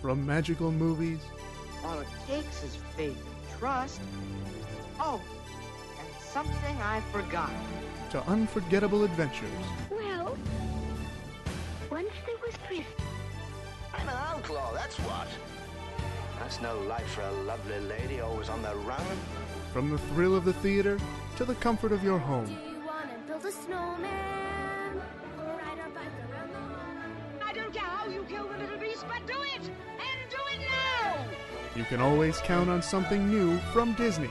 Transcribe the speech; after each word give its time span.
From 0.00 0.24
magical 0.24 0.72
movies 0.72 1.20
All 1.84 1.98
it 2.00 2.08
takes 2.26 2.62
is 2.64 2.76
faith 2.96 3.16
and 3.16 3.58
trust. 3.58 4.00
Oh, 4.98 5.20
and 5.98 6.08
something 6.22 6.76
I 6.82 7.00
forgot. 7.12 7.50
to 8.10 8.22
unforgettable 8.26 9.04
adventures. 9.04 9.48
Well, 9.90 10.36
once 11.90 12.08
there 12.26 12.36
was 12.44 12.54
Christmas. 12.66 12.86
I'm 13.94 14.08
an 14.08 14.16
outlaw, 14.16 14.72
that's 14.72 14.96
what. 14.98 15.28
That's 16.38 16.60
no 16.62 16.78
life 16.80 17.06
for 17.08 17.22
a 17.22 17.32
lovely 17.42 17.80
lady 17.80 18.20
always 18.20 18.48
on 18.48 18.62
the 18.62 18.74
run. 18.76 19.04
From 19.72 19.90
the 19.90 19.98
thrill 19.98 20.34
of 20.34 20.44
the 20.44 20.54
theater 20.54 20.98
to 21.36 21.44
the 21.44 21.54
comfort 21.56 21.92
of 21.92 22.02
your 22.02 22.18
Do 22.18 22.24
home. 22.24 22.69
You 31.80 31.86
can 31.86 32.02
always 32.02 32.38
count 32.40 32.68
on 32.68 32.82
something 32.82 33.30
new 33.30 33.56
from 33.72 33.94
Disney. 33.94 34.28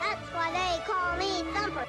That's 0.00 0.28
why 0.34 0.50
they 0.50 0.82
call 0.84 1.16
me 1.16 1.44
Thumper. 1.54 1.86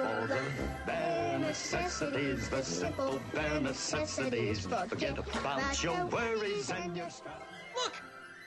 All 0.00 0.26
the 0.26 0.40
bare 0.86 1.38
necessities, 1.40 2.48
the 2.48 2.62
simple 2.62 3.20
bare 3.34 3.60
necessities. 3.60 4.66
Forget 4.88 5.18
about 5.18 5.82
your 5.82 6.06
worries 6.06 6.70
and 6.70 6.96
your 6.96 7.10
strife. 7.10 7.34
Look! 7.76 7.92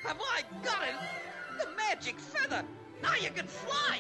Have 0.04 0.18
I 0.20 0.42
got 0.64 0.82
it? 0.82 0.96
The 1.60 1.68
magic 1.78 2.20
feather! 2.20 2.64
Now 3.04 3.14
you 3.22 3.30
can 3.30 3.46
fly! 3.46 4.00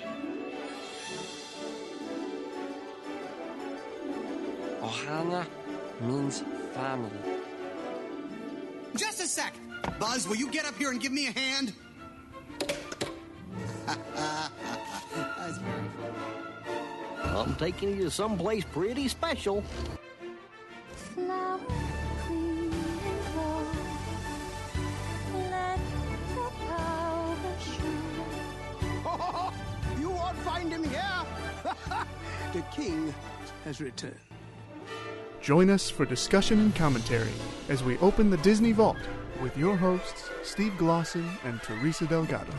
Ohana 4.81 5.45
means 6.01 6.43
family. 6.73 7.11
Just 8.95 9.21
a 9.21 9.27
sec. 9.27 9.53
Buzz, 9.99 10.27
will 10.27 10.35
you 10.35 10.49
get 10.49 10.65
up 10.65 10.75
here 10.77 10.91
and 10.91 10.99
give 10.99 11.11
me 11.11 11.27
a 11.27 11.31
hand? 11.31 11.73
That's 13.85 15.57
very 15.57 15.89
funny. 15.97 16.21
I'm 17.23 17.55
taking 17.55 17.89
you 17.89 18.03
to 18.03 18.11
someplace 18.11 18.63
pretty 18.63 19.07
special. 19.07 19.63
Flower 20.95 21.59
clean 22.25 22.71
and 22.71 23.35
warm. 23.35 23.67
Let 25.49 25.79
the 26.35 26.49
powder 26.67 27.55
shine. 27.59 28.31
you 30.01 30.09
won't 30.09 30.37
find 30.39 30.71
him 30.71 30.83
here. 30.83 31.25
the 32.53 32.61
king 32.71 33.13
has 33.65 33.81
returned. 33.81 34.30
Join 35.41 35.71
us 35.71 35.89
for 35.89 36.05
discussion 36.05 36.59
and 36.59 36.75
commentary 36.75 37.31
as 37.67 37.83
we 37.83 37.97
open 37.97 38.29
the 38.29 38.37
Disney 38.37 38.73
Vault 38.73 38.97
with 39.41 39.57
your 39.57 39.75
hosts, 39.75 40.29
Steve 40.43 40.73
Glosson 40.73 41.27
and 41.43 41.59
Teresa 41.63 42.05
Delgado. 42.05 42.51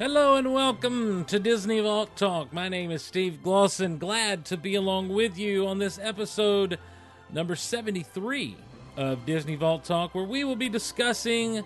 Hello 0.00 0.34
and 0.34 0.52
welcome 0.52 1.24
to 1.26 1.38
Disney 1.38 1.78
Vault 1.78 2.16
Talk. 2.16 2.52
My 2.52 2.68
name 2.68 2.90
is 2.90 3.04
Steve 3.04 3.38
Glosson. 3.44 4.00
Glad 4.00 4.44
to 4.46 4.56
be 4.56 4.74
along 4.74 5.10
with 5.10 5.38
you 5.38 5.68
on 5.68 5.78
this 5.78 5.96
episode 6.02 6.76
number 7.32 7.54
73 7.54 8.56
of 8.96 9.24
Disney 9.24 9.54
Vault 9.54 9.84
Talk, 9.84 10.12
where 10.12 10.24
we 10.24 10.42
will 10.42 10.56
be 10.56 10.68
discussing 10.68 11.62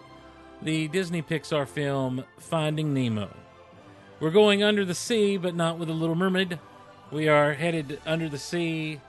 the 0.62 0.88
Disney 0.88 1.22
Pixar 1.22 1.66
film 1.66 2.24
Finding 2.38 2.94
Nemo. 2.94 3.28
We're 4.20 4.30
going 4.30 4.62
under 4.62 4.84
the 4.84 4.94
sea, 4.94 5.36
but 5.36 5.55
not 5.55 5.78
with 5.78 5.91
a 5.91 5.92
Little 5.92 6.14
Mermaid. 6.14 6.58
We 7.10 7.28
are 7.28 7.52
headed 7.55 8.00
under 8.06 8.28
the 8.28 8.38
sea, 8.38 9.00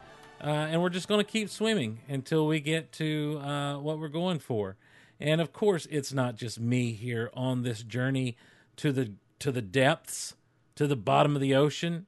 uh, 0.42 0.48
and 0.48 0.82
we're 0.82 0.90
just 0.90 1.08
going 1.08 1.24
to 1.24 1.32
keep 1.32 1.50
swimming 1.50 2.00
until 2.08 2.48
we 2.48 2.60
get 2.60 2.92
to 2.94 3.40
uh, 3.44 3.80
what 3.80 4.00
we're 4.00 4.10
going 4.10 4.40
for. 4.40 4.76
And 5.20 5.40
of 5.40 5.54
course, 5.54 5.88
it's 5.90 6.12
not 6.12 6.36
just 6.36 6.60
me 6.60 6.92
here 6.92 7.32
on 7.34 7.64
this 7.64 7.84
journey 7.84 8.36
to 8.78 8.92
the 8.92 9.14
to 9.40 9.52
the 9.52 9.62
depths, 9.62 10.36
to 10.76 10.88
the 10.88 10.96
bottom 10.96 11.36
of 11.36 11.42
the 11.42 11.56
ocean. 11.56 12.06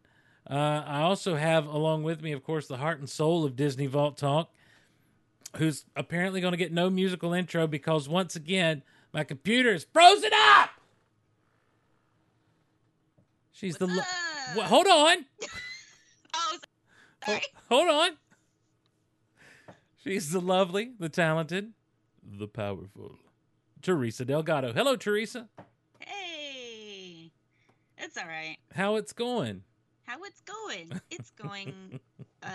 Uh, 0.50 0.84
I 0.86 1.02
also 1.02 1.36
have 1.36 1.68
along 1.68 2.04
with 2.04 2.22
me, 2.22 2.32
of 2.32 2.44
course, 2.44 2.68
the 2.68 2.78
heart 2.78 3.00
and 3.00 3.10
soul 3.10 3.46
of 3.46 3.56
Disney 3.56 3.86
Vault 3.86 4.18
Talk, 4.18 4.50
who's 5.56 5.86
apparently 5.96 6.42
going 6.42 6.54
to 6.54 6.58
get 6.58 6.72
no 6.72 6.90
musical 6.90 7.34
intro 7.34 7.68
because 7.68 8.10
once 8.10 8.36
again 8.36 8.84
my 9.14 9.24
computer 9.24 9.70
is 9.74 9.86
frozen 9.92 10.32
up. 10.34 10.70
She's 13.52 13.78
the. 13.78 13.88
Lo- 13.88 14.64
hold 14.64 14.88
on. 14.88 15.26
Oh, 16.40 16.58
Ho- 17.26 17.40
hold 17.70 17.90
on. 17.90 18.12
She's 20.04 20.32
the 20.32 20.40
lovely, 20.40 20.92
the 21.00 21.10
talented, 21.10 21.74
the 22.24 22.48
powerful 22.48 23.16
Teresa 23.82 24.24
Delgado. 24.24 24.72
Hello, 24.72 24.96
Teresa. 24.96 25.50
hey! 26.00 27.32
It's 27.98 28.18
all 28.18 28.28
right. 28.28 28.58
How 28.74 28.96
it's 28.96 29.12
going? 29.14 29.64
How 30.04 30.24
it's 30.24 30.42
going? 30.42 31.02
It's 31.10 31.32
going 31.32 32.00
uh, 32.44 32.50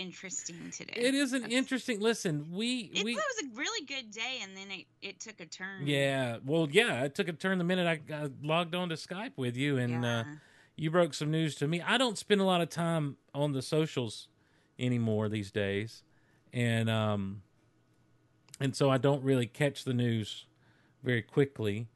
interesting 0.00 0.70
today. 0.70 0.94
It 0.96 1.14
is 1.14 1.32
an 1.32 1.42
That's- 1.42 1.56
interesting. 1.58 2.00
Listen, 2.00 2.46
we 2.50 2.90
It 2.94 3.04
we 3.04 3.14
was 3.14 3.24
a 3.44 3.56
really 3.56 3.84
good 3.86 4.10
day, 4.10 4.38
and 4.42 4.56
then 4.56 4.70
it, 4.70 4.86
it 5.02 5.20
took 5.20 5.40
a 5.40 5.46
turn. 5.46 5.86
yeah. 5.86 6.38
Well, 6.44 6.68
yeah. 6.70 7.04
It 7.04 7.14
took 7.14 7.28
a 7.28 7.32
turn 7.32 7.58
the 7.58 7.64
minute 7.64 7.86
I, 8.10 8.14
I 8.14 8.30
logged 8.42 8.74
on 8.74 8.88
to 8.88 8.94
Skype 8.96 9.32
with 9.36 9.56
you, 9.56 9.76
and 9.78 10.04
uh, 10.04 10.24
you 10.76 10.90
broke 10.90 11.14
some 11.14 11.30
news 11.30 11.54
to 11.56 11.68
me. 11.68 11.80
I 11.82 11.98
don't 11.98 12.16
spend 12.18 12.40
a 12.40 12.44
lot 12.44 12.60
of 12.60 12.68
time 12.70 13.16
on 13.34 13.52
the 13.52 13.62
socials 13.62 14.28
anymore 14.78 15.28
these 15.28 15.50
days, 15.50 16.02
and 16.52 16.88
um, 16.88 17.42
and 18.58 18.74
so 18.74 18.90
I 18.90 18.98
don't 18.98 19.22
really 19.22 19.46
catch 19.46 19.84
the 19.84 19.94
news 19.94 20.46
very 21.02 21.22
quickly. 21.22 21.88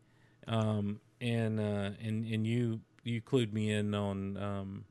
Um, 0.47 1.01
and 1.21 1.59
uh, 1.59 1.91
and 2.03 2.25
and 2.27 2.47
you 2.47 2.81
you 3.03 3.21
clued 3.23 3.53
me 3.53 3.71
in 3.71 3.95
on. 3.95 4.37
Um, 4.37 4.85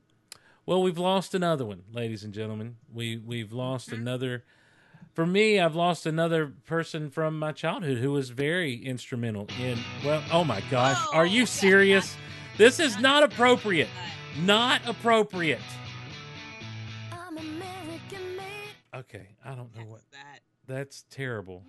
well, 0.66 0.82
we've 0.82 0.98
lost 0.98 1.34
another 1.34 1.64
one, 1.64 1.82
ladies 1.92 2.24
and 2.24 2.32
gentlemen. 2.32 2.76
We 2.92 3.16
we've 3.16 3.52
lost 3.52 3.90
mm-hmm. 3.90 4.00
another. 4.00 4.44
For 5.12 5.26
me, 5.26 5.60
I've 5.60 5.76
lost 5.76 6.06
another 6.06 6.52
person 6.66 7.08
from 7.08 7.38
my 7.38 7.52
childhood 7.52 7.98
who 7.98 8.10
was 8.10 8.30
very 8.30 8.74
instrumental 8.74 9.46
in. 9.60 9.78
Well, 10.04 10.22
oh 10.32 10.44
my 10.44 10.60
gosh, 10.70 10.98
oh, 11.12 11.16
are 11.16 11.26
you 11.26 11.46
serious? 11.46 12.16
This 12.56 12.80
is 12.80 12.98
not 12.98 13.22
appropriate. 13.22 13.88
Not 14.42 14.80
appropriate. 14.86 15.60
I'm 17.12 17.38
American 17.38 18.36
made. 18.36 18.98
Okay, 19.00 19.28
I 19.44 19.54
don't 19.54 19.74
know 19.76 19.84
what. 19.86 20.00
that. 20.12 20.40
That's 20.66 21.04
terrible. 21.10 21.62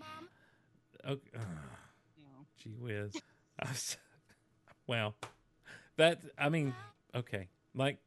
Okay. 1.07 1.21
Uh, 1.35 1.39
you 2.17 2.23
know. 2.23 2.45
Gee 2.57 2.75
whiz. 2.79 3.15
Well, 4.87 5.15
that 5.97 6.21
I 6.37 6.49
mean, 6.49 6.75
okay. 7.15 7.47
Like 7.73 7.97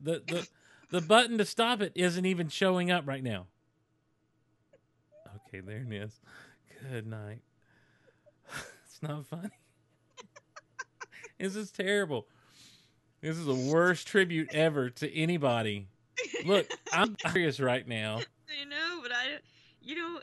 the 0.00 0.22
the 0.26 0.48
the 0.90 1.00
button 1.00 1.38
to 1.38 1.44
stop 1.44 1.80
it 1.80 1.92
isn't 1.94 2.26
even 2.26 2.48
showing 2.48 2.90
up 2.90 3.06
right 3.06 3.22
now. 3.22 3.46
Okay, 5.48 5.60
there 5.60 5.84
it 5.88 5.92
is. 5.92 6.20
Good 6.90 7.06
night. 7.06 7.42
It's 8.84 9.02
not 9.08 9.24
funny. 9.26 9.48
this 11.38 11.56
is 11.56 11.70
terrible. 11.70 12.26
This 13.22 13.36
is 13.38 13.46
the 13.46 13.54
worst 13.54 14.06
tribute 14.08 14.48
ever 14.52 14.90
to 14.90 15.14
anybody. 15.14 15.86
Look, 16.44 16.66
I'm 16.92 17.16
serious 17.28 17.60
right 17.60 17.86
now. 17.86 18.16
I 18.18 18.64
know, 18.64 18.98
but 19.02 19.12
I, 19.12 19.38
you 19.80 19.94
know, 19.94 20.20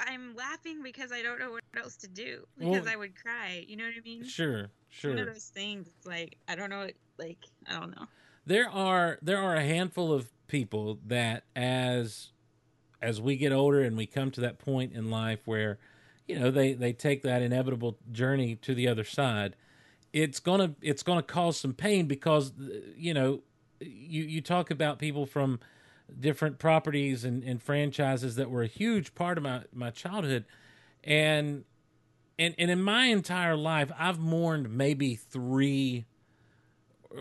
I'm 0.00 0.34
laughing 0.34 0.82
because 0.82 1.12
I 1.12 1.22
don't 1.22 1.38
know 1.38 1.50
what 1.52 1.62
else 1.76 1.96
to 1.96 2.08
do 2.08 2.46
because 2.58 2.84
Well- 2.84 2.92
I 2.92 2.96
would 2.96 3.14
cry. 3.20 3.64
You 3.68 3.76
know 3.76 3.84
what 3.84 3.94
I 3.96 4.00
mean? 4.02 4.24
Sure, 4.24 4.70
sure. 4.88 5.10
One 5.10 5.20
of 5.20 5.26
those 5.26 5.44
things. 5.48 5.88
It's 5.88 6.06
like 6.06 6.36
I 6.48 6.54
don't 6.54 6.70
know. 6.70 6.88
Like 7.20 7.38
I 7.68 7.78
don't 7.78 7.94
know. 7.94 8.06
there 8.46 8.68
are 8.68 9.18
there 9.22 9.38
are 9.38 9.54
a 9.56 9.62
handful 9.64 10.12
of 10.12 10.30
people 10.48 10.98
that 11.06 11.44
as 11.54 12.30
as 13.02 13.20
we 13.20 13.36
get 13.36 13.52
older 13.52 13.82
and 13.82 13.96
we 13.96 14.06
come 14.06 14.30
to 14.32 14.40
that 14.40 14.58
point 14.58 14.92
in 14.94 15.10
life 15.10 15.40
where 15.46 15.78
you 16.26 16.38
know 16.38 16.50
they 16.50 16.72
they 16.72 16.92
take 16.92 17.22
that 17.22 17.42
inevitable 17.42 17.98
journey 18.10 18.56
to 18.56 18.74
the 18.74 18.88
other 18.88 19.04
side 19.04 19.54
it's 20.12 20.40
gonna 20.40 20.74
it's 20.82 21.02
gonna 21.02 21.22
cause 21.22 21.56
some 21.58 21.72
pain 21.74 22.06
because 22.06 22.52
you 22.96 23.14
know 23.14 23.42
you 23.80 24.22
you 24.24 24.40
talk 24.40 24.70
about 24.70 24.98
people 24.98 25.24
from 25.26 25.60
different 26.18 26.58
properties 26.58 27.24
and, 27.24 27.44
and 27.44 27.62
franchises 27.62 28.34
that 28.36 28.50
were 28.50 28.62
a 28.62 28.66
huge 28.66 29.14
part 29.14 29.38
of 29.38 29.44
my 29.44 29.62
my 29.72 29.90
childhood 29.90 30.44
and 31.04 31.64
and 32.38 32.54
and 32.58 32.70
in 32.70 32.82
my 32.82 33.04
entire 33.06 33.56
life 33.56 33.92
i've 33.98 34.18
mourned 34.18 34.68
maybe 34.70 35.14
three 35.14 36.04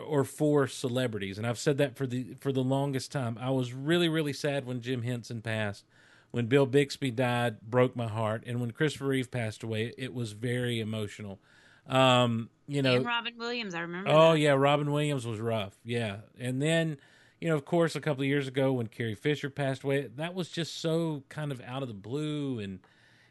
or 0.05 0.23
four 0.23 0.67
celebrities, 0.67 1.37
and 1.37 1.47
I've 1.47 1.57
said 1.57 1.77
that 1.77 1.95
for 1.95 2.05
the 2.05 2.35
for 2.39 2.51
the 2.51 2.63
longest 2.63 3.11
time. 3.11 3.37
I 3.39 3.49
was 3.49 3.73
really 3.73 4.09
really 4.09 4.33
sad 4.33 4.65
when 4.65 4.81
Jim 4.81 5.03
Henson 5.03 5.41
passed, 5.41 5.85
when 6.31 6.47
Bill 6.47 6.65
Bixby 6.65 7.11
died, 7.11 7.61
broke 7.61 7.95
my 7.95 8.07
heart, 8.07 8.43
and 8.45 8.59
when 8.59 8.71
Christopher 8.71 9.07
Reeve 9.07 9.31
passed 9.31 9.63
away, 9.63 9.93
it 9.97 10.13
was 10.13 10.33
very 10.33 10.79
emotional. 10.79 11.39
Um, 11.87 12.49
you 12.67 12.83
know, 12.83 12.97
and 12.97 13.05
Robin 13.05 13.33
Williams, 13.37 13.73
I 13.73 13.81
remember. 13.81 14.11
Oh 14.11 14.33
that. 14.33 14.39
yeah, 14.39 14.51
Robin 14.51 14.91
Williams 14.91 15.25
was 15.25 15.39
rough. 15.39 15.77
Yeah, 15.83 16.17
and 16.39 16.61
then 16.61 16.97
you 17.39 17.49
know, 17.49 17.55
of 17.55 17.65
course, 17.65 17.95
a 17.95 18.01
couple 18.01 18.21
of 18.21 18.27
years 18.27 18.47
ago 18.47 18.73
when 18.73 18.87
Carrie 18.87 19.15
Fisher 19.15 19.49
passed 19.49 19.83
away, 19.83 20.09
that 20.15 20.33
was 20.33 20.49
just 20.49 20.81
so 20.81 21.23
kind 21.29 21.51
of 21.51 21.61
out 21.61 21.81
of 21.81 21.87
the 21.87 21.93
blue 21.93 22.59
and 22.59 22.79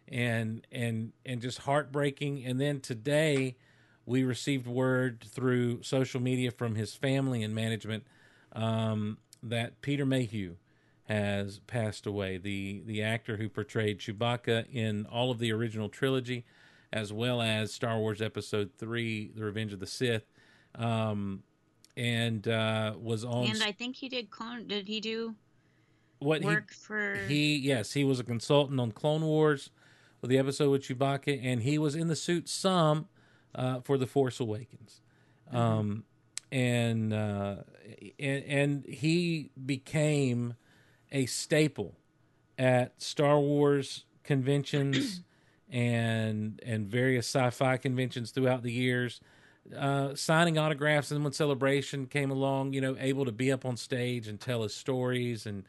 and 0.08 0.66
and 0.72 1.12
and 1.24 1.40
just 1.40 1.58
heartbreaking. 1.58 2.44
And 2.44 2.60
then 2.60 2.80
today, 2.80 3.56
we 4.08 4.24
received 4.24 4.66
word 4.66 5.24
through 5.28 5.82
social 5.82 6.20
media 6.20 6.50
from 6.50 6.74
his 6.74 6.94
family 6.94 7.42
and 7.42 7.54
management 7.54 8.04
um, 8.52 9.18
that 9.42 9.80
Peter 9.82 10.06
Mayhew 10.06 10.56
has 11.04 11.60
passed 11.66 12.06
away. 12.06 12.38
The 12.38 12.82
the 12.86 13.02
actor 13.02 13.36
who 13.36 13.48
portrayed 13.48 13.98
Chewbacca 13.98 14.66
in 14.72 15.06
all 15.06 15.30
of 15.30 15.38
the 15.38 15.52
original 15.52 15.88
trilogy, 15.88 16.44
as 16.92 17.12
well 17.12 17.42
as 17.42 17.72
Star 17.72 17.98
Wars 17.98 18.22
Episode 18.22 18.70
Three: 18.78 19.30
The 19.34 19.44
Revenge 19.44 19.72
of 19.72 19.80
the 19.80 19.86
Sith. 19.86 20.24
Um, 20.74 21.42
and 21.96 22.46
uh, 22.46 22.94
was 23.00 23.24
on. 23.24 23.46
And 23.46 23.62
I 23.62 23.72
think 23.72 23.96
he 23.96 24.08
did 24.08 24.30
clone. 24.30 24.68
Did 24.68 24.86
he 24.86 25.00
do 25.00 25.34
what 26.20 26.42
work 26.42 26.70
he, 26.70 26.76
for? 26.76 27.16
He 27.26 27.56
yes, 27.56 27.92
he 27.92 28.04
was 28.04 28.20
a 28.20 28.24
consultant 28.24 28.78
on 28.78 28.92
Clone 28.92 29.22
Wars 29.22 29.70
with 30.20 30.30
the 30.30 30.38
episode 30.38 30.70
with 30.70 30.82
Chewbacca, 30.82 31.40
and 31.42 31.62
he 31.62 31.76
was 31.76 31.94
in 31.94 32.08
the 32.08 32.16
suit 32.16 32.48
some 32.48 33.08
uh, 33.58 33.80
for 33.80 33.98
the 33.98 34.06
Force 34.06 34.40
Awakens, 34.40 35.00
Mm-hmm. 35.48 35.56
um, 35.56 36.04
and, 36.52 37.12
uh, 37.14 37.56
and 38.18 38.44
and 38.44 38.84
he 38.84 39.50
became 39.64 40.54
a 41.10 41.24
staple 41.26 41.96
at 42.58 43.00
Star 43.00 43.38
Wars 43.40 44.04
conventions 44.24 45.22
and 45.70 46.60
and 46.64 46.86
various 46.86 47.26
sci-fi 47.26 47.76
conventions 47.78 48.30
throughout 48.30 48.62
the 48.62 48.72
years. 48.72 49.20
Uh, 49.76 50.14
signing 50.14 50.56
autographs, 50.58 51.10
and 51.10 51.22
when 51.24 51.32
Celebration 51.32 52.06
came 52.06 52.30
along, 52.30 52.72
you 52.72 52.80
know, 52.80 52.96
able 52.98 53.24
to 53.26 53.32
be 53.32 53.52
up 53.52 53.64
on 53.66 53.76
stage 53.76 54.28
and 54.28 54.40
tell 54.40 54.62
his 54.62 54.74
stories 54.74 55.46
and 55.46 55.64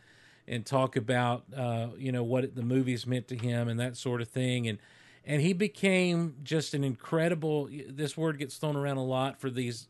and 0.47 0.65
talk 0.65 0.95
about 0.95 1.43
uh, 1.55 1.87
you 1.97 2.11
know 2.11 2.23
what 2.23 2.55
the 2.55 2.63
movies 2.63 3.05
meant 3.05 3.27
to 3.27 3.35
him 3.37 3.67
and 3.67 3.79
that 3.79 3.97
sort 3.97 4.21
of 4.21 4.27
thing, 4.29 4.67
and 4.67 4.79
and 5.25 5.41
he 5.41 5.53
became 5.53 6.35
just 6.43 6.73
an 6.73 6.83
incredible. 6.83 7.69
This 7.87 8.17
word 8.17 8.39
gets 8.39 8.57
thrown 8.57 8.75
around 8.75 8.97
a 8.97 9.03
lot 9.03 9.39
for 9.39 9.49
these 9.49 9.87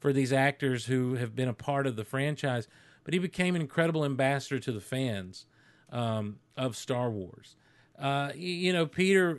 for 0.00 0.12
these 0.12 0.32
actors 0.32 0.86
who 0.86 1.14
have 1.14 1.36
been 1.36 1.48
a 1.48 1.54
part 1.54 1.86
of 1.86 1.94
the 1.94 2.04
franchise, 2.04 2.66
but 3.04 3.14
he 3.14 3.20
became 3.20 3.54
an 3.54 3.60
incredible 3.60 4.04
ambassador 4.04 4.58
to 4.58 4.72
the 4.72 4.80
fans 4.80 5.46
um, 5.92 6.38
of 6.56 6.76
Star 6.76 7.08
Wars 7.08 7.54
uh, 8.02 8.32
you 8.34 8.72
know, 8.72 8.84
Peter, 8.84 9.38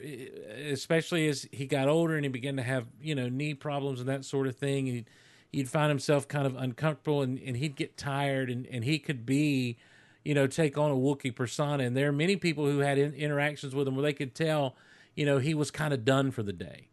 especially 0.72 1.28
as 1.28 1.48
he 1.52 1.66
got 1.66 1.90
older 1.90 2.16
and 2.16 2.24
he 2.24 2.30
began 2.30 2.56
to 2.56 2.64
have, 2.64 2.86
you 3.02 3.14
know, 3.14 3.28
knee 3.28 3.54
problems 3.54 4.00
and 4.00 4.08
that 4.08 4.24
sort 4.24 4.48
of 4.48 4.56
thing, 4.56 4.86
he'd, 4.86 5.10
he'd 5.52 5.70
find 5.70 5.90
himself 5.90 6.30
kind 6.30 6.48
of 6.48 6.56
uncomfortable 6.56 7.22
and, 7.22 7.40
and 7.40 7.58
he'd 7.58 7.76
get 7.76 7.98
tired 7.98 8.50
and, 8.50 8.66
and 8.68 8.86
he 8.86 9.00
could 9.00 9.26
be, 9.26 9.76
you 10.24 10.34
know, 10.34 10.48
take 10.48 10.78
on 10.78 10.92
a 10.92 10.96
Wookiee 10.96 11.36
persona. 11.36 11.84
And 11.84 11.98
there 11.98 12.08
are 12.08 12.14
many 12.14 12.38
people 12.38 12.66
who 12.66 12.80
had 12.80 12.98
in, 12.98 13.14
interactions 13.14 13.76
with 13.76 13.86
him 13.86 13.96
where 13.96 14.04
they 14.04 14.14
could 14.14 14.34
tell, 14.34 14.78
you 15.16 15.26
know, 15.26 15.38
he 15.38 15.54
was 15.54 15.72
kind 15.72 15.94
of 15.94 16.06
done 16.06 16.32
for 16.32 16.44
the 16.44 16.54
day. 16.54 16.88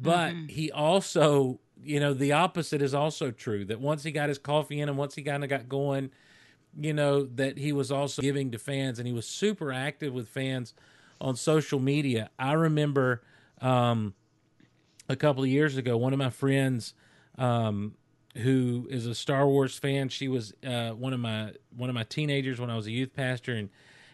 But 0.00 0.34
mm-hmm. 0.34 0.48
he 0.48 0.70
also, 0.70 1.60
you 1.82 2.00
know, 2.00 2.12
the 2.12 2.32
opposite 2.32 2.82
is 2.82 2.94
also 2.94 3.30
true 3.30 3.64
that 3.66 3.80
once 3.80 4.02
he 4.02 4.12
got 4.12 4.28
his 4.28 4.38
coffee 4.38 4.80
in 4.80 4.88
and 4.88 4.98
once 4.98 5.14
he 5.14 5.22
kind 5.22 5.42
of 5.42 5.50
got 5.50 5.68
going, 5.68 6.10
you 6.78 6.92
know, 6.92 7.24
that 7.24 7.58
he 7.58 7.72
was 7.72 7.90
also 7.90 8.20
giving 8.20 8.50
to 8.50 8.58
fans 8.58 8.98
and 8.98 9.06
he 9.06 9.14
was 9.14 9.26
super 9.26 9.72
active 9.72 10.12
with 10.12 10.28
fans 10.28 10.74
on 11.20 11.34
social 11.36 11.80
media. 11.80 12.30
I 12.38 12.52
remember 12.52 13.22
um, 13.62 14.14
a 15.08 15.16
couple 15.16 15.42
of 15.42 15.48
years 15.48 15.76
ago, 15.76 15.96
one 15.96 16.12
of 16.12 16.18
my 16.18 16.30
friends 16.30 16.92
um, 17.38 17.94
who 18.36 18.86
is 18.90 19.06
a 19.06 19.14
Star 19.14 19.46
Wars 19.46 19.78
fan. 19.78 20.08
She 20.08 20.28
was 20.28 20.52
uh, 20.66 20.90
one 20.90 21.12
of 21.12 21.20
my 21.20 21.52
one 21.74 21.88
of 21.88 21.94
my 21.94 22.04
teenagers 22.04 22.60
when 22.60 22.70
I 22.70 22.76
was 22.76 22.86
a 22.86 22.90
youth 22.90 23.14
pastor, 23.14 23.52
and 23.52 23.70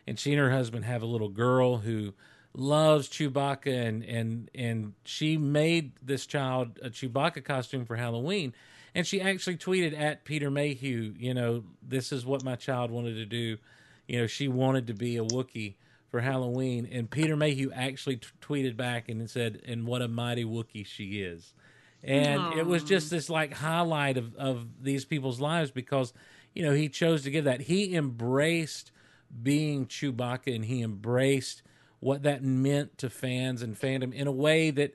and 0.07 0.19
she 0.19 0.33
and 0.33 0.41
her 0.41 0.51
husband 0.51 0.85
have 0.85 1.03
a 1.03 1.07
little 1.07 1.29
girl 1.29 1.79
who 1.79 2.15
loves 2.55 3.09
Chewbacca, 3.09 3.67
and 3.67 4.05
and 4.05 4.51
and 4.55 4.93
she 5.05 5.37
made 5.37 5.93
this 6.03 6.27
child 6.27 6.79
a 6.83 6.91
Chewbacca 6.91 7.45
costume 7.45 7.85
for 7.85 7.97
Halloween. 7.97 8.55
And 8.95 9.07
she 9.07 9.23
actually 9.23 9.57
tweeted 9.57 9.99
at 9.99 10.25
Peter 10.25 10.51
Mayhew, 10.51 11.15
you 11.19 11.33
know, 11.33 11.65
this 11.83 12.13
is 12.13 12.27
what 12.27 12.45
my 12.45 12.57
child 12.57 12.91
wanted 12.91 13.15
to 13.15 13.25
do. 13.25 13.57
You 14.07 14.21
know, 14.21 14.27
she 14.27 14.49
wanted 14.49 14.89
to 14.89 14.95
be 14.95 15.17
a 15.17 15.25
Wookiee 15.25 15.77
for 16.11 16.21
Halloween, 16.21 16.87
and 16.93 17.11
Peter 17.11 17.37
Mayhew 17.37 17.71
actually 17.73 18.17
t- 18.17 18.29
tweeted 18.43 18.77
back 18.77 19.09
and 19.09 19.29
said, 19.31 19.63
"And 19.65 19.87
what 19.87 20.03
a 20.03 20.09
mighty 20.09 20.45
Wookiee 20.45 20.87
she 20.87 21.23
is." 21.23 21.55
And 22.05 22.41
Aww. 22.41 22.59
it 22.59 22.67
was 22.67 22.85
just 22.85 23.09
this 23.11 23.31
like 23.31 23.55
highlight 23.55 24.19
of 24.19 24.35
of 24.37 24.67
these 24.83 25.07
people's 25.07 25.41
lives 25.41 25.71
because 25.71 26.13
you 26.55 26.63
know 26.63 26.73
he 26.73 26.91
chose 26.91 27.23
to 27.23 27.31
give 27.31 27.45
that. 27.45 27.63
He 27.63 27.97
embraced 27.97 28.91
being 29.43 29.87
Chewbacca, 29.87 30.55
and 30.55 30.67
he 30.67 30.83
embraced 30.83 31.63
what 32.03 32.25
that 32.25 32.43
meant 32.43 32.99
to 32.99 33.09
fans 33.09 33.63
and 33.63 33.79
fandom 33.79 34.13
in 34.13 34.27
a 34.27 34.33
way 34.33 34.71
that. 34.71 34.95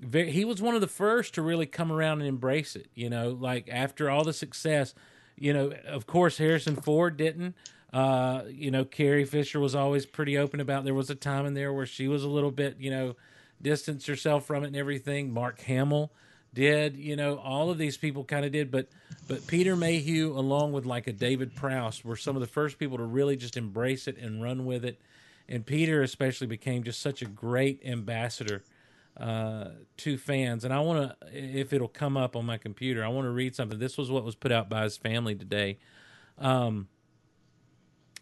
Very, 0.00 0.30
he 0.30 0.44
was 0.44 0.62
one 0.62 0.76
of 0.76 0.80
the 0.80 0.86
first 0.86 1.34
to 1.34 1.42
really 1.42 1.66
come 1.66 1.90
around 1.90 2.20
and 2.20 2.28
embrace 2.28 2.76
it. 2.76 2.86
You 2.94 3.10
know, 3.10 3.30
like 3.30 3.68
after 3.68 4.08
all 4.08 4.22
the 4.22 4.32
success, 4.32 4.94
you 5.36 5.52
know, 5.52 5.72
of 5.88 6.06
course 6.06 6.38
Harrison 6.38 6.76
Ford 6.76 7.16
didn't. 7.16 7.56
Uh, 7.92 8.42
you 8.48 8.70
know, 8.70 8.84
Carrie 8.84 9.24
Fisher 9.24 9.58
was 9.58 9.74
always 9.74 10.06
pretty 10.06 10.36
open 10.38 10.60
about. 10.60 10.84
There 10.84 10.94
was 10.94 11.10
a 11.10 11.14
time 11.16 11.46
in 11.46 11.54
there 11.54 11.72
where 11.72 11.84
she 11.84 12.06
was 12.06 12.22
a 12.22 12.28
little 12.28 12.50
bit, 12.52 12.76
you 12.78 12.90
know, 12.90 13.16
distanced 13.60 14.06
herself 14.06 14.46
from 14.46 14.62
it 14.62 14.68
and 14.68 14.76
everything. 14.76 15.32
Mark 15.32 15.60
Hamill 15.62 16.12
did, 16.54 16.96
you 16.96 17.16
know, 17.16 17.38
all 17.38 17.70
of 17.70 17.78
these 17.78 17.96
people 17.96 18.24
kind 18.24 18.44
of 18.44 18.52
did, 18.52 18.70
but 18.70 18.88
but 19.26 19.46
Peter 19.46 19.76
Mayhew, 19.76 20.38
along 20.38 20.72
with 20.72 20.86
like 20.86 21.06
a 21.06 21.12
David 21.12 21.54
Prowse, 21.54 22.04
were 22.04 22.16
some 22.16 22.36
of 22.36 22.40
the 22.40 22.46
first 22.46 22.78
people 22.78 22.98
to 22.98 23.04
really 23.04 23.36
just 23.36 23.56
embrace 23.56 24.06
it 24.06 24.16
and 24.18 24.42
run 24.42 24.64
with 24.64 24.84
it. 24.84 25.00
And 25.48 25.64
Peter 25.64 26.02
especially 26.02 26.46
became 26.46 26.82
just 26.82 27.00
such 27.00 27.22
a 27.22 27.24
great 27.24 27.80
ambassador 27.84 28.64
uh, 29.16 29.70
to 29.96 30.18
fans. 30.18 30.64
And 30.64 30.72
I 30.72 30.80
want 30.80 31.18
to, 31.20 31.28
if 31.32 31.72
it'll 31.72 31.88
come 31.88 32.16
up 32.16 32.36
on 32.36 32.44
my 32.44 32.58
computer, 32.58 33.04
I 33.04 33.08
want 33.08 33.26
to 33.26 33.30
read 33.30 33.56
something. 33.56 33.78
This 33.78 33.96
was 33.96 34.10
what 34.10 34.24
was 34.24 34.34
put 34.34 34.52
out 34.52 34.68
by 34.68 34.84
his 34.84 34.96
family 34.96 35.34
today. 35.34 35.78
Um, 36.36 36.88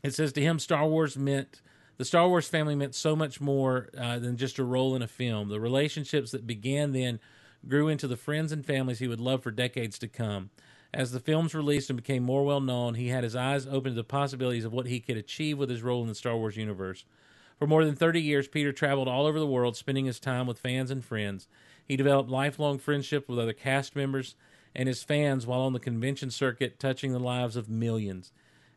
it 0.02 0.14
says 0.14 0.32
to 0.34 0.40
him, 0.40 0.58
Star 0.58 0.87
Wars 0.87 1.17
meant 1.17 1.61
the 1.99 2.05
Star 2.05 2.28
Wars 2.28 2.49
family 2.49 2.75
meant 2.75 2.94
so 2.94 3.17
much 3.17 3.40
more 3.40 3.88
uh, 3.99 4.19
than 4.19 4.37
just 4.37 4.58
a 4.58 4.64
role 4.64 4.94
in 4.94 5.02
a 5.02 5.08
film. 5.08 5.49
The 5.49 5.61
relationships 5.61 6.31
that 6.31 6.46
began 6.46 6.93
then 6.93 7.19
grew 7.67 7.88
into 7.88 8.06
the 8.06 8.17
friends 8.17 8.52
and 8.52 8.64
families 8.64 8.99
he 8.99 9.09
would 9.09 9.21
love 9.21 9.42
for 9.42 9.50
decades 9.50 9.99
to 10.00 10.09
come. 10.09 10.50
As 10.95 11.12
the 11.12 11.21
films 11.21 11.55
released 11.55 11.90
and 11.90 11.97
became 11.97 12.23
more 12.23 12.45
well 12.45 12.61
known, 12.61 12.95
he 12.95 13.09
had 13.09 13.25
his 13.25 13.37
eyes 13.37 13.66
open 13.66 13.93
to 13.93 13.97
the 13.97 14.05
possibilities 14.05 14.64
of 14.64 14.73
what 14.73 14.87
he 14.87 15.00
could 15.00 15.16
achieve 15.16 15.59
with 15.59 15.71
his 15.71 15.83
role 15.83 16.02
in 16.02 16.09
the 16.09 16.14
Star 16.14 16.37
Wars 16.37 16.57
universe. 16.57 17.05
For 17.59 17.66
more 17.66 17.85
than 17.85 17.97
30 17.97 18.21
years, 18.21 18.49
Peter 18.49 18.73
traveled 18.73 19.09
all 19.09 19.26
over 19.26 19.38
the 19.38 19.47
world, 19.47 19.76
spending 19.76 20.05
his 20.05 20.21
time 20.21 20.47
with 20.47 20.59
fans 20.59 20.90
and 20.90 21.05
friends. 21.05 21.49
He 21.85 21.97
developed 21.97 22.31
lifelong 22.31 22.78
friendships 22.78 23.28
with 23.28 23.38
other 23.38 23.52
cast 23.52 23.97
members 23.97 24.35
and 24.75 24.88
his 24.88 25.02
fans 25.02 25.47
while 25.47 25.61
on 25.61 25.73
the 25.73 25.81
convention 25.81 26.31
circuit, 26.31 26.78
touching 26.78 27.12
the 27.12 27.19
lives 27.19 27.57
of 27.57 27.71
millions. 27.71 28.31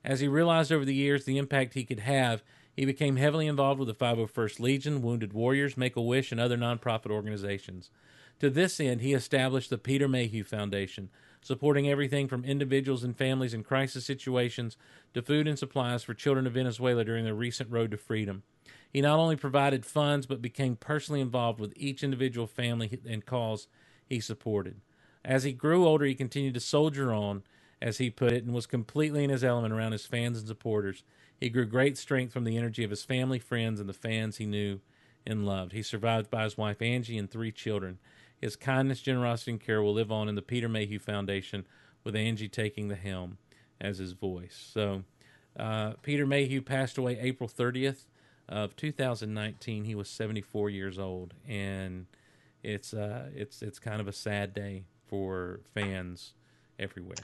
As 0.04 0.22
he 0.22 0.30
realized 0.30 0.72
over 0.72 0.86
the 0.86 0.96
years 0.96 1.26
the 1.26 1.38
impact 1.38 1.74
he 1.74 1.84
could 1.84 2.00
have, 2.00 2.42
he 2.74 2.86
became 2.86 3.18
heavily 3.18 3.48
involved 3.48 3.80
with 3.80 3.90
the 3.90 3.94
501st 3.94 4.62
Legion, 4.62 5.02
Wounded 5.02 5.34
Warriors, 5.34 5.76
Make 5.76 5.98
a 5.98 6.02
Wish, 6.02 6.32
and 6.32 6.40
other 6.40 6.56
nonprofit 6.56 7.12
organizations. 7.12 7.92
To 8.40 8.50
this 8.50 8.80
end, 8.80 9.02
he 9.02 9.14
established 9.14 9.70
the 9.70 9.78
Peter 9.78 10.08
Mayhew 10.08 10.46
Foundation, 10.46 11.10
supporting 11.42 11.90
everything 11.90 12.28
from 12.28 12.44
individuals 12.46 13.04
and 13.04 13.18
families 13.18 13.54
in 13.54 13.64
crisis 13.64 14.06
situations 14.06 14.78
to 15.14 15.22
food 15.22 15.48
and 15.48 15.58
supplies 15.58 16.04
for 16.04 16.14
children 16.14 16.46
of 16.46 16.54
Venezuela 16.54 17.04
during 17.04 17.26
their 17.26 17.34
recent 17.34 17.72
road 17.72 17.92
to 17.92 17.98
freedom. 17.98 18.44
He 18.92 19.02
not 19.02 19.20
only 19.20 19.36
provided 19.36 19.86
funds, 19.86 20.26
but 20.26 20.42
became 20.42 20.76
personally 20.76 21.22
involved 21.22 21.60
with 21.60 21.74
each 21.76 22.04
individual 22.04 22.48
family 22.48 23.00
and 23.08 23.26
cause 23.26 23.68
he 24.06 24.20
supported. 24.20 24.82
As 25.24 25.44
he 25.44 25.54
grew 25.54 25.86
older, 25.86 26.06
he 26.06 26.16
continued 26.16 26.56
to 26.56 26.60
soldier 26.60 27.14
on 27.14 27.44
as 27.82 27.98
he 27.98 28.10
put 28.10 28.34
it, 28.34 28.44
and 28.44 28.54
was 28.54 28.66
completely 28.66 29.24
in 29.24 29.30
his 29.30 29.44
element 29.44 29.74
around 29.74 29.94
his 29.94 30.06
fans 30.06 30.38
and 30.38 30.48
supporters. 30.48 31.04
He 31.40 31.50
grew 31.50 31.66
great 31.66 31.98
strength 31.98 32.34
from 32.34 32.44
the 32.44 32.58
energy 32.58 32.84
of 32.84 32.90
his 32.90 33.06
family, 33.06 33.40
friends, 33.40 33.80
and 33.80 33.88
the 33.88 33.94
fans 33.94 34.38
he 34.38 34.46
knew 34.46 34.82
and 35.26 35.46
loved. 35.46 35.72
He 35.72 35.84
survived 35.84 36.30
by 36.30 36.44
his 36.44 36.58
wife 36.58 36.82
Angie 36.82 37.18
and 37.18 37.30
three 37.30 37.52
children. 37.52 38.00
His 38.40 38.56
kindness, 38.56 39.02
generosity, 39.02 39.52
and 39.52 39.60
care 39.60 39.82
will 39.82 39.94
live 39.94 40.12
on 40.12 40.30
in 40.30 40.36
the 40.36 40.42
Peter 40.42 40.70
Mayhew 40.70 41.00
Foundation, 41.00 41.66
with 42.04 42.16
Angie 42.16 42.48
taking 42.48 42.88
the 42.88 42.96
helm 42.96 43.38
as 43.82 43.98
his 43.98 44.14
voice. 44.14 44.70
So, 44.74 45.04
uh, 45.58 45.94
Peter 46.02 46.26
Mayhew 46.26 46.62
passed 46.62 46.98
away 46.98 47.20
April 47.20 47.50
30th 47.50 48.06
of 48.48 48.76
2019. 48.76 49.84
He 49.84 49.96
was 49.96 50.10
74 50.10 50.70
years 50.70 50.98
old, 50.98 51.34
and 51.48 52.06
it's 52.64 52.94
uh, 52.94 53.30
it's 53.36 53.62
it's 53.62 53.80
kind 53.80 54.02
of 54.02 54.08
a 54.08 54.14
sad 54.14 54.54
day 54.54 54.86
for 55.08 55.60
fans 55.74 56.34
everywhere. 56.78 57.16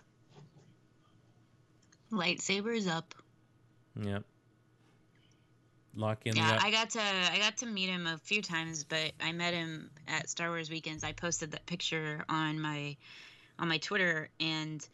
Lightsabers 2.12 2.88
up. 2.88 3.15
Yep. 4.01 4.24
Lock 5.96 6.22
in. 6.25 6.36
Yeah, 6.36 6.60
I 6.62 6.72
got 6.72 6.90
to 6.92 7.02
I 7.02 7.38
got 7.40 7.58
to 7.58 7.66
meet 7.66 7.90
him 7.90 8.08
a 8.08 8.18
few 8.18 8.42
times, 8.42 8.84
but 8.84 9.12
I 9.22 9.32
met 9.32 9.54
him 9.54 9.90
at 10.08 10.30
Star 10.30 10.50
Wars 10.50 10.70
weekends. 10.70 11.04
I 11.04 11.12
posted 11.12 11.52
that 11.52 11.66
picture 11.66 12.24
on 12.30 12.60
my 12.60 12.96
on 13.60 13.68
my 13.68 13.78
Twitter, 13.78 14.30
and 14.40 14.86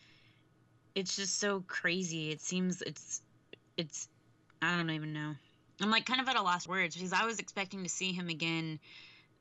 it's 0.96 1.16
just 1.16 1.40
so 1.40 1.64
crazy. 1.68 2.32
It 2.32 2.42
seems 2.42 2.82
it's 2.82 3.22
it's 3.78 4.08
I 4.62 4.78
don't 4.78 4.90
even 4.92 5.14
know. 5.14 5.34
I'm 5.82 5.90
like 5.90 6.06
kind 6.06 6.22
of 6.22 6.28
at 6.28 6.36
a 6.36 6.42
lost 6.42 6.68
words 6.68 6.96
because 6.96 7.14
I 7.14 7.26
was 7.26 7.40
expecting 7.40 7.84
to 7.84 7.90
see 7.90 8.12
him 8.12 8.30
again 8.30 8.80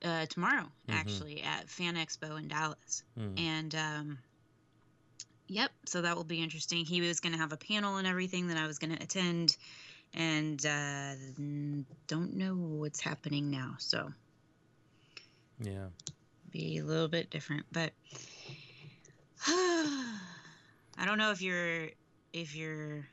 uh, 0.03 0.25
tomorrow, 0.27 0.67
Mhm. 0.89 0.95
actually 0.99 1.43
at 1.43 1.69
Fan 1.69 1.97
Expo 1.97 2.39
in 2.39 2.49
Dallas, 2.49 3.03
Hmm. 3.15 3.37
and 3.37 3.75
um, 3.75 4.19
yep. 5.49 5.71
So 5.85 6.01
that 6.01 6.17
will 6.17 6.25
be 6.25 6.43
interesting. 6.43 6.87
He 6.87 7.01
was 7.03 7.21
going 7.21 7.33
to 7.33 7.39
have 7.39 7.53
a 7.53 7.59
panel 7.59 7.99
and 7.99 8.07
everything 8.07 8.49
that 8.49 8.57
I 8.57 8.67
was 8.67 8.79
going 8.79 8.97
to 8.97 9.03
attend, 9.03 9.57
and 10.15 10.65
uh, 10.67 11.13
don't 12.07 12.35
know 12.35 12.55
what's 12.55 13.01
happening 13.01 13.51
now. 13.51 13.75
So 13.79 14.13
yeah. 15.61 15.87
be 16.51 16.79
a 16.79 16.85
little 16.85 17.09
bit 17.09 17.31
different, 17.31 17.67
but 17.73 17.93
I 19.47 21.05
don't 21.05 21.19
know 21.19 21.31
if 21.31 21.43
your 21.43 21.89
if 22.33 22.55
your 22.55 23.07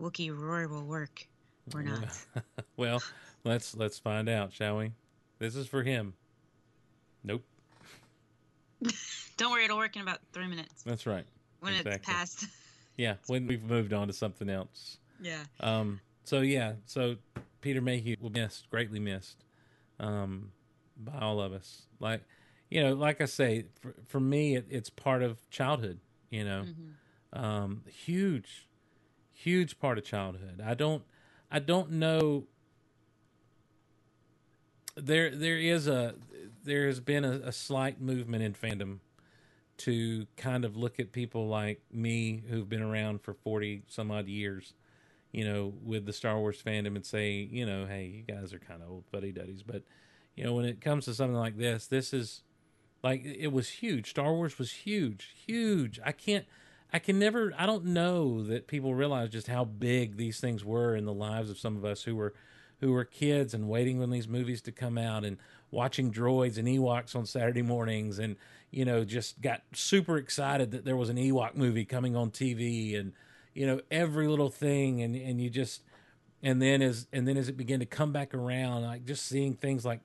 Wookiee 0.00 0.36
roar 0.36 0.68
will 0.68 0.84
work 0.84 1.26
or 1.74 1.82
not. 1.82 2.08
well, 2.76 3.02
let's 3.44 3.76
let's 3.76 3.98
find 3.98 4.28
out, 4.28 4.52
shall 4.52 4.78
we? 4.78 4.92
This 5.38 5.56
is 5.56 5.66
for 5.66 5.82
him. 5.82 6.14
Nope. 7.24 7.42
Don't 9.36 9.50
worry, 9.50 9.64
it'll 9.64 9.78
work 9.78 9.96
in 9.96 10.02
about 10.02 10.18
three 10.32 10.46
minutes 10.46 10.82
That's 10.82 11.06
right. 11.06 11.24
when 11.60 11.72
it's 11.72 11.86
Exactly. 11.86 12.12
past. 12.12 12.46
Yeah, 12.96 13.14
when 13.26 13.46
we've 13.46 13.62
moved 13.62 13.92
on 13.92 14.08
to 14.08 14.12
something 14.12 14.48
else. 14.50 14.98
Yeah. 15.20 15.44
Um. 15.60 16.00
So 16.24 16.40
yeah. 16.40 16.74
So 16.86 17.16
Peter 17.60 17.80
Mayhew 17.80 18.16
will 18.20 18.30
be 18.30 18.40
missed, 18.40 18.68
greatly 18.70 18.98
missed, 19.00 19.44
um, 20.00 20.50
by 20.96 21.18
all 21.20 21.40
of 21.40 21.52
us. 21.52 21.82
Like, 22.00 22.22
you 22.70 22.82
know, 22.82 22.94
like 22.94 23.20
I 23.20 23.26
say, 23.26 23.66
for, 23.80 23.94
for 24.06 24.20
me, 24.20 24.56
it, 24.56 24.66
it's 24.70 24.90
part 24.90 25.22
of 25.22 25.48
childhood. 25.50 26.00
You 26.30 26.44
know, 26.44 26.64
um, 27.32 27.82
huge, 27.86 28.68
huge 29.32 29.78
part 29.78 29.98
of 29.98 30.04
childhood. 30.04 30.62
I 30.64 30.74
don't, 30.74 31.02
I 31.50 31.58
don't 31.58 31.92
know. 31.92 32.44
There, 34.96 35.34
there 35.34 35.58
is 35.58 35.86
a, 35.86 36.14
there 36.64 36.86
has 36.86 37.00
been 37.00 37.24
a, 37.24 37.40
a 37.44 37.52
slight 37.52 38.00
movement 38.00 38.42
in 38.42 38.54
fandom 38.54 38.98
to 39.78 40.26
kind 40.36 40.64
of 40.64 40.76
look 40.76 41.00
at 41.00 41.12
people 41.12 41.48
like 41.48 41.80
me 41.90 42.42
who've 42.48 42.68
been 42.68 42.82
around 42.82 43.22
for 43.22 43.34
40 43.34 43.82
some 43.88 44.10
odd 44.10 44.28
years, 44.28 44.74
you 45.32 45.44
know, 45.44 45.72
with 45.82 46.04
the 46.04 46.12
Star 46.12 46.38
Wars 46.38 46.62
fandom 46.64 46.94
and 46.94 47.04
say, 47.04 47.48
you 47.50 47.64
know, 47.64 47.86
hey, 47.86 48.04
you 48.04 48.34
guys 48.34 48.52
are 48.52 48.58
kind 48.58 48.82
of 48.82 48.90
old 48.90 49.04
fuddy 49.10 49.32
duddies. 49.32 49.62
But, 49.62 49.82
you 50.36 50.44
know, 50.44 50.54
when 50.54 50.66
it 50.66 50.80
comes 50.80 51.06
to 51.06 51.14
something 51.14 51.36
like 51.36 51.56
this, 51.56 51.86
this 51.86 52.12
is 52.12 52.42
like, 53.02 53.24
it 53.24 53.50
was 53.50 53.68
huge. 53.68 54.10
Star 54.10 54.32
Wars 54.32 54.58
was 54.58 54.70
huge, 54.70 55.34
huge. 55.46 55.98
I 56.04 56.12
can't, 56.12 56.44
I 56.92 56.98
can 56.98 57.18
never, 57.18 57.54
I 57.56 57.64
don't 57.64 57.86
know 57.86 58.44
that 58.44 58.66
people 58.66 58.94
realize 58.94 59.30
just 59.30 59.46
how 59.46 59.64
big 59.64 60.18
these 60.18 60.38
things 60.38 60.64
were 60.64 60.94
in 60.94 61.06
the 61.06 61.14
lives 61.14 61.50
of 61.50 61.58
some 61.58 61.78
of 61.78 61.84
us 61.84 62.02
who 62.02 62.14
were, 62.14 62.34
who 62.80 62.92
were 62.92 63.04
kids 63.04 63.54
and 63.54 63.68
waiting 63.68 64.02
on 64.02 64.10
these 64.10 64.28
movies 64.28 64.60
to 64.62 64.72
come 64.72 64.98
out 64.98 65.24
and 65.24 65.38
watching 65.70 66.12
droids 66.12 66.58
and 66.58 66.68
Ewoks 66.68 67.16
on 67.16 67.24
Saturday 67.24 67.62
mornings 67.62 68.18
and, 68.18 68.36
you 68.70 68.84
know, 68.84 69.02
just 69.02 69.40
got 69.40 69.62
super 69.72 70.18
excited 70.18 70.72
that 70.72 70.84
there 70.84 70.96
was 70.96 71.08
an 71.08 71.16
Ewok 71.16 71.54
movie 71.54 71.86
coming 71.86 72.14
on 72.14 72.30
TV 72.30 72.98
and, 73.00 73.14
you 73.54 73.66
know, 73.66 73.80
every 73.90 74.28
little 74.28 74.50
thing. 74.50 75.02
And, 75.02 75.14
and 75.14 75.40
you 75.40 75.50
just, 75.50 75.82
and 76.42 76.60
then 76.60 76.82
as, 76.82 77.06
and 77.12 77.26
then 77.26 77.36
as 77.36 77.48
it 77.48 77.56
began 77.56 77.80
to 77.80 77.86
come 77.86 78.12
back 78.12 78.34
around, 78.34 78.82
like 78.82 79.04
just 79.04 79.26
seeing 79.26 79.54
things 79.54 79.84
like, 79.84 80.00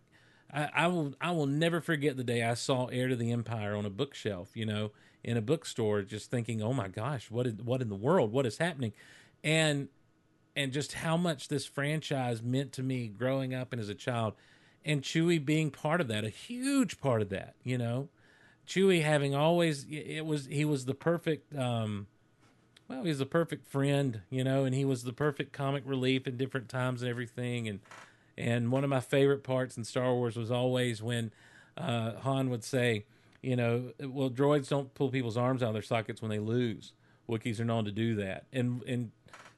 I, 0.53 0.69
I 0.73 0.87
will, 0.87 1.13
I 1.19 1.31
will 1.31 1.45
never 1.45 1.81
forget 1.81 2.17
the 2.17 2.23
day 2.23 2.43
I 2.43 2.53
saw 2.53 2.87
Heir 2.87 3.07
to 3.07 3.15
the 3.15 3.31
Empire 3.31 3.75
on 3.75 3.85
a 3.85 3.89
bookshelf, 3.89 4.49
you 4.53 4.65
know, 4.65 4.91
in 5.23 5.37
a 5.37 5.41
bookstore, 5.41 6.03
just 6.03 6.31
thinking, 6.31 6.61
oh 6.61 6.73
my 6.73 6.87
gosh, 6.87 7.29
what 7.29 7.47
is, 7.47 7.53
what 7.55 7.81
in 7.81 7.89
the 7.89 7.95
world, 7.95 8.31
what 8.31 8.45
is 8.45 8.57
happening? 8.57 8.93
And, 9.43 9.89
and 10.55 10.71
just 10.71 10.93
how 10.93 11.17
much 11.17 11.49
this 11.49 11.65
franchise 11.65 12.41
meant 12.41 12.71
to 12.73 12.83
me 12.83 13.07
growing 13.07 13.53
up 13.53 13.73
and 13.73 13.81
as 13.81 13.89
a 13.89 13.95
child 13.95 14.33
and 14.87 15.01
Chewie 15.01 15.43
being 15.43 15.69
part 15.69 15.99
of 15.99 16.07
that, 16.07 16.23
a 16.23 16.29
huge 16.29 16.99
part 16.99 17.21
of 17.21 17.29
that, 17.29 17.55
you 17.63 17.77
know. 17.77 18.07
Chewie 18.65 19.03
having 19.03 19.35
always 19.35 19.85
it 19.89 20.25
was 20.25 20.45
he 20.45 20.65
was 20.65 20.85
the 20.85 20.93
perfect 20.93 21.55
um 21.55 22.07
well, 22.87 23.03
he 23.03 23.09
was 23.09 23.19
the 23.19 23.25
perfect 23.25 23.67
friend, 23.67 24.21
you 24.29 24.43
know, 24.43 24.63
and 24.63 24.73
he 24.73 24.85
was 24.85 25.03
the 25.03 25.13
perfect 25.13 25.51
comic 25.53 25.83
relief 25.85 26.27
in 26.27 26.37
different 26.37 26.69
times 26.69 27.01
and 27.01 27.09
everything 27.09 27.67
and 27.67 27.79
and 28.39 28.71
one 28.71 28.83
of 28.83 28.89
my 28.89 28.99
favorite 28.99 29.43
parts 29.43 29.77
in 29.77 29.83
Star 29.83 30.13
Wars 30.13 30.35
was 30.37 30.51
always 30.51 31.01
when 31.01 31.31
uh 31.75 32.13
Han 32.19 32.49
would 32.49 32.63
say, 32.63 33.05
you 33.41 33.55
know, 33.55 33.91
well 33.99 34.29
droids 34.29 34.69
don't 34.69 34.93
pull 34.93 35.09
people's 35.09 35.37
arms 35.37 35.61
out 35.63 35.69
of 35.69 35.73
their 35.73 35.81
sockets 35.81 36.21
when 36.21 36.29
they 36.31 36.39
lose. 36.39 36.93
Wookiees 37.29 37.59
are 37.59 37.65
known 37.65 37.85
to 37.85 37.91
do 37.91 38.15
that. 38.15 38.45
And 38.53 38.83
and 38.83 39.11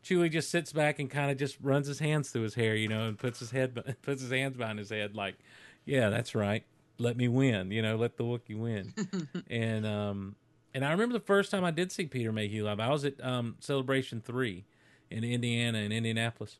Chewie 0.03 0.31
just 0.31 0.49
sits 0.49 0.71
back 0.71 0.99
and 0.99 1.09
kind 1.09 1.29
of 1.29 1.37
just 1.37 1.57
runs 1.61 1.87
his 1.87 1.99
hands 1.99 2.29
through 2.29 2.43
his 2.43 2.55
hair, 2.55 2.75
you 2.75 2.87
know, 2.87 3.07
and 3.07 3.17
puts 3.17 3.39
his 3.39 3.51
head 3.51 3.95
puts 4.01 4.21
his 4.21 4.31
hands 4.31 4.57
behind 4.57 4.79
his 4.79 4.89
head, 4.89 5.15
like, 5.15 5.35
yeah, 5.85 6.09
that's 6.09 6.35
right. 6.35 6.63
Let 6.97 7.15
me 7.15 7.27
win, 7.27 7.71
you 7.71 7.81
know, 7.81 7.95
let 7.95 8.17
the 8.17 8.23
Wookiee 8.23 8.57
win. 8.57 8.93
and 9.49 9.85
um, 9.85 10.35
and 10.73 10.85
I 10.85 10.91
remember 10.91 11.13
the 11.13 11.19
first 11.25 11.51
time 11.51 11.63
I 11.63 11.71
did 11.71 11.91
see 11.91 12.05
Peter 12.05 12.31
Mayhew 12.31 12.65
live. 12.65 12.79
I 12.79 12.89
was 12.89 13.05
at 13.05 13.23
um, 13.23 13.55
Celebration 13.59 14.21
Three 14.21 14.65
in 15.09 15.23
Indiana, 15.23 15.79
in 15.79 15.91
Indianapolis, 15.91 16.59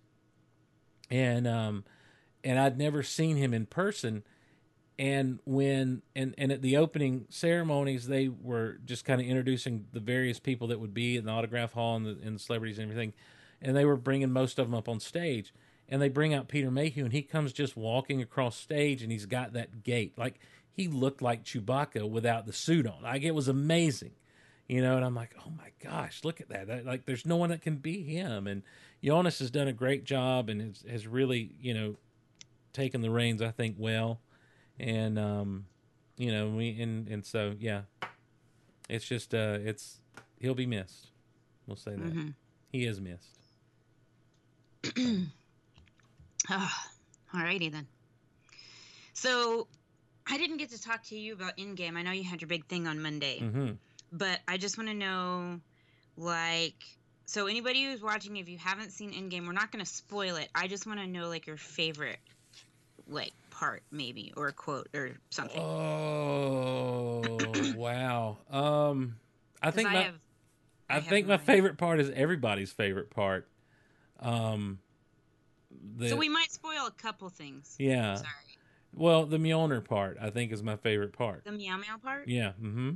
and 1.09 1.47
um, 1.47 1.83
and 2.43 2.59
I'd 2.59 2.77
never 2.77 3.03
seen 3.03 3.37
him 3.37 3.53
in 3.53 3.65
person. 3.65 4.23
And 4.97 5.39
when 5.45 6.01
and 6.15 6.35
and 6.37 6.51
at 6.51 6.61
the 6.61 6.75
opening 6.75 7.25
ceremonies, 7.29 8.07
they 8.07 8.27
were 8.27 8.79
just 8.83 9.05
kind 9.05 9.21
of 9.21 9.27
introducing 9.27 9.85
the 9.93 10.01
various 10.01 10.39
people 10.39 10.67
that 10.67 10.79
would 10.79 10.93
be 10.93 11.15
in 11.15 11.25
the 11.25 11.31
autograph 11.31 11.73
hall 11.73 11.95
and 11.95 12.05
the, 12.05 12.17
and 12.21 12.35
the 12.35 12.39
celebrities 12.39 12.79
and 12.79 12.91
everything, 12.91 13.13
and 13.61 13.75
they 13.77 13.85
were 13.85 13.95
bringing 13.95 14.31
most 14.31 14.59
of 14.59 14.67
them 14.67 14.75
up 14.75 14.89
on 14.89 14.99
stage. 14.99 15.53
And 15.91 15.99
they 15.99 16.09
bring 16.09 16.35
out 16.35 16.47
Peter 16.47 16.69
Mayhew, 16.69 17.05
and 17.05 17.13
he 17.13 17.23
comes 17.23 17.51
just 17.51 17.75
walking 17.75 18.21
across 18.21 18.55
stage, 18.55 19.01
and 19.01 19.11
he's 19.11 19.25
got 19.25 19.53
that 19.53 19.83
gait, 19.83 20.15
like 20.19 20.39
he 20.79 20.87
looked 20.87 21.21
like 21.21 21.43
Chewbacca 21.43 22.09
without 22.09 22.45
the 22.45 22.53
suit 22.53 22.87
on. 22.87 23.03
Like 23.03 23.23
it 23.23 23.31
was 23.35 23.49
amazing, 23.49 24.13
you 24.67 24.81
know. 24.81 24.95
And 24.95 25.03
I'm 25.03 25.13
like, 25.13 25.35
oh 25.45 25.49
my 25.57 25.71
gosh, 25.83 26.21
look 26.23 26.39
at 26.39 26.47
that! 26.49 26.67
that 26.67 26.85
like, 26.85 27.05
there's 27.05 27.25
no 27.25 27.35
one 27.35 27.49
that 27.49 27.61
can 27.61 27.75
be 27.75 28.01
him. 28.01 28.47
And 28.47 28.63
Joonas 29.03 29.39
has 29.39 29.51
done 29.51 29.67
a 29.67 29.73
great 29.73 30.05
job, 30.05 30.47
and 30.49 30.61
has, 30.61 30.85
has 30.89 31.05
really, 31.05 31.51
you 31.61 31.73
know, 31.73 31.95
taken 32.71 33.01
the 33.01 33.09
reins, 33.09 33.41
I 33.41 33.51
think, 33.51 33.75
well 33.77 34.21
and 34.81 35.19
um 35.19 35.65
you 36.15 36.31
know 36.31 36.47
we 36.51 36.79
and 36.81 37.09
and 37.09 37.25
so 37.25 37.53
yeah 37.59 37.81
it's 38.87 39.03
just 39.05 39.33
uh 39.33 39.57
it's 39.59 39.97
he'll 40.39 40.55
be 40.55 40.65
missed 40.65 41.07
we'll 41.67 41.75
say 41.75 41.91
that 41.91 42.13
Mhm. 42.13 42.33
he 42.71 42.85
is 42.85 43.01
missed 43.01 43.41
Oh, 46.49 46.71
alrighty 47.33 47.69
then. 47.69 47.87
So, 49.13 49.67
I 50.29 50.37
didn't 50.37 50.57
get 50.57 50.69
to 50.71 50.81
talk 50.81 51.03
to 51.05 51.17
you 51.17 51.33
about 51.33 51.57
Endgame. 51.57 51.95
I 51.97 52.03
know 52.03 52.11
you 52.11 52.23
had 52.23 52.41
your 52.41 52.47
big 52.47 52.65
thing 52.67 52.87
on 52.87 53.01
Monday, 53.01 53.39
mm-hmm. 53.41 53.71
but 54.11 54.39
I 54.47 54.57
just 54.57 54.77
want 54.77 54.89
to 54.89 54.95
know, 54.95 55.59
like, 56.17 56.75
so 57.25 57.47
anybody 57.47 57.83
who's 57.85 58.01
watching, 58.01 58.37
if 58.37 58.47
you 58.47 58.57
haven't 58.57 58.91
seen 58.91 59.11
Endgame, 59.13 59.47
we're 59.47 59.53
not 59.53 59.71
going 59.71 59.83
to 59.83 59.89
spoil 59.89 60.35
it. 60.35 60.49
I 60.53 60.67
just 60.67 60.85
want 60.85 60.99
to 60.99 61.07
know, 61.07 61.27
like, 61.29 61.47
your 61.47 61.57
favorite, 61.57 62.19
like, 63.07 63.33
part, 63.49 63.83
maybe, 63.91 64.31
or 64.37 64.47
a 64.47 64.53
quote 64.53 64.87
or 64.93 65.11
something. 65.31 65.59
oh 65.61 67.23
wow 67.75 68.37
um 68.49 69.15
I 69.61 69.71
think 69.71 69.89
I 69.89 69.93
my, 69.93 70.01
have- 70.03 70.19
I, 70.89 70.95
I 70.97 70.99
think 71.01 71.27
my 71.27 71.37
mine. 71.37 71.45
favorite 71.45 71.77
part 71.77 71.99
is 71.99 72.09
everybody's 72.11 72.71
favorite 72.71 73.09
part 73.09 73.47
um 74.21 74.79
the, 75.97 76.09
so 76.09 76.15
we 76.15 76.29
might 76.29 76.51
spoil 76.51 76.87
a 76.87 76.91
couple 76.91 77.29
things. 77.29 77.75
yeah 77.77 78.15
Sorry. 78.15 78.27
Well 78.93 79.25
the 79.25 79.37
Mjolnir 79.37 79.83
part 79.83 80.17
i 80.21 80.29
think 80.29 80.51
is 80.51 80.61
my 80.63 80.75
favorite 80.75 81.13
part 81.13 81.43
The 81.45 81.51
meow 81.51 81.77
meow 81.77 81.97
part. 82.01 82.27
yeah 82.27 82.53
mm-hmm 82.61 82.91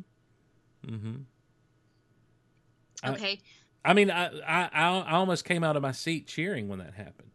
mm-hmm 0.88 1.16
Okay. 3.06 3.40
I 3.84 3.94
mean, 3.94 4.10
I, 4.10 4.28
I 4.48 4.70
I 4.74 5.12
almost 5.12 5.44
came 5.44 5.62
out 5.62 5.76
of 5.76 5.82
my 5.82 5.92
seat 5.92 6.26
cheering 6.26 6.70
when 6.70 6.80
that 6.80 6.94
happened. 6.94 7.32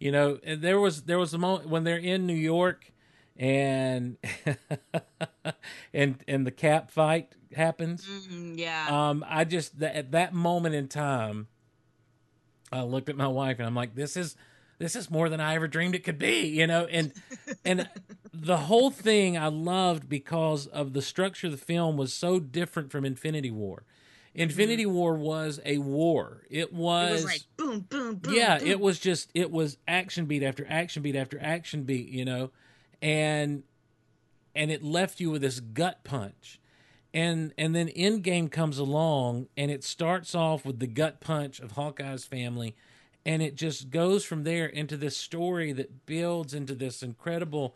You 0.00 0.10
know, 0.10 0.38
there 0.44 0.80
was 0.80 1.02
there 1.02 1.18
was 1.18 1.32
a 1.32 1.38
moment 1.38 1.68
when 1.68 1.84
they're 1.84 1.96
in 1.96 2.26
New 2.26 2.34
York, 2.34 2.90
and 3.36 4.16
and 5.94 6.24
and 6.26 6.44
the 6.44 6.50
cap 6.50 6.90
fight 6.90 7.36
happens. 7.54 8.04
Mhm, 8.04 8.58
yeah. 8.58 8.86
Um, 9.10 9.24
I 9.28 9.44
just 9.44 9.78
that, 9.78 9.94
at 9.94 10.10
that 10.10 10.34
moment 10.34 10.74
in 10.74 10.88
time, 10.88 11.46
I 12.72 12.82
looked 12.82 13.08
at 13.08 13.16
my 13.16 13.28
wife 13.28 13.58
and 13.60 13.66
I'm 13.68 13.74
like, 13.76 13.94
this 13.94 14.16
is 14.16 14.34
this 14.80 14.96
is 14.96 15.10
more 15.10 15.28
than 15.28 15.40
I 15.40 15.54
ever 15.54 15.68
dreamed 15.68 15.94
it 15.94 16.04
could 16.04 16.18
be, 16.18 16.48
you 16.48 16.66
know, 16.66 16.86
and 16.86 17.12
and 17.66 17.88
the 18.34 18.56
whole 18.56 18.90
thing 18.90 19.36
I 19.36 19.48
loved 19.48 20.08
because 20.08 20.66
of 20.66 20.94
the 20.94 21.02
structure 21.02 21.48
of 21.48 21.52
the 21.52 21.58
film 21.58 21.98
was 21.98 22.14
so 22.14 22.40
different 22.40 22.90
from 22.90 23.04
Infinity 23.04 23.50
War. 23.50 23.84
Mm-hmm. 24.30 24.40
Infinity 24.40 24.86
War 24.86 25.14
was 25.14 25.60
a 25.66 25.78
war. 25.78 26.44
It 26.48 26.72
was, 26.72 27.10
It 27.10 27.12
was 27.12 27.24
like 27.24 27.42
boom, 27.58 27.80
boom, 27.80 28.14
boom. 28.16 28.34
yeah, 28.34 28.58
boom. 28.58 28.68
it 28.68 28.80
was 28.80 28.98
just 28.98 29.30
it 29.34 29.50
was 29.50 29.76
action 29.86 30.24
beat 30.24 30.42
after 30.42 30.66
action 30.68 31.02
beat 31.02 31.14
after 31.14 31.38
action 31.42 31.82
beat, 31.82 32.08
you 32.08 32.24
know, 32.24 32.50
and 33.02 33.62
and 34.56 34.70
it 34.70 34.82
left 34.82 35.20
you 35.20 35.30
with 35.30 35.42
this 35.42 35.60
gut 35.60 36.04
punch. 36.04 36.58
And 37.12 37.52
and 37.58 37.74
then 37.74 37.88
Endgame 37.88 38.50
comes 38.50 38.78
along 38.78 39.48
and 39.58 39.70
it 39.70 39.84
starts 39.84 40.34
off 40.34 40.64
with 40.64 40.78
the 40.78 40.86
gut 40.86 41.20
punch 41.20 41.60
of 41.60 41.72
Hawkeye's 41.72 42.24
family 42.24 42.74
and 43.24 43.42
it 43.42 43.54
just 43.54 43.90
goes 43.90 44.24
from 44.24 44.44
there 44.44 44.66
into 44.66 44.96
this 44.96 45.16
story 45.16 45.72
that 45.72 46.06
builds 46.06 46.54
into 46.54 46.74
this 46.74 47.02
incredible 47.02 47.74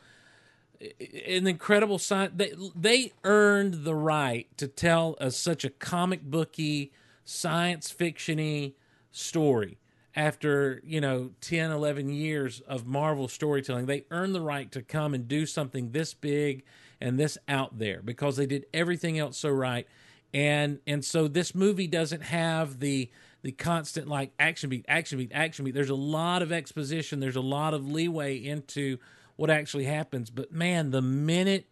an 0.81 1.47
incredible 1.47 1.99
sign. 1.99 2.31
They 2.35 2.53
they 2.75 3.13
earned 3.23 3.85
the 3.85 3.95
right 3.95 4.47
to 4.59 4.69
tell 4.69 5.17
a, 5.21 5.31
such 5.31 5.65
a 5.65 5.71
comic 5.71 6.23
booky 6.23 6.93
science 7.25 7.95
fictiony 7.97 8.75
story 9.13 9.79
after 10.17 10.81
you 10.85 11.01
know 11.01 11.31
10 11.41 11.71
11 11.71 12.09
years 12.11 12.61
of 12.61 12.87
marvel 12.87 13.29
storytelling. 13.29 13.87
They 13.87 14.05
earned 14.11 14.35
the 14.35 14.41
right 14.41 14.71
to 14.73 14.83
come 14.83 15.15
and 15.15 15.27
do 15.29 15.47
something 15.47 15.93
this 15.93 16.15
big 16.15 16.65
and 17.01 17.19
this 17.19 17.39
out 17.49 17.79
there 17.79 18.01
because 18.03 18.37
they 18.37 18.47
did 18.47 18.67
everything 18.73 19.19
else 19.19 19.39
so 19.39 19.51
right. 19.51 19.87
And 20.33 20.81
and 20.87 21.05
so 21.05 21.29
this 21.29 21.55
movie 21.55 21.87
doesn't 21.87 22.23
have 22.23 22.81
the 22.81 23.11
the 23.45 23.53
constant 23.53 24.09
like 24.09 24.33
action 24.41 24.69
beat 24.71 24.85
action 24.89 25.19
beat 25.19 25.31
action 25.33 25.65
beat. 25.65 25.75
There's 25.75 25.91
a 25.91 25.95
lot 25.95 26.43
of 26.43 26.51
exposition. 26.51 27.21
There's 27.21 27.37
a 27.37 27.41
lot 27.41 27.75
of 27.75 27.87
leeway 27.87 28.37
into 28.37 28.99
what 29.37 29.51
actually 29.51 29.85
happens. 29.85 30.31
But 30.31 30.51
man 30.51 30.91
the 30.91 31.03
minute 31.03 31.67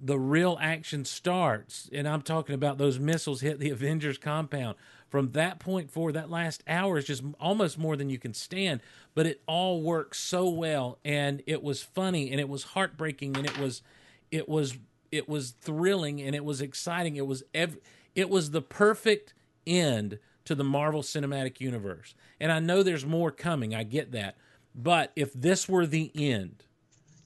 the 0.00 0.18
real 0.18 0.56
action 0.60 1.04
starts 1.04 1.90
and 1.92 2.06
i'm 2.06 2.22
talking 2.22 2.54
about 2.54 2.78
those 2.78 3.00
missiles 3.00 3.40
hit 3.40 3.58
the 3.58 3.70
avengers 3.78 4.16
compound 4.16 4.76
from 5.08 5.32
that 5.32 5.58
point 5.58 5.90
forward 5.90 6.14
that 6.14 6.30
last 6.30 6.62
hour 6.68 6.98
is 6.98 7.04
just 7.04 7.22
almost 7.40 7.78
more 7.78 7.96
than 7.96 8.10
you 8.10 8.18
can 8.18 8.34
stand. 8.34 8.80
But 9.14 9.26
it 9.26 9.40
all 9.46 9.82
works 9.82 10.18
so 10.18 10.48
well 10.48 10.98
and 11.04 11.42
it 11.46 11.62
was 11.62 11.82
funny 11.82 12.30
and 12.30 12.40
it 12.40 12.48
was 12.48 12.64
heartbreaking 12.64 13.36
and 13.36 13.46
it 13.46 13.58
was 13.58 13.82
it 14.30 14.48
was 14.48 14.76
it 15.10 15.28
was 15.28 15.52
thrilling 15.60 16.20
and 16.20 16.34
it 16.34 16.44
was 16.44 16.60
exciting. 16.60 17.16
It 17.16 17.26
was 17.26 17.42
ev- 17.54 17.78
it 18.14 18.28
was 18.28 18.50
the 18.50 18.62
perfect 18.62 19.32
end 19.66 20.18
to 20.48 20.54
the 20.56 20.64
marvel 20.64 21.02
cinematic 21.02 21.60
universe 21.60 22.14
and 22.40 22.50
i 22.50 22.58
know 22.58 22.82
there's 22.82 23.06
more 23.06 23.30
coming 23.30 23.74
i 23.74 23.84
get 23.84 24.10
that 24.12 24.34
but 24.74 25.12
if 25.14 25.32
this 25.32 25.68
were 25.68 25.86
the 25.86 26.10
end 26.16 26.64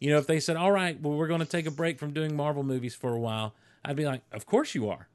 you 0.03 0.11
know, 0.11 0.19
if 0.19 0.27
they 0.27 0.41
said, 0.41 0.57
"All 0.57 0.73
right, 0.73 1.01
well, 1.01 1.17
we're 1.17 1.29
going 1.29 1.39
to 1.39 1.47
take 1.47 1.65
a 1.65 1.71
break 1.71 2.01
from 2.01 2.13
doing 2.13 2.35
Marvel 2.35 2.65
movies 2.65 2.93
for 2.93 3.15
a 3.15 3.21
while," 3.21 3.55
I'd 3.85 3.95
be 3.95 4.05
like, 4.05 4.23
"Of 4.33 4.47
course 4.47 4.75
you 4.75 4.91
are." 4.91 5.07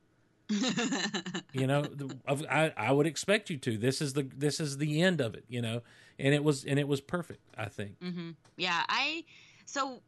you 1.52 1.68
know, 1.68 1.84
I 2.26 2.72
I 2.78 2.94
would 2.94 3.06
expect 3.06 3.50
you 3.50 3.58
to. 3.58 3.78
This 3.78 4.02
is 4.02 4.14
the 4.14 4.30
this 4.34 4.62
is 4.62 4.78
the 4.78 5.02
end 5.02 5.20
of 5.20 5.36
it. 5.36 5.44
You 5.50 5.62
know, 5.62 5.82
and 6.18 6.34
it 6.34 6.42
was 6.42 6.64
and 6.64 6.80
it 6.80 6.88
was 6.88 7.02
perfect. 7.02 7.42
I 7.58 7.66
think. 7.66 8.00
hmm 8.02 8.30
Yeah, 8.56 8.82
I 8.88 9.26
so 9.66 10.02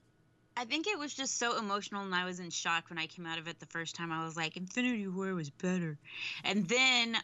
I 0.55 0.63
think 0.63 0.87
it 0.87 0.97
was 0.97 1.13
just 1.13 1.37
so 1.37 1.57
emotional, 1.57 2.05
and 2.05 2.15
I 2.15 2.23
was 2.23 2.39
in 2.39 2.49
shock 2.49 2.89
when 2.89 2.97
I 2.97 3.07
came 3.07 3.25
out 3.25 3.37
of 3.37 3.49
it 3.49 3.59
the 3.59 3.65
first 3.65 3.95
time. 3.95 4.13
I 4.13 4.23
was 4.23 4.37
like, 4.37 4.55
Infinity 4.55 5.09
War 5.09 5.33
was 5.33 5.49
better, 5.49 5.97
and 6.45 6.69
then 6.69 7.17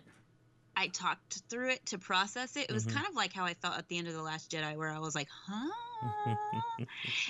I 0.77 0.88
talked 0.88 1.41
through 1.50 1.70
it 1.72 1.86
to 1.88 1.98
process 1.98 2.55
it. 2.58 2.70
It 2.70 2.74
was 2.74 2.86
Mhm. 2.86 2.94
kind 2.94 3.08
of 3.08 3.15
like 3.15 3.34
how 3.34 3.46
I 3.46 3.53
felt 3.53 3.77
at 3.77 3.88
the 3.88 3.98
end 3.98 4.08
of 4.08 4.13
the 4.13 4.22
Last 4.22 4.51
Jedi, 4.51 4.75
where 4.75 4.89
I 4.91 5.00
was 5.00 5.15
like, 5.15 5.29
huh. 5.48 5.72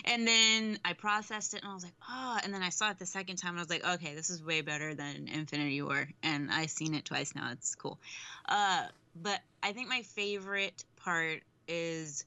and 0.06 0.28
then 0.28 0.80
I 0.84 0.94
processed 0.94 1.54
it, 1.54 1.62
and 1.62 1.72
I 1.72 1.74
was 1.74 1.84
like, 1.84 1.94
oh. 2.10 2.40
And 2.44 2.54
then 2.54 2.64
I 2.64 2.70
saw 2.70 2.90
it 2.92 3.00
the 3.00 3.06
second 3.06 3.38
time, 3.38 3.52
and 3.52 3.60
I 3.60 3.62
was 3.62 3.70
like, 3.70 3.86
okay, 3.86 4.16
this 4.16 4.30
is 4.30 4.44
way 4.44 4.62
better 4.62 4.96
than 4.96 5.28
Infinity 5.28 5.82
War, 5.82 6.10
and 6.24 6.52
I've 6.52 6.72
seen 6.72 6.94
it 6.96 7.06
twice 7.06 7.36
now. 7.36 7.52
It's 7.52 7.76
cool. 7.76 8.00
Uh, 8.48 8.88
but 9.16 9.40
I 9.64 9.74
think 9.74 9.90
my 9.90 10.02
favorite 10.02 10.84
part 10.98 11.42
is 11.68 12.26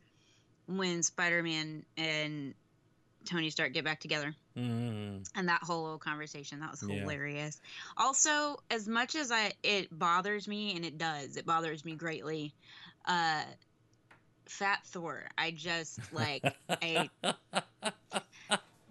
when 0.67 1.03
Spider-Man 1.03 1.85
and 1.97 2.55
Tony 3.25 3.51
Stark 3.51 3.73
get 3.73 3.85
back 3.85 4.01
together 4.01 4.35
Mm. 4.57 5.29
and 5.37 5.49
that 5.49 5.63
whole 5.63 5.83
little 5.83 5.99
conversation 5.99 6.61
that 6.61 6.71
was 6.71 6.83
Yeah. 6.83 6.97
hilarious. 7.01 7.61
Also, 7.97 8.57
as 8.71 8.89
much 8.89 9.15
as 9.15 9.31
I 9.31 9.53
it 9.63 9.97
bothers 9.97 10.49
me 10.49 10.75
and 10.75 10.85
it 10.85 10.99
does, 10.99 11.37
it 11.37 11.47
bothers 11.47 11.85
me 11.85 11.95
greatly. 11.95 12.55
Uh 13.05 13.45
Fat 14.49 14.81
Thor. 14.87 15.29
I 15.37 15.51
just 15.51 16.01
like 16.13 16.43
I 16.83 17.11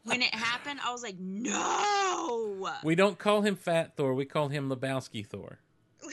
when 0.04 0.22
it 0.22 0.34
happened, 0.34 0.80
I 0.84 0.92
was 0.92 1.02
like, 1.04 1.18
"No!" 1.20 2.70
We 2.84 2.96
don't 2.96 3.18
call 3.18 3.42
him 3.42 3.56
Fat 3.56 3.98
Thor. 3.98 4.14
We 4.14 4.26
call 4.26 4.50
him 4.50 4.70
Lebowski 4.70 5.26
Thor. 5.26 5.60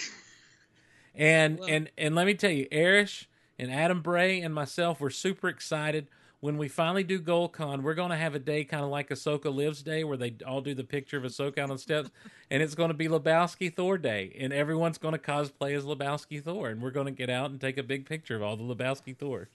And 1.16 1.60
and 1.68 1.90
and 1.96 2.14
let 2.16 2.26
me 2.26 2.34
tell 2.34 2.50
you, 2.50 2.66
Erish 2.72 3.26
and 3.58 3.72
Adam 3.72 4.00
Bray 4.00 4.40
and 4.40 4.54
myself 4.54 5.00
were 5.00 5.10
super 5.10 5.48
excited 5.48 6.08
when 6.40 6.58
we 6.58 6.68
finally 6.68 7.04
do 7.04 7.18
GoldCon. 7.20 7.82
We're 7.82 7.94
going 7.94 8.10
to 8.10 8.16
have 8.16 8.34
a 8.34 8.38
day 8.38 8.64
kind 8.64 8.84
of 8.84 8.90
like 8.90 9.08
Ahsoka 9.08 9.54
Lives 9.54 9.82
Day, 9.82 10.04
where 10.04 10.16
they 10.18 10.34
all 10.46 10.60
do 10.60 10.74
the 10.74 10.84
picture 10.84 11.16
of 11.16 11.24
Ahsoka 11.24 11.62
on 11.62 11.70
the 11.70 11.78
steps, 11.78 12.10
and 12.50 12.62
it's 12.62 12.74
going 12.74 12.88
to 12.90 12.94
be 12.94 13.08
Lebowski 13.08 13.72
Thor 13.74 13.96
Day, 13.96 14.36
and 14.38 14.52
everyone's 14.52 14.98
going 14.98 15.12
to 15.12 15.18
cosplay 15.18 15.74
as 15.74 15.84
Lebowski 15.84 16.42
Thor, 16.42 16.68
and 16.68 16.82
we're 16.82 16.90
going 16.90 17.06
to 17.06 17.12
get 17.12 17.30
out 17.30 17.50
and 17.50 17.60
take 17.60 17.78
a 17.78 17.82
big 17.82 18.04
picture 18.06 18.36
of 18.36 18.42
all 18.42 18.56
the 18.56 18.62
Lebowski 18.62 19.16
Thors 19.16 19.48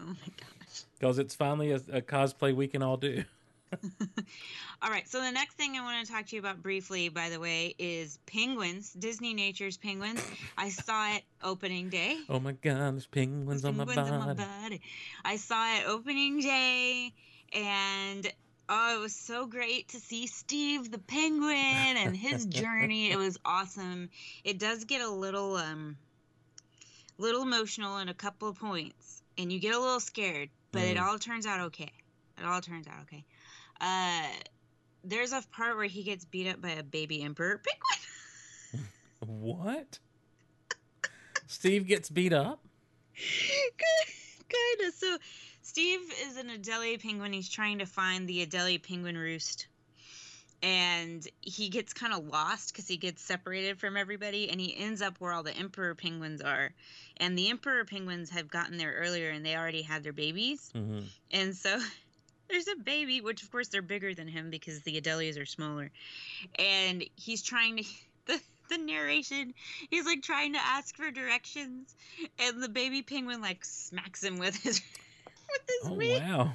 Oh 0.00 0.04
my 0.06 0.14
gosh. 0.36 0.82
because 0.98 1.18
it's 1.18 1.34
finally 1.34 1.70
a, 1.72 1.80
a 1.92 2.02
cosplay 2.02 2.54
we 2.54 2.66
can 2.66 2.82
all 2.82 2.96
do. 2.96 3.22
All 4.82 4.90
right, 4.90 5.08
so 5.08 5.20
the 5.20 5.30
next 5.32 5.54
thing 5.54 5.76
I 5.76 5.82
want 5.82 6.06
to 6.06 6.12
talk 6.12 6.26
to 6.26 6.36
you 6.36 6.40
about 6.40 6.62
briefly, 6.62 7.08
by 7.08 7.28
the 7.30 7.40
way, 7.40 7.74
is 7.78 8.18
Penguins, 8.26 8.94
Disneynature's 8.98 9.76
Penguins. 9.76 10.22
I 10.56 10.68
saw 10.70 11.14
it 11.14 11.22
opening 11.42 11.88
day. 11.88 12.18
Oh 12.28 12.40
my 12.40 12.52
God, 12.52 12.94
there's 12.94 13.06
penguins, 13.06 13.64
on, 13.64 13.76
my 13.76 13.84
body. 13.84 14.00
on 14.00 14.26
my 14.26 14.34
body. 14.34 14.80
I 15.24 15.36
saw 15.36 15.76
it 15.76 15.84
opening 15.88 16.40
day, 16.40 17.12
and 17.52 18.30
oh, 18.68 18.96
it 18.96 19.00
was 19.00 19.14
so 19.14 19.46
great 19.46 19.88
to 19.88 20.00
see 20.00 20.26
Steve 20.26 20.90
the 20.90 20.98
Penguin 20.98 21.54
and 21.54 22.16
his 22.16 22.46
journey. 22.46 23.10
it 23.10 23.16
was 23.18 23.38
awesome. 23.44 24.10
It 24.44 24.58
does 24.58 24.84
get 24.84 25.00
a 25.02 25.10
little 25.10 25.56
um, 25.56 25.96
little 27.18 27.42
emotional 27.42 27.98
in 27.98 28.08
a 28.08 28.14
couple 28.14 28.48
of 28.48 28.58
points, 28.58 29.22
and 29.38 29.52
you 29.52 29.58
get 29.58 29.74
a 29.74 29.78
little 29.78 30.00
scared, 30.00 30.50
but 30.72 30.82
it 30.82 30.96
Mm. 30.96 31.02
all 31.02 31.18
turns 31.18 31.46
out 31.46 31.60
okay. 31.66 31.90
It 32.38 32.44
all 32.44 32.60
turns 32.60 32.86
out 32.86 33.00
okay. 33.02 33.24
Uh, 33.80 34.28
there's 35.04 35.32
a 35.32 35.42
part 35.52 35.76
where 35.76 35.86
he 35.86 36.02
gets 36.02 36.24
beat 36.24 36.48
up 36.48 36.60
by 36.60 36.70
a 36.70 36.82
baby 36.82 37.22
emperor 37.22 37.60
penguin. 37.62 38.90
What? 39.20 39.98
Steve 41.46 41.86
gets 41.86 42.10
beat 42.10 42.32
up? 42.32 42.60
kind 43.16 44.88
of. 44.88 44.94
So, 44.94 45.16
Steve 45.62 46.00
is 46.26 46.36
an 46.36 46.48
Adelie 46.48 47.02
penguin. 47.02 47.32
He's 47.32 47.48
trying 47.48 47.78
to 47.78 47.86
find 47.86 48.28
the 48.28 48.46
Adelie 48.46 48.82
penguin 48.82 49.16
roost. 49.16 49.68
And 50.62 51.26
he 51.42 51.68
gets 51.68 51.92
kind 51.92 52.12
of 52.12 52.26
lost 52.26 52.72
because 52.72 52.88
he 52.88 52.96
gets 52.96 53.22
separated 53.22 53.78
from 53.78 53.96
everybody. 53.96 54.48
And 54.48 54.60
he 54.60 54.76
ends 54.76 55.02
up 55.02 55.16
where 55.18 55.32
all 55.32 55.42
the 55.42 55.56
emperor 55.56 55.94
penguins 55.94 56.40
are. 56.40 56.72
And 57.18 57.36
the 57.38 57.50
emperor 57.50 57.84
penguins 57.84 58.30
have 58.30 58.48
gotten 58.48 58.76
there 58.76 58.94
earlier 58.94 59.30
and 59.30 59.44
they 59.44 59.56
already 59.56 59.82
had 59.82 60.02
their 60.02 60.12
babies. 60.12 60.70
hmm 60.74 61.00
And 61.30 61.54
so 61.54 61.78
there's 62.48 62.68
a 62.68 62.76
baby, 62.82 63.20
which 63.20 63.42
of 63.42 63.50
course 63.50 63.68
they're 63.68 63.82
bigger 63.82 64.14
than 64.14 64.28
him 64.28 64.50
because 64.50 64.80
the 64.82 65.00
Adelias 65.00 65.40
are 65.40 65.46
smaller. 65.46 65.90
And 66.58 67.04
he's 67.16 67.42
trying 67.42 67.78
to 67.78 67.84
the 68.26 68.40
the 68.68 68.78
narration, 68.78 69.54
he's 69.90 70.04
like 70.06 70.22
trying 70.22 70.54
to 70.54 70.58
ask 70.60 70.96
for 70.96 71.10
directions, 71.12 71.94
and 72.40 72.62
the 72.62 72.68
baby 72.68 73.02
penguin 73.02 73.40
like 73.40 73.64
smacks 73.64 74.24
him 74.24 74.38
with 74.38 74.56
his 74.56 74.80
with 75.50 75.62
his 75.68 75.90
Oh, 75.90 75.94
wing. 75.94 76.20
wow. 76.20 76.52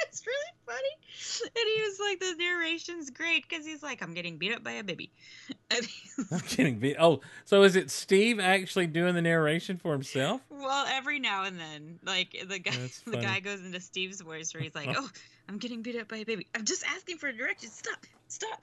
It's 0.08 0.26
really 0.26 0.52
funny. 0.66 1.50
And 1.56 1.68
he 1.76 1.82
was 1.82 2.00
like, 2.00 2.20
the 2.20 2.34
narration's 2.42 3.10
great 3.10 3.48
because 3.48 3.64
he's 3.64 3.82
like, 3.82 4.02
I'm 4.02 4.14
getting 4.14 4.38
beat 4.38 4.52
up 4.52 4.64
by 4.64 4.72
a 4.72 4.84
baby. 4.84 5.10
I'm 5.70 6.42
getting 6.48 6.78
beat. 6.78 6.96
Oh, 6.98 7.20
so 7.44 7.62
is 7.62 7.76
it 7.76 7.90
Steve 7.90 8.40
actually 8.40 8.86
doing 8.86 9.14
the 9.14 9.22
narration 9.22 9.76
for 9.76 9.92
himself? 9.92 10.40
well, 10.50 10.86
every 10.88 11.18
now 11.18 11.44
and 11.44 11.58
then, 11.58 11.98
like 12.04 12.36
the 12.48 12.58
guy, 12.58 12.90
the 13.06 13.18
guy 13.18 13.40
goes 13.40 13.60
into 13.60 13.80
Steve's 13.80 14.20
voice 14.20 14.52
where 14.52 14.62
he's 14.62 14.74
like, 14.74 14.88
"Oh, 14.96 15.08
I'm 15.48 15.58
getting 15.58 15.82
beat 15.82 15.98
up 15.98 16.08
by 16.08 16.18
a 16.18 16.24
baby. 16.24 16.46
I'm 16.54 16.64
just 16.64 16.84
asking 16.86 17.18
for 17.18 17.30
directions. 17.32 17.72
Stop, 17.72 18.04
stop." 18.28 18.60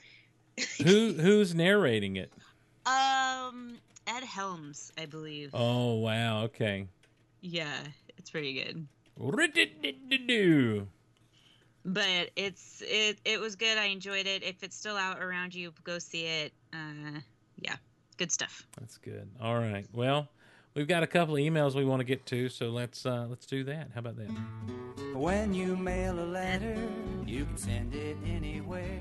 Who 0.84 1.14
who's 1.14 1.54
narrating 1.56 2.18
it? 2.18 2.32
Um, 2.86 3.78
Ed 4.08 4.24
Helms, 4.24 4.92
I 4.98 5.06
believe. 5.06 5.52
Oh 5.54 5.96
wow, 5.96 6.44
okay. 6.46 6.88
Yeah, 7.42 7.78
it's 8.18 8.30
pretty 8.30 8.54
good. 8.54 8.88
Rid-did-did-did-do. 9.18 10.88
But 11.88 12.32
it's 12.36 12.84
it 12.86 13.18
it 13.24 13.40
was 13.40 13.56
good. 13.56 13.78
I 13.78 13.86
enjoyed 13.86 14.28
it. 14.28 14.44
If 14.44 14.62
it's 14.62 14.76
still 14.76 14.98
out 14.98 15.24
around 15.24 15.56
you, 15.56 15.74
go 15.86 16.00
see 16.00 16.26
it. 16.26 16.52
Uh, 16.74 17.22
yeah, 17.62 17.78
good 18.18 18.30
stuff. 18.30 18.68
That's 18.78 18.98
good. 18.98 19.30
All 19.42 19.56
right. 19.56 19.86
Well, 19.94 20.28
we've 20.76 20.88
got 20.88 21.04
a 21.04 21.08
couple 21.08 21.36
of 21.36 21.40
emails 21.40 21.76
we 21.76 21.86
want 21.86 22.02
to 22.02 22.04
get 22.04 22.26
to, 22.26 22.50
so 22.50 22.70
let's 22.70 23.06
uh 23.06 23.26
let's 23.30 23.46
do 23.46 23.64
that. 23.64 23.88
How 23.94 24.00
about 24.00 24.18
that? 24.18 24.30
When 25.16 25.54
you 25.54 25.78
mail 25.78 26.20
a 26.20 26.28
letter, 26.28 26.78
you 27.26 27.46
can 27.46 27.58
send 27.58 27.96
it 27.96 28.18
anywhere. 28.26 29.00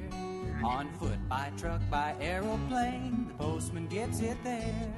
On 0.65 0.89
foot, 0.93 1.29
by 1.29 1.53
truck, 1.59 1.83
by 1.91 2.15
aeroplane, 2.21 3.27
the 3.29 3.35
postman 3.35 3.89
gets 3.89 4.21
it 4.21 4.39
there. 4.43 4.95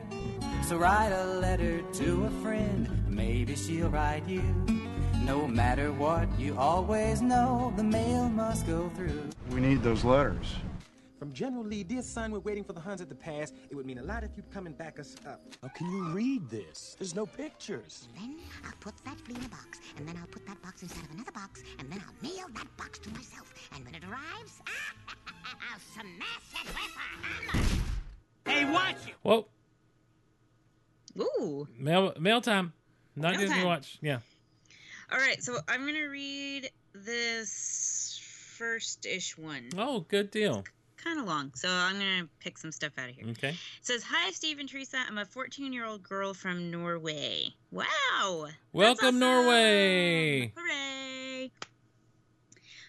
So 0.69 0.77
write 0.77 1.11
a 1.11 1.25
letter 1.25 1.83
to 1.95 2.27
a 2.27 2.31
friend, 2.43 2.89
maybe 3.09 3.57
she'll 3.57 3.89
write 3.89 4.29
you. 4.29 4.43
No 5.25 5.47
matter 5.47 5.93
what, 5.93 6.29
you 6.39 6.57
always 6.57 7.21
know 7.21 7.73
the 7.77 7.83
mail 7.85 8.29
must 8.29 8.67
go 8.67 8.89
through. 8.95 9.29
We 9.51 9.61
need 9.61 9.83
those 9.83 10.05
letters. 10.05 10.55
From 11.19 11.33
General 11.33 11.65
Lee, 11.65 11.83
dear 11.83 12.03
son, 12.03 12.31
we're 12.31 12.39
waiting 12.39 12.63
for 12.63 12.73
the 12.73 12.81
Huns 12.81 13.01
at 13.01 13.09
the 13.09 13.15
pass. 13.15 13.53
It 13.71 13.75
would 13.75 13.85
mean 13.87 13.99
a 13.99 14.03
lot 14.03 14.23
if 14.23 14.31
you'd 14.37 14.51
come 14.53 14.67
and 14.67 14.79
back 14.79 15.01
us 15.01 15.17
up. 15.27 15.41
How 15.61 15.69
can 15.69 15.91
you 15.91 16.05
read 16.11 16.49
this? 16.49 16.95
There's 16.99 17.15
no 17.17 17.27
pictures. 17.27 18.07
Then 18.15 18.37
I'll 18.65 18.73
put 18.81 18.95
that 19.05 19.19
flea 19.21 19.35
in 19.35 19.45
a 19.45 19.49
box, 19.49 19.81
and 19.97 20.07
then 20.07 20.17
I'll 20.17 20.29
put 20.29 20.47
that 20.47 20.63
box 20.63 20.83
inside 20.83 21.05
of 21.05 21.11
another 21.11 21.33
box, 21.33 21.63
and 21.81 21.91
then 21.91 22.01
I'll 22.07 22.23
mail 22.23 22.47
that 22.55 22.77
box 22.77 23.01
to 23.01 23.11
myself. 23.11 23.53
And 23.75 23.85
when 23.85 23.97
it 23.97 24.05
arrives, 24.05 24.63
I'll 25.73 25.81
smash 25.93 26.55
it 26.55 26.67
with 26.67 26.77
a 26.77 27.57
hammer. 27.57 27.67
Hey, 28.47 28.73
watch 28.73 29.09
it! 29.09 29.15
Whoa, 29.23 29.49
Ooh. 31.19 31.67
mail 31.77 32.15
mail 32.19 32.41
time. 32.41 32.73
Not 33.17 33.33
Mail 33.33 33.41
Disney 33.41 33.57
time. 33.57 33.67
Watch. 33.67 33.99
Yeah. 34.01 34.19
All 35.11 35.19
right, 35.19 35.43
so 35.43 35.59
I'm 35.67 35.87
gonna 35.87 36.09
read 36.09 36.71
this 36.93 38.21
first-ish 38.59 39.39
one. 39.39 39.71
Oh, 39.79 40.01
good 40.01 40.31
deal. 40.31 40.65
Kind 40.99 41.19
of 41.19 41.27
long, 41.27 41.53
so 41.55 41.69
I'm 41.71 41.95
gonna 41.99 42.29
pick 42.41 42.59
some 42.59 42.73
stuff 42.73 42.93
out 42.99 43.09
of 43.09 43.15
here. 43.15 43.29
Okay. 43.31 43.51
It 43.51 43.57
says, 43.81 44.03
"Hi, 44.03 44.31
Steve 44.33 44.59
and 44.59 44.69
Teresa. 44.69 44.99
I'm 44.99 45.17
a 45.17 45.25
14-year-old 45.25 46.03
girl 46.03 46.35
from 46.35 46.71
Norway. 46.71 47.55
Wow! 47.71 48.49
Welcome, 48.73 49.19
Norway. 49.19 50.53
Hooray! 50.55 51.53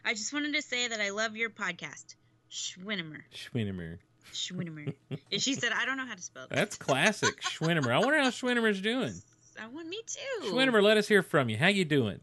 I 0.03 0.13
just 0.13 0.33
wanted 0.33 0.55
to 0.55 0.61
say 0.61 0.87
that 0.89 0.99
I 0.99 1.11
love 1.11 1.37
your 1.37 1.51
podcast, 1.51 2.15
Schwinnemer. 2.51 3.21
Schwinnemer. 3.33 3.99
Schwinnemer. 4.33 4.93
and 5.31 5.41
she 5.41 5.53
said, 5.53 5.71
I 5.71 5.85
don't 5.85 5.97
know 5.97 6.05
how 6.05 6.15
to 6.15 6.21
spell 6.21 6.43
it. 6.43 6.49
That's 6.49 6.75
classic. 6.75 7.41
Schwinnemer. 7.41 7.91
I 7.91 7.99
wonder 7.99 8.19
how 8.19 8.29
Schwinnemer's 8.29 8.81
doing. 8.81 9.13
I 9.61 9.67
want 9.67 9.87
me 9.87 10.01
too. 10.05 10.51
Schwinnemer, 10.51 10.81
let 10.81 10.97
us 10.97 11.07
hear 11.07 11.21
from 11.21 11.49
you. 11.49 11.57
How 11.57 11.67
you 11.67 11.83
doing? 11.83 12.21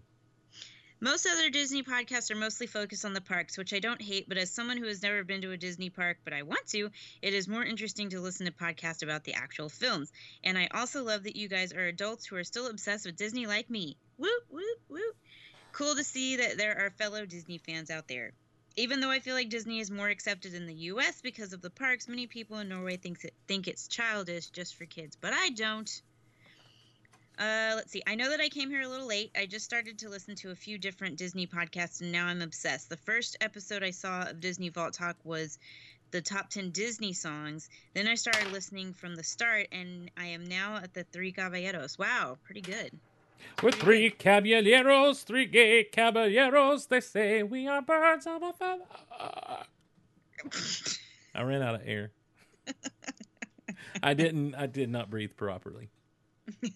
Most 1.00 1.26
other 1.26 1.50
Disney 1.50 1.82
podcasts 1.82 2.30
are 2.30 2.36
mostly 2.36 2.66
focused 2.66 3.04
on 3.04 3.12
the 3.12 3.20
parks, 3.20 3.58
which 3.58 3.74
I 3.74 3.80
don't 3.80 4.00
hate, 4.00 4.26
but 4.26 4.38
as 4.38 4.50
someone 4.50 4.78
who 4.78 4.86
has 4.86 5.02
never 5.02 5.22
been 5.22 5.42
to 5.42 5.52
a 5.52 5.56
Disney 5.58 5.90
park 5.90 6.16
but 6.24 6.32
I 6.32 6.42
want 6.42 6.66
to, 6.68 6.90
it 7.20 7.34
is 7.34 7.46
more 7.46 7.62
interesting 7.62 8.08
to 8.10 8.20
listen 8.20 8.46
to 8.46 8.52
podcasts 8.52 9.02
about 9.02 9.24
the 9.24 9.34
actual 9.34 9.68
films. 9.68 10.10
And 10.42 10.56
I 10.56 10.68
also 10.72 11.04
love 11.04 11.24
that 11.24 11.36
you 11.36 11.48
guys 11.48 11.74
are 11.74 11.84
adults 11.84 12.24
who 12.24 12.36
are 12.36 12.44
still 12.44 12.68
obsessed 12.68 13.04
with 13.04 13.16
Disney 13.16 13.46
like 13.46 13.68
me. 13.68 13.98
Woot, 14.16 14.30
woot, 14.48 14.80
woot. 14.88 15.16
Cool 15.72 15.94
to 15.96 16.04
see 16.04 16.36
that 16.36 16.56
there 16.56 16.78
are 16.78 16.90
fellow 16.90 17.26
Disney 17.26 17.58
fans 17.58 17.90
out 17.90 18.08
there. 18.08 18.32
Even 18.76 19.00
though 19.00 19.10
I 19.10 19.20
feel 19.20 19.34
like 19.34 19.50
Disney 19.50 19.80
is 19.80 19.90
more 19.90 20.08
accepted 20.08 20.54
in 20.54 20.66
the 20.66 20.74
US 20.74 21.20
because 21.20 21.52
of 21.52 21.60
the 21.60 21.68
parks, 21.68 22.08
many 22.08 22.26
people 22.26 22.58
in 22.58 22.70
Norway 22.70 22.96
thinks 22.96 23.24
it, 23.26 23.34
think 23.46 23.68
it's 23.68 23.88
childish 23.88 24.48
just 24.48 24.76
for 24.76 24.86
kids, 24.86 25.18
but 25.20 25.34
I 25.34 25.50
don't. 25.50 26.02
Uh, 27.38 27.72
let's 27.76 27.92
see. 27.92 28.02
I 28.06 28.14
know 28.14 28.30
that 28.30 28.40
I 28.40 28.48
came 28.48 28.70
here 28.70 28.80
a 28.82 28.88
little 28.88 29.06
late. 29.06 29.30
I 29.36 29.44
just 29.44 29.64
started 29.64 29.98
to 29.98 30.08
listen 30.08 30.34
to 30.36 30.52
a 30.52 30.54
few 30.54 30.78
different 30.78 31.16
Disney 31.16 31.46
podcasts, 31.46 32.00
and 32.00 32.10
now 32.10 32.26
I'm 32.26 32.40
obsessed. 32.40 32.88
The 32.88 32.96
first 32.96 33.36
episode 33.42 33.82
I 33.82 33.90
saw 33.90 34.22
of 34.30 34.40
Disney 34.40 34.70
Vault 34.70 34.94
Talk 34.94 35.16
was 35.22 35.58
the 36.12 36.22
top 36.22 36.48
10 36.48 36.70
Disney 36.70 37.12
songs. 37.12 37.68
Then 37.92 38.08
I 38.08 38.14
started 38.14 38.52
listening 38.52 38.94
from 38.94 39.16
the 39.16 39.22
start, 39.22 39.66
and 39.70 40.10
I 40.16 40.26
am 40.26 40.46
now 40.46 40.76
at 40.76 40.94
the 40.94 41.04
Three 41.04 41.30
Caballeros. 41.30 41.98
Wow, 41.98 42.38
pretty 42.42 42.62
good. 42.62 42.92
With 43.62 43.74
three 43.74 44.10
caballeros, 44.10 45.22
three 45.22 45.44
gay 45.44 45.84
caballeros, 45.84 46.86
they 46.86 47.00
say 47.00 47.42
we 47.42 47.68
are 47.68 47.82
birds 47.82 48.26
of 48.26 48.42
a 48.42 48.52
feather. 48.54 48.84
I 51.34 51.42
ran 51.42 51.62
out 51.62 51.74
of 51.74 51.82
air. 51.84 52.12
I 54.02 54.14
didn't. 54.14 54.54
I 54.54 54.66
did 54.66 54.88
not 54.90 55.10
breathe 55.10 55.36
properly. 55.36 55.90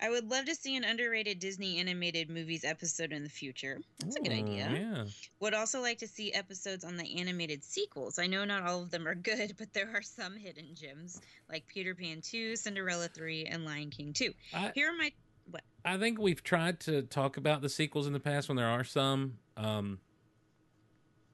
I 0.00 0.10
would 0.10 0.28
love 0.28 0.44
to 0.46 0.54
see 0.54 0.76
an 0.76 0.84
underrated 0.84 1.38
Disney 1.38 1.78
animated 1.78 2.28
movies 2.28 2.64
episode 2.64 3.12
in 3.12 3.22
the 3.22 3.30
future. 3.30 3.80
That's 4.00 4.16
a 4.16 4.20
good 4.20 4.32
idea. 4.32 4.68
Yeah. 4.70 5.04
Would 5.40 5.54
also 5.54 5.80
like 5.80 5.98
to 5.98 6.08
see 6.08 6.32
episodes 6.32 6.84
on 6.84 6.96
the 6.96 7.18
animated 7.20 7.64
sequels. 7.64 8.18
I 8.18 8.26
know 8.26 8.44
not 8.44 8.64
all 8.66 8.82
of 8.82 8.90
them 8.90 9.06
are 9.06 9.14
good, 9.14 9.54
but 9.58 9.72
there 9.72 9.90
are 9.94 10.02
some 10.02 10.36
hidden 10.36 10.74
gems 10.74 11.20
like 11.48 11.66
Peter 11.66 11.94
Pan 11.94 12.20
2, 12.20 12.56
Cinderella 12.56 13.08
3, 13.08 13.46
and 13.46 13.64
Lion 13.64 13.88
King 13.90 14.12
2. 14.12 14.34
I- 14.52 14.72
Here 14.74 14.90
are 14.90 14.96
my 14.96 15.12
what? 15.50 15.62
I 15.84 15.96
think 15.96 16.18
we've 16.18 16.42
tried 16.42 16.80
to 16.80 17.02
talk 17.02 17.36
about 17.36 17.62
the 17.62 17.68
sequels 17.68 18.06
in 18.06 18.12
the 18.12 18.20
past 18.20 18.48
when 18.48 18.56
there 18.56 18.68
are 18.68 18.84
some. 18.84 19.34
Um, 19.56 20.00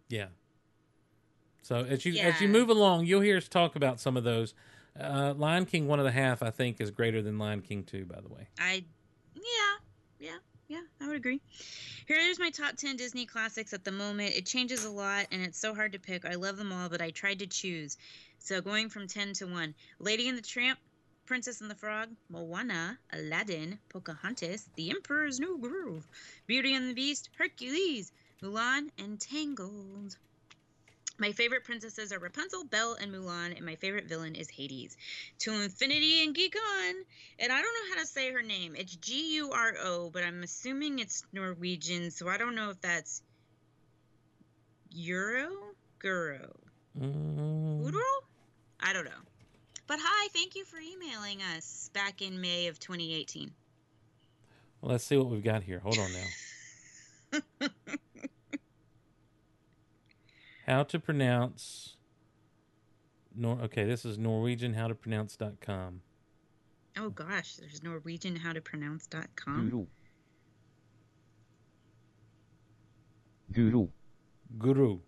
yeah. 0.09 0.27
So 1.63 1.77
as 1.77 2.05
you 2.05 2.21
as 2.21 2.41
you 2.41 2.49
move 2.49 2.69
along, 2.69 3.07
you'll 3.07 3.21
hear 3.21 3.37
us 3.37 3.49
talk 3.49 3.77
about 3.77 4.01
some 4.01 4.17
of 4.17 4.25
those. 4.25 4.55
Uh, 5.01 5.35
Lion 5.37 5.65
King 5.67 5.87
one 5.87 5.99
and 5.99 6.09
a 6.09 6.13
half, 6.13 6.43
I 6.43 6.51
think, 6.51 6.81
is 6.81 6.91
greater 6.91 7.23
than 7.23 7.39
Lion 7.39 7.63
King 7.63 7.85
two. 7.85 8.05
By 8.05 8.21
the 8.21 8.29
way. 8.29 8.49
I 8.59 8.85
yeah, 9.35 9.41
yeah, 10.19 10.39
yeah, 10.69 10.83
I 11.01 11.07
would 11.09 11.17
agree. 11.17 11.41
Here's 12.07 12.39
my 12.39 12.51
top 12.51 12.77
10 12.77 12.97
Disney 12.97 13.25
classics 13.25 13.73
at 13.73 13.85
the 13.85 13.93
moment. 13.93 14.35
It 14.35 14.47
changes 14.47 14.85
a 14.85 14.91
lot 14.91 15.27
and 15.31 15.43
it's 15.43 15.59
so 15.59 15.75
hard 15.75 15.93
to 15.93 15.99
pick. 15.99 16.25
I 16.25 16.35
love 16.35 16.57
them 16.57 16.73
all, 16.73 16.89
but 16.89 17.01
I 17.01 17.11
tried 17.11 17.39
to 17.39 17.47
choose. 17.47 17.97
So 18.39 18.61
going 18.61 18.89
from 18.89 19.07
10 19.07 19.35
to 19.35 19.47
1. 19.47 19.75
Lady 19.99 20.29
and 20.29 20.37
the 20.37 20.43
Tramp, 20.43 20.79
Princess 21.27 21.61
and 21.61 21.71
the 21.71 21.75
Frog, 21.77 22.09
Moana, 22.29 22.99
Aladdin, 23.13 23.79
Pocahontas, 23.89 24.69
The 24.75 24.91
Emperor's 24.91 25.39
New 25.39 25.59
Groove, 25.59 26.09
Beauty 26.47 26.75
and 26.75 26.91
the 26.91 26.95
Beast, 26.95 27.31
Hercules, 27.39 28.11
Mulan, 28.43 28.91
and 28.99 29.21
Tangled. 29.21 30.17
My 31.21 31.33
favorite 31.33 31.65
princesses 31.65 32.13
are 32.13 32.19
Rapunzel, 32.19 32.65
Belle, 32.65 32.97
and 32.99 33.13
Mulan, 33.13 33.55
and 33.55 33.67
my 33.67 33.77
favorite 33.77 34.07
villain 34.07 34.35
is 34.35 34.49
Hades. 34.49 34.97
To 35.41 35.53
Infinity 35.53 36.25
and 36.25 36.35
Geek 36.35 36.57
On, 36.57 36.95
and 37.39 37.53
I 37.53 37.61
don't 37.61 37.75
know 37.75 37.95
how 37.95 38.01
to 38.01 38.07
say 38.07 38.33
her 38.33 38.41
name. 38.41 38.75
It's 38.75 38.97
G 38.97 39.35
U 39.35 39.53
R 39.53 39.75
O, 39.85 40.09
but 40.09 40.25
I'm 40.25 40.43
assuming 40.43 40.99
it's 40.99 41.23
Norwegian, 41.31 42.11
so 42.11 42.27
I 42.27 42.39
don't 42.39 42.55
know 42.55 42.71
if 42.71 42.81
that's 42.81 43.21
Euro, 44.93 45.51
Guro, 46.03 46.57
Mm. 46.99 47.95
I 48.81 48.93
don't 48.93 49.05
know. 49.05 49.11
But 49.87 49.99
hi, 50.03 50.29
thank 50.33 50.57
you 50.57 50.65
for 50.65 50.79
emailing 50.79 51.41
us 51.55 51.91
back 51.93 52.23
in 52.23 52.41
May 52.41 52.67
of 52.69 52.81
2018. 52.81 53.53
let's 54.83 55.05
see 55.05 55.19
what 55.19 55.29
we've 55.29 55.45
got 55.45 55.63
here. 55.63 55.81
Hold 55.81 55.99
on 55.99 56.11
now. 56.13 57.69
How 60.71 60.85
to 60.85 61.01
pronounce. 61.01 61.97
Nor 63.35 63.61
okay, 63.63 63.85
this 63.85 64.05
is 64.05 64.19
Norwegian 64.19 64.75
how 64.75 64.87
to 64.87 64.95
pronounce.com. 64.95 66.01
Oh 66.97 67.11
gosh, 67.11 67.57
there's 67.57 67.83
Norwegian 67.83 68.37
how 68.37 68.53
to 68.53 68.61
pronounce.com. 68.61 69.69
Guru. 73.53 73.89
Guru. 74.59 74.99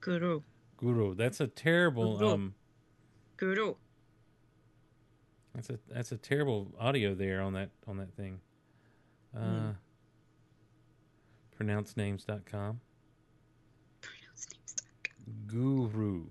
Guru. 0.00 0.42
Guru. 0.76 1.14
That's 1.16 1.40
a 1.40 1.48
terrible 1.48 2.18
Guru. 2.18 2.30
um 2.32 2.54
Guru. 3.36 3.74
that's 5.56 5.70
a 5.70 5.78
that's 5.92 6.12
a 6.12 6.16
terrible 6.16 6.72
audio 6.78 7.16
there 7.16 7.40
on 7.40 7.54
that 7.54 7.70
on 7.88 7.96
that 7.96 8.14
thing. 8.14 8.38
Uh 9.36 9.40
Hmm. 9.40 9.70
pronouncenames.com. 11.64 12.80
Guru. 15.46 16.26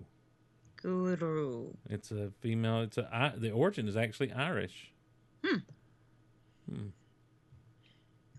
Guru. 0.82 1.70
It's 1.90 2.12
a 2.12 2.32
female. 2.42 2.82
It's 2.82 2.98
a 2.98 3.34
the 3.38 3.52
origin 3.52 3.88
is 3.88 3.96
actually 3.96 4.32
Irish. 4.34 4.92
Hmm. 5.44 5.58
Hmm. 6.70 6.88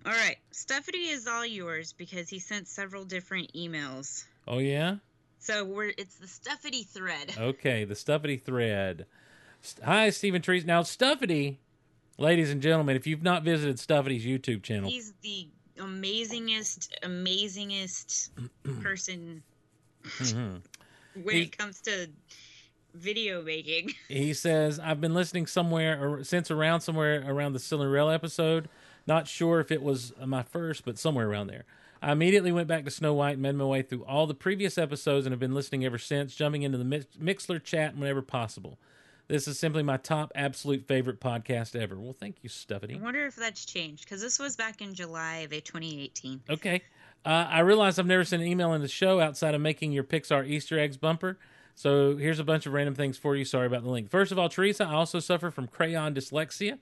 All 0.06 0.12
right, 0.12 0.36
Stephanie 0.50 1.08
is 1.08 1.26
all 1.26 1.46
yours 1.46 1.94
because 1.94 2.28
he 2.28 2.38
sent 2.38 2.68
several 2.68 3.04
different 3.04 3.52
emails. 3.54 4.24
Oh 4.46 4.58
yeah. 4.58 4.96
So 5.38 5.64
we're 5.64 5.92
it's 5.96 6.16
the 6.16 6.28
Stephanie 6.28 6.84
thread. 6.84 7.34
Okay, 7.38 7.84
the 7.84 7.94
Stuffity 7.94 8.40
thread. 8.40 9.06
Hi, 9.82 10.10
Stephen 10.10 10.42
Trees. 10.42 10.66
Now, 10.66 10.82
Stuffity, 10.82 11.56
ladies 12.18 12.50
and 12.50 12.60
gentlemen, 12.60 12.96
if 12.96 13.06
you've 13.06 13.22
not 13.22 13.42
visited 13.42 13.76
Stuffity's 13.76 14.26
YouTube 14.26 14.62
channel, 14.62 14.90
He's 14.90 15.14
the 15.22 15.48
amazingest, 15.78 16.88
amazingest 17.02 18.30
person 18.82 19.42
Mhm. 20.04 20.62
when 21.22 21.34
He- 21.34 21.42
it 21.42 21.56
comes 21.58 21.80
to 21.82 22.08
video 22.94 23.42
making. 23.42 23.92
he 24.08 24.32
says, 24.34 24.78
I've 24.78 25.00
been 25.00 25.14
listening 25.14 25.46
somewhere 25.46 26.00
or 26.02 26.24
since 26.24 26.50
around 26.50 26.80
somewhere 26.82 27.24
around 27.26 27.52
the 27.54 27.58
Cinderella 27.58 28.14
episode. 28.14 28.68
Not 29.06 29.28
sure 29.28 29.60
if 29.60 29.70
it 29.70 29.82
was 29.82 30.12
my 30.24 30.42
first, 30.42 30.84
but 30.84 30.98
somewhere 30.98 31.28
around 31.28 31.48
there. 31.48 31.64
I 32.00 32.12
immediately 32.12 32.52
went 32.52 32.68
back 32.68 32.84
to 32.84 32.90
Snow 32.90 33.14
White 33.14 33.32
and 33.34 33.42
made 33.42 33.54
my 33.54 33.64
way 33.64 33.82
through 33.82 34.04
all 34.04 34.26
the 34.26 34.34
previous 34.34 34.76
episodes 34.78 35.26
and 35.26 35.32
have 35.32 35.40
been 35.40 35.54
listening 35.54 35.84
ever 35.84 35.98
since, 35.98 36.34
jumping 36.34 36.62
into 36.62 36.78
the 36.78 36.84
Mix- 36.84 37.16
Mixlr 37.20 37.62
chat 37.62 37.96
whenever 37.96 38.22
possible. 38.22 38.78
This 39.26 39.48
is 39.48 39.58
simply 39.58 39.82
my 39.82 39.96
top 39.96 40.30
absolute 40.34 40.86
favorite 40.86 41.18
podcast 41.18 41.74
ever. 41.74 41.98
Well, 41.98 42.12
thank 42.12 42.36
you, 42.42 42.50
I 42.70 42.96
wonder 43.02 43.24
if 43.26 43.36
that's 43.36 43.64
changed 43.64 44.04
because 44.04 44.20
this 44.20 44.38
was 44.38 44.54
back 44.54 44.82
in 44.82 44.92
July 44.94 45.36
of 45.38 45.50
2018. 45.50 46.42
Okay. 46.50 46.82
Uh, 47.24 47.46
I 47.48 47.60
realize 47.60 47.98
I've 47.98 48.06
never 48.06 48.24
sent 48.24 48.42
an 48.42 48.48
email 48.48 48.72
in 48.74 48.82
the 48.82 48.88
show 48.88 49.20
outside 49.20 49.54
of 49.54 49.60
making 49.60 49.92
your 49.92 50.04
Pixar 50.04 50.46
Easter 50.46 50.78
eggs 50.78 50.96
bumper. 50.96 51.38
So 51.74 52.16
here's 52.16 52.38
a 52.38 52.44
bunch 52.44 52.66
of 52.66 52.72
random 52.72 52.94
things 52.94 53.16
for 53.16 53.34
you. 53.34 53.44
Sorry 53.44 53.66
about 53.66 53.82
the 53.82 53.90
link. 53.90 54.10
First 54.10 54.30
of 54.30 54.38
all, 54.38 54.48
Teresa, 54.48 54.84
I 54.84 54.94
also 54.94 55.18
suffer 55.20 55.50
from 55.50 55.66
crayon 55.66 56.14
dyslexia. 56.14 56.78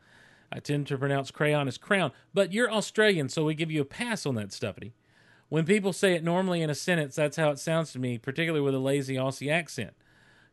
I 0.53 0.59
tend 0.59 0.87
to 0.89 0.99
pronounce 0.99 1.31
crayon 1.31 1.67
as 1.67 1.79
crown, 1.79 2.13
but 2.35 2.53
you're 2.53 2.71
Australian, 2.71 3.31
so 3.31 3.45
we 3.45 3.55
give 3.55 3.71
you 3.71 3.81
a 3.81 3.87
pass 3.87 4.27
on 4.27 4.35
that, 4.35 4.49
Stuffity. 4.49 4.93
When 5.49 5.65
people 5.65 5.95
say 5.95 6.15
it 6.15 6.25
normally 6.25 6.61
in 6.61 6.69
a 6.69 6.75
sentence, 6.75 7.15
that's 7.15 7.37
how 7.39 7.51
it 7.51 7.59
sounds 7.59 7.93
to 7.93 7.99
me, 7.99 8.19
particularly 8.19 8.63
with 8.63 8.75
a 8.75 8.79
lazy 8.79 9.15
Aussie 9.15 9.51
accent. 9.51 9.95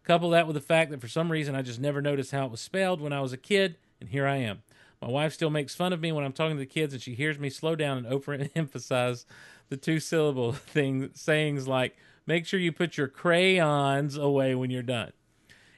Couple 0.03 0.29
that 0.29 0.47
with 0.47 0.53
the 0.53 0.61
fact 0.61 0.91
that 0.91 1.01
for 1.01 1.07
some 1.09 1.31
reason 1.31 1.53
I 1.53 1.61
just 1.61 1.79
never 1.79 2.01
noticed 2.01 2.31
how 2.31 2.45
it 2.45 2.51
was 2.51 2.61
spelled 2.61 3.01
when 3.01 3.13
I 3.13 3.21
was 3.21 3.33
a 3.33 3.37
kid, 3.37 3.75
and 3.99 4.09
here 4.09 4.25
I 4.25 4.37
am. 4.37 4.61
My 5.01 5.07
wife 5.07 5.33
still 5.33 5.49
makes 5.49 5.75
fun 5.75 5.93
of 5.93 6.01
me 6.01 6.11
when 6.11 6.25
I'm 6.25 6.33
talking 6.33 6.57
to 6.57 6.59
the 6.59 6.65
kids, 6.65 6.93
and 6.93 7.01
she 7.01 7.15
hears 7.15 7.39
me 7.39 7.49
slow 7.49 7.75
down 7.75 7.97
and 7.97 8.07
overemphasize 8.07 9.25
the 9.69 9.77
two 9.77 9.99
syllable 9.99 10.51
thing 10.51 11.11
sayings 11.13 11.67
like 11.67 11.95
make 12.25 12.45
sure 12.45 12.59
you 12.59 12.71
put 12.71 12.97
your 12.97 13.07
crayons 13.07 14.17
away 14.17 14.55
when 14.55 14.69
you're 14.69 14.83
done. 14.83 15.11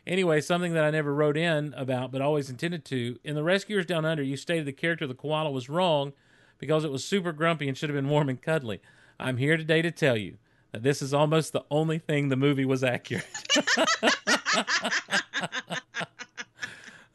Anyway, 0.08 0.42
something 0.42 0.74
that 0.74 0.84
I 0.84 0.90
never 0.90 1.14
wrote 1.14 1.38
in 1.38 1.74
about 1.78 2.12
but 2.12 2.22
always 2.22 2.50
intended 2.50 2.84
to. 2.86 3.20
In 3.24 3.36
The 3.36 3.44
Rescuers 3.44 3.86
Down 3.86 4.06
Under, 4.06 4.24
you 4.24 4.36
stated 4.36 4.66
the 4.66 4.74
character 4.74 5.06
of 5.06 5.10
the 5.10 5.16
koala 5.16 5.52
was 5.52 5.70
wrong 5.70 6.14
because 6.58 6.84
it 6.84 6.92
was 6.92 7.06
super 7.06 7.32
grumpy 7.32 7.68
and 7.68 7.78
should 7.78 7.90
have 7.90 7.96
been 7.96 8.10
warm 8.10 8.28
and 8.28 8.42
cuddly. 8.42 8.82
I'm 9.20 9.38
here 9.38 9.58
today 9.58 9.84
to 9.84 9.92
tell 9.92 10.18
you 10.18 10.38
that 10.72 10.82
this 10.82 11.04
is 11.04 11.14
almost 11.14 11.54
the 11.54 11.64
only 11.70 12.00
thing 12.00 12.30
the 12.30 12.36
movie 12.36 12.66
was 12.66 12.84
accurate. 12.84 13.28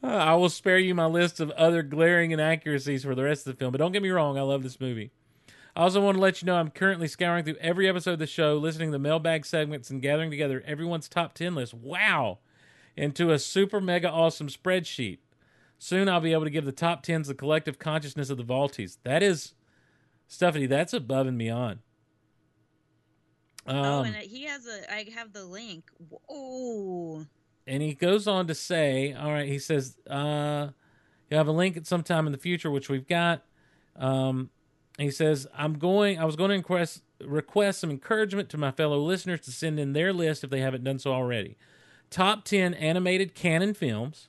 I 0.03 0.35
will 0.35 0.49
spare 0.49 0.79
you 0.79 0.95
my 0.95 1.07
list 1.07 1.41
of 1.41 1.51
other 1.53 1.83
glaring 1.83 2.31
inaccuracies 2.31 3.05
for 3.05 3.15
the 3.15 3.25
rest 3.25 3.47
of 3.47 3.53
the 3.53 3.59
film, 3.59 3.73
but 3.73 3.79
don't 3.79 3.93
get 3.93 4.03
me 4.03 4.11
wrong, 4.11 4.39
I 4.39 4.43
love 4.43 4.63
this 4.63 4.81
movie. 4.81 5.11
I 5.75 5.83
also 5.83 6.01
want 6.01 6.17
to 6.17 6.23
let 6.23 6.41
you 6.41 6.47
know 6.47 6.57
I'm 6.57 6.71
currently 6.71 7.09
scouring 7.09 7.45
through 7.45 7.57
every 7.57 7.89
episode 7.89 8.13
of 8.13 8.19
the 8.19 8.27
show, 8.27 8.57
listening 8.57 8.89
to 8.89 8.93
the 8.93 8.99
mailbag 8.99 9.45
segments, 9.45 9.91
and 9.91 10.01
gathering 10.01 10.31
together 10.31 10.63
everyone's 10.67 11.09
top 11.09 11.35
10 11.35 11.55
list. 11.55 11.75
Wow! 11.75 12.39
Into 12.97 13.31
a 13.31 13.39
super 13.39 13.81
mega 13.81 14.11
awesome 14.11 14.49
spreadsheet. 14.49 15.19
Soon 15.79 16.09
I'll 16.09 16.21
be 16.21 16.33
able 16.33 16.45
to 16.45 16.51
give 16.51 16.65
the 16.65 16.73
top 16.73 17.05
10s 17.05 17.27
the 17.27 17.35
collective 17.35 17.79
consciousness 17.79 18.31
of 18.31 18.39
the 18.39 18.43
Vaulties. 18.43 18.99
That 19.03 19.23
is, 19.23 19.53
Stephanie, 20.27 20.67
that's 20.67 20.95
above 20.95 21.27
and 21.27 21.39
beyond. 21.39 21.81
Um, 23.67 23.77
oh, 23.77 24.03
and 24.03 24.15
he 24.17 24.45
has 24.45 24.67
a. 24.67 24.93
I 24.93 25.07
have 25.15 25.33
the 25.33 25.45
link. 25.45 25.91
Oh. 26.31 27.27
And 27.67 27.83
he 27.83 27.95
goes 27.95 28.29
on 28.29 28.47
to 28.47 28.55
say, 28.55 29.13
all 29.13 29.33
right, 29.33 29.49
he 29.49 29.59
says, 29.59 29.97
uh, 30.09 30.69
you 31.31 31.37
have 31.37 31.49
a 31.49 31.53
link 31.53 31.77
at 31.77 31.87
some 31.87 32.03
time 32.03 32.27
in 32.27 32.33
the 32.33 32.39
future, 32.39 32.71
which 32.71 32.89
we've 32.89 33.09
got. 33.09 33.43
Um, 33.97 34.51
he 34.99 35.11
says, 35.11 35.47
I'm 35.57 35.75
going, 35.75 36.19
I 36.19 36.25
was 36.25 36.37
going 36.37 36.51
to 36.51 36.57
request, 36.57 37.03
request 37.21 37.81
some 37.81 37.91
encouragement 37.91 38.49
to 38.51 38.59
my 38.59 38.71
fellow 38.71 38.99
listeners 38.99 39.41
to 39.43 39.51
send 39.51 39.81
in 39.81 39.93
their 39.93 40.13
list 40.13 40.45
if 40.45 40.51
they 40.51 40.61
haven't 40.61 40.85
done 40.85 40.99
so 40.99 41.13
already. 41.13 41.57
Top 42.09 42.45
10 42.45 42.73
animated 42.75 43.35
canon 43.35 43.75
films, 43.75 44.29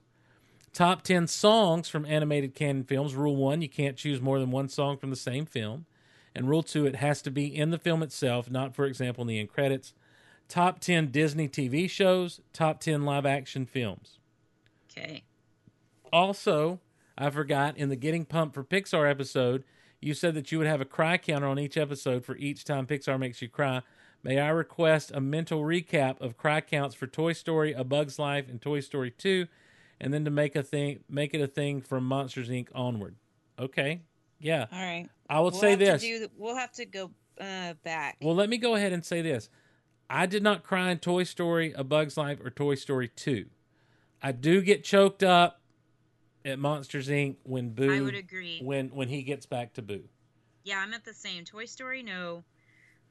top 0.73 1.04
10 1.04 1.28
songs 1.28 1.88
from 1.88 2.06
animated 2.06 2.56
canon 2.56 2.84
films. 2.84 3.13
Rule 3.13 3.36
one, 3.36 3.62
you 3.62 3.69
can't 3.69 3.95
choose 3.95 4.19
more 4.19 4.39
than 4.39 4.50
one 4.50 4.67
song 4.67 4.97
from 4.97 5.12
the 5.12 5.15
same 5.15 5.45
film. 5.45 5.86
And 6.34 6.50
rule 6.50 6.63
two, 6.63 6.86
it 6.88 6.97
has 6.97 7.21
to 7.21 7.32
be 7.32 7.56
in 7.56 7.69
the 7.69 7.78
film 7.78 8.02
itself, 8.02 8.50
not, 8.50 8.76
for 8.76 8.86
example, 8.86 9.21
in 9.21 9.28
the 9.28 9.39
end 9.39 9.50
credits 9.50 9.93
top 10.47 10.79
10 10.79 11.07
Disney 11.12 11.47
TV 11.47 11.89
shows, 11.89 12.41
top 12.53 12.79
10 12.79 13.03
live 13.03 13.25
action 13.25 13.65
films. 13.65 14.19
Okay. 14.91 15.23
Also, 16.12 16.79
I 17.17 17.29
forgot 17.29 17.77
in 17.77 17.89
the 17.89 17.95
Getting 17.95 18.25
Pumped 18.25 18.55
for 18.55 18.63
Pixar 18.63 19.10
episode, 19.10 19.63
you 20.01 20.13
said 20.13 20.36
that 20.36 20.51
you 20.51 20.57
would 20.60 20.67
have 20.67 20.81
a 20.81 20.86
cry 20.86 21.17
counter 21.17 21.47
on 21.47 21.60
each 21.60 21.77
episode 21.77 22.23
for 22.23 22.36
each 22.38 22.63
time 22.63 22.86
Pixar 22.86 23.19
makes 23.19 23.41
you 23.41 23.49
cry. 23.49 23.81
May 24.23 24.39
I 24.39 24.49
request 24.49 25.12
a 25.13 25.19
mental 25.21 25.62
recap 25.62 26.19
of 26.21 26.38
cry 26.38 26.62
counts 26.62 26.95
for 26.95 27.07
Toy 27.07 27.33
Story, 27.33 27.73
A 27.73 27.83
Bug's 27.83 28.17
Life, 28.19 28.49
and 28.49 28.62
Toy 28.62 28.79
Story 28.79 29.12
2, 29.12 29.47
and 29.99 30.13
then 30.13 30.25
to 30.25 30.31
make 30.31 30.55
a 30.55 30.63
thing 30.63 30.99
make 31.10 31.33
it 31.33 31.41
a 31.41 31.47
thing 31.47 31.81
from 31.81 32.03
Monsters 32.05 32.49
Inc. 32.49 32.67
onward. 32.73 33.15
Okay. 33.60 34.01
Yeah. 34.39 34.65
All 34.71 34.79
right. 34.79 35.07
I 35.29 35.39
will 35.39 35.51
We'll 35.51 35.60
say 35.60 35.75
this. 35.75 36.01
do- 36.01 36.27
we'll 36.38 36.55
have 36.55 36.71
to 36.73 36.86
go 36.86 37.12
uh, 37.41 37.73
back. 37.83 38.17
Well, 38.21 38.36
let 38.36 38.49
me 38.49 38.57
go 38.57 38.75
ahead 38.75 38.93
and 38.93 39.03
say 39.03 39.21
this. 39.21 39.49
I 40.09 40.25
did 40.25 40.41
not 40.43 40.63
cry 40.63 40.89
in 40.91 40.99
Toy 40.99 41.23
Story, 41.23 41.73
A 41.73 41.83
Bug's 41.83 42.15
Life, 42.17 42.39
or 42.43 42.49
Toy 42.49 42.75
Story 42.75 43.09
2. 43.09 43.45
I 44.21 44.31
do 44.31 44.61
get 44.61 44.83
choked 44.83 45.21
up 45.21 45.61
at 46.45 46.59
Monsters 46.59 47.09
Inc. 47.09 47.35
when 47.43 47.71
Boo 47.71 47.91
I 47.91 48.01
would 48.01 48.15
agree. 48.15 48.59
when 48.63 48.89
when 48.89 49.09
he 49.09 49.21
gets 49.23 49.45
back 49.45 49.73
to 49.73 49.81
Boo. 49.81 50.03
Yeah, 50.63 50.79
I'm 50.79 50.93
at 50.93 51.05
the 51.05 51.13
same. 51.13 51.43
Toy 51.45 51.65
Story, 51.65 52.03
no. 52.03 52.43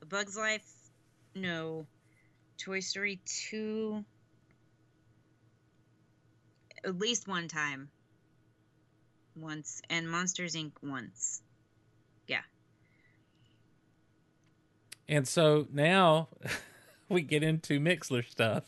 A 0.03 0.07
Bug's 0.07 0.37
Life, 0.37 0.67
no. 1.35 1.87
Toy 2.59 2.81
Story 2.81 3.21
2, 3.51 4.05
at 6.85 6.99
least 6.99 7.29
one 7.29 7.49
time. 7.49 7.89
Once. 9.37 9.83
And 9.91 10.11
Monsters 10.11 10.55
Inc. 10.55 10.73
once. 10.83 11.43
Yeah. 12.27 12.41
And 15.09 15.29
so 15.29 15.67
now 15.71 16.29
we 17.09 17.23
get 17.23 17.43
into 17.43 17.81
Mixlr 17.81 18.29
stuff. 18.29 18.65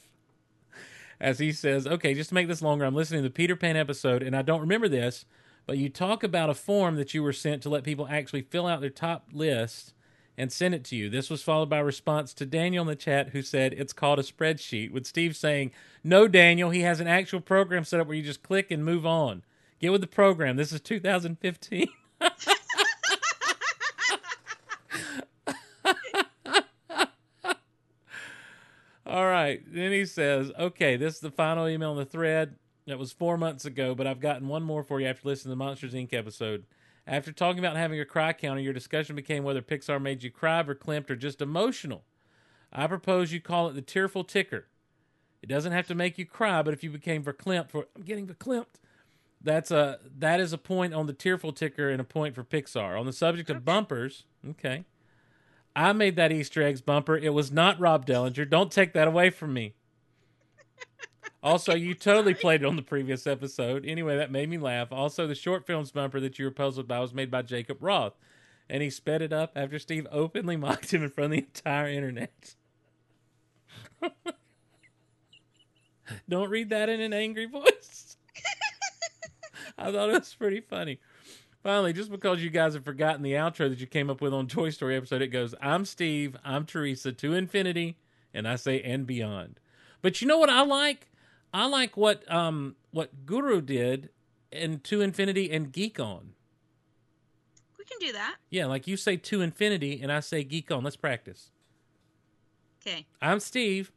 As 1.21 1.41
he 1.41 1.51
says, 1.51 1.87
okay, 1.87 2.15
just 2.15 2.29
to 2.29 2.35
make 2.35 2.47
this 2.47 2.63
longer, 2.63 2.85
I'm 2.85 2.95
listening 2.95 3.23
to 3.23 3.29
the 3.29 3.35
Peter 3.35 3.57
Pan 3.57 3.77
episode, 3.77 4.23
and 4.23 4.37
I 4.37 4.43
don't 4.43 4.61
remember 4.61 4.89
this, 4.89 5.25
but 5.67 5.77
you 5.77 5.89
talk 5.89 6.23
about 6.23 6.49
a 6.49 6.55
form 6.55 6.95
that 6.95 7.13
you 7.13 7.23
were 7.23 7.33
sent 7.33 7.63
to 7.63 7.69
let 7.69 7.83
people 7.83 8.07
actually 8.09 8.43
fill 8.43 8.69
out 8.69 8.81
their 8.81 8.89
top 8.89 9.29
list 9.33 9.95
and 10.37 10.53
send 10.53 10.75
it 10.75 10.85
to 10.85 10.97
you. 10.97 11.11
This 11.11 11.29
was 11.29 11.43
followed 11.43 11.69
by 11.69 11.79
a 11.79 11.85
response 11.85 12.33
to 12.35 12.47
Daniel 12.47 12.83
in 12.83 12.89
the 12.89 12.95
chat 12.95 13.31
who 13.31 13.43
said 13.43 13.73
it's 13.73 13.93
called 13.93 14.21
a 14.21 14.23
spreadsheet, 14.23 14.93
with 14.93 15.07
Steve 15.07 15.37
saying, 15.37 15.73
No, 16.05 16.29
Daniel, 16.29 16.71
he 16.71 16.83
has 16.83 17.01
an 17.01 17.09
actual 17.09 17.41
program 17.41 17.83
set 17.83 17.99
up 17.99 18.07
where 18.07 18.17
you 18.17 18.23
just 18.23 18.45
click 18.45 18.71
and 18.71 18.85
move 18.85 19.05
on. 19.05 19.43
Get 19.81 19.91
with 19.91 20.01
the 20.01 20.07
program. 20.07 20.57
This 20.57 20.73
is 20.73 20.81
2015. 20.81 21.89
right. 29.49 29.63
Then 29.67 29.93
he 29.93 30.05
says, 30.05 30.51
okay, 30.59 30.97
this 30.97 31.15
is 31.15 31.21
the 31.21 31.31
final 31.31 31.69
email 31.69 31.93
in 31.93 31.99
the 31.99 32.05
thread. 32.05 32.57
That 32.87 32.99
was 32.99 33.13
four 33.13 33.37
months 33.37 33.65
ago, 33.65 33.95
but 33.95 34.07
I've 34.07 34.21
gotten 34.21 34.49
one 34.49 34.63
more 34.63 34.83
for 34.83 35.01
you 35.01 35.07
after 35.07 35.29
listening 35.29 35.51
to 35.51 35.59
the 35.59 35.65
Monsters 35.65 35.93
Inc. 35.93 36.15
episode. 36.15 36.65
After 37.07 37.33
talking 37.33 37.59
about 37.59 37.77
having 37.77 38.01
a 38.01 38.05
cry 38.05 38.33
counter, 38.33 38.61
your 38.61 38.73
discussion 38.73 39.15
became 39.17 39.45
whether 39.45 39.63
Pixar 39.63 40.01
made 40.01 40.23
you 40.23 40.31
cry, 40.31 40.63
verklempt, 40.63 41.11
or 41.11 41.17
just 41.17 41.43
emotional. 41.43 42.05
I 42.73 42.87
propose 42.87 43.33
you 43.33 43.41
call 43.41 43.69
it 43.69 43.75
the 43.75 43.83
tearful 43.83 44.25
ticker. 44.25 44.67
It 45.43 45.49
doesn't 45.49 45.73
have 45.73 45.87
to 45.89 45.95
make 45.95 46.19
you 46.19 46.27
cry, 46.27 46.63
but 46.63 46.75
if 46.75 46.83
you 46.83 46.91
became 46.91 47.23
verklempt 47.23 47.71
for 47.71 47.87
I'm 47.97 48.03
getting 48.03 48.27
verklempt, 48.27 48.81
that's 49.41 49.71
a 49.71 50.01
that 50.19 50.41
is 50.41 50.53
a 50.53 50.59
point 50.59 50.93
on 50.93 51.07
the 51.07 51.13
tearful 51.13 51.53
ticker 51.53 51.89
and 51.89 52.01
a 52.01 52.05
point 52.05 52.35
for 52.35 52.45
Pixar. 52.45 52.99
On 52.99 53.07
the 53.07 53.13
subject 53.13 53.49
of 53.51 53.65
bumpers, 53.65 54.25
okay. 54.51 54.85
I 55.79 55.93
made 55.93 56.17
that 56.17 56.33
Easter 56.33 56.61
eggs 56.61 56.81
bumper. 56.81 57.17
It 57.17 57.33
was 57.33 57.53
not 57.53 57.79
Rob 57.79 58.05
Dellinger. 58.05 58.51
Don't 58.51 58.73
take 58.73 58.95
that 58.95 59.07
away 59.07 59.31
from 59.31 59.53
me. 59.53 59.75
Also, 61.41 61.73
you 61.73 61.95
totally 61.95 62.35
played 62.35 62.63
it 62.63 62.67
on 62.67 62.75
the 62.75 62.83
previous 62.83 63.29
episode. 63.29 63.87
Anyway, 63.87 64.17
that 64.17 64.33
made 64.33 64.49
me 64.49 64.59
laugh. 64.59 64.89
Also, 64.91 65.29
the 65.29 65.37
short 65.37 65.65
films 65.69 65.93
bumper 65.93 66.19
that 66.19 66.37
you 66.37 66.47
were 66.47 66.51
puzzled 66.51 66.89
by 66.89 66.99
was 66.99 67.15
made 67.15 67.31
by 67.31 67.43
Jacob 67.43 67.79
Roth. 67.81 68.15
And 68.69 68.83
he 68.83 68.91
sped 68.91 69.23
it 69.23 69.33
up 69.33 69.53
after 69.55 69.79
Steve 69.79 70.09
openly 70.11 70.57
mocked 70.61 70.93
him 70.93 71.05
in 71.05 71.11
front 71.11 71.33
of 71.33 71.39
the 71.39 71.47
entire 71.47 71.87
internet. 71.87 72.57
Don't 76.29 76.51
read 76.51 76.71
that 76.71 76.89
in 76.89 77.01
an 77.01 77.13
angry 77.13 77.47
voice. 77.47 78.17
I 79.79 79.93
thought 79.93 80.09
it 80.11 80.19
was 80.19 80.35
pretty 80.35 80.61
funny. 80.61 80.99
Finally, 81.69 81.93
just 81.93 82.11
because 82.11 82.43
you 82.43 82.49
guys 82.49 82.73
have 82.73 82.83
forgotten 82.83 83.21
the 83.21 83.35
outro 83.35 83.69
that 83.69 83.79
you 83.79 83.87
came 83.87 84.09
up 84.09 84.23
with 84.23 84.33
on 84.33 84.47
Toy 84.47 84.71
Story 84.71 84.97
episode, 84.97 85.21
it 85.21 85.27
goes, 85.27 85.55
I'm 85.61 85.85
Steve, 85.85 86.35
I'm 86.43 86.65
Teresa, 86.65 87.13
to 87.13 87.35
infinity, 87.35 87.99
and 88.33 88.49
I 88.49 88.57
say 88.57 88.81
and 88.81 89.07
beyond. 89.07 89.61
But 90.01 90.23
you 90.23 90.27
know 90.27 90.39
what 90.39 90.49
I 90.49 90.63
like? 90.63 91.11
I 91.53 91.67
like 91.67 91.95
what 91.95 92.25
um 92.33 92.77
what 92.91 93.27
Guru 93.27 93.61
did 93.61 94.09
in 94.51 94.81
To 94.81 95.03
Infinity 95.03 95.53
and 95.53 95.71
Geek 95.71 96.01
On. 96.01 96.31
We 97.79 97.85
can 97.85 97.99
do 98.01 98.15
that. 98.15 98.37
Yeah, 98.49 98.65
like 98.65 98.87
you 98.87 98.97
say 98.97 99.19
To 99.19 99.43
Infinity 99.43 100.01
and 100.01 100.11
I 100.11 100.21
say 100.21 100.45
Geek 100.45 100.71
On. 100.71 100.83
Let's 100.83 100.97
practice. 100.97 101.51
Okay. 102.81 103.05
I'm 103.21 103.41
Steve 103.41 103.93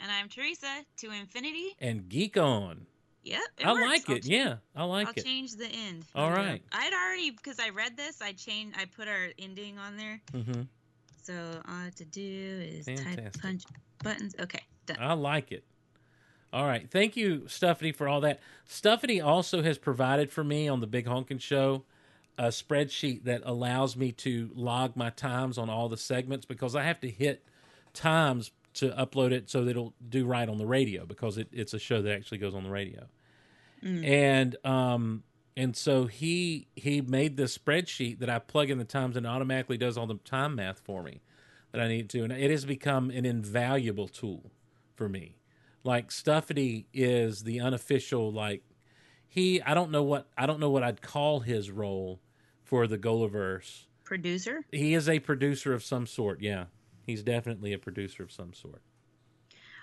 And 0.00 0.12
I'm 0.12 0.28
Teresa 0.28 0.84
to 0.98 1.10
infinity. 1.10 1.74
and 1.80 2.08
Geek 2.08 2.36
On. 2.36 2.86
Yep. 3.26 3.40
I 3.64 3.72
works. 3.72 3.84
like 3.86 4.10
I'll 4.10 4.16
it. 4.16 4.22
ch- 4.22 4.26
Yeah, 4.28 4.56
I 4.74 4.84
like 4.84 5.08
it. 5.08 5.08
I'll 5.08 5.14
it. 5.16 5.24
change 5.24 5.56
the 5.56 5.66
end. 5.66 6.04
All 6.14 6.30
right. 6.30 6.62
I'd 6.72 6.92
already 6.92 7.30
because 7.30 7.58
I 7.58 7.70
read 7.70 7.96
this. 7.96 8.22
I 8.22 8.32
changed. 8.32 8.76
I 8.78 8.84
put 8.84 9.08
our 9.08 9.28
ending 9.38 9.78
on 9.78 9.96
there. 9.96 10.20
Mm-hmm. 10.32 10.62
So 11.22 11.34
all 11.68 11.74
I 11.74 11.84
have 11.84 11.94
to 11.96 12.04
do 12.04 12.22
is 12.22 12.86
type 12.86 13.36
punch 13.42 13.64
buttons. 14.02 14.34
Okay, 14.38 14.60
done. 14.86 14.98
I 15.00 15.14
like 15.14 15.50
it. 15.50 15.64
All 16.52 16.64
right. 16.64 16.88
Thank 16.88 17.16
you, 17.16 17.40
Stuffity, 17.48 17.94
for 17.94 18.06
all 18.06 18.20
that. 18.20 18.38
Stuffity 18.68 19.24
also 19.24 19.60
has 19.62 19.76
provided 19.76 20.30
for 20.30 20.44
me 20.44 20.68
on 20.68 20.80
the 20.80 20.86
Big 20.86 21.06
Honkin' 21.06 21.40
Show 21.40 21.82
a 22.38 22.48
spreadsheet 22.48 23.24
that 23.24 23.42
allows 23.44 23.96
me 23.96 24.12
to 24.12 24.50
log 24.54 24.94
my 24.94 25.10
times 25.10 25.58
on 25.58 25.68
all 25.68 25.88
the 25.88 25.96
segments 25.96 26.46
because 26.46 26.76
I 26.76 26.82
have 26.84 27.00
to 27.00 27.10
hit 27.10 27.42
times 27.92 28.52
to 28.74 28.90
upload 28.90 29.32
it 29.32 29.48
so 29.48 29.64
that 29.64 29.70
it'll 29.70 29.94
do 30.06 30.26
right 30.26 30.48
on 30.48 30.58
the 30.58 30.66
radio 30.66 31.06
because 31.06 31.38
it, 31.38 31.48
it's 31.50 31.72
a 31.74 31.78
show 31.78 32.02
that 32.02 32.12
actually 32.14 32.38
goes 32.38 32.54
on 32.54 32.62
the 32.62 32.70
radio. 32.70 33.06
Mm. 33.84 34.06
And 34.06 34.56
um 34.64 35.22
and 35.56 35.76
so 35.76 36.06
he 36.06 36.68
he 36.76 37.00
made 37.00 37.36
this 37.36 37.56
spreadsheet 37.56 38.18
that 38.20 38.30
I 38.30 38.38
plug 38.38 38.70
in 38.70 38.78
the 38.78 38.84
times 38.84 39.16
and 39.16 39.26
automatically 39.26 39.78
does 39.78 39.96
all 39.96 40.06
the 40.06 40.16
time 40.16 40.56
math 40.56 40.80
for 40.80 41.02
me 41.02 41.22
that 41.72 41.80
I 41.80 41.88
need 41.88 42.10
to 42.10 42.22
and 42.22 42.32
it 42.32 42.50
has 42.50 42.64
become 42.64 43.10
an 43.10 43.24
invaluable 43.24 44.08
tool 44.08 44.50
for 44.94 45.08
me. 45.08 45.36
Like 45.84 46.10
Stuffity 46.10 46.86
is 46.92 47.44
the 47.44 47.60
unofficial 47.60 48.32
like 48.32 48.62
he 49.28 49.62
I 49.62 49.74
don't 49.74 49.90
know 49.90 50.02
what 50.02 50.26
I 50.36 50.46
don't 50.46 50.60
know 50.60 50.70
what 50.70 50.82
I'd 50.82 51.02
call 51.02 51.40
his 51.40 51.70
role 51.70 52.20
for 52.64 52.86
the 52.86 52.98
Golaverse. 52.98 53.84
Producer? 54.04 54.64
He 54.72 54.94
is 54.94 55.08
a 55.08 55.18
producer 55.20 55.72
of 55.72 55.82
some 55.82 56.06
sort, 56.06 56.40
yeah. 56.40 56.66
He's 57.06 57.22
definitely 57.22 57.72
a 57.72 57.78
producer 57.78 58.22
of 58.22 58.32
some 58.32 58.52
sort. 58.52 58.82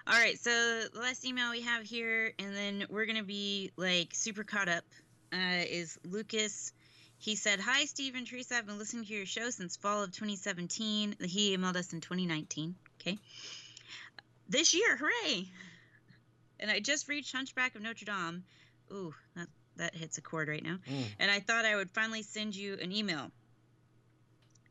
All 0.06 0.20
right, 0.20 0.38
so 0.38 0.50
the 0.94 1.00
last 1.00 1.24
email 1.24 1.52
we 1.52 1.62
have 1.62 1.84
here, 1.84 2.34
and 2.38 2.54
then 2.54 2.86
we're 2.90 3.06
gonna 3.06 3.24
be 3.24 3.72
like 3.78 4.10
super 4.14 4.44
caught 4.44 4.68
up. 4.68 4.84
Uh, 5.32 5.64
is 5.66 5.98
Lucas? 6.04 6.74
He 7.20 7.38
said, 7.38 7.62
"Hi, 7.62 7.86
Steve 7.86 8.16
and 8.16 8.28
Teresa. 8.28 8.58
I've 8.58 8.66
been 8.66 8.78
listening 8.78 9.06
to 9.06 9.14
your 9.14 9.26
show 9.26 9.50
since 9.50 9.78
fall 9.78 10.04
of 10.04 10.12
2017. 10.12 11.16
He 11.22 11.56
emailed 11.56 11.78
us 11.78 11.94
in 11.94 12.02
2019. 12.02 12.76
Okay, 13.00 13.18
this 14.50 14.74
year, 14.74 14.98
hooray! 14.98 15.48
And 16.60 16.70
I 16.70 16.82
just 16.82 17.08
reached 17.08 17.34
Hunchback 17.34 17.76
of 17.76 17.82
Notre 17.82 18.06
Dame. 18.06 18.44
Ooh, 18.92 19.16
that 19.38 19.48
that 19.78 19.96
hits 19.96 20.18
a 20.18 20.22
chord 20.22 20.50
right 20.50 20.64
now. 20.64 20.80
Mm. 20.86 21.06
And 21.20 21.32
I 21.32 21.40
thought 21.40 21.64
I 21.64 21.78
would 21.78 21.92
finally 21.92 22.24
send 22.24 22.56
you 22.58 22.78
an 22.82 22.92
email. 22.92 23.32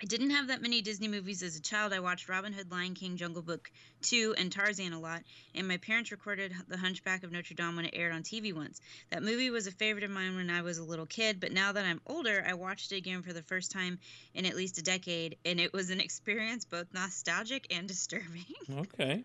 I 0.02 0.04
didn't 0.04 0.30
have 0.30 0.48
that 0.48 0.60
many 0.60 0.82
Disney 0.82 1.06
movies 1.06 1.44
as 1.44 1.54
a 1.54 1.62
child. 1.62 1.92
I 1.92 2.00
watched 2.00 2.28
Robin 2.28 2.52
Hood, 2.52 2.72
Lion 2.72 2.94
King, 2.94 3.16
Jungle 3.16 3.40
Book 3.40 3.70
2, 4.02 4.34
and 4.36 4.50
Tarzan 4.50 4.92
a 4.92 4.98
lot, 4.98 5.22
and 5.54 5.68
my 5.68 5.76
parents 5.76 6.10
recorded 6.10 6.52
The 6.66 6.76
Hunchback 6.76 7.22
of 7.22 7.30
Notre 7.30 7.54
Dame 7.54 7.76
when 7.76 7.84
it 7.84 7.94
aired 7.94 8.12
on 8.12 8.24
TV 8.24 8.52
once. 8.52 8.80
That 9.10 9.22
movie 9.22 9.50
was 9.50 9.68
a 9.68 9.70
favorite 9.70 10.02
of 10.02 10.10
mine 10.10 10.34
when 10.34 10.50
I 10.50 10.62
was 10.62 10.78
a 10.78 10.82
little 10.82 11.06
kid, 11.06 11.38
but 11.38 11.52
now 11.52 11.70
that 11.70 11.84
I'm 11.84 12.00
older, 12.04 12.44
I 12.44 12.54
watched 12.54 12.90
it 12.90 12.96
again 12.96 13.22
for 13.22 13.32
the 13.32 13.44
first 13.44 13.70
time 13.70 14.00
in 14.34 14.44
at 14.44 14.56
least 14.56 14.76
a 14.78 14.82
decade, 14.82 15.36
and 15.44 15.60
it 15.60 15.72
was 15.72 15.90
an 15.90 16.00
experience 16.00 16.64
both 16.64 16.92
nostalgic 16.92 17.72
and 17.72 17.86
disturbing. 17.92 18.44
Okay. 18.78 19.22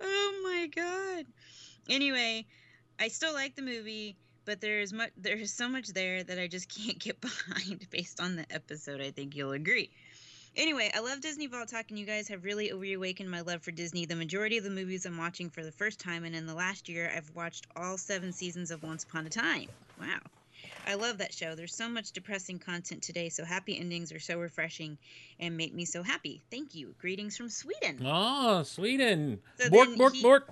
oh 0.00 0.40
my 0.42 0.66
god. 0.74 1.26
Anyway, 1.88 2.46
I 2.98 3.06
still 3.06 3.32
like 3.32 3.54
the 3.54 3.62
movie, 3.62 4.16
but 4.44 4.60
there's 4.60 4.92
much 4.92 5.10
there's 5.16 5.52
so 5.52 5.68
much 5.68 5.88
there 5.88 6.22
that 6.22 6.38
I 6.38 6.46
just 6.46 6.68
can't 6.84 6.98
get 6.98 7.20
behind 7.20 7.86
based 7.90 8.20
on 8.20 8.36
the 8.36 8.46
episode. 8.50 9.00
I 9.00 9.10
think 9.10 9.36
you'll 9.36 9.52
agree. 9.52 9.90
Anyway, 10.54 10.90
I 10.94 11.00
love 11.00 11.22
Disney 11.22 11.46
Vault 11.46 11.68
Talk, 11.68 11.86
and 11.88 11.98
you 11.98 12.04
guys 12.04 12.28
have 12.28 12.44
really 12.44 12.70
reawakened 12.74 13.30
my 13.30 13.40
love 13.40 13.62
for 13.62 13.70
Disney. 13.70 14.04
The 14.04 14.16
majority 14.16 14.58
of 14.58 14.64
the 14.64 14.70
movies 14.70 15.06
I'm 15.06 15.16
watching 15.16 15.48
for 15.48 15.64
the 15.64 15.72
first 15.72 15.98
time, 15.98 16.24
and 16.24 16.36
in 16.36 16.44
the 16.44 16.54
last 16.54 16.90
year, 16.90 17.10
I've 17.16 17.30
watched 17.34 17.66
all 17.74 17.96
seven 17.96 18.32
seasons 18.32 18.70
of 18.70 18.82
Once 18.82 19.04
Upon 19.04 19.26
a 19.26 19.30
Time. 19.30 19.68
Wow. 19.98 20.18
I 20.86 20.94
love 20.94 21.18
that 21.18 21.32
show. 21.32 21.54
There's 21.54 21.74
so 21.74 21.88
much 21.88 22.12
depressing 22.12 22.58
content 22.58 23.02
today, 23.02 23.30
so 23.30 23.44
happy 23.46 23.78
endings 23.78 24.12
are 24.12 24.18
so 24.18 24.38
refreshing 24.38 24.98
and 25.40 25.56
make 25.56 25.72
me 25.72 25.86
so 25.86 26.02
happy. 26.02 26.42
Thank 26.50 26.74
you. 26.74 26.94
Greetings 27.00 27.34
from 27.34 27.48
Sweden. 27.48 28.04
Oh, 28.04 28.62
Sweden. 28.62 29.40
So 29.58 29.70
bork, 29.70 29.96
bork, 29.96 30.12
he- 30.12 30.22
bork. 30.22 30.48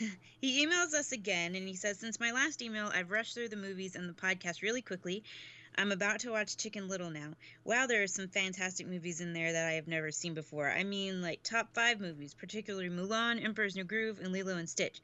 He 0.40 0.66
emails 0.66 0.92
us 0.92 1.12
again 1.12 1.54
and 1.54 1.66
he 1.66 1.74
says, 1.74 1.98
Since 1.98 2.20
my 2.20 2.32
last 2.32 2.60
email, 2.60 2.90
I've 2.92 3.10
rushed 3.10 3.34
through 3.34 3.48
the 3.48 3.56
movies 3.56 3.96
and 3.96 4.08
the 4.08 4.12
podcast 4.12 4.60
really 4.60 4.82
quickly. 4.82 5.24
I'm 5.76 5.90
about 5.90 6.20
to 6.20 6.30
watch 6.30 6.56
Chicken 6.56 6.88
Little 6.88 7.10
now. 7.10 7.32
Wow, 7.64 7.86
there 7.86 8.02
are 8.02 8.06
some 8.06 8.28
fantastic 8.28 8.86
movies 8.86 9.20
in 9.20 9.32
there 9.32 9.52
that 9.52 9.66
I 9.66 9.72
have 9.72 9.88
never 9.88 10.10
seen 10.10 10.34
before. 10.34 10.70
I 10.70 10.84
mean, 10.84 11.22
like 11.22 11.42
top 11.42 11.74
five 11.74 12.00
movies, 12.00 12.34
particularly 12.34 12.90
Mulan, 12.90 13.42
Emperor's 13.42 13.74
New 13.74 13.84
Groove, 13.84 14.20
and 14.20 14.32
Lilo 14.32 14.56
and 14.56 14.68
Stitch. 14.68 15.00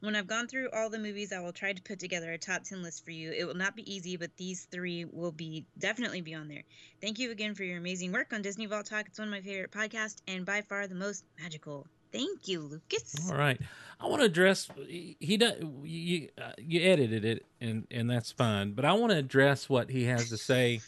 When 0.00 0.16
I've 0.16 0.26
gone 0.26 0.48
through 0.48 0.70
all 0.70 0.88
the 0.88 0.98
movies, 0.98 1.30
I 1.32 1.40
will 1.40 1.52
try 1.52 1.74
to 1.74 1.82
put 1.82 1.98
together 1.98 2.32
a 2.32 2.38
top 2.38 2.64
10 2.64 2.82
list 2.82 3.04
for 3.04 3.10
you. 3.10 3.32
It 3.32 3.44
will 3.44 3.54
not 3.54 3.76
be 3.76 3.92
easy, 3.92 4.16
but 4.16 4.36
these 4.36 4.64
three 4.64 5.04
will 5.04 5.32
be 5.32 5.66
definitely 5.78 6.22
be 6.22 6.34
on 6.34 6.48
there. 6.48 6.64
Thank 7.02 7.18
you 7.18 7.30
again 7.30 7.54
for 7.54 7.64
your 7.64 7.76
amazing 7.76 8.10
work 8.10 8.32
on 8.32 8.40
Disney 8.40 8.66
Vault 8.66 8.86
Talk. 8.86 9.06
It's 9.06 9.18
one 9.18 9.28
of 9.28 9.32
my 9.32 9.42
favorite 9.42 9.72
podcasts 9.72 10.22
and 10.26 10.46
by 10.46 10.62
far 10.62 10.86
the 10.86 10.94
most 10.94 11.22
magical. 11.38 11.86
Thank 12.12 12.48
you, 12.48 12.60
Lucas. 12.60 13.30
All 13.30 13.36
right. 13.36 13.60
I 14.00 14.06
want 14.06 14.20
to 14.20 14.26
address 14.26 14.68
he 14.88 15.36
does 15.36 15.54
you 15.84 16.28
uh, 16.40 16.52
you 16.58 16.80
edited 16.80 17.24
it 17.24 17.46
and 17.60 17.86
and 17.90 18.08
that's 18.08 18.32
fine, 18.32 18.72
but 18.72 18.84
I 18.84 18.94
want 18.94 19.12
to 19.12 19.18
address 19.18 19.68
what 19.68 19.90
he 19.90 20.04
has 20.04 20.30
to 20.30 20.38
say 20.38 20.80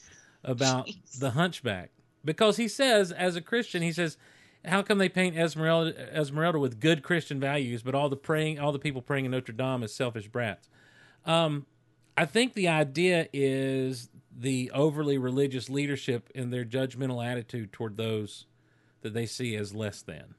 about 0.43 0.89
the 1.19 1.31
hunchback 1.33 1.91
because 2.25 2.57
he 2.57 2.69
says 2.69 3.13
as 3.13 3.37
a 3.37 3.43
Christian 3.43 3.83
he 3.83 3.93
says 3.93 4.17
how 4.65 4.81
come 4.81 4.97
they 4.99 5.11
paint 5.11 5.37
Esmeralda 5.37 5.95
Esmeralda 6.17 6.59
with 6.59 6.81
good 6.81 7.03
Christian 7.03 7.39
values 7.39 7.83
but 7.83 7.95
all 7.95 8.09
the 8.09 8.17
praying 8.17 8.59
all 8.59 8.73
the 8.73 8.79
people 8.79 9.03
praying 9.03 9.27
in 9.27 9.31
Notre 9.31 9.53
Dame 9.53 9.83
as 9.83 9.93
selfish 9.93 10.29
brats. 10.29 10.71
Um 11.27 11.67
I 12.17 12.25
think 12.25 12.55
the 12.55 12.69
idea 12.69 13.29
is 13.33 14.09
the 14.35 14.71
overly 14.73 15.19
religious 15.19 15.69
leadership 15.69 16.31
and 16.35 16.53
their 16.53 16.65
judgmental 16.65 17.25
attitude 17.25 17.73
toward 17.73 17.97
those 17.97 18.47
that 19.03 19.13
they 19.13 19.27
see 19.27 19.55
as 19.57 19.75
less 19.75 20.03
than. 20.03 20.35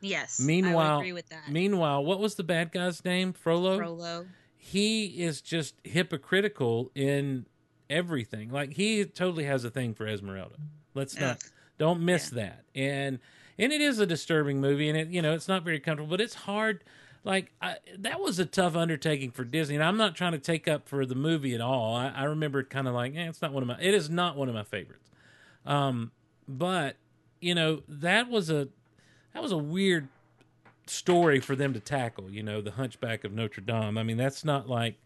Yes. 0.00 0.40
I 0.40 0.44
Meanwhile, 0.44 0.96
would 0.96 1.00
agree 1.02 1.12
with 1.12 1.28
that. 1.30 1.50
meanwhile, 1.50 2.04
what 2.04 2.20
was 2.20 2.34
the 2.36 2.44
bad 2.44 2.72
guy's 2.72 3.04
name? 3.04 3.32
Frollo. 3.32 3.76
Frollo. 3.78 4.26
He 4.56 5.06
is 5.22 5.40
just 5.40 5.74
hypocritical 5.84 6.90
in 6.94 7.46
everything. 7.88 8.50
Like 8.50 8.74
he 8.74 9.04
totally 9.04 9.44
has 9.44 9.64
a 9.64 9.70
thing 9.70 9.94
for 9.94 10.06
Esmeralda. 10.06 10.56
Let's 10.94 11.18
not 11.18 11.42
don't 11.78 12.00
miss 12.04 12.30
that. 12.30 12.64
And 12.74 13.18
and 13.58 13.72
it 13.72 13.80
is 13.80 13.98
a 13.98 14.06
disturbing 14.06 14.60
movie, 14.60 14.88
and 14.88 14.98
it 14.98 15.08
you 15.08 15.22
know 15.22 15.32
it's 15.34 15.48
not 15.48 15.62
very 15.64 15.80
comfortable, 15.80 16.10
but 16.10 16.20
it's 16.20 16.34
hard. 16.34 16.84
Like 17.24 17.52
I, 17.60 17.76
that 17.98 18.20
was 18.20 18.38
a 18.38 18.44
tough 18.46 18.76
undertaking 18.76 19.30
for 19.32 19.44
Disney, 19.44 19.74
and 19.76 19.84
I'm 19.84 19.96
not 19.96 20.14
trying 20.14 20.32
to 20.32 20.38
take 20.38 20.68
up 20.68 20.88
for 20.88 21.04
the 21.06 21.14
movie 21.14 21.54
at 21.54 21.60
all. 21.60 21.94
I, 21.96 22.08
I 22.08 22.24
remember 22.24 22.62
kind 22.62 22.86
of 22.86 22.94
like, 22.94 23.14
eh, 23.16 23.28
it's 23.28 23.42
not 23.42 23.52
one 23.52 23.62
of 23.62 23.66
my. 23.66 23.76
It 23.80 23.94
is 23.94 24.08
not 24.08 24.36
one 24.36 24.48
of 24.48 24.54
my 24.54 24.62
favorites. 24.64 25.10
Um, 25.66 26.12
but 26.46 26.96
you 27.40 27.54
know 27.54 27.82
that 27.88 28.28
was 28.28 28.50
a 28.50 28.68
that 29.38 29.42
was 29.44 29.52
a 29.52 29.56
weird 29.56 30.08
story 30.88 31.38
for 31.38 31.54
them 31.54 31.72
to 31.72 31.78
tackle. 31.78 32.28
You 32.28 32.42
know, 32.42 32.60
the 32.60 32.72
Hunchback 32.72 33.22
of 33.22 33.32
Notre 33.32 33.60
Dame. 33.60 33.96
I 33.96 34.02
mean, 34.02 34.16
that's 34.16 34.44
not 34.44 34.68
like, 34.68 34.96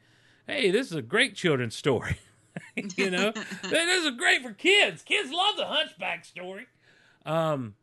hey, 0.46 0.70
this 0.70 0.86
is 0.86 0.96
a 0.96 1.02
great 1.02 1.34
children's 1.34 1.76
story. 1.76 2.16
you 2.96 3.10
know, 3.10 3.32
this 3.62 4.04
is 4.04 4.16
great 4.16 4.42
for 4.42 4.54
kids. 4.54 5.02
Kids 5.02 5.30
love 5.30 5.58
the 5.58 5.66
Hunchback 5.66 6.24
story. 6.24 6.66
Um, 7.26 7.74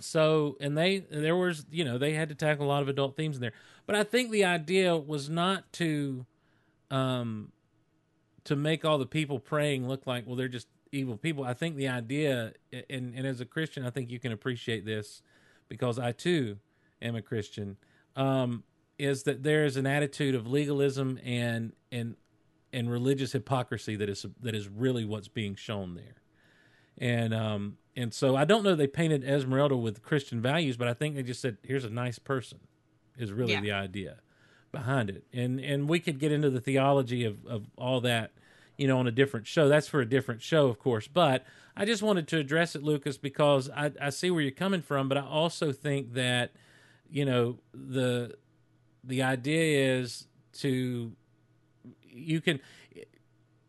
so 0.00 0.58
and 0.60 0.76
they 0.76 0.98
there 0.98 1.34
was 1.34 1.64
you 1.70 1.82
know 1.82 1.96
they 1.96 2.12
had 2.12 2.28
to 2.28 2.34
tackle 2.34 2.66
a 2.66 2.68
lot 2.68 2.82
of 2.82 2.88
adult 2.90 3.16
themes 3.16 3.36
in 3.36 3.40
there, 3.40 3.54
but 3.86 3.96
I 3.96 4.04
think 4.04 4.32
the 4.32 4.44
idea 4.44 4.94
was 4.94 5.30
not 5.30 5.72
to, 5.74 6.26
um, 6.90 7.52
to 8.44 8.54
make 8.54 8.84
all 8.84 8.98
the 8.98 9.06
people 9.06 9.38
praying 9.38 9.88
look 9.88 10.06
like 10.06 10.26
well 10.26 10.36
they're 10.36 10.46
just 10.46 10.68
evil 10.92 11.16
people. 11.16 11.42
I 11.42 11.54
think 11.54 11.76
the 11.76 11.88
idea, 11.88 12.52
and 12.90 13.14
and 13.14 13.26
as 13.26 13.40
a 13.40 13.46
Christian, 13.46 13.86
I 13.86 13.88
think 13.88 14.10
you 14.10 14.18
can 14.18 14.30
appreciate 14.30 14.84
this 14.84 15.22
because 15.68 15.98
I 15.98 16.12
too 16.12 16.58
am 17.02 17.16
a 17.16 17.22
Christian. 17.22 17.76
Um, 18.16 18.64
is 18.98 19.24
that 19.24 19.42
there 19.42 19.64
is 19.64 19.76
an 19.76 19.86
attitude 19.86 20.34
of 20.34 20.46
legalism 20.46 21.18
and 21.24 21.72
and 21.90 22.16
and 22.72 22.90
religious 22.90 23.32
hypocrisy 23.32 23.96
that 23.96 24.08
is 24.08 24.24
that 24.40 24.54
is 24.54 24.68
really 24.68 25.04
what's 25.04 25.28
being 25.28 25.54
shown 25.56 25.94
there, 25.94 26.16
and 26.98 27.34
um 27.34 27.78
and 27.96 28.12
so 28.14 28.36
I 28.36 28.44
don't 28.44 28.62
know 28.62 28.74
they 28.76 28.86
painted 28.86 29.24
Esmeralda 29.24 29.76
with 29.76 30.02
Christian 30.02 30.40
values, 30.40 30.76
but 30.76 30.86
I 30.88 30.94
think 30.94 31.16
they 31.16 31.22
just 31.24 31.40
said 31.40 31.58
here's 31.62 31.84
a 31.84 31.90
nice 31.90 32.18
person, 32.18 32.58
is 33.18 33.32
really 33.32 33.52
Yeah. 33.52 33.60
the 33.60 33.72
idea 33.72 34.16
behind 34.70 35.10
it, 35.10 35.24
and 35.32 35.60
and 35.60 35.88
we 35.88 35.98
could 35.98 36.18
get 36.20 36.30
into 36.30 36.50
the 36.50 36.60
theology 36.60 37.24
of 37.24 37.44
of 37.46 37.66
all 37.76 38.00
that, 38.02 38.30
you 38.76 38.88
know, 38.88 38.98
on 38.98 39.06
a 39.06 39.12
different 39.12 39.46
show. 39.46 39.68
That's 39.68 39.88
for 39.88 40.00
a 40.00 40.08
different 40.08 40.42
show, 40.42 40.66
of 40.68 40.78
course, 40.78 41.06
but 41.08 41.44
I 41.76 41.84
just 41.84 42.02
wanted 42.02 42.28
to 42.28 42.38
address 42.38 42.74
it, 42.74 42.82
Lucas, 42.82 43.16
because 43.18 43.70
I 43.70 43.92
I 44.00 44.10
see 44.10 44.30
where 44.30 44.42
you're 44.42 44.50
coming 44.50 44.82
from, 44.82 45.08
but 45.08 45.18
I 45.18 45.22
also 45.22 45.72
think 45.72 46.14
that 46.14 46.52
you 47.10 47.24
know 47.24 47.58
the 47.72 48.34
the 49.04 49.22
idea 49.22 49.98
is 49.98 50.26
to 50.54 51.12
you 52.02 52.40
can 52.40 52.60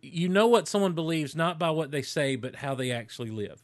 you 0.02 0.30
know 0.30 0.48
what 0.48 0.68
someone 0.68 0.94
believes 0.94 1.36
not 1.36 1.58
by 1.60 1.70
what 1.70 1.92
they 1.92 2.02
say 2.02 2.36
but 2.36 2.56
how 2.56 2.76
they 2.76 2.92
actually 2.92 3.32
live 3.32 3.62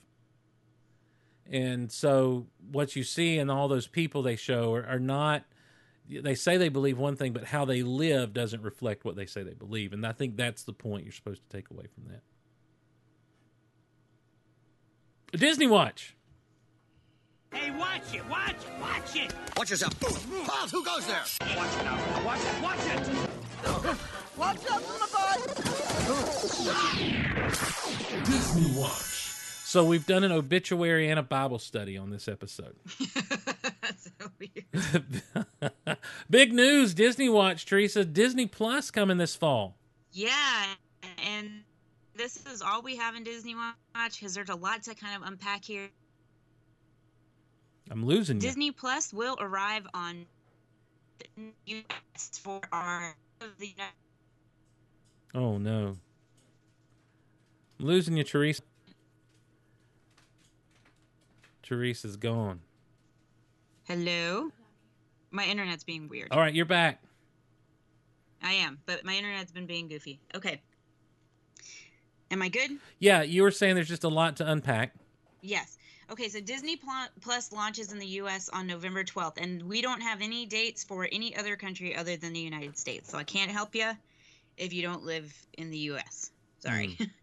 and 1.50 1.92
so 1.92 2.48
what 2.72 2.96
you 2.96 3.04
see 3.04 3.38
in 3.38 3.50
all 3.50 3.68
those 3.68 3.88
people 3.88 4.22
they 4.22 4.36
show 4.36 4.74
are, 4.74 4.86
are 4.86 5.00
not 5.00 5.44
they 6.20 6.36
say 6.36 6.58
they 6.58 6.70
believe 6.70 6.98
one 6.98 7.16
thing 7.16 7.34
but 7.34 7.46
how 7.46 7.66
they 7.66 7.84
live 7.84 8.34
doesn't 8.34 8.62
reflect 8.62 9.06
what 9.06 9.16
they 9.16 9.26
say 9.26 9.44
they 9.44 9.54
believe 9.54 9.94
and 9.94 10.06
i 10.06 10.12
think 10.12 10.36
that's 10.36 10.64
the 10.64 10.74
point 10.74 11.04
you're 11.04 11.14
supposed 11.14 11.42
to 11.48 11.56
take 11.56 11.70
away 11.72 11.86
from 11.94 12.06
that 12.12 12.22
disney 15.40 15.68
watch 15.68 16.16
Hey, 17.54 17.70
watch 17.72 18.14
it, 18.14 18.26
watch 18.30 18.52
it, 18.52 18.80
watch 18.80 19.14
it! 19.14 19.34
Watch 19.58 19.72
yourself. 19.72 20.00
Pause, 20.00 20.72
who 20.72 20.86
goes 20.86 21.06
there? 21.06 21.20
Watch 21.58 21.78
it 21.78 21.84
now. 21.84 21.98
Watch 22.24 22.40
it, 22.40 22.62
watch 22.64 22.80
it! 22.88 23.10
Watch 24.38 24.66
out 24.72 24.82
for 24.82 25.00
my 25.00 25.08
butt! 25.12 25.62
Disney 28.26 28.80
Watch. 28.80 29.31
So 29.72 29.86
we've 29.86 30.06
done 30.06 30.26
an 30.26 30.34
obituary 30.34 31.10
and 31.10 31.18
a 31.18 31.24
Bible 31.24 31.58
study 31.58 31.98
on 31.98 32.10
this 32.10 32.28
episode. 32.28 32.76
Big 36.30 36.52
news, 36.52 36.94
Disney 36.94 37.30
Watch, 37.30 37.66
Teresa. 37.66 38.04
Disney 38.04 38.48
Plus 38.48 38.92
coming 38.92 39.16
this 39.16 39.34
fall. 39.34 39.78
Yeah, 40.12 40.66
and 41.26 41.62
this 42.18 42.46
is 42.48 42.62
all 42.62 42.82
we 42.82 42.98
have 42.98 43.16
in 43.16 43.24
Disney 43.24 43.56
Watch 43.56 44.20
because 44.20 44.34
there's 44.34 44.50
a 44.50 44.56
lot 44.56 44.84
to 44.84 44.94
kind 44.94 45.16
of 45.16 45.26
unpack 45.26 45.64
here. 45.64 45.88
I'm 47.90 48.06
losing 48.06 48.36
you. 48.36 48.42
Disney 48.42 48.72
Plus 48.72 49.14
will 49.14 49.38
arrive 49.40 49.88
on 49.94 50.26
the 51.38 51.54
US 51.68 52.42
for 52.44 52.60
our 52.74 53.16
the 53.58 53.74
Oh 55.34 55.58
no. 55.58 55.96
I'm 57.80 57.86
losing 57.86 58.18
you, 58.18 58.26
Teresa. 58.26 58.64
Teresa's 61.72 62.18
gone. 62.18 62.60
Hello? 63.86 64.52
My 65.32 65.46
internet's 65.46 65.86
being 65.86 66.10
weird. 66.10 66.28
All 66.30 66.40
right, 66.42 66.54
you're 66.54 66.66
back. 66.66 67.02
I 68.44 68.52
am, 68.52 68.80
but 68.86 69.06
my 69.06 69.16
internet's 69.16 69.54
been 69.54 69.68
being 69.68 69.88
goofy. 69.88 70.20
Okay. 70.36 70.60
Am 72.30 72.42
I 72.42 72.50
good? 72.50 72.72
Yeah, 73.00 73.22
you 73.22 73.44
were 73.44 73.52
saying 73.52 73.76
there's 73.76 73.88
just 73.88 74.04
a 74.04 74.10
lot 74.10 74.36
to 74.38 74.52
unpack. 74.52 74.94
Yes. 75.42 75.78
Okay, 76.12 76.28
so 76.28 76.42
Disney 76.42 76.78
Plus 77.22 77.54
launches 77.54 77.94
in 77.94 78.00
the 78.00 78.08
US 78.08 78.50
on 78.50 78.68
November 78.68 79.06
12th, 79.06 79.38
and 79.38 79.64
we 79.64 79.82
don't 79.82 80.02
have 80.02 80.22
any 80.22 80.46
dates 80.46 80.84
for 80.84 81.08
any 81.10 81.38
other 81.38 81.56
country 81.56 81.96
other 81.96 82.18
than 82.18 82.34
the 82.34 82.42
United 82.42 82.78
States. 82.78 83.10
So 83.10 83.18
I 83.18 83.24
can't 83.24 83.50
help 83.50 83.76
you 83.76 83.92
if 84.58 84.74
you 84.74 84.82
don't 84.82 85.06
live 85.06 85.34
in 85.58 85.72
the 85.72 85.78
US. 85.78 86.32
Sorry. 86.60 86.98
Hmm. 86.98 87.04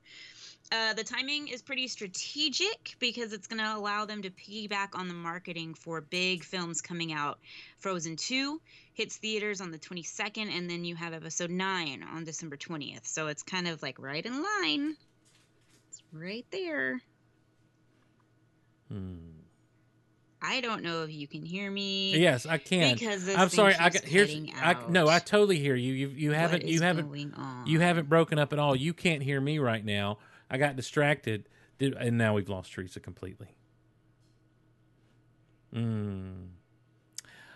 Uh, 0.70 0.92
the 0.92 1.04
timing 1.04 1.48
is 1.48 1.62
pretty 1.62 1.88
strategic 1.88 2.94
because 2.98 3.32
it's 3.32 3.46
going 3.46 3.62
to 3.62 3.74
allow 3.74 4.04
them 4.04 4.20
to 4.22 4.30
piggyback 4.30 4.88
on 4.94 5.08
the 5.08 5.14
marketing 5.14 5.72
for 5.72 6.02
big 6.02 6.44
films 6.44 6.82
coming 6.82 7.12
out. 7.12 7.38
Frozen 7.78 8.16
2 8.16 8.60
hits 8.92 9.16
theaters 9.16 9.62
on 9.62 9.70
the 9.70 9.78
22nd, 9.78 10.50
and 10.54 10.68
then 10.68 10.84
you 10.84 10.94
have 10.94 11.14
episode 11.14 11.50
9 11.50 12.04
on 12.12 12.24
December 12.24 12.56
20th. 12.56 13.06
So 13.06 13.28
it's 13.28 13.42
kind 13.42 13.66
of 13.66 13.82
like 13.82 13.98
right 13.98 14.24
in 14.24 14.42
line. 14.42 14.96
It's 15.88 16.02
right 16.12 16.44
there. 16.50 17.00
Hmm. 18.92 19.16
I 20.40 20.60
don't 20.60 20.82
know 20.82 21.02
if 21.02 21.12
you 21.12 21.26
can 21.26 21.42
hear 21.44 21.70
me. 21.70 22.16
Yes, 22.16 22.46
I 22.46 22.58
can. 22.58 22.94
Because 22.94 23.28
I'm 23.28 23.48
sorry. 23.48 23.74
I 23.74 23.90
got 23.90 24.04
here's. 24.04 24.32
I, 24.54 24.76
no, 24.88 25.08
I 25.08 25.18
totally 25.18 25.58
hear 25.58 25.74
you. 25.74 25.92
You 25.92 26.08
you 26.08 26.30
haven't 26.30 26.64
you 26.64 26.80
haven't 26.80 27.32
you 27.66 27.80
haven't 27.80 28.08
broken 28.08 28.38
up 28.38 28.52
at 28.52 28.60
all. 28.60 28.76
You 28.76 28.94
can't 28.94 29.20
hear 29.20 29.40
me 29.40 29.58
right 29.58 29.84
now. 29.84 30.18
I 30.50 30.58
got 30.58 30.76
distracted, 30.76 31.48
and 31.80 32.18
now 32.18 32.34
we've 32.34 32.48
lost 32.48 32.72
Teresa 32.72 33.00
completely. 33.00 33.48
Hmm. 35.72 36.46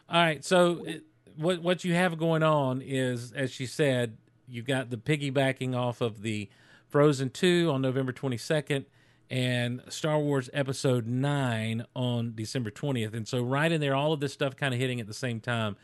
All 0.09 0.22
right. 0.22 0.45
So 0.45 0.84
it, 0.84 1.05
what 1.36 1.62
what 1.62 1.84
you 1.84 1.95
have 1.95 2.18
going 2.18 2.43
on 2.43 2.82
is, 2.82 3.32
as 3.32 3.51
she 3.51 3.66
said, 3.66 4.18
you 4.47 4.62
got 4.62 4.90
the 4.90 4.99
piggybacking 4.99 5.74
off 5.74 6.01
of 6.01 6.22
the 6.22 6.51
Frozen 6.88 7.30
two 7.30 7.70
on 7.72 7.80
November 7.80 8.12
twenty 8.12 8.36
second, 8.36 8.84
and 9.30 9.80
Star 9.88 10.18
Wars 10.18 10.51
Episode 10.53 11.07
nine 11.07 11.86
on 11.97 12.34
December 12.34 12.70
twentieth. 12.70 13.14
And 13.14 13.26
so 13.26 13.43
right 13.43 13.72
in 13.72 13.80
there, 13.80 13.95
all 13.95 14.12
of 14.12 14.20
this 14.20 14.34
stuff 14.34 14.57
kind 14.57 14.74
of 14.74 14.80
hitting 14.80 15.01
at 15.01 15.07
the 15.07 15.14
same 15.14 15.40
time 15.40 15.76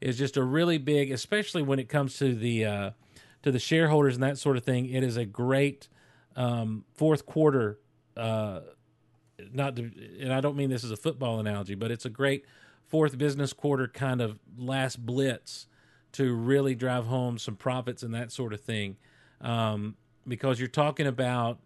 is 0.00 0.18
just 0.18 0.36
a 0.36 0.42
really 0.42 0.78
big, 0.78 1.12
especially 1.12 1.62
when 1.62 1.78
it 1.78 1.88
comes 1.88 2.18
to 2.18 2.34
the 2.34 2.64
uh, 2.64 2.90
to 3.42 3.52
the 3.52 3.60
shareholders 3.60 4.14
and 4.14 4.24
that 4.24 4.38
sort 4.38 4.56
of 4.56 4.64
thing. 4.64 4.90
It 4.90 5.04
is 5.04 5.16
a 5.16 5.24
great 5.24 5.88
um, 6.36 6.84
fourth 6.94 7.26
quarter. 7.26 7.80
Uh, 8.16 8.60
not 9.52 9.76
to, 9.76 9.90
and 10.20 10.32
I 10.32 10.40
don't 10.40 10.56
mean 10.56 10.70
this 10.70 10.84
as 10.84 10.90
a 10.90 10.96
football 10.96 11.40
analogy, 11.40 11.74
but 11.74 11.90
it's 11.90 12.04
a 12.04 12.10
great 12.10 12.44
fourth 12.86 13.18
business 13.18 13.52
quarter 13.52 13.88
kind 13.88 14.20
of 14.20 14.38
last 14.56 15.04
blitz 15.04 15.66
to 16.12 16.34
really 16.34 16.74
drive 16.74 17.06
home 17.06 17.36
some 17.38 17.56
profits 17.56 18.02
and 18.02 18.14
that 18.14 18.32
sort 18.32 18.52
of 18.52 18.60
thing. 18.60 18.96
Um, 19.40 19.96
because 20.26 20.58
you're 20.58 20.68
talking 20.68 21.06
about 21.06 21.60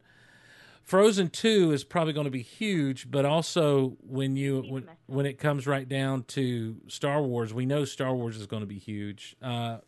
Frozen 0.82 1.30
2 1.30 1.70
is 1.70 1.84
probably 1.84 2.12
going 2.12 2.24
to 2.24 2.32
be 2.32 2.42
huge, 2.42 3.10
but 3.10 3.24
also 3.24 3.96
when 4.00 4.34
you 4.34 4.64
when 4.68 4.88
when 5.06 5.24
it 5.24 5.38
comes 5.38 5.66
right 5.66 5.88
down 5.88 6.24
to 6.24 6.76
Star 6.88 7.22
Wars, 7.22 7.54
we 7.54 7.64
know 7.64 7.84
Star 7.84 8.12
Wars 8.12 8.36
is 8.36 8.46
going 8.48 8.62
to 8.62 8.66
be 8.66 8.78
huge. 8.78 9.36
Uh, 9.40 9.78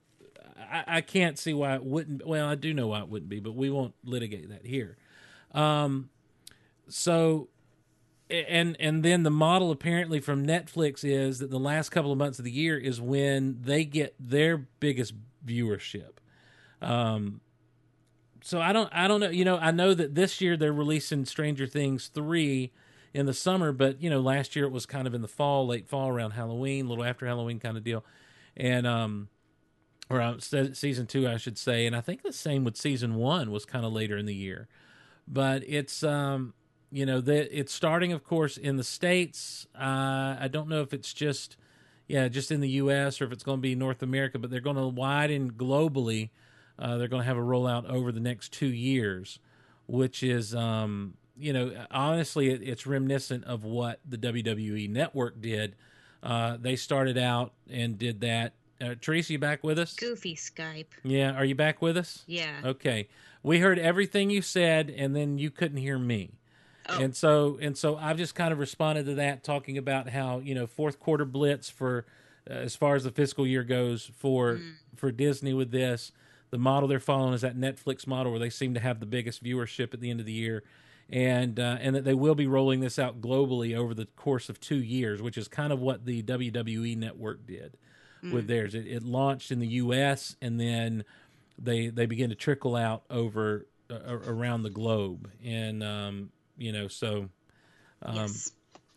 I, 0.70 0.84
I 0.86 1.00
can't 1.00 1.38
see 1.38 1.54
why 1.54 1.74
it 1.74 1.84
wouldn't. 1.84 2.26
Well, 2.26 2.46
I 2.46 2.54
do 2.54 2.74
know 2.74 2.88
why 2.88 3.00
it 3.00 3.08
wouldn't 3.08 3.28
be, 3.28 3.40
but 3.40 3.54
we 3.54 3.70
won't 3.70 3.94
litigate 4.04 4.48
that 4.50 4.66
here. 4.66 4.96
Um, 5.52 6.10
so 6.88 7.48
and 8.32 8.76
and 8.80 9.02
then 9.02 9.22
the 9.22 9.30
model 9.30 9.70
apparently 9.70 10.20
from 10.20 10.46
Netflix 10.46 11.04
is 11.04 11.38
that 11.38 11.50
the 11.50 11.58
last 11.58 11.90
couple 11.90 12.10
of 12.10 12.18
months 12.18 12.38
of 12.38 12.44
the 12.44 12.50
year 12.50 12.78
is 12.78 13.00
when 13.00 13.58
they 13.60 13.84
get 13.84 14.14
their 14.18 14.56
biggest 14.56 15.14
viewership. 15.46 16.12
Um, 16.80 17.40
so 18.42 18.60
I 18.60 18.72
don't 18.72 18.88
I 18.92 19.06
don't 19.06 19.20
know. 19.20 19.28
You 19.28 19.44
know, 19.44 19.58
I 19.58 19.70
know 19.70 19.94
that 19.94 20.14
this 20.14 20.40
year 20.40 20.56
they're 20.56 20.72
releasing 20.72 21.24
Stranger 21.24 21.66
Things 21.66 22.08
three 22.08 22.72
in 23.12 23.26
the 23.26 23.34
summer, 23.34 23.72
but 23.72 24.02
you 24.02 24.08
know, 24.08 24.20
last 24.20 24.56
year 24.56 24.64
it 24.64 24.72
was 24.72 24.86
kind 24.86 25.06
of 25.06 25.14
in 25.14 25.20
the 25.20 25.28
fall, 25.28 25.66
late 25.66 25.88
fall, 25.88 26.08
around 26.08 26.32
Halloween, 26.32 26.86
a 26.86 26.88
little 26.88 27.04
after 27.04 27.26
Halloween 27.26 27.60
kind 27.60 27.76
of 27.76 27.84
deal, 27.84 28.04
and 28.56 28.86
um, 28.86 29.28
or 30.12 30.20
uh, 30.20 30.38
se- 30.38 30.74
season 30.74 31.06
two, 31.06 31.26
I 31.26 31.36
should 31.36 31.58
say, 31.58 31.86
and 31.86 31.96
I 31.96 32.00
think 32.00 32.22
the 32.22 32.32
same 32.32 32.64
with 32.64 32.76
season 32.76 33.14
one 33.14 33.50
was 33.50 33.64
kind 33.64 33.84
of 33.84 33.92
later 33.92 34.16
in 34.16 34.26
the 34.26 34.34
year, 34.34 34.68
but 35.26 35.62
it's 35.66 36.02
um 36.02 36.54
you 36.90 37.06
know 37.06 37.20
that 37.22 37.58
it's 37.58 37.72
starting 37.72 38.12
of 38.12 38.22
course 38.22 38.56
in 38.56 38.76
the 38.76 38.84
states. 38.84 39.66
Uh, 39.74 40.36
i 40.38 40.48
don't 40.50 40.68
know 40.68 40.82
if 40.82 40.92
it's 40.92 41.12
just 41.14 41.56
yeah 42.06 42.28
just 42.28 42.50
in 42.50 42.60
the 42.60 42.68
us 42.68 43.20
or 43.20 43.24
if 43.24 43.32
it's 43.32 43.42
going 43.42 43.58
to 43.58 43.62
be 43.62 43.74
north 43.74 44.02
america 44.02 44.38
but 44.38 44.50
they're 44.50 44.60
going 44.60 44.76
to 44.76 44.86
widen 44.86 45.52
globally. 45.52 46.30
Uh, 46.78 46.96
they're 46.96 47.08
going 47.08 47.22
to 47.22 47.26
have 47.26 47.36
a 47.36 47.40
rollout 47.40 47.88
over 47.88 48.12
the 48.12 48.20
next 48.20 48.52
two 48.52 48.66
years 48.66 49.38
which 49.86 50.22
is 50.22 50.54
um, 50.54 51.14
you 51.36 51.52
know 51.52 51.72
honestly 51.90 52.50
it, 52.50 52.62
it's 52.62 52.86
reminiscent 52.86 53.44
of 53.44 53.64
what 53.64 54.00
the 54.08 54.18
wwe 54.18 54.88
network 54.88 55.40
did. 55.40 55.74
Uh, 56.22 56.56
they 56.60 56.76
started 56.76 57.18
out 57.18 57.52
and 57.70 57.98
did 57.98 58.20
that 58.20 58.52
uh, 58.82 58.94
Teresa, 59.00 59.32
you 59.32 59.38
back 59.38 59.62
with 59.62 59.78
us? 59.78 59.94
Goofy 59.94 60.34
Skype. 60.34 60.86
Yeah, 61.04 61.32
are 61.32 61.44
you 61.44 61.54
back 61.54 61.80
with 61.80 61.96
us? 61.96 62.24
Yeah. 62.26 62.60
Okay. 62.64 63.08
We 63.42 63.60
heard 63.60 63.78
everything 63.78 64.30
you 64.30 64.42
said, 64.42 64.92
and 64.96 65.14
then 65.14 65.38
you 65.38 65.50
couldn't 65.50 65.78
hear 65.78 65.98
me. 65.98 66.32
And 66.88 67.16
so 67.16 67.58
and 67.60 67.78
so 67.78 67.96
I've 67.96 68.16
just 68.16 68.34
kind 68.34 68.52
of 68.52 68.58
responded 68.58 69.06
to 69.06 69.14
that 69.14 69.44
talking 69.44 69.78
about 69.78 70.08
how, 70.08 70.40
you 70.40 70.54
know, 70.54 70.66
fourth 70.66 70.98
quarter 70.98 71.24
blitz 71.24 71.70
for 71.70 72.06
uh, 72.50 72.54
as 72.54 72.76
far 72.76 72.96
as 72.96 73.04
the 73.04 73.10
fiscal 73.10 73.46
year 73.46 73.62
goes 73.62 74.10
for 74.18 74.60
for 74.96 75.12
Disney 75.12 75.54
with 75.54 75.70
this, 75.70 76.12
the 76.50 76.58
model 76.58 76.88
they're 76.88 77.00
following 77.00 77.34
is 77.34 77.40
that 77.42 77.56
Netflix 77.56 78.06
model 78.06 78.32
where 78.32 78.40
they 78.40 78.50
seem 78.50 78.74
to 78.74 78.80
have 78.80 79.00
the 79.00 79.06
biggest 79.06 79.42
viewership 79.42 79.94
at 79.94 80.00
the 80.00 80.10
end 80.10 80.20
of 80.20 80.26
the 80.26 80.32
year. 80.32 80.64
And 81.08 81.60
uh, 81.60 81.78
and 81.80 81.94
that 81.94 82.04
they 82.04 82.14
will 82.14 82.34
be 82.34 82.46
rolling 82.46 82.80
this 82.80 82.98
out 82.98 83.20
globally 83.20 83.76
over 83.76 83.94
the 83.94 84.06
course 84.06 84.48
of 84.48 84.58
two 84.60 84.82
years, 84.82 85.20
which 85.20 85.36
is 85.38 85.46
kind 85.46 85.72
of 85.72 85.78
what 85.78 86.04
the 86.04 86.22
WWE 86.22 86.96
network 86.96 87.46
did 87.46 87.76
with 88.22 88.44
Mm. 88.44 88.48
theirs. 88.48 88.74
It, 88.74 88.86
it 88.86 89.02
launched 89.02 89.50
in 89.50 89.58
the 89.58 89.66
U.S. 89.66 90.36
and 90.40 90.60
then 90.60 91.04
they 91.58 91.88
they 91.88 92.06
begin 92.06 92.30
to 92.30 92.36
trickle 92.36 92.76
out 92.76 93.02
over 93.10 93.66
uh, 93.90 93.96
around 94.26 94.62
the 94.62 94.70
globe, 94.70 95.30
and 95.44 95.82
um, 95.82 96.30
you 96.56 96.72
know 96.72 96.88
so 96.88 97.28
um, 98.02 98.16
Yes. 98.16 98.52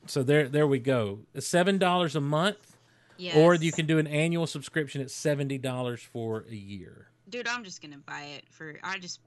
so 0.06 0.24
there 0.24 0.48
there 0.48 0.68
we 0.68 0.80
go 0.80 1.20
seven 1.40 1.78
dollars 1.78 2.16
a 2.16 2.22
month 2.22 2.78
or 3.36 3.56
you 3.56 3.72
can 3.72 3.86
do 3.86 3.98
an 3.98 4.08
annual 4.08 4.46
subscription 4.48 5.02
at 5.02 5.10
seventy 5.12 5.58
dollars 5.58 6.02
for 6.02 6.46
a 6.50 6.56
year 6.56 7.08
Dude, 7.30 7.48
I'm 7.48 7.64
just 7.64 7.82
gonna 7.82 7.98
buy 8.06 8.22
it 8.38 8.44
for. 8.52 8.76
I 8.84 9.00
just 9.00 9.20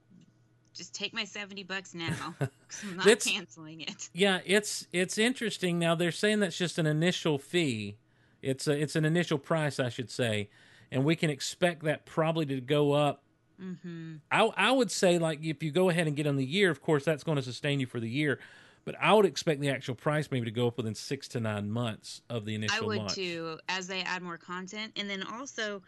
just 0.73 0.93
take 0.95 1.13
my 1.13 1.25
seventy 1.25 1.63
bucks 1.63 1.93
now. 1.93 2.35
I'm 2.39 2.97
not 2.97 3.19
canceling 3.19 3.81
it. 3.81 4.09
yeah 4.13 4.39
it's 4.45 4.87
it's 4.93 5.17
interesting 5.17 5.77
now 5.79 5.95
they're 5.95 6.11
saying 6.11 6.39
that's 6.39 6.57
just 6.57 6.77
an 6.77 6.85
initial 6.87 7.37
fee 7.37 7.97
it's 8.41 8.67
a, 8.67 8.71
it's 8.71 8.95
an 8.95 9.05
initial 9.05 9.37
price 9.37 9.79
i 9.79 9.89
should 9.89 10.09
say 10.09 10.49
and 10.91 11.03
we 11.03 11.15
can 11.15 11.29
expect 11.29 11.83
that 11.83 12.05
probably 12.05 12.45
to 12.45 12.59
go 12.61 12.93
up 12.93 13.23
Mm-hmm. 13.61 14.15
I, 14.31 14.49
I 14.55 14.71
would 14.71 14.89
say 14.89 15.19
like 15.19 15.43
if 15.43 15.61
you 15.61 15.69
go 15.71 15.89
ahead 15.89 16.07
and 16.07 16.15
get 16.15 16.25
on 16.25 16.37
the 16.37 16.45
year, 16.45 16.69
of 16.71 16.81
course 16.81 17.03
that's 17.03 17.25
going 17.25 17.35
to 17.35 17.41
sustain 17.41 17.81
you 17.81 17.87
for 17.87 17.99
the 17.99 18.07
year, 18.09 18.39
but 18.85 18.95
I 19.01 19.11
would 19.13 19.25
expect 19.25 19.59
the 19.59 19.67
actual 19.67 19.95
price 19.95 20.31
maybe 20.31 20.45
to 20.45 20.51
go 20.51 20.67
up 20.67 20.77
within 20.77 20.95
six 20.95 21.27
to 21.27 21.41
nine 21.41 21.69
months 21.69 22.21
of 22.29 22.45
the 22.45 22.55
initial. 22.55 22.85
I 22.85 22.87
would 22.87 22.97
launch. 22.99 23.15
too, 23.15 23.59
as 23.67 23.85
they 23.87 23.99
add 24.03 24.21
more 24.21 24.37
content, 24.37 24.93
and 24.95 25.09
then 25.09 25.23
also 25.23 25.81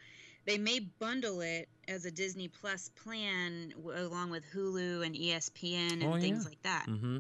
they 0.44 0.58
may 0.58 0.80
bundle 1.00 1.40
it 1.40 1.70
as 1.88 2.04
a 2.04 2.12
Disney 2.12 2.50
Plus 2.50 2.90
plan 2.90 3.70
w- 3.78 4.06
along 4.06 4.32
with 4.32 4.44
Hulu 4.54 5.06
and 5.06 5.16
ESPN 5.16 5.94
and 5.94 6.04
Oh, 6.04 6.20
things 6.20 6.44
yeah. 6.44 6.50
like 6.50 6.62
that. 6.64 6.88
Mm-hmm. 6.90 7.20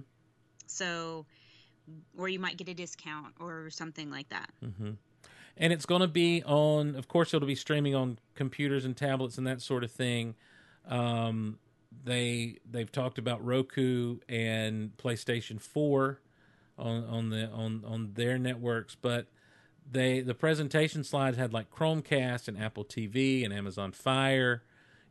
So, 0.67 1.25
or 2.17 2.27
you 2.27 2.39
might 2.39 2.57
get 2.57 2.67
a 2.67 2.73
discount 2.73 3.35
or 3.39 3.69
something 3.69 4.11
like 4.11 4.27
that. 4.27 4.49
Mm-hmm. 4.61 4.91
And 5.57 5.71
it's 5.73 5.85
going 5.85 6.01
to 6.01 6.07
be 6.07 6.43
on. 6.43 6.95
Of 6.95 7.07
course, 7.07 7.33
it'll 7.33 7.47
be 7.47 7.55
streaming 7.55 7.95
on 7.95 8.19
computers 8.35 8.85
and 8.85 8.95
tablets 8.95 9.37
and 9.37 9.45
that 9.47 9.61
sort 9.61 9.83
of 9.83 9.91
thing. 9.91 10.35
Um, 10.87 11.59
they 12.03 12.57
they've 12.69 12.91
talked 12.91 13.17
about 13.17 13.45
Roku 13.45 14.17
and 14.27 14.95
PlayStation 14.97 15.61
Four 15.61 16.21
on 16.77 17.03
on 17.05 17.29
the 17.29 17.49
on 17.49 17.83
on 17.85 18.11
their 18.13 18.37
networks, 18.37 18.95
but 18.95 19.27
they 19.89 20.21
the 20.21 20.33
presentation 20.33 21.03
slides 21.03 21.37
had 21.37 21.53
like 21.53 21.69
Chromecast 21.69 22.47
and 22.47 22.57
Apple 22.57 22.85
TV 22.85 23.43
and 23.43 23.53
Amazon 23.53 23.91
Fire, 23.91 24.63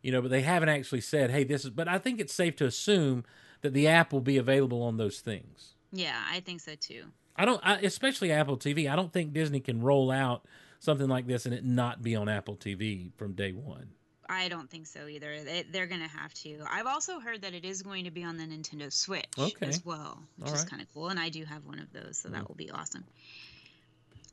you 0.02 0.10
know, 0.10 0.22
but 0.22 0.30
they 0.30 0.42
haven't 0.42 0.68
actually 0.70 1.02
said, 1.02 1.30
"Hey, 1.30 1.44
this 1.44 1.64
is." 1.64 1.70
But 1.70 1.88
I 1.88 1.98
think 1.98 2.20
it's 2.20 2.34
safe 2.34 2.56
to 2.56 2.66
assume 2.66 3.24
that 3.60 3.74
the 3.74 3.86
app 3.86 4.12
will 4.12 4.20
be 4.20 4.38
available 4.38 4.82
on 4.82 4.96
those 4.96 5.20
things. 5.20 5.74
Yeah, 5.92 6.22
I 6.30 6.40
think 6.40 6.60
so 6.60 6.74
too. 6.74 7.04
I 7.36 7.44
don't, 7.44 7.60
I, 7.64 7.76
especially 7.78 8.32
Apple 8.32 8.56
TV. 8.58 8.90
I 8.90 8.96
don't 8.96 9.12
think 9.12 9.32
Disney 9.32 9.60
can 9.60 9.80
roll 9.80 10.10
out 10.10 10.44
something 10.78 11.08
like 11.08 11.26
this 11.26 11.46
and 11.46 11.54
it 11.54 11.64
not 11.64 12.02
be 12.02 12.14
on 12.16 12.28
Apple 12.28 12.56
TV 12.56 13.10
from 13.16 13.32
day 13.34 13.52
one. 13.52 13.90
I 14.28 14.48
don't 14.48 14.70
think 14.70 14.86
so 14.86 15.08
either. 15.08 15.42
They, 15.42 15.64
they're 15.70 15.86
going 15.88 16.02
to 16.02 16.08
have 16.08 16.32
to. 16.34 16.60
I've 16.70 16.86
also 16.86 17.18
heard 17.18 17.42
that 17.42 17.52
it 17.52 17.64
is 17.64 17.82
going 17.82 18.04
to 18.04 18.10
be 18.12 18.22
on 18.22 18.36
the 18.36 18.44
Nintendo 18.44 18.92
Switch 18.92 19.26
Okay. 19.36 19.66
as 19.66 19.84
well, 19.84 20.22
which 20.36 20.48
All 20.48 20.54
is 20.54 20.60
right. 20.60 20.70
kind 20.70 20.82
of 20.82 20.88
cool. 20.94 21.08
And 21.08 21.18
I 21.18 21.30
do 21.30 21.44
have 21.44 21.64
one 21.64 21.80
of 21.80 21.92
those, 21.92 22.18
so 22.18 22.28
Mm. 22.28 22.32
that 22.32 22.48
will 22.48 22.54
be 22.54 22.70
awesome. 22.70 23.04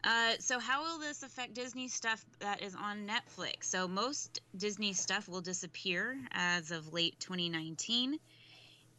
Uh, 0.04 0.34
so 0.40 0.60
how 0.60 0.84
will 0.84 1.00
this 1.00 1.24
affect 1.24 1.54
Disney 1.56 1.88
stuff 1.88 2.24
that 2.40 2.62
is 2.62 2.76
on 2.76 3.08
Netflix? 3.08 3.64
So 3.64 3.88
most 3.88 4.40
Disney 4.56 4.94
stuff 4.94 5.28
will 5.28 5.42
disappear 5.42 6.18
as 6.32 6.72
of 6.72 6.94
late 6.94 7.20
2019. 7.20 8.20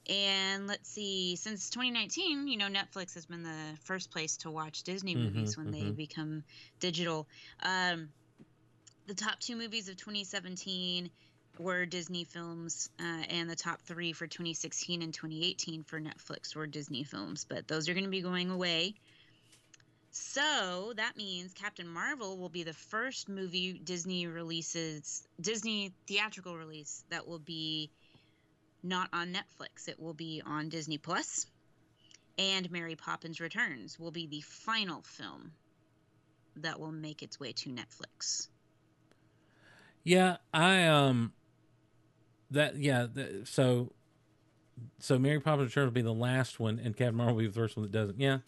And 0.09 0.67
let's 0.67 0.89
see, 0.91 1.37
since 1.37 1.71
2019, 1.71 2.49
you 2.49 2.57
know, 2.57 2.69
Netflix 2.69 3.15
has 3.15 3.27
been 3.27 3.43
the 3.43 3.77
first 3.85 4.11
place 4.11 4.37
to 4.39 4.51
watch 4.51 4.83
Disney 4.83 5.15
Mhm, 5.15 5.21
movies 5.25 5.57
when 5.57 5.71
they 5.71 5.91
mhm. 5.91 5.97
become 5.97 6.45
digital. 6.81 7.29
Um, 7.63 8.11
the 9.07 9.15
top 9.15 9.39
two 9.41 9.57
movies 9.57 9.89
of 9.89 9.97
2017 9.97 11.11
were 11.59 11.87
Disney 11.87 12.25
films, 12.25 12.89
uh, 13.01 13.25
and 13.29 13.51
the 13.51 13.57
top 13.57 13.83
three 13.83 14.13
for 14.13 14.27
2016 14.27 15.03
and 15.03 15.13
2018 15.15 15.83
for 15.85 16.01
Netflix 16.01 16.55
were 16.55 16.67
Disney 16.67 17.05
films. 17.05 17.45
But 17.45 17.69
those 17.69 17.89
are 17.89 17.95
going 17.95 18.05
to 18.05 18.11
be 18.11 18.23
going 18.23 18.51
away. 18.51 18.95
So 20.11 20.93
that 20.97 21.17
means 21.17 21.53
Captain 21.55 21.89
Marvel 21.89 22.39
will 22.39 22.49
be 22.49 22.63
the 22.63 22.73
first 22.75 23.29
movie 23.29 23.79
Disney 23.79 24.27
releases, 24.27 25.27
Disney 25.41 25.95
theatrical 26.07 26.57
release 26.57 27.05
that 27.11 27.27
will 27.27 27.39
be 27.39 27.91
not 28.83 29.09
on 29.13 29.33
Netflix. 29.33 29.89
It 29.89 29.99
will 30.01 30.15
be 30.15 30.43
on 30.47 30.69
Disney 30.69 30.99
Plus. 30.99 31.47
And 32.39 32.71
Mary 32.71 32.95
Poppins 32.95 33.41
Returns 33.41 33.99
will 33.99 34.13
be 34.13 34.27
the 34.27 34.41
final 34.43 35.03
film 35.03 35.53
that 36.57 36.79
will 36.79 36.93
make 36.93 37.23
its 37.23 37.41
way 37.41 37.53
to 37.53 37.71
Netflix. 37.71 38.49
Yeah, 40.05 40.37
I 40.55 40.85
um 40.85 41.33
that 42.51 42.77
yeah, 42.77 43.07
the, 43.13 43.43
so 43.45 43.93
so 45.01 45.19
Mary 45.19 45.41
Poppins 45.41 45.71
Returns 45.71 45.87
will 45.87 45.93
be 45.93 46.03
the 46.03 46.13
last 46.15 46.61
one 46.61 46.79
and 46.83 46.97
Captain 46.97 47.17
Marvel 47.17 47.35
will 47.35 47.43
be 47.43 47.47
the 47.49 47.53
first 47.53 47.77
one 47.77 47.83
that 47.83 47.93
doesn't. 47.93 48.21
Yeah. 48.21 48.39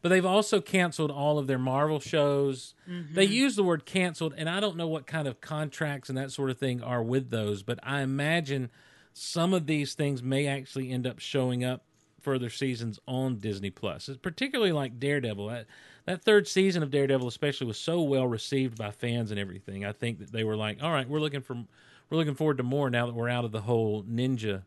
But 0.00 0.10
they've 0.10 0.24
also 0.24 0.60
canceled 0.60 1.10
all 1.10 1.38
of 1.38 1.48
their 1.48 1.58
Marvel 1.58 1.98
shows. 1.98 2.74
They 2.86 3.26
Mhm. 3.26 3.30
use 3.32 3.56
the 3.56 3.64
word 3.64 3.84
canceled 3.84 4.32
and 4.36 4.48
I 4.48 4.60
don't 4.60 4.76
know 4.76 4.86
what 4.86 5.06
kind 5.06 5.26
of 5.26 5.40
contracts 5.40 6.08
and 6.08 6.16
that 6.18 6.30
sort 6.30 6.50
of 6.50 6.58
thing 6.58 6.82
are 6.82 7.02
with 7.02 7.30
those, 7.30 7.62
but 7.62 7.80
I 7.82 8.02
imagine 8.02 8.70
some 9.18 9.52
of 9.52 9.66
these 9.66 9.94
things 9.94 10.22
may 10.22 10.46
actually 10.46 10.90
end 10.90 11.06
up 11.06 11.18
showing 11.18 11.64
up 11.64 11.82
further 12.20 12.50
seasons 12.50 12.98
on 13.06 13.38
Disney 13.38 13.70
Plus. 13.70 14.10
Particularly 14.22 14.72
like 14.72 14.98
Daredevil. 14.98 15.48
That 15.48 15.66
that 16.06 16.22
third 16.22 16.48
season 16.48 16.82
of 16.82 16.90
Daredevil 16.90 17.28
especially 17.28 17.66
was 17.66 17.78
so 17.78 18.02
well 18.02 18.26
received 18.26 18.78
by 18.78 18.90
fans 18.90 19.30
and 19.30 19.38
everything. 19.38 19.84
I 19.84 19.92
think 19.92 20.18
that 20.18 20.32
they 20.32 20.44
were 20.44 20.56
like, 20.56 20.82
"All 20.82 20.92
right, 20.92 21.08
we're 21.08 21.20
looking 21.20 21.40
for 21.40 21.54
we're 21.54 22.18
looking 22.18 22.34
forward 22.34 22.58
to 22.58 22.62
more 22.62 22.90
now 22.90 23.06
that 23.06 23.14
we're 23.14 23.28
out 23.28 23.44
of 23.44 23.52
the 23.52 23.60
whole 23.60 24.02
ninja 24.04 24.62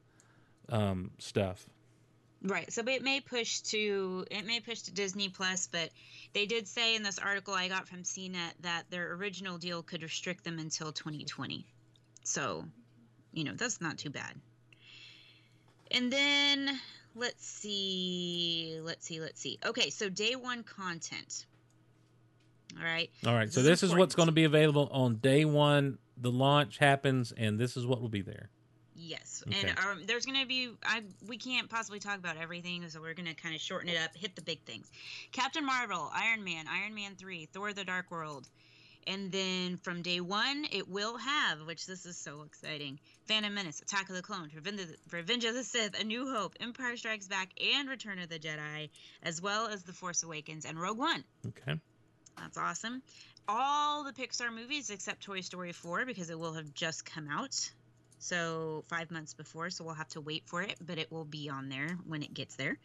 um, 0.69 1.11
stuff." 1.17 1.67
Right. 2.43 2.71
So 2.73 2.81
it 2.87 3.03
may 3.03 3.19
push 3.19 3.59
to 3.61 4.25
it 4.31 4.45
may 4.45 4.59
push 4.59 4.81
to 4.83 4.91
Disney 4.91 5.29
Plus, 5.29 5.67
but 5.67 5.91
they 6.33 6.45
did 6.45 6.67
say 6.67 6.95
in 6.95 7.03
this 7.03 7.19
article 7.19 7.53
I 7.53 7.67
got 7.67 7.87
from 7.87 8.03
CNET 8.03 8.53
that 8.61 8.83
their 8.89 9.13
original 9.13 9.57
deal 9.57 9.83
could 9.83 10.01
restrict 10.01 10.43
them 10.43 10.57
until 10.57 10.91
2020. 10.91 11.65
So, 12.23 12.65
you 13.33 13.43
know, 13.43 13.53
that's 13.55 13.81
not 13.81 13.97
too 13.97 14.09
bad. 14.09 14.33
And 15.91 16.11
then 16.11 16.79
let's 17.15 17.45
see, 17.45 18.79
let's 18.81 19.05
see, 19.05 19.19
let's 19.19 19.39
see. 19.41 19.59
Okay, 19.65 19.89
so 19.89 20.09
day 20.09 20.35
one 20.35 20.63
content. 20.63 21.45
All 22.77 22.85
right. 22.85 23.09
All 23.25 23.33
right, 23.33 23.51
so 23.51 23.59
is 23.59 23.65
this 23.65 23.83
is 23.83 23.93
what's 23.93 24.15
going 24.15 24.27
to 24.27 24.33
be 24.33 24.45
available 24.45 24.89
on 24.91 25.15
day 25.17 25.43
1. 25.43 25.97
The 26.17 26.31
launch 26.31 26.77
happens 26.77 27.33
and 27.35 27.59
this 27.59 27.75
is 27.75 27.85
what 27.85 28.01
will 28.01 28.09
be 28.09 28.21
there. 28.21 28.49
Yes, 28.95 29.43
Okay. 29.47 29.67
and 29.67 29.79
um, 29.79 30.03
there's 30.05 30.25
going 30.27 30.39
to 30.39 30.45
be 30.45 30.69
I 30.85 31.01
we 31.27 31.35
can't 31.37 31.67
possibly 31.67 31.99
talk 31.99 32.19
about 32.19 32.37
everything, 32.37 32.87
so 32.87 33.01
we're 33.01 33.15
going 33.15 33.27
to 33.27 33.33
kind 33.33 33.55
of 33.55 33.59
shorten 33.59 33.89
it 33.89 33.97
up, 33.97 34.15
hit 34.15 34.35
the 34.35 34.43
big 34.43 34.61
things. 34.63 34.91
Captain 35.31 35.65
Marvel, 35.65 36.11
Iron 36.13 36.43
Man, 36.43 36.65
Iron 36.69 36.93
Man 36.93 37.15
3, 37.17 37.47
Thor 37.51 37.73
the 37.73 37.83
Dark 37.83 38.11
World. 38.11 38.47
And 39.07 39.31
then 39.31 39.77
from 39.77 40.01
day 40.01 40.19
1, 40.19 40.67
it 40.71 40.87
will 40.87 41.17
have, 41.17 41.65
which 41.65 41.85
this 41.85 42.05
is 42.05 42.17
so 42.17 42.43
exciting, 42.43 42.99
Phantom 43.25 43.53
Menace, 43.53 43.81
Attack 43.81 44.09
of 44.09 44.15
the 44.15 44.21
Clones, 44.21 44.53
Revenge 44.53 44.81
of 44.81 44.87
the, 44.89 44.95
Revenge 45.11 45.45
of 45.45 45.53
the 45.55 45.63
Sith, 45.63 45.99
A 45.99 46.03
New 46.03 46.31
Hope, 46.31 46.55
Empire 46.59 46.95
Strikes 46.97 47.27
Back, 47.27 47.49
and 47.61 47.89
Return 47.89 48.19
of 48.19 48.29
the 48.29 48.39
Jedi, 48.39 48.89
as 49.23 49.41
well 49.41 49.67
as 49.67 49.83
The 49.83 49.93
Force 49.93 50.23
Awakens 50.23 50.65
and 50.65 50.79
Rogue 50.79 50.99
One. 50.99 51.23
Okay. 51.47 51.79
That's 52.37 52.57
awesome. 52.57 53.01
All 53.47 54.03
the 54.03 54.13
Pixar 54.13 54.53
movies 54.53 54.89
except 54.89 55.23
Toy 55.23 55.41
Story 55.41 55.71
4 55.71 56.05
because 56.05 56.29
it 56.29 56.39
will 56.39 56.53
have 56.53 56.73
just 56.73 57.05
come 57.05 57.27
out. 57.29 57.71
So, 58.19 58.83
five 58.87 59.09
months 59.09 59.33
before, 59.33 59.71
so 59.71 59.83
we'll 59.83 59.95
have 59.95 60.09
to 60.09 60.21
wait 60.21 60.43
for 60.45 60.61
it, 60.61 60.75
but 60.79 60.99
it 60.99 61.11
will 61.11 61.25
be 61.25 61.49
on 61.49 61.69
there 61.69 61.97
when 62.05 62.21
it 62.21 62.33
gets 62.33 62.55
there. 62.55 62.77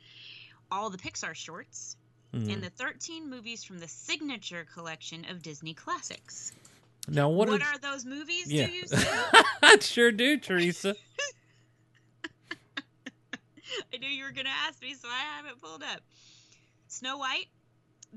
All 0.70 0.88
the 0.88 0.96
Pixar 0.96 1.34
shorts 1.34 1.96
Mhm. 2.34 2.52
and 2.52 2.62
the 2.62 2.70
13 2.70 3.28
movies 3.30 3.62
from 3.64 3.78
the 3.78 3.88
signature 3.88 4.64
collection 4.74 5.24
of 5.26 5.42
Disney 5.42 5.74
classics. 5.74 6.52
Now 7.08 7.28
what, 7.28 7.48
What, 7.48 7.62
are, 7.62 7.74
are 7.74 7.78
those 7.78 8.04
movies? 8.04 8.50
Yeah. 8.50 8.66
Do 8.66 8.72
you? 8.72 8.84
I 9.62 9.78
sure 9.80 10.10
do, 10.12 10.36
Teresa. 10.38 10.94
I 13.92 13.96
knew 13.98 14.08
you 14.08 14.24
were 14.24 14.32
going 14.32 14.46
to 14.46 14.50
ask 14.66 14.80
me, 14.82 14.94
so 14.94 15.08
I 15.08 15.18
have 15.36 15.46
it 15.46 15.60
pulled 15.60 15.82
up. 15.82 16.00
Snow 16.88 17.18
White, 17.18 17.46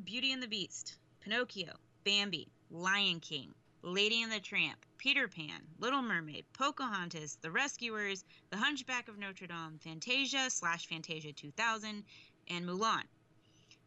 Beauty 0.03 0.31
and 0.31 0.41
the 0.41 0.47
Beast, 0.47 0.95
Pinocchio, 1.21 1.73
Bambi, 2.03 2.47
Lion 2.71 3.19
King, 3.19 3.53
Lady 3.81 4.21
and 4.21 4.31
the 4.31 4.39
Tramp, 4.39 4.85
Peter 4.97 5.27
Pan, 5.27 5.61
Little 5.79 6.01
Mermaid, 6.01 6.45
Pocahontas, 6.53 7.37
The 7.41 7.51
Rescuers, 7.51 8.23
The 8.51 8.57
Hunchback 8.57 9.07
of 9.07 9.17
Notre 9.17 9.47
Dame, 9.47 9.79
Fantasia 9.79 10.49
slash 10.49 10.87
Fantasia 10.87 11.33
2000, 11.33 12.03
and 12.49 12.65
Mulan. 12.65 13.03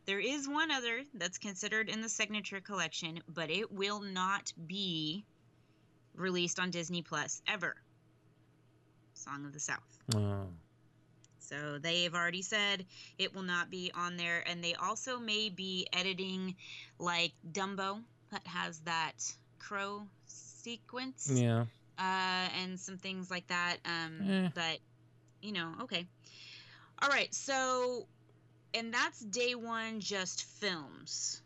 There 0.05 0.21
is 0.21 0.49
one 0.49 0.71
other 0.71 1.03
that's 1.15 1.39
considered 1.39 1.89
in 1.89 2.01
the 2.01 2.09
signature 2.09 2.61
collection, 2.61 3.21
but 3.29 3.51
it 3.51 3.71
will 3.71 4.01
not 4.01 4.53
be 4.67 5.25
released 6.15 6.59
on 6.59 6.71
Disney 6.71 7.03
Plus 7.03 7.41
ever. 7.47 7.77
Song 9.15 9.45
of 9.45 9.53
the 9.53 9.61
South. 9.61 9.99
Oh. 10.15 10.47
So 11.39 11.79
they've 11.79 12.15
already 12.15 12.43
said 12.43 12.85
it 13.19 13.35
will 13.35 13.43
not 13.43 13.71
be 13.71 13.93
on 13.95 14.17
there. 14.17 14.43
And 14.47 14.65
they 14.65 14.75
also 14.75 15.19
may 15.19 15.49
be 15.49 15.87
editing 15.93 16.57
like 16.99 17.33
Dumbo 17.53 18.01
that 18.31 18.47
has 18.47 18.81
that 18.81 19.13
crow 19.59 20.03
sequence. 20.27 21.31
Yeah. 21.33 21.67
Uh, 21.99 22.49
and 22.63 22.81
some 22.81 22.97
things 22.97 23.31
like 23.31 23.47
that. 23.49 23.77
Um, 23.85 24.29
Eh. 24.29 24.49
But, 24.55 24.79
you 25.43 25.53
know, 25.53 25.75
okay. 25.83 26.07
All 27.01 27.09
right. 27.09 27.33
So, 27.35 28.07
and 28.75 28.93
that's 28.93 29.21
day 29.21 29.55
one, 29.55 30.01
just 30.01 30.45
films. 30.45 31.43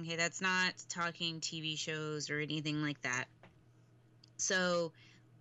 Okay. 0.00 0.16
That's 0.16 0.40
not 0.40 0.74
talking 0.88 1.40
TV 1.40 1.78
shows 1.78 2.30
or 2.30 2.40
anything 2.40 2.82
like 2.82 3.00
that. 3.02 3.26
So, 4.36 4.92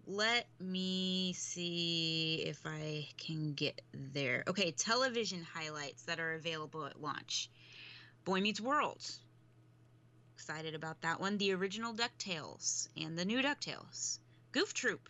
let 0.07 0.45
me 0.59 1.33
see 1.33 2.43
if 2.45 2.59
I 2.65 3.07
can 3.17 3.53
get 3.53 3.81
there. 3.93 4.43
Okay, 4.47 4.71
television 4.71 5.45
highlights 5.53 6.03
that 6.03 6.19
are 6.19 6.33
available 6.33 6.85
at 6.85 7.01
launch. 7.01 7.49
Boy 8.23 8.41
Meets 8.41 8.61
World. 8.61 9.03
Excited 10.35 10.75
about 10.75 11.01
that 11.01 11.19
one. 11.19 11.37
The 11.37 11.53
original 11.53 11.93
DuckTales 11.93 12.87
and 12.95 13.17
the 13.17 13.25
new 13.25 13.41
DuckTales. 13.41 14.19
Goof 14.51 14.73
Troop. 14.73 15.09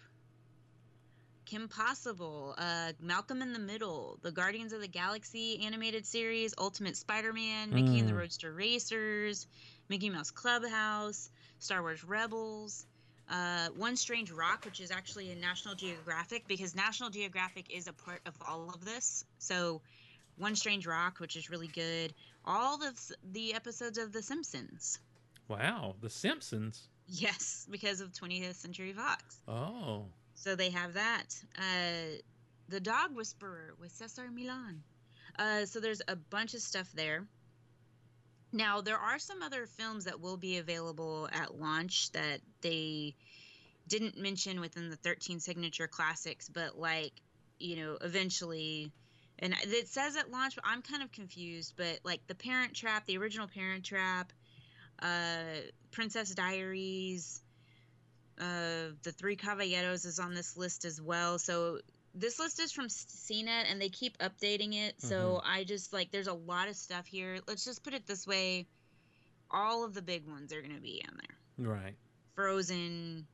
Kim 1.45 1.67
Possible. 1.67 2.55
Uh, 2.57 2.91
Malcolm 2.99 3.41
in 3.41 3.53
the 3.53 3.59
Middle. 3.59 4.17
The 4.21 4.31
Guardians 4.31 4.73
of 4.73 4.81
the 4.81 4.87
Galaxy 4.87 5.61
animated 5.65 6.05
series. 6.05 6.53
Ultimate 6.57 6.97
Spider 6.97 7.33
Man. 7.33 7.69
Mickey 7.71 7.99
and 7.99 8.07
the 8.09 8.13
Mm. 8.13 8.17
Roadster 8.19 8.51
Racers. 8.51 9.47
Mickey 9.89 10.09
Mouse 10.09 10.31
Clubhouse. 10.31 11.29
Star 11.59 11.81
Wars 11.81 12.03
Rebels 12.03 12.85
uh, 13.29 13.69
One 13.75 13.95
Strange 13.95 14.29
Rock, 14.31 14.65
which 14.65 14.79
is 14.79 14.91
actually 14.91 15.31
in 15.31 15.39
National 15.41 15.73
Geographic, 15.73 16.47
because 16.47 16.75
National 16.75 17.09
Geographic 17.09 17.65
is 17.75 17.87
a 17.87 17.93
part 17.93 18.21
of 18.27 18.35
all 18.47 18.69
of 18.69 18.85
this. 18.85 19.25
So, 19.39 19.81
One 20.37 20.55
Strange 20.55 20.85
Rock, 20.85 21.19
which 21.19 21.35
is 21.35 21.49
really 21.49 21.67
good. 21.69 22.13
All 22.45 22.75
of 22.83 22.93
s- 22.93 23.11
the 23.31 23.55
episodes 23.55 23.97
of 23.97 24.11
The 24.11 24.21
Simpsons. 24.21 24.99
Wow, 25.47 25.95
The 26.01 26.09
Simpsons. 26.11 26.87
Yes, 27.07 27.65
because 27.71 27.99
of 27.99 28.13
20th 28.13 28.55
Century 28.57 28.93
Fox. 28.93 29.39
Oh. 29.47 30.05
So 30.35 30.55
they 30.55 30.69
have 30.69 30.93
that. 30.93 31.25
Uh, 31.57 32.17
the 32.69 32.79
Dog 32.79 33.15
Whisperer 33.15 33.73
with 33.79 33.91
Cesar 33.91 34.29
Millan. 34.31 34.83
Uh, 35.37 35.65
so 35.65 35.79
there's 35.79 36.01
a 36.07 36.15
bunch 36.15 36.53
of 36.53 36.61
stuff 36.61 36.91
there. 36.93 37.25
Now 38.51 38.81
there 38.81 38.97
are 38.97 39.19
some 39.19 39.41
other 39.41 39.65
films 39.65 40.05
that 40.05 40.21
will 40.21 40.37
be 40.37 40.57
available 40.57 41.27
at 41.31 41.59
launch 41.59 42.11
that 42.13 42.39
they 42.61 43.15
didn't 43.87 44.17
mention 44.17 44.61
within 44.61 44.89
the 44.89 44.95
13 44.95 45.39
signature 45.39 45.87
classics, 45.87 46.49
but 46.49 46.77
like 46.77 47.13
you 47.59 47.75
know 47.75 47.97
eventually. 48.01 48.91
And 49.39 49.53
it 49.63 49.89
says 49.89 50.15
at 50.15 50.31
launch, 50.31 50.55
but 50.55 50.63
I'm 50.65 50.81
kind 50.81 51.03
of 51.03 51.11
confused. 51.11 51.73
But 51.75 51.99
like 52.05 52.25
the 52.27 52.35
Parent 52.35 52.73
Trap, 52.73 53.05
the 53.05 53.17
original 53.17 53.47
Parent 53.47 53.83
Trap, 53.83 54.31
uh, 55.01 55.59
Princess 55.91 56.33
Diaries, 56.33 57.41
uh, 58.39 58.91
the 59.03 59.11
Three 59.11 59.35
Caballeros 59.35 60.05
is 60.05 60.19
on 60.19 60.33
this 60.33 60.57
list 60.57 60.85
as 60.85 61.01
well. 61.01 61.39
So 61.39 61.79
this 62.13 62.39
list 62.39 62.59
is 62.59 62.71
from 62.71 62.87
CNET 62.87 63.65
and 63.69 63.81
they 63.81 63.89
keep 63.89 64.17
updating 64.19 64.73
it. 64.75 65.01
So 65.01 65.15
Mm-hmm. 65.15 65.47
I 65.51 65.63
just 65.63 65.93
like 65.93 66.11
there's 66.11 66.27
a 66.27 66.33
lot 66.33 66.67
of 66.67 66.75
stuff 66.75 67.05
here. 67.05 67.39
Let's 67.47 67.65
just 67.65 67.83
put 67.83 67.93
it 67.93 68.05
this 68.07 68.25
way: 68.27 68.67
all 69.51 69.83
of 69.83 69.93
the 69.93 70.01
big 70.01 70.27
ones 70.27 70.53
are 70.53 70.61
going 70.61 70.75
to 70.75 70.81
be 70.81 71.03
on 71.07 71.17
there. 71.17 71.67
Right. 71.73 71.95
Frozen, 72.35 73.25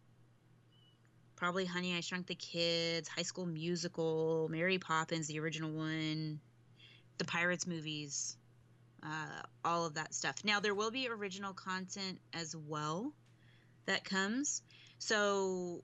probably 1.35 1.65
Honey 1.65 1.95
I 1.95 2.01
Shrunk 2.01 2.27
the 2.27 2.35
Kids, 2.35 3.09
High 3.09 3.23
School 3.23 3.47
Musical, 3.47 4.47
Mary 4.51 4.77
Poppins, 4.77 5.27
the 5.27 5.39
original 5.39 5.71
one, 5.71 6.39
the 7.17 7.25
Pirates 7.25 7.65
movies, 7.65 8.37
uh, 9.03 9.41
all 9.65 9.85
of 9.87 9.95
that 9.95 10.13
stuff. 10.13 10.35
Now 10.43 10.59
there 10.59 10.75
will 10.75 10.91
be 10.91 11.07
original 11.09 11.53
content 11.53 12.19
as 12.33 12.55
well 12.55 13.11
that 13.87 14.03
comes. 14.03 14.61
So 15.01 15.81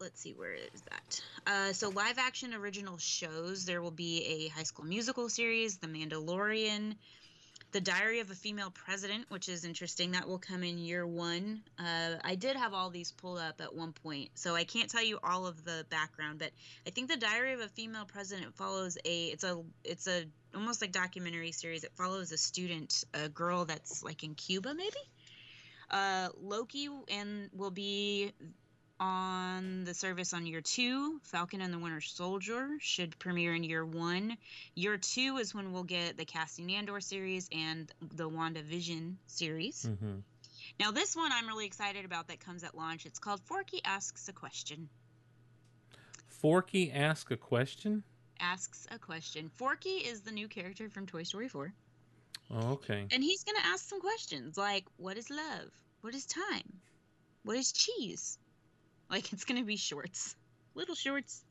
let's 0.00 0.18
see 0.18 0.32
where 0.32 0.54
is 0.54 0.82
that? 0.90 1.20
Uh, 1.46 1.72
so 1.74 1.90
live 1.90 2.16
action 2.18 2.54
original 2.54 2.96
shows 2.96 3.66
there 3.66 3.82
will 3.82 3.90
be 3.90 4.24
a 4.24 4.48
high 4.48 4.62
school 4.62 4.86
musical 4.86 5.28
series 5.28 5.76
the 5.76 5.86
mandalorian 5.86 6.96
the 7.72 7.80
diary 7.80 8.20
of 8.20 8.30
a 8.30 8.34
female 8.34 8.70
president 8.70 9.26
which 9.28 9.50
is 9.50 9.66
interesting 9.66 10.12
that 10.12 10.26
will 10.26 10.38
come 10.38 10.62
in 10.62 10.78
year 10.78 11.06
one. 11.06 11.60
Uh, 11.78 12.14
i 12.24 12.34
did 12.34 12.56
have 12.56 12.72
all 12.72 12.88
these 12.88 13.12
pulled 13.12 13.38
up 13.38 13.60
at 13.60 13.74
one 13.74 13.92
point 13.92 14.30
so 14.34 14.54
i 14.54 14.64
can't 14.64 14.88
tell 14.88 15.04
you 15.04 15.18
all 15.22 15.46
of 15.46 15.62
the 15.64 15.84
background 15.90 16.38
but 16.38 16.50
i 16.86 16.90
think 16.90 17.10
the 17.10 17.18
diary 17.18 17.52
of 17.52 17.60
a 17.60 17.68
female 17.68 18.06
president 18.06 18.54
follows 18.54 18.96
a 19.04 19.26
it's 19.26 19.44
a 19.44 19.62
it's 19.84 20.06
a 20.06 20.24
almost 20.54 20.80
like 20.80 20.90
documentary 20.90 21.52
series 21.52 21.84
it 21.84 21.92
follows 21.96 22.32
a 22.32 22.38
student 22.38 23.04
a 23.12 23.28
girl 23.28 23.66
that's 23.66 24.02
like 24.02 24.24
in 24.24 24.34
cuba 24.34 24.74
maybe 24.74 25.00
uh, 25.90 26.28
Loki 26.40 26.88
and 27.08 27.50
will 27.52 27.70
be 27.70 28.32
on 28.98 29.84
the 29.84 29.94
service 29.94 30.32
on 30.32 30.46
year 30.46 30.60
two. 30.60 31.20
Falcon 31.22 31.60
and 31.60 31.72
the 31.72 31.78
Winter 31.78 32.00
Soldier 32.00 32.68
should 32.80 33.18
premiere 33.18 33.54
in 33.54 33.62
year 33.62 33.84
one. 33.84 34.36
Year 34.74 34.96
two 34.96 35.36
is 35.38 35.54
when 35.54 35.72
we'll 35.72 35.84
get 35.84 36.16
the 36.16 36.24
Cassian 36.24 36.70
Andor 36.70 37.00
series 37.00 37.48
and 37.52 37.92
the 38.14 38.28
WandaVision 38.28 39.14
series. 39.26 39.86
Mm-hmm. 39.86 40.20
Now, 40.80 40.90
this 40.90 41.16
one 41.16 41.30
I'm 41.32 41.46
really 41.46 41.66
excited 41.66 42.04
about 42.04 42.28
that 42.28 42.40
comes 42.40 42.64
at 42.64 42.76
launch. 42.76 43.06
It's 43.06 43.18
called 43.18 43.40
Forky 43.40 43.80
Asks 43.84 44.28
a 44.28 44.32
Question. 44.32 44.88
Forky 46.28 46.92
ask 46.92 47.30
a 47.30 47.36
question. 47.36 48.02
Asks 48.38 48.86
a 48.90 48.98
question. 48.98 49.50
Forky 49.54 49.96
is 49.96 50.20
the 50.20 50.30
new 50.32 50.48
character 50.48 50.90
from 50.90 51.06
Toy 51.06 51.22
Story 51.22 51.48
4. 51.48 51.72
Oh, 52.50 52.72
okay. 52.72 53.06
And 53.10 53.22
he's 53.22 53.44
going 53.44 53.56
to 53.60 53.66
ask 53.66 53.88
some 53.88 54.00
questions 54.00 54.56
like 54.56 54.84
what 54.96 55.16
is 55.16 55.30
love? 55.30 55.70
What 56.00 56.14
is 56.14 56.26
time? 56.26 56.80
What 57.44 57.56
is 57.56 57.72
cheese? 57.72 58.38
Like 59.10 59.32
it's 59.32 59.44
going 59.44 59.60
to 59.60 59.66
be 59.66 59.76
shorts. 59.76 60.36
Little 60.74 60.94
shorts. 60.94 61.44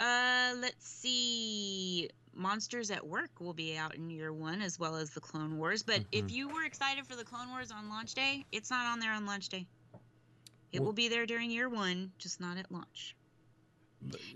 Uh 0.00 0.54
let's 0.58 0.86
see. 0.86 2.08
Monsters 2.34 2.90
at 2.90 3.06
Work 3.06 3.30
will 3.40 3.52
be 3.52 3.76
out 3.76 3.94
in 3.94 4.08
year 4.08 4.32
1 4.32 4.62
as 4.62 4.78
well 4.78 4.96
as 4.96 5.10
the 5.10 5.20
Clone 5.20 5.58
Wars, 5.58 5.82
but 5.82 6.02
if 6.12 6.26
Mhm. 6.26 6.30
you 6.30 6.48
were 6.48 6.64
excited 6.64 7.06
for 7.06 7.14
the 7.14 7.24
Clone 7.24 7.50
Wars 7.50 7.70
on 7.70 7.90
launch 7.90 8.14
day, 8.14 8.44
it's 8.52 8.70
not 8.70 8.86
on 8.86 9.00
there 9.00 9.12
on 9.12 9.26
launch 9.26 9.50
day. 9.50 9.66
It 10.72 10.80
Wh- 10.80 10.84
will 10.84 10.94
be 10.94 11.08
there 11.08 11.26
during 11.26 11.50
year 11.50 11.68
1, 11.68 12.10
just 12.18 12.40
not 12.40 12.56
at 12.56 12.72
launch. 12.72 13.14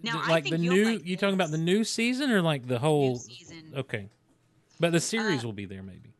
Now, 0.03 0.19
like 0.29 0.45
think 0.45 0.57
the 0.57 0.59
new 0.59 0.85
like 0.85 1.07
you 1.07 1.17
talking 1.17 1.35
about 1.35 1.51
the 1.51 1.59
new 1.59 1.85
season 1.85 2.31
or 2.31 2.43
like 2.43 2.67
the 2.67 2.79
whole 2.79 3.17
season. 3.19 3.73
Okay. 3.75 4.11
But 4.81 4.93
the 4.93 5.01
series 5.01 5.43
Uh, 5.45 5.49
will 5.49 5.53
be 5.55 5.65
there 5.65 5.83
maybe. 5.83 6.13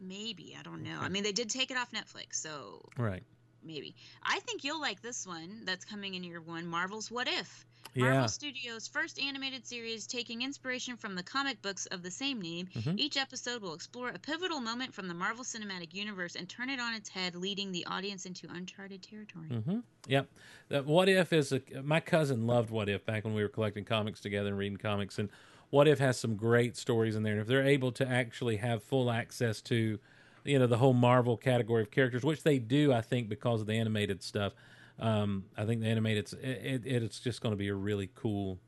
Maybe, 0.00 0.56
I 0.58 0.62
don't 0.62 0.82
know. 0.82 0.98
I 1.00 1.08
mean, 1.08 1.22
they 1.24 1.32
did 1.32 1.50
take 1.50 1.70
it 1.70 1.76
off 1.76 1.90
Netflix, 1.92 2.34
so 2.34 2.88
Right. 2.96 3.22
maybe. 3.62 3.96
I 4.22 4.38
think 4.40 4.62
you'll 4.64 4.80
like 4.80 5.02
this 5.02 5.26
one 5.26 5.64
that's 5.64 5.84
coming 5.84 6.14
in 6.14 6.22
year 6.22 6.40
one 6.40 6.66
Marvel's 6.66 7.10
What 7.10 7.26
If? 7.28 7.66
Yeah. 7.94 8.04
Marvel 8.10 8.28
Studios' 8.28 8.86
first 8.86 9.18
animated 9.18 9.66
series 9.66 10.06
taking 10.06 10.42
inspiration 10.42 10.96
from 10.96 11.14
the 11.16 11.22
comic 11.22 11.60
books 11.62 11.86
of 11.86 12.02
the 12.02 12.10
same 12.10 12.40
name. 12.40 12.68
Mhm. 12.74 12.98
Each 12.98 13.16
episode 13.16 13.60
will 13.62 13.74
explore 13.74 14.10
a 14.10 14.18
pivotal 14.18 14.60
moment 14.60 14.94
from 14.94 15.08
the 15.08 15.14
Marvel 15.14 15.42
Cinematic 15.44 15.94
Universe 15.94 16.36
and 16.36 16.48
turn 16.48 16.70
it 16.70 16.78
on 16.78 16.94
its 16.94 17.08
head, 17.08 17.34
leading 17.34 17.72
the 17.72 17.84
audience 17.86 18.24
into 18.26 18.46
uncharted 18.50 19.02
territory. 19.02 19.48
Mm-hmm. 19.48 19.80
Yep. 20.06 20.30
That 20.68 20.86
What 20.86 21.08
If 21.08 21.32
is 21.32 21.50
a. 21.52 21.60
My 21.82 21.98
cousin 22.00 22.46
loved 22.46 22.70
What 22.70 22.88
If 22.88 23.04
back 23.04 23.24
when 23.24 23.34
we 23.34 23.42
were 23.42 23.48
collecting 23.48 23.84
comics 23.84 24.20
together 24.20 24.50
and 24.50 24.58
reading 24.58 24.78
comics, 24.78 25.18
and 25.18 25.28
What 25.70 25.88
If 25.88 25.98
has 25.98 26.18
some 26.18 26.36
great 26.36 26.76
stories 26.76 27.16
in 27.16 27.22
there. 27.22 27.32
And 27.32 27.42
if 27.42 27.46
they're 27.46 27.66
able 27.66 27.92
to 27.92 28.08
actually 28.08 28.56
have 28.56 28.82
full 28.82 29.10
access 29.10 29.60
to, 29.62 29.98
you 30.44 30.58
know, 30.58 30.66
the 30.66 30.78
whole 30.78 30.94
Marvel 30.94 31.36
category 31.36 31.82
of 31.82 31.90
characters, 31.90 32.24
which 32.24 32.42
they 32.42 32.58
do, 32.58 32.92
I 32.92 33.02
think, 33.02 33.28
because 33.28 33.60
of 33.60 33.66
the 33.66 33.74
animated 33.74 34.22
stuff. 34.22 34.54
Um, 34.98 35.44
I 35.56 35.64
think 35.64 35.80
the 35.80 35.86
animated 35.86 36.32
it, 36.42 36.84
it, 36.84 37.02
it's 37.02 37.20
just 37.20 37.40
going 37.40 37.52
to 37.52 37.56
be 37.56 37.68
a 37.68 37.74
really 37.74 38.10
cool 38.14 38.58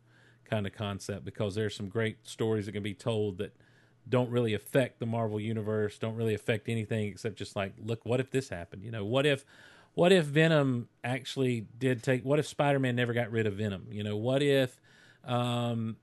kind 0.44 0.66
of 0.66 0.72
concept 0.72 1.24
because 1.24 1.54
there's 1.54 1.74
some 1.74 1.88
great 1.88 2.26
stories 2.26 2.66
that 2.66 2.72
can 2.72 2.82
be 2.82 2.94
told 2.94 3.38
that 3.38 3.56
don't 4.08 4.30
really 4.30 4.54
affect 4.54 4.98
the 4.98 5.06
Marvel 5.06 5.40
universe, 5.40 5.98
don't 5.98 6.16
really 6.16 6.34
affect 6.34 6.68
anything 6.68 7.06
except 7.06 7.36
just 7.36 7.56
like, 7.56 7.72
look, 7.82 8.04
what 8.04 8.20
if 8.20 8.30
this 8.30 8.48
happened? 8.48 8.82
You 8.82 8.90
know, 8.90 9.04
what 9.04 9.26
if 9.26 9.44
what 9.94 10.12
if 10.12 10.24
Venom 10.24 10.88
actually 11.02 11.66
did 11.78 12.02
take 12.02 12.24
what 12.24 12.38
if 12.38 12.46
Spider-Man 12.46 12.96
never 12.96 13.12
got 13.12 13.30
rid 13.30 13.46
of 13.46 13.54
Venom? 13.54 13.86
You 13.90 14.02
know, 14.02 14.16
what 14.16 14.42
if 14.42 14.80
um 15.24 15.96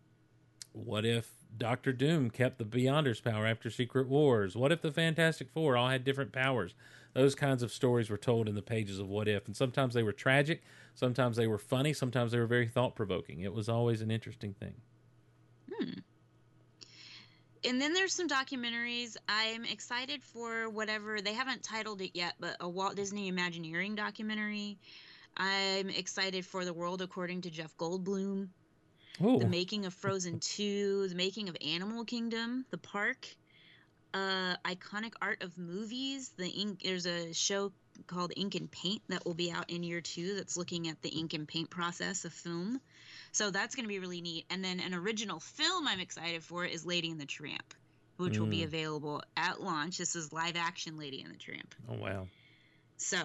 what 0.77 1.05
if 1.05 1.31
Doctor 1.57 1.91
Doom 1.91 2.29
kept 2.29 2.57
the 2.57 2.65
Beyonders 2.65 3.23
power 3.23 3.45
after 3.45 3.69
Secret 3.69 4.07
Wars? 4.07 4.55
What 4.55 4.71
if 4.71 4.81
the 4.81 4.91
Fantastic 4.91 5.49
Four 5.49 5.75
all 5.75 5.89
had 5.89 6.03
different 6.03 6.31
powers? 6.31 6.75
Those 7.13 7.35
kinds 7.35 7.63
of 7.63 7.71
stories 7.71 8.09
were 8.09 8.17
told 8.17 8.47
in 8.47 8.55
the 8.55 8.61
pages 8.61 8.99
of 8.99 9.09
What 9.09 9.27
If, 9.27 9.47
and 9.47 9.55
sometimes 9.55 9.93
they 9.93 10.03
were 10.03 10.13
tragic, 10.13 10.61
sometimes 10.93 11.35
they 11.35 11.47
were 11.47 11.57
funny, 11.57 11.93
sometimes 11.93 12.31
they 12.31 12.39
were 12.39 12.45
very 12.45 12.67
thought 12.67 12.95
provoking. 12.95 13.41
It 13.41 13.53
was 13.53 13.69
always 13.69 14.01
an 14.01 14.11
interesting 14.11 14.53
thing. 14.53 14.75
Hmm. 15.73 15.93
And 17.65 17.81
then 17.81 17.93
there's 17.93 18.13
some 18.13 18.27
documentaries. 18.27 19.17
I'm 19.27 19.65
excited 19.65 20.23
for 20.23 20.69
whatever 20.69 21.21
they 21.21 21.33
haven't 21.33 21.63
titled 21.63 22.01
it 22.01 22.11
yet, 22.13 22.35
but 22.39 22.55
a 22.59 22.69
Walt 22.69 22.95
Disney 22.95 23.27
Imagineering 23.29 23.95
documentary. 23.95 24.77
I'm 25.35 25.89
excited 25.89 26.45
for 26.45 26.65
The 26.65 26.73
World 26.73 27.01
According 27.01 27.41
to 27.41 27.49
Jeff 27.49 27.75
Goldblum. 27.77 28.49
Ooh. 29.23 29.39
The 29.39 29.47
making 29.47 29.85
of 29.85 29.93
Frozen 29.93 30.39
2, 30.39 31.07
the 31.09 31.15
making 31.15 31.49
of 31.49 31.57
Animal 31.65 32.05
Kingdom, 32.05 32.65
the 32.69 32.77
park, 32.77 33.27
uh, 34.13 34.55
iconic 34.65 35.13
art 35.21 35.43
of 35.43 35.57
movies. 35.57 36.31
The 36.37 36.47
ink. 36.47 36.81
There's 36.83 37.05
a 37.05 37.33
show 37.33 37.71
called 38.05 38.31
Ink 38.35 38.55
and 38.55 38.69
Paint 38.71 39.01
that 39.09 39.25
will 39.25 39.33
be 39.33 39.51
out 39.51 39.69
in 39.69 39.83
year 39.83 40.01
two. 40.01 40.35
That's 40.35 40.55
looking 40.55 40.87
at 40.87 41.01
the 41.01 41.09
ink 41.09 41.33
and 41.33 41.47
paint 41.47 41.69
process 41.69 42.25
of 42.25 42.33
film. 42.33 42.79
So 43.31 43.51
that's 43.51 43.75
going 43.75 43.83
to 43.85 43.89
be 43.89 43.99
really 43.99 44.21
neat. 44.21 44.45
And 44.49 44.63
then 44.63 44.79
an 44.79 44.93
original 44.93 45.39
film 45.39 45.87
I'm 45.87 45.99
excited 45.99 46.43
for 46.43 46.63
is 46.63 46.85
Lady 46.85 47.11
and 47.11 47.19
the 47.19 47.25
Tramp, 47.25 47.73
which 48.17 48.37
will 48.39 48.47
be 48.47 48.59
Mm. 48.61 48.65
available 48.65 49.23
at 49.35 49.61
launch. 49.61 49.97
This 49.97 50.15
is 50.15 50.31
live 50.31 50.55
action 50.55 50.97
Lady 50.97 51.21
and 51.21 51.33
the 51.33 51.37
Tramp. 51.37 51.75
Oh 51.89 51.95
wow. 51.95 52.27
So 52.97 53.19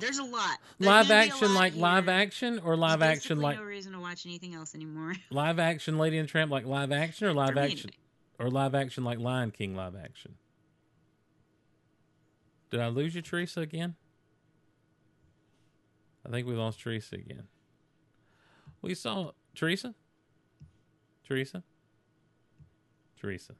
there's 0.00 0.18
a 0.18 0.24
lot. 0.24 0.58
There's 0.78 0.88
Live 0.88 1.08
gonna 1.08 1.24
be 1.24 1.30
a 1.30 1.34
action 1.34 1.54
like 1.54 1.72
here. 1.72 1.82
live 1.82 2.08
action 2.08 2.60
or 2.64 2.76
live 2.76 3.00
There's 3.00 3.18
action 3.18 3.40
like 3.40 3.56
no 3.56 3.64
reason 3.64 3.92
to 3.92 4.00
watch 4.00 4.26
anything 4.26 4.54
else 4.54 4.74
anymore. 4.74 5.14
live 5.30 5.58
action 5.58 5.98
Lady 5.98 6.18
and 6.18 6.28
Tramp 6.28 6.50
like 6.50 6.66
live 6.66 6.90
action 6.92 7.28
or 7.28 7.32
live 7.32 7.56
action 7.56 7.90
or 8.38 8.50
live 8.50 8.74
action 8.74 9.04
like 9.04 9.18
Lion 9.18 9.50
King 9.50 9.76
live 9.76 9.94
action. 9.94 10.34
Did 12.70 12.80
I 12.80 12.88
lose 12.88 13.14
you, 13.14 13.22
Teresa, 13.22 13.60
again? 13.60 13.94
I 16.26 16.30
think 16.30 16.46
we 16.46 16.54
lost 16.54 16.80
Teresa 16.80 17.14
again. 17.14 17.44
We 18.82 18.94
saw 18.94 19.30
Teresa. 19.54 19.94
Teresa. 21.24 21.62
Teresa. 23.20 23.54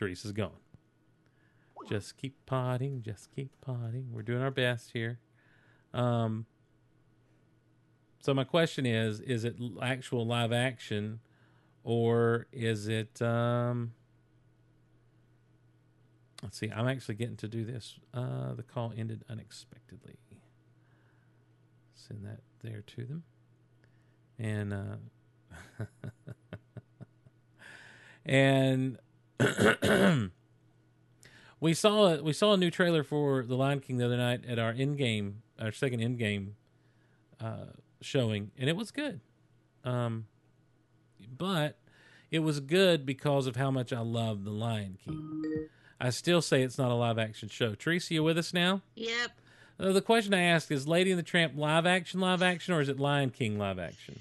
Teresa's 0.00 0.32
gone. 0.32 0.52
Just 1.88 2.16
keep 2.16 2.34
potting, 2.46 3.02
just 3.02 3.30
keep 3.34 3.50
potting. 3.60 4.08
We're 4.12 4.22
doing 4.22 4.40
our 4.40 4.50
best 4.50 4.92
here. 4.92 5.18
Um, 5.92 6.46
so 8.20 8.32
my 8.32 8.44
question 8.44 8.86
is: 8.86 9.20
Is 9.20 9.44
it 9.44 9.56
actual 9.82 10.26
live 10.26 10.52
action, 10.52 11.20
or 11.84 12.46
is 12.52 12.88
it? 12.88 13.20
Um, 13.20 13.92
let's 16.42 16.58
see. 16.58 16.70
I'm 16.70 16.88
actually 16.88 17.16
getting 17.16 17.36
to 17.36 17.48
do 17.48 17.64
this. 17.64 17.98
Uh, 18.14 18.54
the 18.54 18.62
call 18.62 18.94
ended 18.96 19.24
unexpectedly. 19.28 20.16
Send 21.94 22.24
that 22.24 22.40
there 22.62 22.82
to 22.86 23.04
them, 23.04 23.24
and 24.38 24.72
uh, 24.72 25.84
and 28.24 28.98
we 31.60 31.74
saw 31.74 32.14
a, 32.14 32.22
we 32.22 32.32
saw 32.32 32.54
a 32.54 32.56
new 32.56 32.70
trailer 32.70 33.02
for 33.02 33.42
The 33.44 33.54
Lion 33.54 33.80
King 33.80 33.98
the 33.98 34.06
other 34.06 34.16
night 34.16 34.44
at 34.46 34.58
our 34.58 34.72
Endgame, 34.72 35.34
our 35.58 35.72
second 35.72 36.00
Endgame 36.00 36.52
uh, 37.40 37.66
showing, 38.00 38.50
and 38.58 38.68
it 38.68 38.76
was 38.76 38.90
good. 38.90 39.20
Um, 39.84 40.26
but 41.36 41.78
it 42.30 42.40
was 42.40 42.60
good 42.60 43.06
because 43.06 43.46
of 43.46 43.56
how 43.56 43.70
much 43.70 43.92
I 43.92 44.00
love 44.00 44.44
The 44.44 44.50
Lion 44.50 44.98
King. 45.04 45.68
I 46.00 46.10
still 46.10 46.40
say 46.40 46.62
it's 46.62 46.78
not 46.78 46.90
a 46.90 46.94
live 46.94 47.18
action 47.18 47.48
show. 47.48 47.74
Teresa, 47.74 48.14
you 48.14 48.22
with 48.22 48.38
us 48.38 48.54
now? 48.54 48.82
Yep. 48.94 49.30
Uh, 49.78 49.92
the 49.92 50.02
question 50.02 50.34
I 50.34 50.42
ask 50.42 50.70
is 50.70 50.86
Lady 50.86 51.10
and 51.10 51.18
the 51.18 51.22
Tramp 51.24 51.54
live 51.56 51.86
action, 51.86 52.20
live 52.20 52.42
action, 52.42 52.74
or 52.74 52.80
is 52.80 52.88
it 52.88 52.98
Lion 52.98 53.30
King 53.30 53.58
live 53.58 53.78
action? 53.78 54.20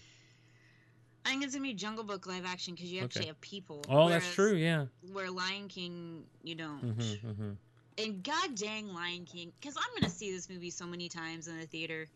I 1.29 1.33
think 1.33 1.43
it's 1.43 1.53
gonna 1.53 1.63
be 1.63 1.75
Jungle 1.75 2.03
Book 2.03 2.25
live 2.25 2.43
action 2.43 2.73
because 2.73 2.91
you 2.91 3.03
actually 3.03 3.21
Okay. 3.21 3.27
have 3.27 3.39
people. 3.41 3.85
Oh, 3.87 4.09
that's 4.09 4.33
true, 4.33 4.55
yeah. 4.55 4.87
Where 5.13 5.29
Lion 5.29 5.67
King, 5.67 6.23
you 6.43 6.55
don't. 6.55 6.83
Mm-hmm, 6.83 7.27
mm-hmm. 7.29 7.51
And 7.99 8.23
god 8.23 8.55
dang 8.55 8.87
Lion 8.93 9.25
King, 9.25 9.51
because 9.59 9.75
I'm 9.77 9.99
gonna 9.99 10.11
see 10.11 10.31
this 10.31 10.49
movie 10.49 10.71
so 10.71 10.87
many 10.87 11.07
times 11.07 11.47
in 11.47 11.59
the 11.59 11.67
theater, 11.67 12.07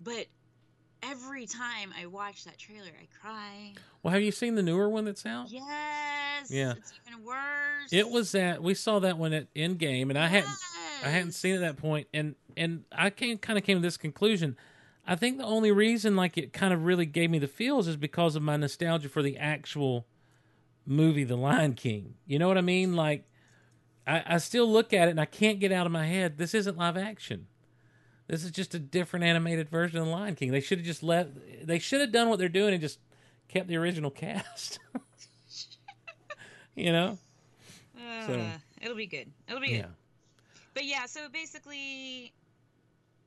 but 0.00 0.26
every 1.02 1.46
time 1.46 1.92
I 2.00 2.06
watch 2.06 2.44
that 2.44 2.58
trailer, 2.58 2.90
I 3.00 3.08
cry. 3.20 3.74
Well, 4.04 4.12
have 4.12 4.22
you 4.22 4.30
seen 4.30 4.54
the 4.54 4.62
newer 4.62 4.88
one 4.88 5.04
that's 5.04 5.26
out? 5.26 5.50
Yes. 5.50 6.48
Yeah. 6.48 6.74
It's 6.76 6.92
even 7.08 7.24
worse. 7.24 7.90
It 7.90 8.08
was 8.08 8.32
that 8.32 8.62
we 8.62 8.74
saw 8.74 9.00
that 9.00 9.18
one 9.18 9.32
at 9.32 9.52
Endgame, 9.54 10.10
and 10.10 10.18
I 10.18 10.28
hadn't 10.28 10.50
I 11.04 11.08
hadn't 11.08 11.32
seen 11.32 11.54
it 11.54 11.56
at 11.56 11.60
that 11.62 11.76
point, 11.78 12.06
and 12.14 12.36
and 12.56 12.84
I 12.92 13.10
came 13.10 13.36
kind 13.38 13.58
of 13.58 13.64
came 13.64 13.78
to 13.78 13.82
this 13.82 13.96
conclusion. 13.96 14.56
I 15.10 15.16
think 15.16 15.38
the 15.38 15.44
only 15.44 15.72
reason 15.72 16.14
like 16.16 16.36
it 16.36 16.52
kind 16.52 16.74
of 16.74 16.84
really 16.84 17.06
gave 17.06 17.30
me 17.30 17.38
the 17.38 17.48
feels 17.48 17.88
is 17.88 17.96
because 17.96 18.36
of 18.36 18.42
my 18.42 18.58
nostalgia 18.58 19.08
for 19.08 19.22
the 19.22 19.38
actual 19.38 20.06
movie, 20.84 21.24
The 21.24 21.36
Lion 21.36 21.72
King. 21.72 22.14
You 22.26 22.38
know 22.38 22.46
what 22.46 22.58
I 22.58 22.60
mean? 22.60 22.94
Like 22.94 23.24
I, 24.06 24.22
I 24.26 24.38
still 24.38 24.70
look 24.70 24.92
at 24.92 25.08
it 25.08 25.12
and 25.12 25.20
I 25.20 25.24
can't 25.24 25.60
get 25.60 25.72
out 25.72 25.86
of 25.86 25.92
my 25.92 26.04
head. 26.06 26.36
This 26.36 26.52
isn't 26.54 26.76
live 26.76 26.98
action. 26.98 27.46
This 28.26 28.44
is 28.44 28.50
just 28.50 28.74
a 28.74 28.78
different 28.78 29.24
animated 29.24 29.70
version 29.70 29.98
of 29.98 30.04
The 30.04 30.12
Lion 30.12 30.34
King. 30.34 30.52
They 30.52 30.60
should 30.60 30.76
have 30.78 30.86
just 30.86 31.02
let. 31.02 31.66
They 31.66 31.78
should 31.78 32.02
have 32.02 32.12
done 32.12 32.28
what 32.28 32.38
they're 32.38 32.50
doing 32.50 32.74
and 32.74 32.80
just 32.82 32.98
kept 33.48 33.66
the 33.68 33.76
original 33.76 34.10
cast. 34.10 34.78
you 36.74 36.92
know. 36.92 37.18
Uh, 37.96 38.26
So- 38.26 38.46
it'll 38.82 38.96
be 38.96 39.06
good. 39.06 39.32
It'll 39.48 39.60
be 39.60 39.68
good. 39.68 39.76
Yeah. 39.76 39.86
But 40.74 40.84
yeah, 40.84 41.06
so 41.06 41.28
basically, 41.32 42.32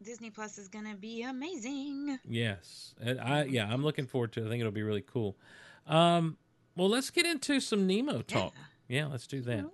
Disney 0.03 0.29
Plus 0.29 0.57
is 0.57 0.67
gonna 0.67 0.95
be 0.95 1.23
amazing. 1.23 2.19
Yes, 2.27 2.95
and 3.01 3.19
I 3.19 3.43
yeah, 3.43 3.71
I'm 3.71 3.83
looking 3.83 4.07
forward 4.07 4.31
to. 4.33 4.43
it. 4.43 4.47
I 4.47 4.49
think 4.49 4.59
it'll 4.59 4.71
be 4.71 4.83
really 4.83 5.01
cool. 5.05 5.37
Um, 5.87 6.37
well, 6.75 6.89
let's 6.89 7.09
get 7.09 7.25
into 7.25 7.59
some 7.59 7.85
Nemo 7.87 8.21
talk. 8.21 8.53
Yeah, 8.87 9.07
let's 9.07 9.27
do 9.27 9.41
that. 9.41 9.65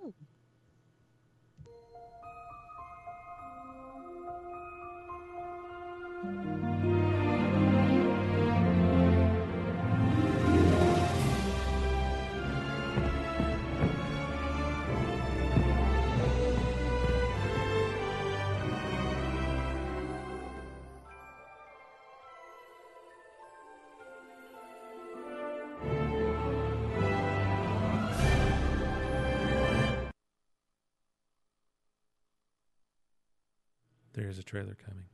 There's 34.27 34.39
a 34.39 34.43
trailer 34.43 34.75
coming. 34.85 35.05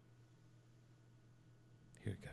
Here 2.04 2.14
it 2.14 2.22
goes. 2.24 2.32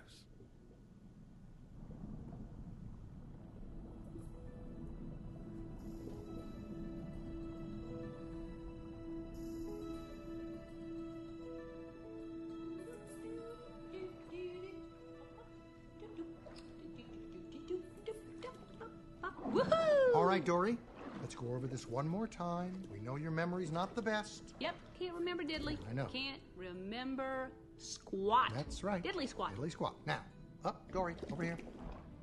All 20.14 20.24
right, 20.24 20.42
Dory. 20.42 20.78
Let's 21.20 21.34
go 21.34 21.52
over 21.54 21.66
this 21.66 21.86
one 21.86 22.08
more 22.08 22.26
time. 22.26 22.82
We 22.92 23.00
know 23.00 23.16
your 23.16 23.30
memory's 23.30 23.70
not 23.70 23.94
the 23.94 24.02
best. 24.02 24.54
Yep, 24.60 24.74
can't 24.98 25.14
remember 25.14 25.42
diddly. 25.42 25.76
I 25.88 25.92
know. 25.92 26.06
Can't 26.06 26.40
remember 26.56 27.50
squat. 27.76 28.52
That's 28.54 28.82
right. 28.82 29.02
Diddly 29.02 29.28
squat. 29.28 29.54
Diddly 29.54 29.70
squat. 29.70 29.94
Now, 30.06 30.20
up, 30.64 30.90
Dory, 30.92 31.14
over 31.32 31.42
here. 31.42 31.58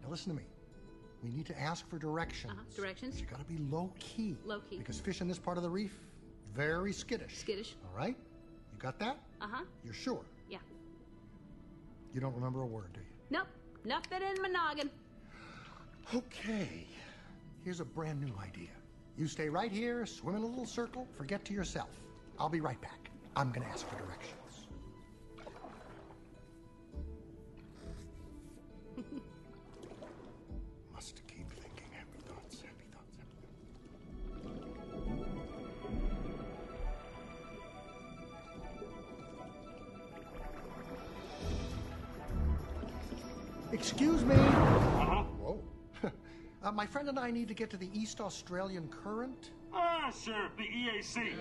Now 0.03 0.09
listen 0.09 0.31
to 0.31 0.37
me. 0.37 0.45
We 1.23 1.29
need 1.31 1.45
to 1.47 1.59
ask 1.59 1.87
for 1.89 1.97
directions. 1.97 2.53
Uh-huh, 2.53 2.63
directions. 2.75 3.15
But 3.15 3.21
you 3.21 3.27
gotta 3.27 3.43
be 3.43 3.57
low 3.57 3.91
key. 3.99 4.35
Low 4.45 4.59
key. 4.69 4.77
Because 4.77 4.99
fish 4.99 5.21
in 5.21 5.27
this 5.27 5.39
part 5.39 5.57
of 5.57 5.63
the 5.63 5.69
reef, 5.69 5.99
very 6.53 6.93
skittish. 6.93 7.37
Skittish. 7.37 7.75
All 7.85 7.97
right? 7.97 8.15
You 8.73 8.79
got 8.79 8.99
that? 8.99 9.17
Uh 9.41 9.47
huh. 9.51 9.63
You're 9.83 9.93
sure? 9.93 10.21
Yeah. 10.49 10.59
You 12.13 12.21
don't 12.21 12.35
remember 12.35 12.61
a 12.61 12.67
word, 12.67 12.93
do 12.93 12.99
you? 12.99 13.05
Nope. 13.29 13.47
Nothing 13.85 14.21
in 14.21 14.41
my 14.41 14.49
noggin. 14.49 14.89
Okay. 16.15 16.85
Here's 17.63 17.79
a 17.79 17.85
brand 17.85 18.21
new 18.21 18.33
idea. 18.41 18.69
You 19.17 19.25
stay 19.25 19.49
right 19.49 19.71
here, 19.71 20.05
swim 20.05 20.35
in 20.35 20.43
a 20.43 20.45
little 20.45 20.67
circle, 20.67 21.07
forget 21.11 21.43
to 21.45 21.53
yourself. 21.53 21.89
I'll 22.37 22.49
be 22.49 22.61
right 22.61 22.79
back. 22.81 23.09
I'm 23.35 23.51
gonna 23.51 23.65
ask 23.65 23.87
for 23.87 23.95
directions. 23.95 24.36
My 46.77 46.85
friend 46.85 47.09
and 47.09 47.17
I 47.17 47.31
need 47.31 47.47
to 47.47 47.55
get 47.55 47.71
to 47.71 47.77
the 47.77 47.89
East 47.91 48.21
Australian 48.21 48.87
Current. 48.89 49.49
Ah, 49.73 50.13
sure, 50.23 50.47
the 50.57 50.63
EAC. 50.63 51.33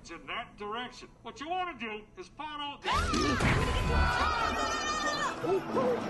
It's 0.00 0.10
in 0.10 0.20
that 0.26 0.56
direction. 0.58 1.08
What 1.22 1.38
you 1.38 1.50
want 1.50 1.78
to 1.78 1.84
do 1.84 2.00
is 2.18 2.30
follow. 2.38 2.78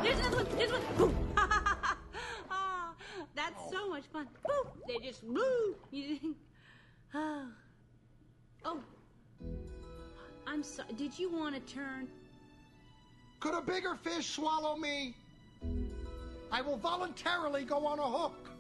Here's 0.03 0.19
another 0.21 0.37
one. 0.37 0.47
Here's 0.57 0.71
one. 0.71 0.83
Boom. 0.97 1.17
Ah, 2.49 2.95
that's 3.35 3.61
so 3.73 3.89
much 3.89 4.05
fun. 4.13 4.29
Boom. 4.47 4.69
They 4.87 5.05
just 5.05 5.25
move. 5.25 5.75
Oh. 7.13 7.47
Oh. 8.65 8.81
I'm 10.47 10.63
sorry. 10.63 10.93
Did 10.95 11.19
you 11.19 11.29
want 11.31 11.55
to 11.55 11.75
turn? 11.75 12.09
Could 13.41 13.55
a 13.55 13.61
bigger 13.61 13.97
fish 13.97 14.31
swallow 14.31 14.77
me? 14.77 15.15
I 16.51 16.63
will 16.63 16.77
voluntarily 16.77 17.65
go 17.65 17.87
on 17.87 17.99
a 17.99 18.03
hook. 18.03 18.51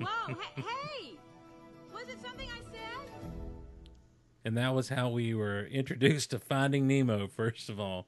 Whoa. 0.00 0.34
hey, 0.56 0.62
hey. 0.62 1.18
Was 1.92 2.08
it 2.08 2.20
something 2.22 2.48
I 2.48 2.62
said? 2.64 3.10
And 4.44 4.56
that 4.56 4.74
was 4.74 4.88
how 4.88 5.08
we 5.10 5.34
were 5.34 5.64
introduced 5.66 6.30
to 6.30 6.38
Finding 6.38 6.86
Nemo. 6.86 7.26
First 7.26 7.68
of 7.68 7.78
all, 7.80 8.06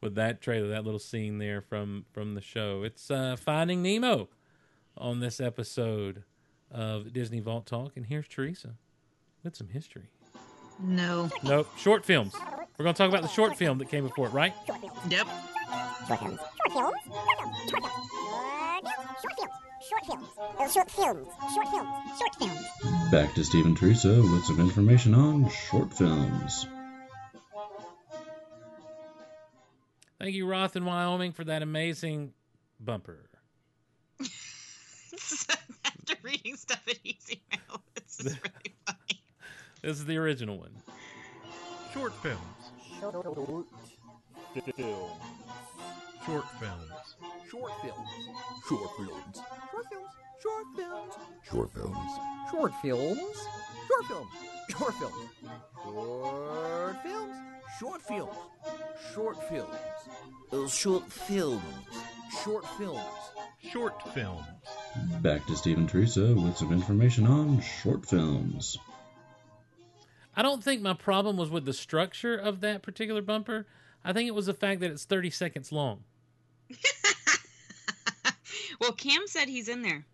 with 0.00 0.14
that 0.14 0.40
trailer, 0.40 0.68
that 0.68 0.84
little 0.84 1.00
scene 1.00 1.38
there 1.38 1.60
from 1.60 2.06
from 2.12 2.34
the 2.34 2.40
show. 2.40 2.82
It's 2.82 3.10
uh, 3.10 3.36
Finding 3.36 3.82
Nemo 3.82 4.28
on 4.96 5.20
this 5.20 5.40
episode 5.40 6.24
of 6.70 7.12
Disney 7.12 7.40
Vault 7.40 7.66
Talk. 7.66 7.96
And 7.96 8.06
here's 8.06 8.28
Teresa 8.28 8.74
with 9.42 9.56
some 9.56 9.68
history. 9.68 10.08
No. 10.80 11.30
Nope, 11.44 11.68
short 11.76 12.04
films. 12.04 12.34
We're 12.78 12.84
going 12.84 12.94
to 12.94 12.98
talk 12.98 13.10
about 13.10 13.22
the 13.22 13.28
short 13.28 13.56
film 13.56 13.78
that 13.78 13.88
came 13.88 14.04
before 14.04 14.26
it, 14.26 14.32
right? 14.32 14.54
Yep. 15.08 15.26
Short 16.08 16.20
films. 16.20 16.40
Short 16.72 16.72
films. 16.72 16.72
Short 16.72 16.94
films. 17.04 17.70
Short 17.70 17.82
films. 17.82 18.41
Short 19.92 20.06
films. 20.06 20.28
Short 20.72 20.90
films. 20.90 21.28
Short 21.54 21.68
films. 21.68 21.88
Short 22.18 22.34
films. 22.36 23.10
Back 23.10 23.34
to 23.34 23.44
Stephen 23.44 23.74
Teresa 23.74 24.22
with 24.22 24.44
some 24.44 24.58
information 24.58 25.14
on 25.14 25.50
short 25.50 25.92
films. 25.92 26.66
Thank 30.18 30.34
you, 30.34 30.46
Roth 30.46 30.76
in 30.76 30.86
Wyoming, 30.86 31.32
for 31.32 31.44
that 31.44 31.60
amazing 31.60 32.32
bumper. 32.80 33.28
After 35.84 36.14
reading 36.22 36.56
stuff 36.56 36.82
at 36.88 36.98
Easy 37.04 37.42
Mail, 37.50 37.82
this 37.94 38.20
is 38.20 38.26
really 38.26 38.74
funny. 38.86 39.22
This 39.82 39.98
is 39.98 40.06
the 40.06 40.16
original 40.16 40.56
one. 40.58 40.72
Short 41.92 42.14
films. 42.22 42.40
Short 42.98 43.14
films. 43.14 43.66
Short 46.26 46.44
films. 46.60 47.16
Short 47.50 47.72
films. 47.82 48.08
Short 48.68 48.90
films. 48.96 49.42
Short 50.40 50.66
films. 50.76 51.14
Short 51.50 51.72
films. 51.74 52.12
Short 52.50 52.72
films. 52.82 53.38
Short 53.80 54.04
films. 54.04 54.28
Short 54.70 54.94
films. 54.94 55.14
Short 56.38 57.02
films. 57.02 57.26
Short 57.80 58.02
films. 58.02 58.36
Short 59.12 59.48
films. 59.48 59.74
Uh, 60.52 60.68
short 60.68 61.10
films. 61.10 61.62
Short 62.44 62.64
films. 62.78 63.00
Short 63.72 64.14
films. 64.14 64.46
Back 65.20 65.44
to 65.46 65.56
Steve 65.56 65.78
and 65.78 65.88
Teresa 65.88 66.34
with 66.34 66.56
some 66.56 66.72
information 66.72 67.26
on 67.26 67.60
short 67.60 68.06
films. 68.06 68.78
I 70.36 70.42
don't 70.42 70.62
think 70.62 70.82
my 70.82 70.94
problem 70.94 71.36
was 71.36 71.50
with 71.50 71.64
the 71.64 71.72
structure 71.72 72.36
of 72.36 72.60
that 72.60 72.82
particular 72.82 73.22
bumper. 73.22 73.66
I 74.04 74.12
think 74.12 74.28
it 74.28 74.34
was 74.34 74.46
the 74.46 74.54
fact 74.54 74.80
that 74.80 74.90
it's 74.90 75.04
30 75.04 75.30
seconds 75.30 75.72
long. 75.72 76.04
Well, 78.82 78.92
Cam 78.92 79.26
said 79.26 79.48
he's 79.48 79.68
in 79.68 79.82
there. 79.82 80.04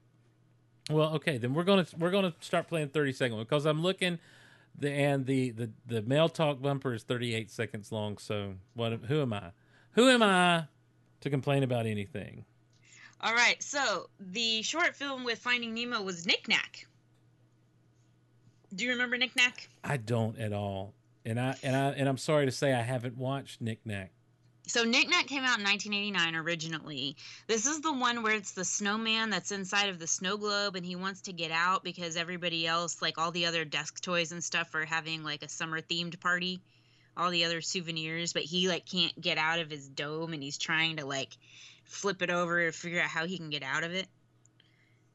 Well, 0.91 1.15
okay, 1.15 1.39
then 1.39 1.55
we're 1.55 1.65
gonna 1.65 1.87
we're 1.99 2.11
gonna 2.11 2.35
start 2.41 2.69
playing 2.69 2.89
30 2.89 3.13
second 3.15 3.39
because 3.39 3.65
I'm 3.65 3.83
looking, 3.83 4.19
the 4.79 4.91
and 4.91 5.25
the 5.25 5.51
the 5.53 5.71
the 5.87 6.03
mail 6.03 6.29
talk 6.29 6.61
bumper 6.61 6.93
is 6.93 7.03
38 7.03 7.51
seconds 7.51 7.93
long. 7.93 8.19
So 8.19 8.57
what? 8.75 8.93
Who 9.09 9.23
am 9.23 9.33
I? 9.33 9.53
Who 9.93 10.11
am 10.11 10.23
I 10.23 10.65
to 11.23 11.31
complain 11.31 11.63
about 11.63 11.87
anything? 11.87 12.45
All 13.23 13.33
right, 13.33 13.61
so 13.63 14.11
the 14.21 14.61
short 14.61 14.95
film 14.95 15.25
with 15.25 15.39
Finding 15.39 15.73
Nemo 15.73 16.03
was 16.03 16.27
Knick 16.27 16.47
Knack. 16.47 16.87
Do 18.75 18.85
you 18.85 18.91
remember 18.91 19.17
Knick 19.17 19.35
Knack? 19.35 19.71
I 19.83 19.97
don't 19.97 20.39
at 20.39 20.53
all, 20.53 20.93
and 21.25 21.41
I 21.41 21.57
and 21.63 21.75
I 21.75 21.89
and 21.93 22.07
I'm 22.07 22.19
sorry 22.19 22.45
to 22.45 22.53
say 22.53 22.75
I 22.75 22.83
haven't 22.83 23.17
watched 23.17 23.63
Knick 23.63 23.81
Knack. 23.87 24.13
So 24.69 24.85
Knick 24.85 25.09
Knack 25.09 25.27
came 25.27 25.45
out 25.45 25.59
in 25.59 25.65
1989 25.65 26.37
originally. 26.37 27.17
This 27.47 27.65
is 27.65 27.81
the 27.81 27.93
one 27.93 28.23
where 28.23 28.35
it's 28.35 28.53
the 28.53 28.67
snowman 28.67 29.31
that's 29.31 29.51
inside 29.51 29.89
of 29.89 29.99
the 29.99 30.07
snow 30.07 30.37
globe 30.37 30.77
and 30.77 30.85
he 30.85 30.95
wants 30.95 31.23
to 31.23 31.33
get 31.33 31.51
out 31.51 31.83
because 31.83 32.19
everybody 32.19 32.67
else, 32.67 33.01
like 33.01 33.17
all 33.17 33.31
the 33.31 33.47
other 33.47 33.65
desk 33.65 34.03
toys 34.03 34.31
and 34.31 34.45
stuff, 34.45 34.75
are 34.75 34.85
having 34.85 35.25
like 35.25 35.43
a 35.43 35.49
summer 35.49 35.81
themed 35.81 36.21
party. 36.21 36.61
All 37.17 37.31
the 37.31 37.47
other 37.47 37.63
souvenirs, 37.63 38.35
but 38.35 38.43
he 38.43 38.69
like 38.69 38.85
can't 38.85 39.19
get 39.19 39.39
out 39.39 39.59
of 39.59 39.71
his 39.71 39.89
dome 39.89 40.35
and 40.35 40.43
he's 40.43 40.59
trying 40.59 40.99
to 40.99 41.07
like 41.07 41.37
flip 41.85 42.21
it 42.21 42.31
over 42.31 42.67
and 42.67 42.75
figure 42.75 43.01
out 43.01 43.09
how 43.09 43.27
he 43.27 43.39
can 43.39 43.49
get 43.49 43.63
out 43.63 43.85
of 43.85 43.95
it. 43.95 44.07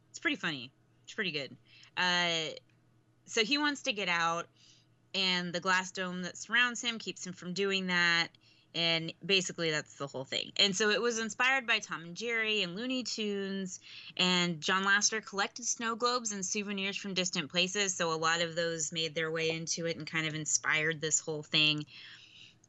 It's 0.09 0.19
pretty 0.19 0.35
funny. 0.35 0.71
It's 1.03 1.13
pretty 1.13 1.31
good. 1.31 1.55
Uh, 1.95 2.49
so 3.25 3.45
he 3.45 3.59
wants 3.59 3.83
to 3.83 3.93
get 3.93 4.09
out, 4.09 4.47
and 5.13 5.53
the 5.53 5.59
glass 5.59 5.91
dome 5.91 6.23
that 6.23 6.37
surrounds 6.37 6.81
him 6.81 6.97
keeps 6.97 7.25
him 7.25 7.33
from 7.33 7.53
doing 7.53 7.87
that. 7.87 8.29
And 8.75 9.13
basically, 9.25 9.71
that's 9.71 9.95
the 9.95 10.07
whole 10.07 10.25
thing. 10.25 10.51
And 10.57 10.75
so 10.75 10.89
it 10.89 11.01
was 11.01 11.19
inspired 11.19 11.67
by 11.67 11.79
Tom 11.79 12.03
and 12.03 12.15
Jerry 12.15 12.63
and 12.63 12.75
Looney 12.75 13.03
Tunes. 13.03 13.79
And 14.17 14.61
John 14.61 14.83
Lasseter 14.83 15.23
collected 15.23 15.65
snow 15.65 15.95
globes 15.95 16.31
and 16.31 16.45
souvenirs 16.45 16.97
from 16.97 17.13
distant 17.13 17.51
places. 17.51 17.93
So 17.93 18.11
a 18.11 18.15
lot 18.15 18.41
of 18.41 18.55
those 18.55 18.91
made 18.91 19.13
their 19.15 19.31
way 19.31 19.51
into 19.51 19.85
it 19.85 19.97
and 19.97 20.07
kind 20.07 20.27
of 20.27 20.33
inspired 20.33 21.01
this 21.01 21.19
whole 21.19 21.43
thing. 21.43 21.85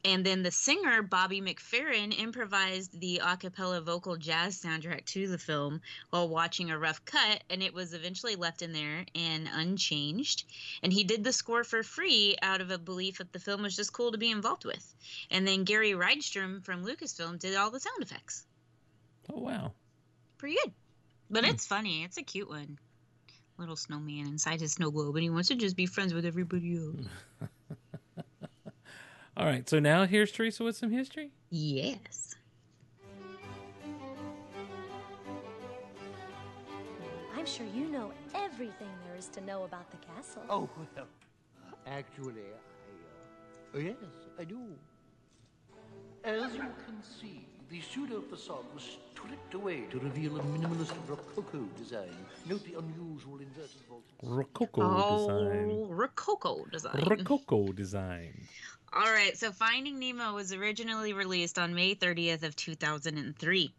And 0.05 0.23
then 0.23 0.43
the 0.43 0.51
singer, 0.51 1.01
Bobby 1.01 1.41
McFerrin, 1.41 2.17
improvised 2.17 2.99
the 2.99 3.21
a 3.23 3.35
cappella 3.35 3.81
vocal 3.81 4.17
jazz 4.17 4.61
soundtrack 4.61 5.03
to 5.05 5.27
the 5.27 5.39
film 5.39 5.81
while 6.11 6.29
watching 6.29 6.69
a 6.69 6.77
rough 6.77 7.03
cut, 7.05 7.43
and 7.49 7.63
it 7.63 7.73
was 7.73 7.95
eventually 7.95 8.35
left 8.35 8.61
in 8.61 8.71
there 8.71 9.03
and 9.15 9.49
unchanged. 9.51 10.43
And 10.83 10.93
he 10.93 11.03
did 11.03 11.23
the 11.23 11.33
score 11.33 11.63
for 11.63 11.81
free 11.81 12.35
out 12.43 12.61
of 12.61 12.69
a 12.69 12.77
belief 12.77 13.17
that 13.17 13.33
the 13.33 13.39
film 13.39 13.63
was 13.63 13.75
just 13.75 13.93
cool 13.93 14.11
to 14.11 14.19
be 14.19 14.29
involved 14.29 14.63
with. 14.63 14.93
And 15.31 15.47
then 15.47 15.63
Gary 15.63 15.93
Rydstrom 15.93 16.63
from 16.63 16.85
Lucasfilm 16.85 17.39
did 17.39 17.55
all 17.55 17.71
the 17.71 17.79
sound 17.79 18.03
effects. 18.03 18.45
Oh 19.33 19.39
wow. 19.39 19.71
Pretty 20.37 20.57
good. 20.63 20.73
But 21.31 21.45
hmm. 21.45 21.49
it's 21.49 21.65
funny. 21.65 22.03
It's 22.03 22.17
a 22.17 22.23
cute 22.23 22.47
one. 22.49 22.77
Little 23.57 23.75
snowman 23.75 24.27
inside 24.27 24.61
his 24.61 24.73
snow 24.73 24.91
globe, 24.91 25.15
and 25.15 25.23
he 25.23 25.31
wants 25.31 25.47
to 25.47 25.55
just 25.55 25.75
be 25.75 25.87
friends 25.87 26.13
with 26.13 26.25
everybody 26.25 26.77
else. 26.77 27.49
All 29.37 29.45
right, 29.45 29.67
so 29.67 29.79
now 29.79 30.05
here's 30.05 30.31
Teresa 30.31 30.63
with 30.63 30.77
some 30.77 30.91
history. 30.91 31.31
Yes. 31.49 32.35
I'm 37.35 37.45
sure 37.45 37.65
you 37.75 37.87
know 37.87 38.11
everything 38.33 38.87
there 39.05 39.17
is 39.17 39.27
to 39.29 39.41
know 39.41 39.63
about 39.63 39.91
the 39.91 39.97
castle. 39.97 40.43
Oh, 40.49 40.69
well, 40.95 41.05
actually, 41.85 42.43
I, 43.73 43.77
uh, 43.77 43.81
yes, 43.81 43.95
I 44.39 44.45
do. 44.45 44.57
As 46.23 46.53
you 46.53 46.61
can 46.85 47.03
see, 47.03 47.45
the 47.69 47.81
pseudo 47.81 48.21
facade 48.21 48.65
was 48.73 48.97
stripped 49.11 49.53
away 49.53 49.81
to 49.91 49.99
reveal 49.99 50.39
a 50.39 50.43
minimalist 50.43 50.93
Rococo 51.07 51.65
design. 51.77 52.15
Note 52.47 52.63
the 52.63 52.79
unusual 52.79 53.39
inverted 53.39 53.81
vaulted 53.89 54.13
Rococo 54.23 54.81
oh, 54.81 55.27
design. 55.27 55.87
Rococo 55.89 56.65
design. 56.71 57.03
Rococo 57.05 57.73
design. 57.73 58.47
All 58.95 59.11
right, 59.11 59.37
so 59.37 59.51
Finding 59.51 59.99
Nemo 59.99 60.33
was 60.33 60.53
originally 60.53 61.11
released 61.11 61.59
on 61.59 61.75
May 61.75 61.95
30th 61.95 62.43
of 62.43 62.55
2003. 62.55 63.73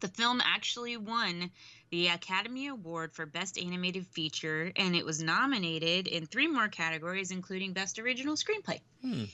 The 0.00 0.08
film 0.08 0.42
actually 0.44 0.96
won 0.96 1.52
the 1.90 2.08
Academy 2.08 2.66
Award 2.66 3.12
for 3.12 3.26
Best 3.26 3.56
Animated 3.56 4.04
Feature, 4.08 4.72
and 4.74 4.96
it 4.96 5.06
was 5.06 5.22
nominated 5.22 6.08
in 6.08 6.26
three 6.26 6.48
more 6.48 6.66
categories, 6.66 7.30
including 7.30 7.74
Best 7.74 8.00
Original 8.00 8.34
Screenplay. 8.34 8.80
Hmm. 9.02 9.26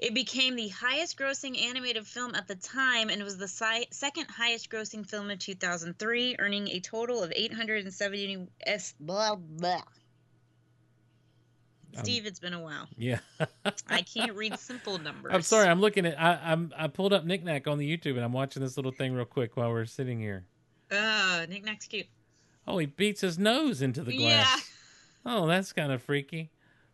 It 0.00 0.14
became 0.14 0.56
the 0.56 0.66
highest 0.70 1.16
grossing 1.16 1.56
animated 1.62 2.04
film 2.04 2.34
at 2.34 2.48
the 2.48 2.56
time 2.56 3.08
and 3.08 3.22
was 3.22 3.38
the 3.38 3.46
si- 3.46 3.86
second 3.92 4.26
highest 4.28 4.68
grossing 4.68 5.08
film 5.08 5.30
of 5.30 5.38
2003, 5.38 6.36
earning 6.40 6.66
a 6.66 6.80
total 6.80 7.22
of 7.22 7.32
870 7.36 8.48
S 8.66 8.94
blah 8.98 9.36
blah. 9.36 9.84
Steve, 11.98 12.26
it's 12.26 12.38
been 12.40 12.52
a 12.54 12.60
while. 12.60 12.88
Yeah. 12.96 13.18
I 13.88 14.02
can't 14.02 14.34
read 14.34 14.58
simple 14.58 14.98
numbers. 14.98 15.32
I'm 15.34 15.42
sorry. 15.42 15.68
I'm 15.68 15.80
looking 15.80 16.06
at. 16.06 16.20
I, 16.20 16.38
I'm. 16.42 16.72
I 16.76 16.88
pulled 16.88 17.12
up 17.12 17.24
Knick 17.24 17.44
Knack 17.44 17.66
on 17.66 17.78
the 17.78 17.96
YouTube, 17.96 18.16
and 18.16 18.20
I'm 18.24 18.32
watching 18.32 18.62
this 18.62 18.76
little 18.76 18.92
thing 18.92 19.14
real 19.14 19.24
quick 19.24 19.56
while 19.56 19.70
we're 19.70 19.84
sitting 19.84 20.18
here. 20.18 20.44
Uh, 20.90 21.46
Knick 21.48 21.64
Knack's 21.64 21.86
cute. 21.86 22.06
Oh, 22.66 22.78
he 22.78 22.86
beats 22.86 23.20
his 23.22 23.38
nose 23.38 23.82
into 23.82 24.02
the 24.02 24.16
glass. 24.16 24.70
Yeah. 25.26 25.32
Oh, 25.34 25.46
that's 25.46 25.72
kind 25.72 25.92
of 25.92 26.02
freaky. 26.02 26.50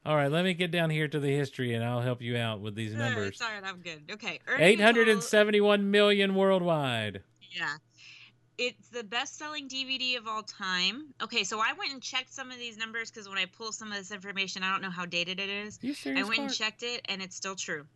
All 0.07 0.17
right, 0.17 0.31
let 0.31 0.45
me 0.45 0.55
get 0.55 0.71
down 0.71 0.91
here 0.91 1.09
to 1.09 1.21
the 1.21 1.29
history, 1.29 1.75
and 1.75 1.85
I'll 1.85 2.01
help 2.01 2.23
you 2.23 2.37
out 2.37 2.61
with 2.61 2.75
these 2.75 2.95
numbers. 2.95 3.37
sorry, 3.39 3.59
I'm 3.63 3.79
good. 3.81 4.03
Okay. 4.11 4.39
Eight 4.59 4.81
hundred 4.81 5.09
and 5.09 5.17
total- 5.19 5.29
seventy-one 5.29 5.91
million 5.91 6.35
worldwide. 6.35 7.23
Yeah. 7.51 7.75
It's 8.59 8.89
the 8.89 9.05
best 9.05 9.39
selling 9.39 9.69
DVD 9.69 10.19
of 10.19 10.27
all 10.27 10.43
time. 10.43 11.15
Okay, 11.23 11.45
so 11.45 11.61
I 11.61 11.73
went 11.79 11.93
and 11.93 12.03
checked 12.03 12.35
some 12.35 12.51
of 12.51 12.59
these 12.59 12.77
numbers 12.77 13.11
because 13.11 13.29
when 13.29 13.39
I 13.39 13.47
pull 13.47 13.71
some 13.71 13.93
of 13.93 13.99
this 13.99 14.11
information, 14.11 14.65
I 14.65 14.73
don't 14.73 14.83
know 14.83 14.91
how 14.91 15.07
dated 15.07 15.39
it 15.39 15.49
is. 15.49 15.79
You 15.81 15.95
serious, 15.95 16.25
I 16.25 16.29
went 16.29 16.41
and 16.41 16.53
checked 16.53 16.83
it, 16.83 17.03
and 17.09 17.23
it's 17.23 17.37
still 17.37 17.55
true. 17.55 17.87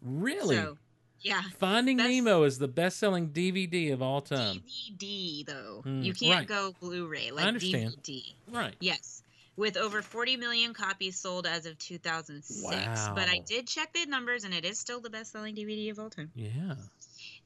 Really? 0.00 0.56
So, 0.56 0.78
yeah. 1.20 1.42
Finding 1.58 1.98
Best 1.98 2.08
Nemo 2.08 2.44
is 2.44 2.58
the 2.58 2.68
best-selling 2.68 3.28
DVD 3.30 3.92
of 3.92 4.00
all 4.00 4.22
time. 4.22 4.62
DVD, 4.98 5.44
though. 5.46 5.80
Hmm, 5.82 6.02
you 6.02 6.14
can't 6.14 6.38
right. 6.40 6.48
go 6.48 6.74
Blu 6.80 7.06
ray, 7.06 7.30
like 7.30 7.44
understand. 7.44 7.96
DVD. 8.02 8.34
Right. 8.50 8.74
Yes. 8.80 9.22
With 9.56 9.76
over 9.76 10.02
40 10.02 10.36
million 10.36 10.74
copies 10.74 11.18
sold 11.18 11.46
as 11.46 11.66
of 11.66 11.78
2006. 11.78 12.62
wow. 12.62 13.12
But 13.14 13.28
I 13.28 13.40
did 13.46 13.66
check 13.66 13.92
the 13.92 14.06
numbers, 14.06 14.44
and 14.44 14.54
it 14.54 14.64
is 14.64 14.78
still 14.78 15.00
the 15.00 15.10
best 15.10 15.32
selling 15.32 15.54
DVD 15.54 15.90
of 15.90 15.98
all 15.98 16.10
time. 16.10 16.30
Yeah. 16.34 16.74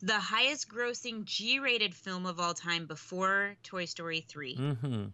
The 0.02 0.18
highest 0.18 0.68
grossing 0.68 1.24
G 1.24 1.58
rated 1.58 1.94
film 1.94 2.26
of 2.26 2.40
all 2.40 2.54
time 2.54 2.86
before 2.86 3.56
Toy 3.62 3.84
Story 3.84 4.24
3. 4.26 4.56
Mm-hmm. 4.56 5.04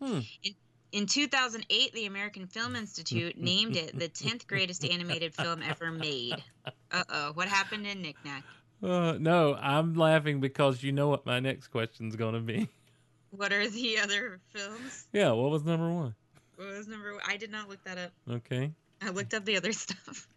Hmm. 0.00 0.20
In, 0.42 0.54
in 0.92 1.06
2008, 1.06 1.92
the 1.92 2.06
American 2.06 2.46
Film 2.46 2.74
Institute 2.76 3.38
named 3.40 3.76
it 3.76 3.98
the 3.98 4.08
10th 4.08 4.46
greatest 4.46 4.84
animated 4.84 5.34
film 5.34 5.62
ever 5.62 5.90
made. 5.90 6.42
Uh 6.90 7.04
oh. 7.08 7.30
What 7.34 7.48
happened 7.48 7.86
in 7.86 8.02
Knick 8.02 8.16
Knack? 8.24 8.42
Uh, 8.82 9.16
no, 9.18 9.54
I'm 9.54 9.94
laughing 9.94 10.40
because 10.40 10.82
you 10.82 10.92
know 10.92 11.08
what 11.08 11.24
my 11.24 11.40
next 11.40 11.68
question's 11.68 12.16
going 12.16 12.34
to 12.34 12.40
be. 12.40 12.68
What 13.30 13.52
are 13.52 13.68
the 13.68 13.98
other 13.98 14.40
films? 14.50 15.08
Yeah, 15.12 15.32
what 15.32 15.50
was 15.50 15.64
number 15.64 15.90
one? 15.90 16.14
What 16.56 16.68
was 16.68 16.86
number 16.86 17.14
I 17.26 17.36
did 17.36 17.50
not 17.50 17.68
look 17.68 17.82
that 17.84 17.98
up. 17.98 18.12
Okay. 18.30 18.70
I 19.02 19.10
looked 19.10 19.34
up 19.34 19.44
the 19.44 19.56
other 19.56 19.72
stuff. 19.72 20.28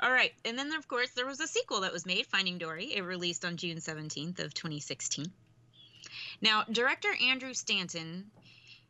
All 0.00 0.10
right, 0.10 0.32
and 0.44 0.58
then 0.58 0.72
of 0.74 0.88
course 0.88 1.10
there 1.10 1.26
was 1.26 1.40
a 1.40 1.46
sequel 1.46 1.80
that 1.80 1.92
was 1.92 2.06
made, 2.06 2.26
Finding 2.26 2.58
Dory. 2.58 2.94
It 2.94 3.02
released 3.02 3.44
on 3.44 3.56
June 3.56 3.78
17th 3.78 4.40
of 4.40 4.54
2016. 4.54 5.30
Now, 6.40 6.64
director 6.70 7.08
Andrew 7.28 7.54
Stanton, 7.54 8.30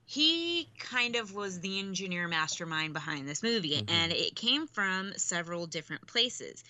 he 0.05 0.69
kind 0.79 1.17
of 1.17 1.35
was 1.35 1.61
the 1.61 1.79
engineer 1.79 2.29
mastermind 2.29 2.93
behind 2.93 3.29
this 3.29 3.43
movie, 3.43 3.85
and 3.89 4.13
it 4.13 4.35
came 4.35 4.67
from 4.67 5.13
several 5.17 5.67
different 5.67 6.07
places. 6.07 6.63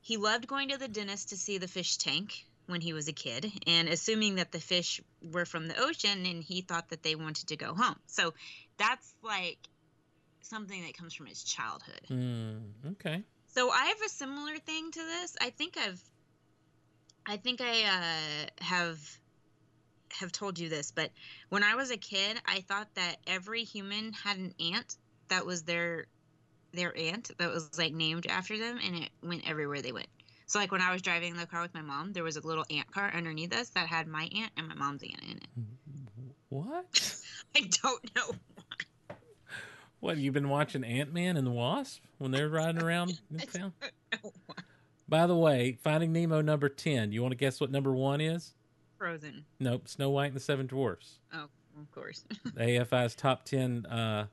He 0.00 0.16
loved 0.16 0.46
going 0.46 0.68
to 0.68 0.76
the 0.76 0.88
dentist 0.88 1.30
to 1.30 1.36
see 1.36 1.58
the 1.58 1.68
fish 1.68 1.96
tank, 1.96 2.44
when 2.66 2.80
he 2.80 2.92
was 2.92 3.08
a 3.08 3.12
kid, 3.12 3.52
and 3.66 3.88
assuming 3.88 4.36
that 4.36 4.52
the 4.52 4.60
fish 4.60 5.00
were 5.32 5.44
from 5.44 5.66
the 5.66 5.78
ocean, 5.80 6.24
and 6.26 6.42
he 6.42 6.62
thought 6.62 6.88
that 6.90 7.02
they 7.02 7.14
wanted 7.14 7.48
to 7.48 7.56
go 7.56 7.74
home. 7.74 7.96
So 8.06 8.32
that's 8.78 9.14
like 9.22 9.58
something 10.42 10.82
that 10.82 10.96
comes 10.96 11.14
from 11.14 11.26
his 11.26 11.42
childhood. 11.44 12.00
Mm, 12.10 12.92
okay. 12.92 13.22
So 13.54 13.70
I 13.70 13.84
have 13.84 14.02
a 14.04 14.08
similar 14.08 14.58
thing 14.58 14.90
to 14.90 14.98
this. 14.98 15.36
I 15.40 15.50
think 15.50 15.76
I've, 15.76 16.02
I 17.24 17.36
think 17.36 17.60
I 17.60 17.84
uh, 17.84 18.64
have, 18.64 18.98
have 20.10 20.32
told 20.32 20.58
you 20.58 20.68
this, 20.68 20.90
but 20.90 21.10
when 21.50 21.62
I 21.62 21.76
was 21.76 21.92
a 21.92 21.96
kid, 21.96 22.40
I 22.46 22.62
thought 22.62 22.88
that 22.96 23.16
every 23.28 23.62
human 23.62 24.12
had 24.12 24.38
an 24.38 24.54
ant 24.58 24.96
that 25.28 25.46
was 25.46 25.62
their, 25.62 26.06
their 26.72 26.96
aunt 26.98 27.30
that 27.38 27.48
was 27.50 27.78
like 27.78 27.92
named 27.92 28.26
after 28.26 28.58
them, 28.58 28.80
and 28.84 28.96
it 28.96 29.10
went 29.22 29.48
everywhere 29.48 29.82
they 29.82 29.92
went. 29.92 30.08
So 30.46 30.58
like 30.58 30.72
when 30.72 30.82
I 30.82 30.92
was 30.92 31.00
driving 31.00 31.36
the 31.36 31.46
car 31.46 31.62
with 31.62 31.74
my 31.74 31.82
mom, 31.82 32.12
there 32.12 32.24
was 32.24 32.36
a 32.36 32.44
little 32.44 32.64
ant 32.70 32.90
car 32.90 33.10
underneath 33.14 33.54
us 33.54 33.68
that 33.70 33.86
had 33.86 34.08
my 34.08 34.28
aunt 34.36 34.52
and 34.56 34.66
my 34.66 34.74
mom's 34.74 35.02
aunt 35.04 35.22
in 35.22 35.36
it. 35.36 35.48
What? 36.48 37.16
I 37.56 37.70
don't 37.82 38.16
know. 38.16 38.34
What, 40.04 40.18
you've 40.18 40.34
been 40.34 40.50
watching 40.50 40.84
Ant 40.84 41.14
Man 41.14 41.38
and 41.38 41.46
the 41.46 41.50
Wasp 41.50 42.02
when 42.18 42.30
they're 42.30 42.50
riding 42.50 42.82
around 42.82 43.18
in 43.30 43.38
town? 43.38 43.72
By 45.08 45.26
the 45.26 45.34
way, 45.34 45.78
Finding 45.82 46.12
Nemo 46.12 46.42
number 46.42 46.68
10. 46.68 47.10
You 47.10 47.22
want 47.22 47.32
to 47.32 47.36
guess 47.36 47.58
what 47.58 47.70
number 47.70 47.90
one 47.90 48.20
is? 48.20 48.52
Frozen. 48.98 49.46
Nope, 49.60 49.88
Snow 49.88 50.10
White 50.10 50.26
and 50.26 50.36
the 50.36 50.40
Seven 50.40 50.66
Dwarfs. 50.66 51.20
Oh, 51.32 51.46
of 51.80 51.90
course. 51.90 52.26
AFI's 52.58 53.14
top 53.14 53.46
10 53.46 53.86
uh, 53.86 54.26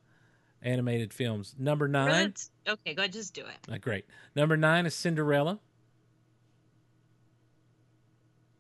animated 0.62 1.14
films. 1.14 1.56
Number 1.58 1.88
nine. 1.88 2.34
Okay, 2.68 2.94
go 2.94 3.04
ahead, 3.04 3.14
just 3.14 3.34
do 3.34 3.44
it. 3.44 3.74
Uh, 3.74 3.78
great. 3.78 4.04
Number 4.36 4.58
nine 4.58 4.86
is 4.86 4.94
Cinderella. 4.94 5.58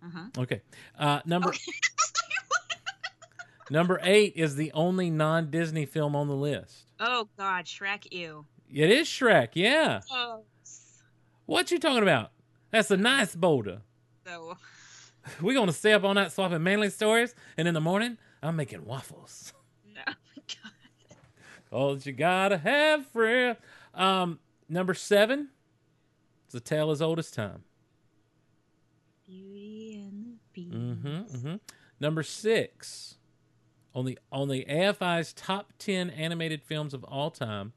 Uh-huh. 0.01 0.27
Okay. 0.37 0.61
Uh, 0.97 1.19
number 1.25 1.51
number 3.69 3.99
eight 4.01 4.31
is 4.37 4.55
the 4.55 4.71
only 4.71 5.09
non-Disney 5.09 5.85
film 5.85 6.15
on 6.15 6.29
the 6.29 6.37
list. 6.37 6.80
Oh 7.03 7.27
God, 7.37 7.65
Shrek, 7.65 8.07
ew. 8.11 8.45
It 8.71 8.91
is 8.91 9.07
Shrek. 9.07 9.49
Yeah. 9.55 10.01
Oh, 10.11 10.43
What 11.47 11.71
you 11.71 11.79
talking 11.79 12.03
about? 12.03 12.31
That's 12.69 12.91
a 12.91 12.97
nice 12.97 13.35
boulder. 13.35 13.81
so 14.25 14.55
We're 15.41 15.55
gonna 15.55 15.73
stay 15.73 15.93
up 15.93 16.03
all 16.03 16.13
night 16.13 16.31
swapping 16.31 16.61
manly 16.63 16.89
stories, 16.91 17.33
and 17.57 17.67
in 17.67 17.73
the 17.73 17.81
morning 17.81 18.17
I'm 18.43 18.55
making 18.55 18.85
waffles. 18.85 19.51
no. 19.95 20.13
All 21.71 21.95
that 21.95 22.05
you 22.05 22.11
gotta 22.11 22.57
have, 22.59 23.07
friend. 23.07 23.57
Um, 23.95 24.39
number 24.69 24.93
seven. 24.93 25.49
It's 26.45 26.55
a 26.55 26.59
tale 26.59 26.91
as 26.91 27.01
old 27.01 27.17
as 27.17 27.31
time. 27.31 27.63
Beauty 29.25 30.01
and 30.05 30.25
the 30.25 30.37
Beast. 30.53 30.75
Mm-hmm, 30.75 31.07
mm-hmm. 31.47 31.55
Number 31.99 32.23
six, 32.23 33.15
on 33.93 34.05
the 34.05 34.17
on 34.31 34.47
the 34.47 34.65
AFI's 34.65 35.33
top 35.33 35.73
ten 35.77 36.09
animated 36.09 36.63
films 36.63 36.93
of 36.93 37.03
all 37.03 37.29
time, 37.31 37.73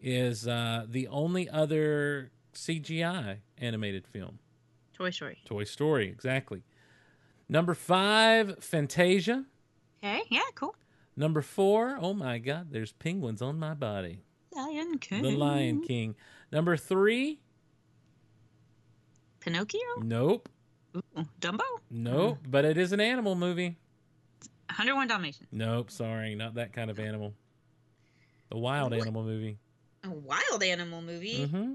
is 0.00 0.46
uh, 0.46 0.86
the 0.88 1.08
only 1.08 1.48
other 1.48 2.30
CGI 2.54 3.38
animated 3.58 4.06
film. 4.06 4.38
Toy 4.92 5.10
Story. 5.10 5.38
Toy 5.44 5.64
Story, 5.64 6.08
exactly. 6.08 6.62
Number 7.48 7.74
five, 7.74 8.62
Fantasia. 8.62 9.44
Okay, 10.02 10.22
yeah, 10.30 10.42
cool. 10.54 10.74
Number 11.16 11.42
four, 11.42 11.98
oh 12.00 12.14
my 12.14 12.38
God, 12.38 12.68
there's 12.70 12.92
penguins 12.92 13.42
on 13.42 13.58
my 13.58 13.74
body. 13.74 14.20
Lion 14.54 14.98
King. 14.98 15.22
The 15.22 15.30
Lion 15.36 15.82
King. 15.82 16.14
Number 16.52 16.76
three, 16.76 17.40
Pinocchio. 19.40 19.80
nope, 20.02 20.48
Ooh, 20.96 21.02
Dumbo. 21.40 21.60
nope, 21.90 22.38
but 22.48 22.64
it 22.64 22.76
is 22.76 22.92
an 22.92 23.00
animal 23.00 23.34
movie. 23.34 23.76
101 24.76 25.08
Dalmatians. 25.08 25.48
Nope, 25.52 25.90
sorry, 25.90 26.34
not 26.34 26.54
that 26.54 26.72
kind 26.72 26.90
of 26.90 26.98
animal. 26.98 27.34
A 28.52 28.58
wild 28.58 28.92
animal 28.94 29.22
movie. 29.22 29.58
A 30.04 30.10
wild 30.10 30.62
animal 30.62 31.02
movie. 31.02 31.44
hmm 31.46 31.74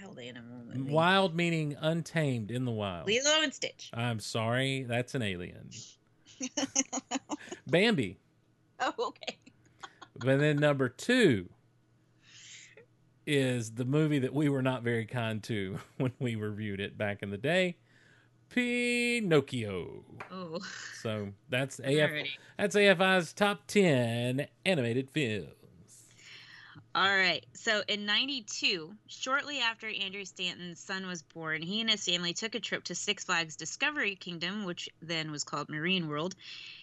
Wild 0.00 0.18
animal 0.18 0.58
movie. 0.66 0.92
Wild 0.92 1.34
meaning 1.34 1.76
untamed 1.80 2.50
in 2.50 2.64
the 2.64 2.70
wild. 2.72 3.06
Lilo 3.06 3.42
and 3.42 3.54
Stitch. 3.54 3.90
I'm 3.94 4.20
sorry, 4.20 4.82
that's 4.82 5.14
an 5.14 5.22
alien. 5.22 5.70
Bambi. 7.66 8.18
Oh, 8.80 8.92
okay. 8.98 9.38
But 10.18 10.40
then 10.40 10.56
number 10.56 10.88
two 10.88 11.48
is 13.26 13.72
the 13.72 13.84
movie 13.84 14.18
that 14.18 14.34
we 14.34 14.48
were 14.48 14.62
not 14.62 14.82
very 14.82 15.06
kind 15.06 15.42
to 15.44 15.78
when 15.96 16.12
we 16.18 16.34
reviewed 16.34 16.80
it 16.80 16.98
back 16.98 17.22
in 17.22 17.30
the 17.30 17.38
day. 17.38 17.76
Pinocchio. 18.54 20.04
Oh. 20.30 20.60
So 21.02 21.30
that's 21.48 21.80
AF 21.80 22.10
that's 22.56 22.76
AFI's 22.76 23.32
top 23.32 23.66
ten 23.66 24.46
animated 24.64 25.10
films. 25.10 25.48
All 26.94 27.08
right. 27.08 27.44
So 27.54 27.82
in 27.88 28.06
92, 28.06 28.94
shortly 29.08 29.58
after 29.58 29.88
Andrew 29.88 30.24
Stanton's 30.24 30.78
son 30.78 31.08
was 31.08 31.22
born, 31.22 31.60
he 31.60 31.80
and 31.80 31.90
his 31.90 32.04
family 32.04 32.32
took 32.32 32.54
a 32.54 32.60
trip 32.60 32.84
to 32.84 32.94
Six 32.94 33.24
Flags 33.24 33.56
Discovery 33.56 34.14
Kingdom, 34.14 34.64
which 34.64 34.88
then 35.02 35.32
was 35.32 35.42
called 35.42 35.68
Marine 35.68 36.08
World. 36.08 36.36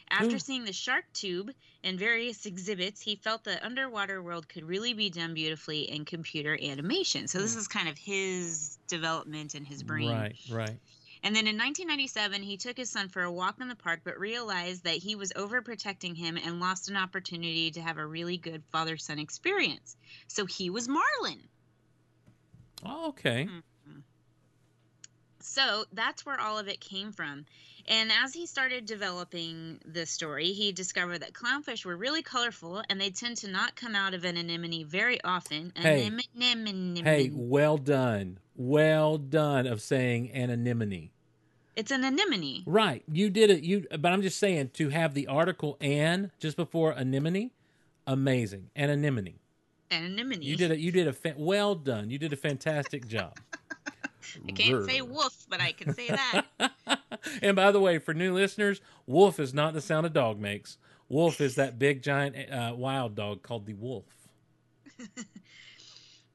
After 0.10 0.36
Ooh. 0.36 0.40
seeing 0.40 0.66
the 0.66 0.74
shark 0.74 1.06
tube 1.14 1.52
and 1.86 1.98
various 1.98 2.46
exhibits, 2.46 3.00
he 3.00 3.16
felt 3.16 3.46
the 3.46 3.66
underwater 3.66 4.22
world 4.22 4.50
could 4.50 4.66
really 4.66 4.94
be 4.94 5.10
done 5.10 5.34
beautifully 5.34 5.90
in 5.90 6.04
computer 6.04 6.60
animation. 6.62 7.30
So 7.30 7.40
this 7.40 7.54
hmm. 7.54 7.60
is 7.60 7.70
kind 7.70 7.88
of 7.88 7.98
his 7.98 8.78
development 8.90 9.56
in 9.56 9.64
his 9.64 9.82
brain. 9.82 10.12
Right, 10.12 10.36
right. 10.52 10.78
And 11.24 11.36
then 11.36 11.46
in 11.46 11.58
1997, 11.58 12.42
he 12.42 12.58
took 12.58 12.78
his 12.78 12.90
son 12.90 13.08
for 13.10 13.22
a 13.22 13.32
walk 13.32 13.62
in 13.62 13.68
the 13.68 13.76
park, 13.76 14.02
but 14.04 14.20
realized 14.20 14.86
that 14.86 14.96
he 14.96 15.16
was 15.16 15.32
overprotecting 15.34 16.18
him 16.18 16.38
and 16.38 16.60
lost 16.60 16.90
an 16.90 16.98
opportunity 16.98 17.70
to 17.72 17.82
have 17.82 17.98
a 17.98 18.06
really 18.06 18.38
good 18.38 18.64
father 18.72 18.98
son 18.98 19.20
experience. 19.20 19.96
So 20.28 20.46
he 20.46 20.72
was 20.72 20.88
Marlin. 20.88 21.48
Oh, 22.84 23.10
okay. 23.10 23.46
Mm-hmm. 23.46 24.00
So 25.42 25.86
that's 25.94 26.26
where 26.26 26.40
all 26.40 26.58
of 26.58 26.68
it 26.68 26.80
came 26.80 27.12
from. 27.12 27.46
And 27.88 28.12
as 28.24 28.34
he 28.34 28.46
started 28.46 28.86
developing 28.86 29.80
the 29.86 30.06
story, 30.06 30.54
he 30.54 30.72
discovered 30.72 31.20
that 31.20 31.34
clownfish 31.34 31.84
were 31.84 31.98
really 31.98 32.22
colorful 32.22 32.84
and 32.90 33.02
they 33.02 33.10
tend 33.10 33.38
to 33.38 33.50
not 33.50 33.76
come 33.76 33.96
out 33.96 34.14
of 34.14 34.24
an 34.24 34.38
anemone 34.38 34.86
very 34.86 35.22
often. 35.24 35.74
Hey. 35.76 36.08
Anemone. 36.08 37.04
Hey, 37.04 37.32
well 37.34 37.78
done. 37.78 38.38
Well 38.64 39.18
done 39.18 39.66
of 39.66 39.82
saying 39.82 40.30
an 40.34 40.52
anemone. 40.52 41.10
It's 41.76 41.90
an 41.90 42.04
anemone. 42.04 42.62
Right. 42.68 43.02
You 43.12 43.32
did 43.32 43.50
it 43.50 43.64
you 43.64 43.88
but 43.90 44.12
I'm 44.12 44.22
just 44.22 44.38
saying 44.38 44.70
to 44.76 44.90
have 44.90 45.16
the 45.16 45.26
article 45.26 45.78
an 45.82 46.32
just 46.38 46.58
before 46.58 46.92
anemone, 46.92 47.50
amazing. 48.06 48.70
An 48.76 48.92
anemone. 48.92 49.40
An 49.90 50.04
anemone. 50.04 50.44
You 50.44 50.56
did 50.56 50.70
it 50.70 50.78
you 50.78 50.92
did 50.92 51.08
a 51.08 51.14
fa- 51.14 51.34
well 51.38 51.74
done. 51.74 52.12
You 52.12 52.20
did 52.20 52.34
a 52.34 52.36
fantastic 52.36 53.08
job. 53.08 53.36
I 54.48 54.52
can't 54.52 54.86
say 54.86 55.02
wolf, 55.02 55.48
but 55.50 55.60
I 55.60 55.72
can 55.72 55.96
say 55.96 56.10
that. 56.10 56.46
And 57.42 57.56
by 57.56 57.72
the 57.72 57.80
way, 57.80 57.98
for 58.00 58.14
new 58.14 58.34
listeners, 58.34 58.82
wolf 59.06 59.40
is 59.40 59.54
not 59.54 59.74
the 59.74 59.82
sound 59.82 60.06
a 60.06 60.10
dog 60.10 60.40
makes. 60.40 60.78
Wolf 61.10 61.42
is 61.42 61.56
that 61.56 61.78
big 61.78 62.02
giant 62.02 62.36
uh, 62.52 62.74
wild 62.76 63.16
dog 63.16 63.42
called 63.44 63.66
the 63.66 63.74
wolf. 63.74 64.06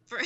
For. 0.06 0.20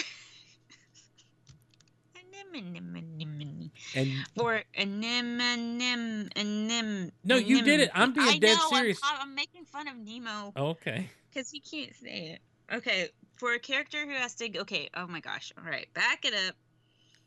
And 3.94 4.12
For 4.36 4.62
anemone. 4.76 6.28
Anem. 6.36 7.10
No, 7.24 7.36
you 7.36 7.62
did 7.62 7.80
it. 7.80 7.90
I'm 7.94 8.12
being 8.12 8.28
I 8.28 8.38
dead 8.38 8.56
know, 8.56 8.62
I'm- 8.62 8.70
serious. 8.74 9.00
I'm, 9.02 9.34
making 9.34 9.64
fun 9.64 9.88
of 9.88 9.96
Nemo. 9.96 10.52
okay. 10.56 11.08
Because 11.32 11.50
he 11.50 11.60
can't 11.60 11.94
say 11.94 12.38
it. 12.38 12.74
Okay, 12.76 13.08
for 13.36 13.54
a 13.54 13.58
character 13.58 14.04
who 14.04 14.12
has 14.12 14.34
to. 14.36 14.58
Okay, 14.60 14.90
oh 14.94 15.06
my 15.06 15.20
gosh. 15.20 15.52
All 15.58 15.64
right, 15.68 15.92
back 15.94 16.24
it 16.24 16.34
up. 16.34 16.54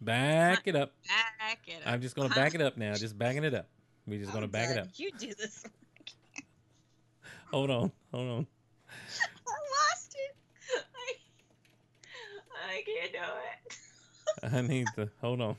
Back 0.02 0.68
it 0.68 0.76
up. 0.76 0.92
Back 1.40 1.60
it 1.68 1.76
up. 1.76 1.82
I'm 1.94 2.02
just 2.02 2.16
going 2.16 2.30
to 2.30 2.36
back 2.36 2.54
it 2.56 2.62
up 2.62 2.78
now. 2.78 2.94
Just 2.94 3.18
backing 3.18 3.44
it 3.44 3.54
up. 3.54 3.68
We're 4.06 4.20
just 4.20 4.32
oh 4.32 4.34
going 4.34 4.44
to 4.44 4.50
back 4.50 4.70
it 4.70 4.78
up. 4.78 4.88
You 4.96 5.12
do 5.18 5.34
this. 5.34 5.64
Hold 7.52 7.70
on. 7.72 7.92
Hold 8.12 8.30
on. 8.30 8.48
I 9.48 9.52
lost 9.92 10.16
it. 10.16 10.36
I, 10.96 11.14
I 12.70 12.84
can't 12.86 13.12
do 13.14 13.20
it. 13.20 13.78
I 14.52 14.62
need 14.62 14.88
to 14.96 15.10
hold 15.22 15.42
on. 15.42 15.56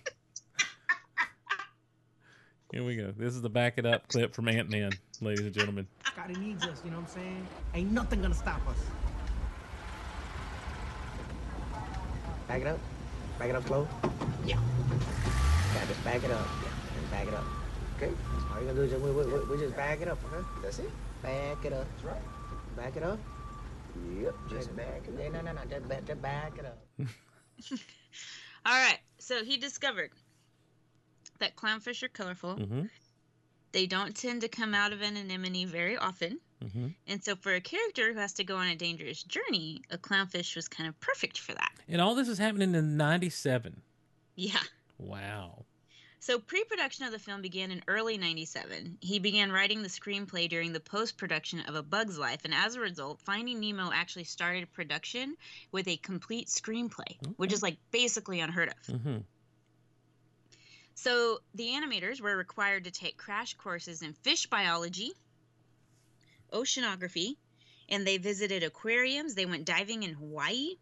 Here 2.72 2.84
we 2.84 2.96
go. 2.96 3.12
This 3.16 3.34
is 3.34 3.42
the 3.42 3.48
back 3.48 3.74
it 3.76 3.86
up 3.86 4.08
clip 4.08 4.34
from 4.34 4.48
Ant 4.48 4.68
Man, 4.68 4.90
ladies 5.20 5.44
and 5.44 5.54
gentlemen. 5.54 5.86
Scotty 6.12 6.34
needs 6.34 6.64
us, 6.64 6.80
you 6.84 6.90
know 6.90 6.96
what 6.96 7.02
I'm 7.02 7.08
saying? 7.08 7.46
Ain't 7.74 7.92
nothing 7.92 8.20
gonna 8.22 8.34
stop 8.34 8.60
us. 8.68 8.78
Back 12.48 12.62
it 12.62 12.66
up. 12.66 12.78
Back 13.38 13.50
it 13.50 13.56
up 13.56 13.66
slow. 13.66 13.88
Yeah. 14.44 14.58
Yeah, 15.74 15.86
just 15.86 16.04
back 16.04 16.24
it 16.24 16.30
up. 16.30 16.46
Yeah, 16.62 16.98
and 16.98 17.10
back 17.10 17.28
it 17.28 17.34
up. 17.34 17.44
Okay? 17.96 18.12
All 18.52 18.60
you 18.60 18.66
gonna 18.66 18.74
do 18.78 18.82
is 18.82 18.90
just, 18.90 19.02
we, 19.02 19.10
we, 19.10 19.24
we, 19.24 19.44
we 19.44 19.58
just 19.58 19.76
back 19.76 20.00
it 20.00 20.08
up, 20.08 20.18
okay? 20.32 20.44
That's 20.62 20.78
it. 20.80 20.90
Back 21.22 21.64
it 21.64 21.72
up. 21.72 21.86
That's 21.92 22.04
right. 22.04 22.76
Back 22.76 22.96
it 22.96 23.02
up. 23.02 23.18
Yep, 24.20 24.34
just 24.50 24.76
back 24.76 25.02
it 25.06 25.14
up. 25.14 25.20
Yeah, 25.20 25.28
no, 25.28 25.40
no, 25.42 25.52
no, 25.52 25.60
just, 25.70 25.88
back- 25.88 26.04
just 26.04 26.20
back 26.22 26.58
it 26.58 26.66
up. 26.66 26.78
All 28.66 28.72
right. 28.72 28.98
So 29.18 29.44
he 29.44 29.56
discovered 29.56 30.10
that 31.38 31.56
clownfish 31.56 32.02
are 32.02 32.08
colorful. 32.08 32.56
Mm-hmm. 32.56 32.82
They 33.72 33.86
don't 33.86 34.16
tend 34.16 34.42
to 34.42 34.48
come 34.48 34.74
out 34.74 34.92
of 34.92 35.02
an 35.02 35.16
anemone 35.16 35.66
very 35.66 35.96
often. 35.96 36.38
Mm-hmm. 36.64 36.88
And 37.08 37.22
so, 37.22 37.34
for 37.36 37.54
a 37.54 37.60
character 37.60 38.12
who 38.12 38.18
has 38.18 38.32
to 38.34 38.44
go 38.44 38.56
on 38.56 38.68
a 38.68 38.76
dangerous 38.76 39.22
journey, 39.22 39.82
a 39.90 39.98
clownfish 39.98 40.56
was 40.56 40.68
kind 40.68 40.88
of 40.88 40.98
perfect 41.00 41.38
for 41.38 41.52
that. 41.52 41.72
And 41.88 42.00
all 42.00 42.14
this 42.14 42.28
is 42.28 42.38
happening 42.38 42.74
in 42.74 42.96
'97. 42.96 43.82
Yeah. 44.36 44.52
Wow. 44.98 45.64
So, 46.24 46.38
pre 46.38 46.64
production 46.64 47.04
of 47.04 47.12
the 47.12 47.18
film 47.18 47.42
began 47.42 47.70
in 47.70 47.82
early 47.86 48.16
97. 48.16 48.96
He 49.02 49.18
began 49.18 49.52
writing 49.52 49.82
the 49.82 49.90
screenplay 49.90 50.48
during 50.48 50.72
the 50.72 50.80
post 50.80 51.18
production 51.18 51.60
of 51.60 51.74
A 51.74 51.82
Bug's 51.82 52.16
Life, 52.18 52.46
and 52.46 52.54
as 52.54 52.76
a 52.76 52.80
result, 52.80 53.20
Finding 53.20 53.60
Nemo 53.60 53.90
actually 53.92 54.24
started 54.24 54.72
production 54.72 55.36
with 55.70 55.86
a 55.86 55.98
complete 55.98 56.48
screenplay, 56.48 57.18
which 57.36 57.52
is 57.52 57.62
like 57.62 57.76
basically 57.90 58.40
unheard 58.40 58.70
of. 58.70 58.94
Mm-hmm. 58.94 59.18
So, 60.94 61.40
the 61.54 61.66
animators 61.66 62.22
were 62.22 62.34
required 62.34 62.84
to 62.84 62.90
take 62.90 63.18
crash 63.18 63.52
courses 63.58 64.00
in 64.00 64.14
fish 64.14 64.46
biology, 64.46 65.12
oceanography, 66.50 67.36
and 67.90 68.06
they 68.06 68.16
visited 68.16 68.62
aquariums. 68.62 69.34
They 69.34 69.44
went 69.44 69.66
diving 69.66 70.04
in 70.04 70.14
Hawaii. 70.14 70.76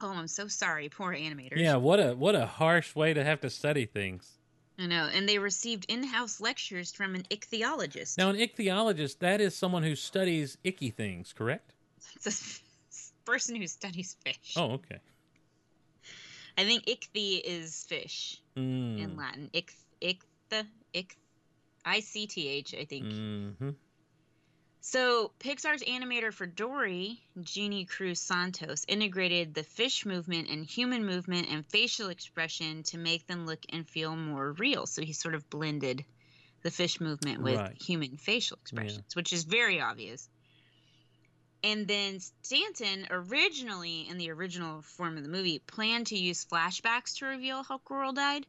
Oh, 0.00 0.12
I'm 0.12 0.28
so 0.28 0.48
sorry, 0.48 0.88
poor 0.88 1.12
animators. 1.12 1.56
Yeah. 1.58 1.76
What 1.76 2.00
a 2.00 2.14
what 2.14 2.34
a 2.34 2.46
harsh 2.46 2.94
way 2.94 3.12
to 3.12 3.22
have 3.22 3.40
to 3.42 3.50
study 3.50 3.86
things. 3.86 4.38
I 4.78 4.86
know. 4.86 5.10
And 5.12 5.28
they 5.28 5.38
received 5.38 5.84
in 5.88 6.02
house 6.02 6.40
lectures 6.40 6.90
from 6.90 7.14
an 7.14 7.24
ichthyologist. 7.30 8.16
Now, 8.16 8.30
an 8.30 8.36
ichthyologist 8.36 9.18
that 9.18 9.40
is 9.40 9.54
someone 9.54 9.82
who 9.82 9.94
studies 9.94 10.56
icky 10.64 10.90
things, 10.90 11.34
correct? 11.34 11.74
It's 12.16 13.12
a 13.22 13.26
person 13.26 13.56
who 13.56 13.66
studies 13.66 14.16
fish. 14.24 14.54
Oh, 14.56 14.72
okay. 14.72 15.00
I 16.56 16.64
think 16.64 16.84
ichthy 16.88 17.36
is 17.44 17.84
fish 17.84 18.40
in 18.56 18.96
Mm. 18.96 19.18
Latin. 19.18 19.50
Ich, 19.52 19.74
ichtha, 20.00 20.66
ich, 20.94 21.16
I 21.84 22.00
C 22.00 22.26
T 22.26 22.48
H, 22.48 22.74
I 22.74 22.84
think. 22.86 23.04
Mm-hmm. 23.04 23.70
So, 24.82 25.32
Pixar's 25.38 25.82
animator 25.82 26.32
for 26.32 26.46
Dory, 26.46 27.20
Gini 27.38 27.86
Cruz 27.86 28.18
Santos, 28.18 28.84
integrated 28.88 29.52
the 29.52 29.62
fish 29.62 30.06
movement 30.06 30.48
and 30.48 30.64
human 30.64 31.04
movement 31.04 31.48
and 31.50 31.66
facial 31.66 32.08
expression 32.08 32.82
to 32.84 32.98
make 32.98 33.26
them 33.26 33.44
look 33.46 33.60
and 33.68 33.86
feel 33.86 34.16
more 34.16 34.52
real. 34.52 34.86
So, 34.86 35.02
he 35.02 35.12
sort 35.12 35.34
of 35.34 35.48
blended 35.50 36.04
the 36.62 36.70
fish 36.70 37.00
movement 37.00 37.42
with 37.42 37.58
Right. 37.58 37.82
human 37.82 38.16
facial 38.16 38.58
expressions, 38.62 39.14
which 39.14 39.32
is 39.32 39.44
very 39.44 39.80
obvious. 39.80 40.28
And 41.62 41.86
then 41.86 42.20
Stanton, 42.42 43.06
originally 43.10 44.08
in 44.08 44.16
the 44.16 44.30
original 44.30 44.80
form 44.80 45.18
of 45.18 45.24
the 45.24 45.28
movie, 45.28 45.58
planned 45.58 46.06
to 46.06 46.16
use 46.16 46.46
flashbacks 46.46 47.18
to 47.18 47.26
reveal 47.26 47.62
how 47.62 47.78
Coral 47.78 48.12
died. 48.12 48.46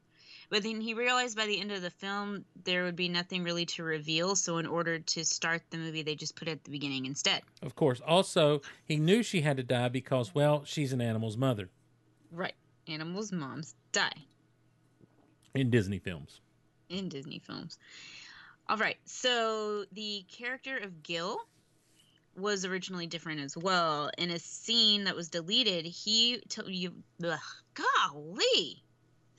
But 0.52 0.64
then 0.64 0.82
he 0.82 0.93
realized 0.93 1.38
by 1.38 1.45
the 1.45 1.60
end 1.62 1.72
of 1.72 1.82
the 1.82 1.89
film 1.89 2.43
there 2.66 2.84
would 2.84 2.97
be 2.97 3.08
nothing 3.08 3.41
really 3.43 3.66
to 3.68 3.84
reveal. 3.84 4.36
So, 4.36 4.58
in 4.58 4.66
order 4.68 4.99
to 4.99 5.24
start 5.24 5.62
the 5.70 5.78
movie, 5.78 6.04
they 6.04 6.14
just 6.14 6.36
put 6.36 6.49
it 6.49 6.52
at 6.52 6.64
the 6.66 6.72
beginning 6.72 7.06
instead. 7.06 7.41
Of 7.62 7.76
course. 7.76 8.02
Also, 8.06 8.62
he 8.84 8.97
knew 8.97 9.24
she 9.24 9.41
had 9.41 9.56
to 9.58 9.64
die 9.64 9.88
because, 9.88 10.36
well, 10.36 10.64
she's 10.66 10.91
an 10.93 11.02
animal's 11.02 11.38
mother 11.38 11.70
Right. 12.32 12.54
Animals' 12.88 13.32
moms 13.32 13.76
die 13.93 14.12
in 15.56 15.70
Disney 15.70 15.99
films. 15.99 16.41
in 16.89 17.08
Disney 17.08 17.39
films. 17.39 17.78
All 18.68 18.78
right. 18.78 18.97
So, 19.06 19.86
the 19.93 20.26
character 20.30 20.78
of 20.78 21.02
Gill 21.02 21.39
was 22.36 22.66
originally 22.66 23.08
different 23.08 23.39
as 23.39 23.56
well. 23.56 24.12
In 24.18 24.32
a 24.32 24.39
scene 24.39 25.06
that 25.06 25.16
was 25.16 25.30
deleted, 25.30 25.86
he 25.86 26.41
told 26.49 26.72
you, 26.72 26.93
ugh, 27.26 27.39
golly. 27.74 28.84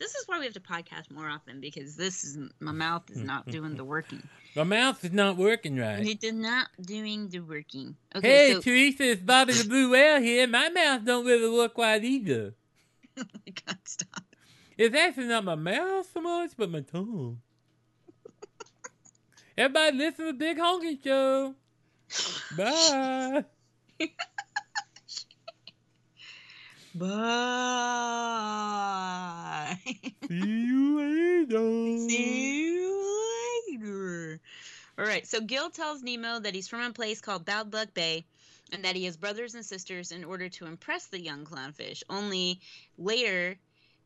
This 0.03 0.17
is 0.17 0.27
why 0.27 0.41
we 0.41 0.47
have 0.47 0.55
to 0.55 0.61
podcast 0.61 1.13
more 1.13 1.29
often 1.29 1.61
because 1.61 1.95
this 1.95 2.25
is 2.25 2.37
my 2.59 2.73
mouth 2.73 3.09
is 3.09 3.19
not 3.19 3.47
doing 3.47 3.77
the 3.77 3.85
working. 3.85 4.21
My 4.57 4.65
mouth 4.65 5.03
is 5.05 5.13
not 5.13 5.37
working 5.37 5.77
right. 5.77 6.05
It 6.05 6.25
is 6.25 6.33
not 6.33 6.67
doing 6.85 7.29
the 7.29 7.39
working. 7.39 7.97
Okay, 8.15 8.49
hey, 8.49 8.53
so 8.55 8.61
Teresa, 8.61 9.05
it's 9.05 9.23
Bobby 9.23 9.53
the 9.53 9.67
Blue 9.67 9.93
Whale 9.93 10.21
here. 10.21 10.49
My 10.49 10.69
mouth 10.71 11.05
don't 11.05 11.25
really 11.25 11.57
work 11.57 11.79
right 11.79 12.03
either. 12.03 12.53
oh 13.17 13.23
my 13.33 13.53
god, 13.65 13.79
stop. 13.85 14.25
It's 14.77 14.95
actually 14.95 15.29
not 15.29 15.45
my 15.45 15.55
mouth 15.55 16.11
so 16.13 16.21
much, 16.21 16.51
but 16.57 16.69
my 16.69 16.81
tongue. 16.81 17.41
Everybody 19.57 19.97
listen 19.99 20.27
to 20.27 20.33
the 20.33 20.39
Big 20.39 20.59
Honky 20.59 21.03
Show. 21.03 21.55
Bye. 22.57 23.45
Bye. 26.95 27.09
See 30.29 30.35
you 30.35 30.99
later. 30.99 31.99
See 32.09 32.75
you 32.75 33.19
later. 33.71 34.41
All 34.99 35.05
right. 35.05 35.27
So 35.27 35.41
Gill 35.41 35.71
tells 35.71 36.03
Nemo 36.03 36.41
that 36.41 36.55
he's 36.55 36.69
from 36.69 36.83
a 36.83 36.93
place 36.93 37.21
called 37.21 37.45
Bad 37.45 37.73
Luck 37.73 37.95
Bay 37.95 38.25
and 38.73 38.85
that 38.85 38.97
he 38.97 39.05
has 39.05 39.17
brothers 39.17 39.55
and 39.55 39.65
sisters 39.65 40.13
in 40.13 40.25
order 40.25 40.49
to 40.49 40.67
impress 40.67 41.07
the 41.07 41.21
young 41.21 41.45
clownfish. 41.45 42.03
Only 42.11 42.61
later 42.99 43.57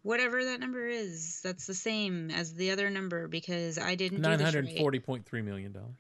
whatever 0.03 0.45
that 0.45 0.61
number 0.61 0.87
is. 0.87 1.41
That's 1.41 1.67
the 1.67 1.73
same 1.73 2.31
as 2.31 2.53
the 2.53 2.73
other 2.73 2.91
number 2.91 3.29
because 3.29 3.79
I 3.79 3.95
didn't 3.95 4.19
do 4.21 4.29
Nine 4.29 4.37
this 4.37 4.45
hundred 4.45 4.67
right. 4.67 4.77
forty 4.79 5.01
point 5.01 5.25
three 5.25 5.41
million 5.41 5.73
dollars. 5.73 5.97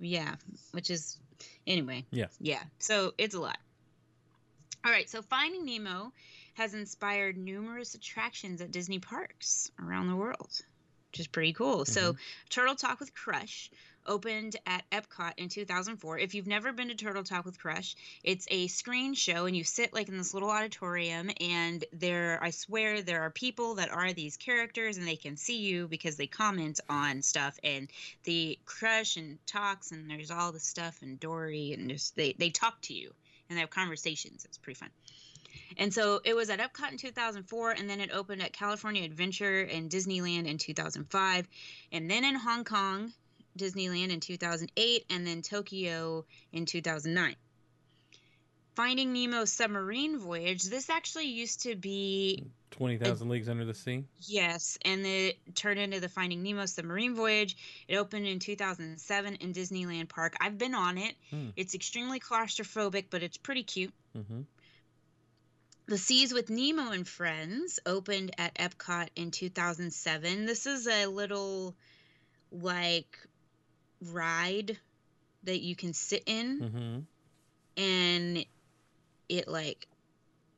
Yeah, 0.00 0.34
which 0.72 0.90
is 0.90 1.16
anyway. 1.64 2.04
Yeah. 2.10 2.26
Yeah. 2.40 2.64
So 2.80 3.14
it's 3.18 3.36
a 3.36 3.40
lot. 3.40 3.58
All 4.84 4.90
right. 4.90 5.08
So 5.08 5.22
Finding 5.22 5.64
Nemo 5.64 6.12
has 6.60 6.74
inspired 6.74 7.38
numerous 7.38 7.94
attractions 7.94 8.60
at 8.60 8.70
Disney 8.70 8.98
parks 8.98 9.70
around 9.82 10.08
the 10.08 10.14
world, 10.14 10.60
which 11.10 11.18
is 11.18 11.26
pretty 11.26 11.54
cool. 11.54 11.86
So 11.86 12.12
mm-hmm. 12.12 12.20
Turtle 12.50 12.74
Talk 12.74 13.00
with 13.00 13.14
Crush 13.14 13.70
opened 14.04 14.56
at 14.66 14.84
Epcot 14.90 15.32
in 15.38 15.48
2004. 15.48 16.18
If 16.18 16.34
you've 16.34 16.46
never 16.46 16.74
been 16.74 16.88
to 16.88 16.94
Turtle 16.94 17.24
Talk 17.24 17.46
with 17.46 17.58
Crush, 17.58 17.96
it's 18.22 18.46
a 18.50 18.66
screen 18.66 19.14
show 19.14 19.46
and 19.46 19.56
you 19.56 19.64
sit 19.64 19.94
like 19.94 20.10
in 20.10 20.18
this 20.18 20.34
little 20.34 20.50
auditorium 20.50 21.30
and 21.40 21.82
there 21.94 22.38
I 22.42 22.50
swear 22.50 23.00
there 23.00 23.22
are 23.22 23.30
people 23.30 23.76
that 23.76 23.90
are 23.90 24.12
these 24.12 24.36
characters 24.36 24.98
and 24.98 25.08
they 25.08 25.16
can 25.16 25.38
see 25.38 25.60
you 25.60 25.88
because 25.88 26.16
they 26.16 26.26
comment 26.26 26.78
on 26.90 27.22
stuff 27.22 27.58
and 27.64 27.88
the 28.24 28.58
crush 28.66 29.16
and 29.16 29.38
talks 29.46 29.92
and 29.92 30.10
there's 30.10 30.30
all 30.30 30.52
the 30.52 30.60
stuff 30.60 31.00
and 31.00 31.18
Dory 31.18 31.72
and 31.72 31.88
just 31.88 32.16
they 32.16 32.34
they 32.34 32.50
talk 32.50 32.82
to 32.82 32.92
you 32.92 33.14
and 33.48 33.56
they 33.56 33.62
have 33.62 33.70
conversations. 33.70 34.44
It's 34.44 34.58
pretty 34.58 34.78
fun. 34.78 34.90
And 35.76 35.92
so 35.92 36.20
it 36.24 36.34
was 36.34 36.50
at 36.50 36.58
Epcot 36.58 36.92
in 36.92 36.98
2004, 36.98 37.70
and 37.72 37.88
then 37.88 38.00
it 38.00 38.10
opened 38.12 38.42
at 38.42 38.52
California 38.52 39.04
Adventure 39.04 39.60
and 39.60 39.90
Disneyland 39.90 40.46
in 40.46 40.58
2005, 40.58 41.48
and 41.92 42.10
then 42.10 42.24
in 42.24 42.34
Hong 42.34 42.64
Kong, 42.64 43.12
Disneyland 43.58 44.10
in 44.10 44.20
2008, 44.20 45.04
and 45.10 45.26
then 45.26 45.42
Tokyo 45.42 46.24
in 46.52 46.66
2009. 46.66 47.36
Finding 48.76 49.12
Nemo 49.12 49.44
submarine 49.44 50.18
voyage. 50.18 50.62
This 50.62 50.88
actually 50.88 51.26
used 51.26 51.62
to 51.62 51.74
be 51.76 52.44
Twenty 52.70 52.96
Thousand 52.96 53.28
Leagues 53.28 53.48
Under 53.48 53.64
the 53.64 53.74
Sea. 53.74 54.04
Yes, 54.20 54.78
and 54.84 55.04
it 55.04 55.38
turned 55.54 55.80
into 55.80 56.00
the 56.00 56.08
Finding 56.08 56.42
Nemo 56.42 56.66
submarine 56.66 57.14
voyage. 57.14 57.56
It 57.88 57.96
opened 57.96 58.26
in 58.26 58.38
2007 58.38 59.34
in 59.34 59.52
Disneyland 59.52 60.08
Park. 60.08 60.36
I've 60.40 60.56
been 60.56 60.74
on 60.74 60.98
it. 60.98 61.14
Hmm. 61.30 61.48
It's 61.56 61.74
extremely 61.74 62.20
claustrophobic, 62.20 63.06
but 63.10 63.22
it's 63.22 63.36
pretty 63.36 63.64
cute. 63.64 63.92
Mm-hmm. 64.16 64.42
The 65.90 65.98
Seas 65.98 66.32
with 66.32 66.50
Nemo 66.50 66.92
and 66.92 67.06
Friends 67.06 67.80
opened 67.84 68.30
at 68.38 68.54
Epcot 68.54 69.08
in 69.16 69.32
2007. 69.32 70.46
This 70.46 70.66
is 70.66 70.86
a 70.86 71.06
little 71.06 71.74
like 72.52 73.18
ride 74.00 74.78
that 75.42 75.60
you 75.60 75.74
can 75.74 75.92
sit 75.92 76.22
in 76.26 76.60
Mm-hmm. 76.60 77.00
and 77.82 78.46
it 79.28 79.48
like 79.48 79.88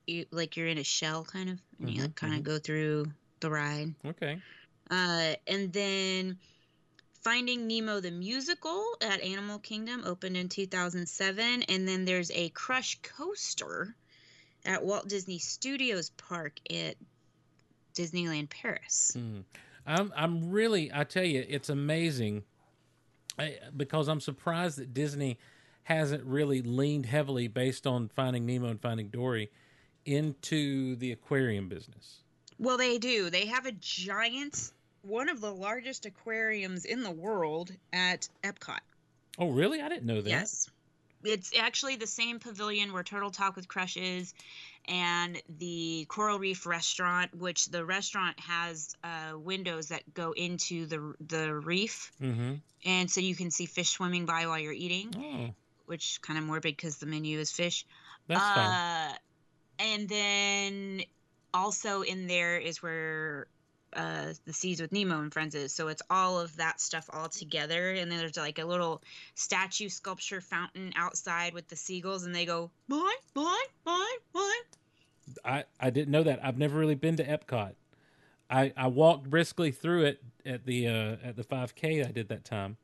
you 0.07 0.27
like 0.31 0.59
you're 0.59 0.67
in 0.67 0.77
a 0.77 0.85
shell 0.85 1.25
kind 1.25 1.49
of 1.49 1.59
and 1.81 1.89
you 1.89 1.97
Mhm, 1.97 2.03
like 2.03 2.15
kind 2.15 2.35
of 2.35 2.41
mhm. 2.41 2.45
go 2.45 2.59
through 2.59 3.07
the 3.41 3.51
ride. 3.51 3.95
Okay. 4.05 4.39
Uh, 4.91 5.35
and 5.47 5.73
then 5.73 6.39
Finding 7.23 7.67
Nemo 7.67 8.01
the 8.01 8.11
musical 8.11 8.85
at 9.01 9.23
Animal 9.23 9.61
Kingdom 9.61 10.03
opened 10.05 10.37
in 10.37 10.51
2007, 10.51 11.63
and 11.63 11.89
then 11.89 12.05
there's 12.05 12.31
a 12.33 12.51
Crush 12.51 12.99
coaster 13.01 13.97
at 14.65 14.85
Walt 14.85 15.09
Disney 15.09 15.39
Studios 15.39 16.11
Park 16.11 16.61
at 16.71 16.97
Disneyland 17.95 18.51
Paris. 18.51 19.17
Mm. 19.17 19.45
I'm 19.87 20.13
I'm 20.17 20.51
really 20.51 20.91
I 20.93 21.05
tell 21.05 21.25
you 21.25 21.45
it's 21.49 21.69
amazing 21.69 22.45
I, 23.39 23.59
because 23.77 24.09
I'm 24.09 24.21
surprised 24.21 24.79
that 24.79 24.95
Disney 24.95 25.39
hasn't 25.85 26.25
really 26.25 26.63
leaned 26.63 27.07
heavily 27.07 27.49
based 27.49 27.87
on 27.87 28.09
Finding 28.09 28.47
Nemo 28.47 28.69
and 28.69 28.81
Finding 28.81 29.09
Dory 29.09 29.51
into 30.05 30.97
the 30.97 31.13
aquarium 31.13 31.69
business. 31.69 32.21
Well, 32.59 32.77
they 32.77 32.99
do. 32.99 33.31
They 33.31 33.47
have 33.47 33.67
a 33.67 33.73
giant, 33.73 34.73
one 35.03 35.29
of 35.29 35.41
the 35.41 35.53
largest 35.53 36.07
aquariums 36.07 36.85
in 36.85 37.03
the 37.03 37.11
world 37.11 37.73
at 37.93 38.29
Epcot. 38.45 38.79
Oh, 39.39 39.51
really? 39.51 39.81
I 39.81 39.89
didn't 39.89 40.07
know 40.07 40.21
that. 40.21 40.31
Yes. 40.31 40.71
It's 41.25 41.53
actually 41.59 41.97
the 41.97 42.07
same 42.07 42.39
pavilion 42.39 42.93
where 42.93 43.03
Turtle 43.03 43.31
Talk 43.31 43.57
with 43.57 43.69
Crush 43.69 43.97
is 43.97 44.35
and 44.87 45.41
the 45.59 46.07
Coral 46.09 46.39
Reef 46.39 46.67
restaurant, 46.67 47.35
which 47.35 47.67
the 47.67 47.85
restaurant 47.85 48.39
has 48.41 48.97
uh, 49.05 49.39
windows 49.39 49.89
that 49.89 50.03
go 50.15 50.33
into 50.33 50.87
the 50.87 51.15
the 51.27 51.55
reef. 51.55 52.11
Mm-hmm. 52.21 52.55
And 52.85 53.11
so 53.11 53.21
you 53.21 53.37
can 53.37 53.51
see 53.51 53.67
fish 53.67 53.91
swimming 53.91 54.27
by 54.27 54.47
while 54.47 54.59
you're 54.59 54.73
eating, 54.73 55.15
Oh, 55.17 55.55
which 55.87 56.21
kind 56.21 56.39
of 56.39 56.45
morbid 56.45 56.77
because 56.77 56.97
the 56.99 57.07
menu 57.07 57.39
is 57.39 57.53
fish. 57.53 57.87
that's. 58.27 58.43
Uh, 58.43 59.13
and 59.79 60.09
then 60.09 61.03
also 61.55 62.03
in 62.03 62.27
there 62.27 62.59
is 62.59 62.83
where 62.83 63.47
uh, 63.95 64.33
the 64.45 64.53
Seas 64.53 64.81
with 64.81 64.93
Nemo 64.93 65.21
and 65.21 65.33
Friends 65.33 65.55
is. 65.55 65.73
So 65.73 65.89
it's 65.89 66.03
all 66.11 66.41
of 66.41 66.57
that 66.57 66.81
stuff 66.81 67.09
all 67.13 67.29
together. 67.29 67.91
And 67.93 68.11
then 68.11 68.19
there's 68.19 68.37
like 68.37 68.59
a 68.59 68.65
little 68.65 69.03
statue 69.35 69.89
sculpture 69.89 70.41
fountain 70.41 70.93
outside 70.97 71.55
with 71.55 71.69
the 71.69 71.77
seagulls, 71.77 72.25
and 72.25 72.35
they 72.35 72.47
go, 72.47 72.71
boing, 72.91 73.11
boing, 73.35 73.57
boing, 73.87 74.07
boing. 74.35 74.63
I 75.45 75.65
I 75.81 75.91
didn't 75.91 76.11
know 76.11 76.23
that. 76.23 76.45
I've 76.45 76.59
never 76.59 76.79
really 76.79 76.95
been 76.95 77.17
to 77.17 77.25
Epcot. 77.25 77.75
I 78.51 78.73
I 78.77 78.89
walked 78.89 79.31
briskly 79.31 79.71
through 79.71 80.05
it 80.05 80.23
at 80.45 80.65
the 80.67 80.89
uh, 80.89 81.17
at 81.25 81.37
the 81.37 81.45
5K 81.45 82.07
I 82.07 82.11
did 82.11 82.29
that 82.29 82.45
time, 82.45 82.77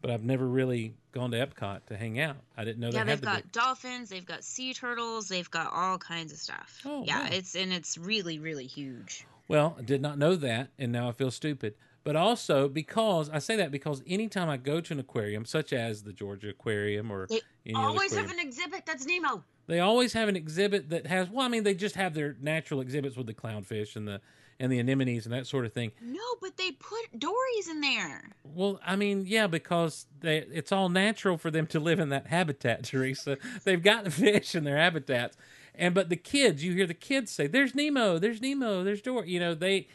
but 0.00 0.10
I've 0.10 0.24
never 0.24 0.46
really 0.46 0.94
gone 1.12 1.30
to 1.30 1.46
Epcot 1.46 1.86
to 1.86 1.96
hang 1.96 2.20
out. 2.20 2.36
I 2.56 2.64
didn't 2.64 2.80
know 2.80 2.88
yeah, 2.88 3.04
they 3.04 3.10
they've 3.10 3.20
had 3.20 3.22
got 3.24 3.42
big- 3.44 3.52
dolphins, 3.52 4.10
they've 4.10 4.26
got 4.26 4.44
sea 4.44 4.74
turtles, 4.74 5.28
they've 5.28 5.50
got 5.50 5.72
all 5.72 5.98
kinds 5.98 6.32
of 6.32 6.38
stuff. 6.38 6.82
Oh, 6.84 7.04
yeah, 7.06 7.22
wow. 7.22 7.28
it's 7.32 7.54
and 7.54 7.72
it's 7.72 7.96
really, 7.96 8.38
really 8.38 8.66
huge. 8.66 9.26
Well, 9.48 9.76
I 9.78 9.82
did 9.82 10.02
not 10.02 10.18
know 10.18 10.36
that, 10.36 10.68
and 10.78 10.92
now 10.92 11.08
I 11.08 11.12
feel 11.12 11.30
stupid. 11.30 11.74
But 12.04 12.16
also 12.16 12.68
because 12.68 13.28
I 13.28 13.38
say 13.38 13.56
that 13.56 13.70
because 13.70 14.02
anytime 14.06 14.48
I 14.48 14.56
go 14.56 14.80
to 14.80 14.92
an 14.94 15.00
aquarium, 15.00 15.44
such 15.44 15.72
as 15.72 16.04
the 16.04 16.12
Georgia 16.12 16.50
Aquarium 16.50 17.10
or 17.10 17.26
They 17.26 17.40
any 17.66 17.74
other 17.74 17.84
always 17.86 18.14
have 18.14 18.30
an 18.30 18.38
exhibit 18.38 18.86
that's 18.86 19.04
Nemo. 19.04 19.44
they 19.66 19.80
always 19.80 20.12
have 20.14 20.28
an 20.28 20.36
exhibit 20.36 20.88
that 20.90 21.06
has. 21.06 21.28
Well, 21.28 21.44
I 21.44 21.48
mean, 21.48 21.64
they 21.64 21.74
just 21.74 21.96
have 21.96 22.14
their 22.14 22.36
natural 22.40 22.80
exhibits 22.80 23.16
with 23.16 23.26
the 23.26 23.34
clownfish 23.34 23.96
and 23.96 24.06
the 24.08 24.20
and 24.60 24.72
the 24.72 24.78
anemones 24.78 25.24
and 25.26 25.32
that 25.34 25.46
sort 25.46 25.66
of 25.66 25.72
thing. 25.72 25.92
No, 26.00 26.20
but 26.40 26.56
they 26.56 26.72
put 26.72 27.18
Dories 27.18 27.68
in 27.68 27.80
there. 27.80 28.30
Well, 28.42 28.80
I 28.84 28.96
mean, 28.96 29.24
yeah, 29.26 29.46
because 29.46 30.06
they 30.20 30.38
it's 30.38 30.72
all 30.72 30.88
natural 30.88 31.36
for 31.36 31.50
them 31.50 31.66
to 31.68 31.80
live 31.80 32.00
in 32.00 32.08
that 32.08 32.28
habitat, 32.28 32.84
Teresa. 32.84 33.36
They've 33.64 33.82
got 33.82 34.04
the 34.04 34.10
fish 34.10 34.54
in 34.54 34.64
their 34.64 34.78
habitats. 34.78 35.36
And 35.78 35.94
but 35.94 36.08
the 36.08 36.16
kids, 36.16 36.64
you 36.64 36.72
hear 36.74 36.86
the 36.86 36.92
kids 36.94 37.30
say, 37.30 37.46
"There's 37.46 37.74
Nemo, 37.74 38.18
there's 38.18 38.40
Nemo, 38.42 38.82
there's 38.84 39.00
Dory." 39.00 39.30
You 39.30 39.40
know, 39.40 39.54
they 39.54 39.88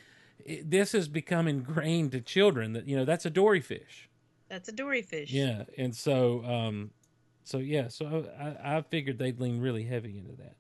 it- 0.46 0.70
this 0.72 0.94
has 0.94 1.08
become 1.08 1.48
ingrained 1.48 2.12
to 2.14 2.22
children 2.22 2.74
that 2.74 2.88
you 2.88 2.96
know 2.96 3.06
that's 3.06 3.26
a 3.26 3.30
Dory 3.30 3.62
fish. 3.62 4.10
That's 4.50 4.70
a 4.70 4.72
Dory 4.72 5.02
fish. 5.02 5.32
Yeah, 5.32 5.64
and 5.78 5.96
so 5.96 6.44
um 6.46 6.92
so 7.44 7.58
yeah, 7.58 7.90
so 7.90 8.26
I 8.40 8.78
I 8.78 8.82
figured 8.82 9.20
they'd 9.20 9.40
lean 9.40 9.60
really 9.60 9.84
heavy 9.84 10.18
into 10.18 10.36
that. 10.38 10.56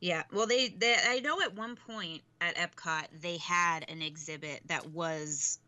Yeah, 0.00 0.22
well, 0.32 0.46
they, 0.46 0.68
they 0.68 0.94
I 1.02 1.20
know 1.20 1.40
at 1.40 1.54
one 1.54 1.76
point 1.76 2.22
at 2.40 2.56
Epcot 2.56 3.06
they 3.22 3.38
had 3.38 3.86
an 3.88 4.02
exhibit 4.02 4.60
that 4.66 4.90
was 4.90 5.58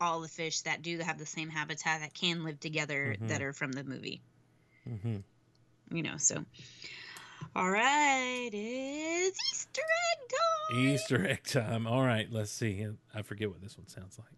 all 0.00 0.20
the 0.20 0.28
fish 0.28 0.60
that 0.62 0.82
do 0.82 0.98
have 0.98 1.18
the 1.18 1.26
same 1.26 1.48
habitat 1.48 2.00
that 2.00 2.12
can 2.14 2.44
live 2.44 2.60
together 2.60 3.16
Mhm. 3.18 3.28
that 3.28 3.42
are 3.42 3.52
from 3.54 3.72
the 3.72 3.84
movie. 3.84 4.20
Mm-hmm. 4.88 5.16
You 5.96 6.02
know, 6.02 6.16
so 6.18 6.44
all 7.56 7.70
right, 7.70 8.50
it's 8.52 9.38
Easter 9.52 9.82
egg 9.82 10.28
time. 10.28 10.78
Easter 10.78 11.26
egg 11.26 11.44
time. 11.44 11.86
All 11.86 12.02
right, 12.02 12.28
let's 12.30 12.52
see. 12.52 12.86
I 13.14 13.22
forget 13.22 13.48
what 13.48 13.60
this 13.60 13.76
one 13.76 13.88
sounds 13.88 14.18
like. 14.18 14.28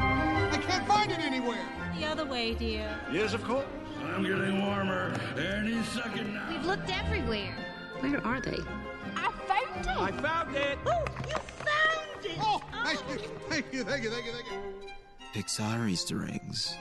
I 0.00 0.56
can't 0.56 0.86
find 0.86 1.10
it 1.10 1.18
anywhere. 1.18 1.64
The 1.98 2.06
other 2.06 2.24
way, 2.24 2.54
dear. 2.54 2.88
Yes, 3.12 3.34
of 3.34 3.44
course. 3.44 3.66
I'm 4.04 4.22
getting 4.22 4.60
warmer 4.60 5.14
any 5.36 5.82
second 5.84 6.34
now. 6.34 6.48
We've 6.50 6.64
looked 6.64 6.90
everywhere. 6.90 7.54
Where 8.00 8.26
are 8.26 8.40
they? 8.40 8.58
I 9.16 9.30
found 9.46 9.86
it. 9.86 9.88
I 9.88 10.22
found 10.22 10.56
it. 10.56 10.78
Oh, 10.86 11.04
you 11.28 11.36
found 11.36 12.24
it. 12.24 12.38
Oh, 12.40 12.60
oh. 12.72 12.84
thank 12.84 13.22
you, 13.22 13.28
thank 13.48 13.72
you, 13.72 13.84
thank 13.84 14.04
you, 14.04 14.10
thank 14.10 14.26
you, 14.26 14.32
thank 14.32 14.46
you. 14.50 15.42
Pixar 15.42 15.88
Easter 15.88 16.26
eggs. 16.26 16.74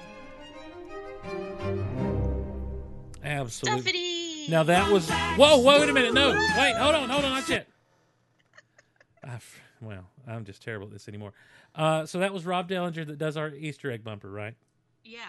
Absolutely. 3.23 3.81
Now 4.51 4.63
that 4.63 4.91
was 4.91 5.09
whoa, 5.09 5.59
whoa, 5.59 5.79
wait 5.79 5.89
a 5.89 5.93
minute, 5.93 6.13
no, 6.13 6.31
wait, 6.31 6.75
hold 6.75 6.93
on, 6.93 7.07
hold 7.07 7.23
on, 7.23 7.31
not 7.31 7.47
yet. 7.47 7.69
I 9.23 9.39
well, 9.79 10.03
I'm 10.27 10.43
just 10.43 10.61
terrible 10.61 10.87
at 10.87 10.91
this 10.91 11.07
anymore. 11.07 11.31
Uh, 11.73 12.05
so 12.05 12.19
that 12.19 12.33
was 12.33 12.45
Rob 12.45 12.67
Dellinger 12.67 13.07
that 13.07 13.17
does 13.17 13.37
our 13.37 13.47
Easter 13.47 13.89
egg 13.89 14.03
bumper, 14.03 14.29
right? 14.29 14.55
Yeah. 15.05 15.21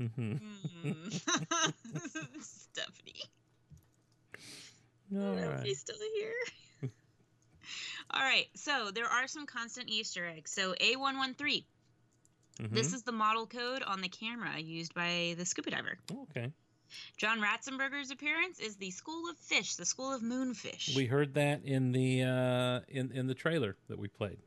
Mm-hmm. 0.00 0.36
Mm. 0.88 1.12
Stephanie. 2.42 3.22
All 5.14 5.18
I 5.18 5.24
don't 5.26 5.36
know 5.36 5.42
if 5.42 5.56
right. 5.58 5.66
he's 5.66 5.80
still 5.80 5.96
here. 6.16 6.90
All 8.12 8.22
right, 8.22 8.46
so 8.54 8.90
there 8.92 9.04
are 9.06 9.28
some 9.28 9.44
constant 9.44 9.90
Easter 9.90 10.26
eggs. 10.26 10.52
So 10.52 10.72
A113, 10.80 11.64
this 12.70 12.88
Mhm. 12.88 12.94
is 12.94 13.02
the 13.02 13.12
model 13.12 13.46
code 13.46 13.82
on 13.82 14.00
the 14.00 14.08
camera 14.08 14.58
used 14.58 14.94
by 14.94 15.34
the 15.36 15.44
scuba 15.44 15.70
diver. 15.70 15.98
Okay. 16.30 16.50
John 17.16 17.40
Ratzenberger's 17.40 18.10
appearance 18.10 18.58
is 18.58 18.76
the 18.76 18.90
School 18.90 19.28
of 19.28 19.36
Fish, 19.36 19.76
the 19.76 19.86
School 19.86 20.12
of 20.12 20.22
Moonfish. 20.22 20.96
We 20.96 21.06
heard 21.06 21.34
that 21.34 21.64
in 21.64 21.92
the 21.92 22.22
uh, 22.22 22.80
in 22.88 23.12
in 23.12 23.26
the 23.26 23.34
trailer 23.34 23.76
that 23.88 23.98
we 23.98 24.08
played. 24.08 24.38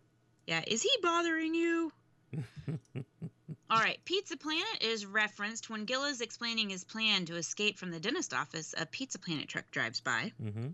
yeah, 0.48 0.62
is 0.68 0.82
he 0.82 0.92
bothering 1.02 1.54
you? 1.54 1.92
All 3.70 3.80
right, 3.80 4.00
Pizza 4.06 4.38
Planet 4.38 4.82
is 4.82 5.06
referenced 5.06 5.70
when 5.70 5.86
Gill 5.86 6.06
is 6.06 6.22
explaining 6.22 6.70
his 6.70 6.84
plan 6.84 7.26
to 7.26 7.36
escape 7.36 7.78
from 7.78 7.92
the 7.92 8.00
dentist 8.00 8.34
office. 8.34 8.76
A 8.78 8.86
Pizza 8.86 9.18
Planet 9.18 9.48
truck 9.48 9.70
drives 9.72 10.00
by. 10.00 10.32
Mm-hmm. 10.42 10.68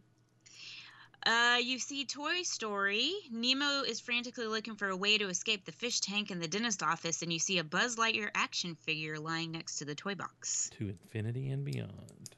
Uh, 1.25 1.57
you 1.61 1.79
see 1.79 2.05
Toy 2.05 2.43
Story. 2.43 3.11
Nemo 3.31 3.81
is 3.83 3.99
frantically 3.99 4.47
looking 4.47 4.75
for 4.75 4.87
a 4.87 4.95
way 4.95 5.17
to 5.17 5.27
escape 5.27 5.65
the 5.65 5.71
fish 5.73 5.99
tank 5.99 6.31
in 6.31 6.39
the 6.39 6.47
dentist 6.47 6.81
office, 6.81 7.21
and 7.21 7.31
you 7.31 7.39
see 7.39 7.57
a 7.57 7.63
Buzz 7.63 7.97
Lightyear 7.97 8.29
action 8.33 8.75
figure 8.75 9.19
lying 9.19 9.51
next 9.51 9.77
to 9.77 9.85
the 9.85 9.95
toy 9.95 10.15
box. 10.15 10.69
To 10.77 10.87
infinity 10.89 11.49
and 11.49 11.65
beyond. 11.65 12.29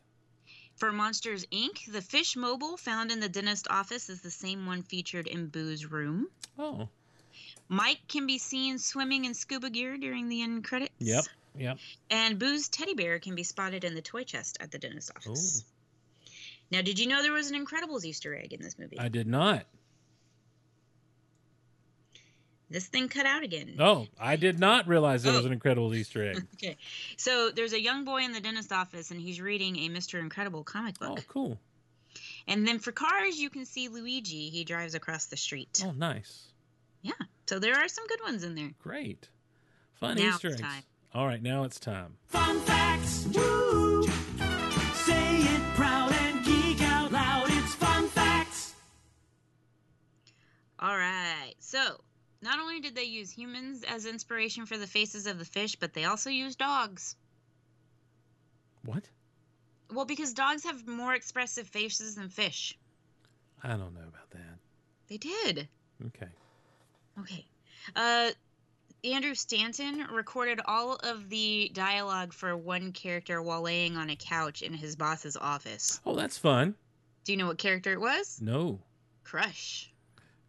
For 0.77 0.91
Monsters 0.91 1.45
Inc., 1.51 1.91
the 1.91 2.01
fish 2.01 2.35
mobile 2.35 2.75
found 2.75 3.11
in 3.11 3.19
the 3.19 3.29
dentist 3.29 3.67
office 3.69 4.09
is 4.09 4.21
the 4.21 4.31
same 4.31 4.65
one 4.65 4.81
featured 4.81 5.27
in 5.27 5.47
Boo's 5.47 5.85
room. 5.85 6.27
Oh. 6.57 6.89
Mike 7.69 8.01
can 8.07 8.25
be 8.25 8.39
seen 8.39 8.79
swimming 8.79 9.25
in 9.25 9.35
scuba 9.35 9.69
gear 9.69 9.95
during 9.97 10.27
the 10.27 10.41
end 10.41 10.63
credits. 10.63 10.91
Yep. 10.97 11.25
Yep. 11.57 11.77
And 12.09 12.39
Boo's 12.39 12.67
teddy 12.67 12.95
bear 12.95 13.19
can 13.19 13.35
be 13.35 13.43
spotted 13.43 13.83
in 13.83 13.93
the 13.93 14.01
toy 14.01 14.23
chest 14.23 14.57
at 14.59 14.71
the 14.71 14.79
dentist 14.79 15.11
Oh, 15.13 15.31
office. 15.31 15.63
Now, 16.71 16.81
did 16.81 16.99
you 16.99 17.07
know 17.07 17.21
there 17.21 17.33
was 17.33 17.51
an 17.51 17.65
Incredibles 17.65 18.05
Easter 18.05 18.33
egg 18.35 18.53
in 18.53 18.61
this 18.61 18.79
movie? 18.79 18.97
I 18.99 19.09
did 19.09 19.27
not. 19.27 19.65
This 22.69 22.87
thing 22.87 23.09
cut 23.09 23.25
out 23.25 23.43
again. 23.43 23.75
Oh, 23.79 24.07
I 24.17 24.37
did 24.37 24.57
not 24.57 24.87
realize 24.87 25.23
there 25.23 25.33
was 25.33 25.43
Oh. 25.43 25.47
an 25.47 25.51
incredible 25.51 25.93
Easter 25.93 26.29
egg. 26.29 26.47
Okay. 26.55 26.77
So 27.17 27.49
there's 27.51 27.73
a 27.73 27.81
young 27.81 28.05
boy 28.05 28.23
in 28.23 28.31
the 28.31 28.39
dentist 28.39 28.71
office, 28.71 29.11
and 29.11 29.19
he's 29.19 29.41
reading 29.41 29.75
a 29.75 29.89
Mr. 29.89 30.19
Incredible 30.21 30.63
comic 30.63 30.97
book. 30.97 31.19
Oh, 31.19 31.23
cool. 31.27 31.59
And 32.47 32.65
then 32.65 32.79
for 32.79 32.93
cars, 32.93 33.37
you 33.39 33.49
can 33.49 33.65
see 33.65 33.89
Luigi. 33.89 34.49
He 34.49 34.63
drives 34.63 34.95
across 34.95 35.25
the 35.25 35.35
street. 35.37 35.83
Oh, 35.85 35.91
nice. 35.91 36.47
Yeah. 37.01 37.11
So 37.47 37.59
there 37.59 37.75
are 37.75 37.87
some 37.89 38.07
good 38.07 38.21
ones 38.23 38.45
in 38.45 38.55
there. 38.55 38.71
Great. 38.81 39.27
Fun 39.99 40.15
Now 40.17 40.29
Easter 40.29 40.47
it's 40.47 40.61
eggs. 40.61 40.69
time. 40.69 40.83
All 41.13 41.27
right, 41.27 41.41
now 41.43 41.63
it's 41.65 41.79
time. 41.79 42.15
Fun 42.29 42.61
facts. 42.61 43.25
Woo! 43.33 43.80
All 50.81 50.97
right. 50.97 51.53
So 51.59 51.79
not 52.41 52.59
only 52.59 52.79
did 52.79 52.95
they 52.95 53.03
use 53.03 53.29
humans 53.29 53.83
as 53.87 54.05
inspiration 54.05 54.65
for 54.65 54.77
the 54.77 54.87
faces 54.87 55.27
of 55.27 55.37
the 55.37 55.45
fish, 55.45 55.75
but 55.75 55.93
they 55.93 56.05
also 56.05 56.29
used 56.29 56.57
dogs. 56.57 57.15
What? 58.83 59.03
Well, 59.93 60.05
because 60.05 60.33
dogs 60.33 60.63
have 60.63 60.87
more 60.87 61.13
expressive 61.13 61.67
faces 61.67 62.15
than 62.15 62.29
fish. 62.29 62.77
I 63.63 63.69
don't 63.69 63.93
know 63.93 64.07
about 64.07 64.31
that. 64.31 64.57
They 65.07 65.17
did. 65.17 65.67
Okay. 66.07 66.31
Okay. 67.19 67.45
Uh, 67.95 68.31
Andrew 69.03 69.35
Stanton 69.35 70.07
recorded 70.11 70.61
all 70.65 70.95
of 70.95 71.29
the 71.29 71.69
dialogue 71.73 72.33
for 72.33 72.55
one 72.55 72.91
character 72.91 73.41
while 73.41 73.61
laying 73.61 73.97
on 73.97 74.09
a 74.09 74.15
couch 74.15 74.61
in 74.61 74.73
his 74.73 74.95
boss's 74.95 75.37
office. 75.37 75.99
Oh, 76.05 76.15
that's 76.15 76.37
fun. 76.37 76.75
Do 77.23 77.33
you 77.33 77.37
know 77.37 77.47
what 77.47 77.57
character 77.57 77.93
it 77.93 77.99
was? 77.99 78.39
No. 78.41 78.79
Crush. 79.23 79.90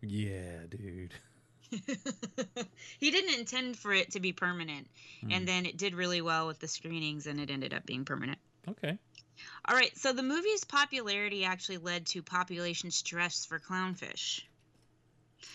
Yeah, 0.03 0.67
dude. 0.69 1.15
he 2.99 3.11
didn't 3.11 3.39
intend 3.39 3.79
for 3.79 3.95
it 3.95 4.13
to 4.13 4.21
be 4.21 4.33
permanent, 4.33 4.89
Hmm. 5.23 5.33
and 5.33 5.49
then 5.49 5.65
it 5.65 5.77
did 5.77 5.95
really 5.95 6.21
well 6.21 6.47
with 6.47 6.59
the 6.59 6.69
screenings, 6.69 7.27
and 7.27 7.41
it 7.41 7.51
ended 7.51 7.73
up 7.73 7.87
being 7.87 8.05
permanent. 8.05 8.39
Okay. 8.69 8.99
All 9.65 9.75
right, 9.75 9.97
so 9.97 10.13
the 10.13 10.23
movie's 10.23 10.65
popularity 10.65 11.45
actually 11.45 11.79
led 11.79 12.07
to 12.09 12.23
population 12.23 12.91
stress 12.91 13.47
for 13.47 13.59
clownfish. 13.59 14.43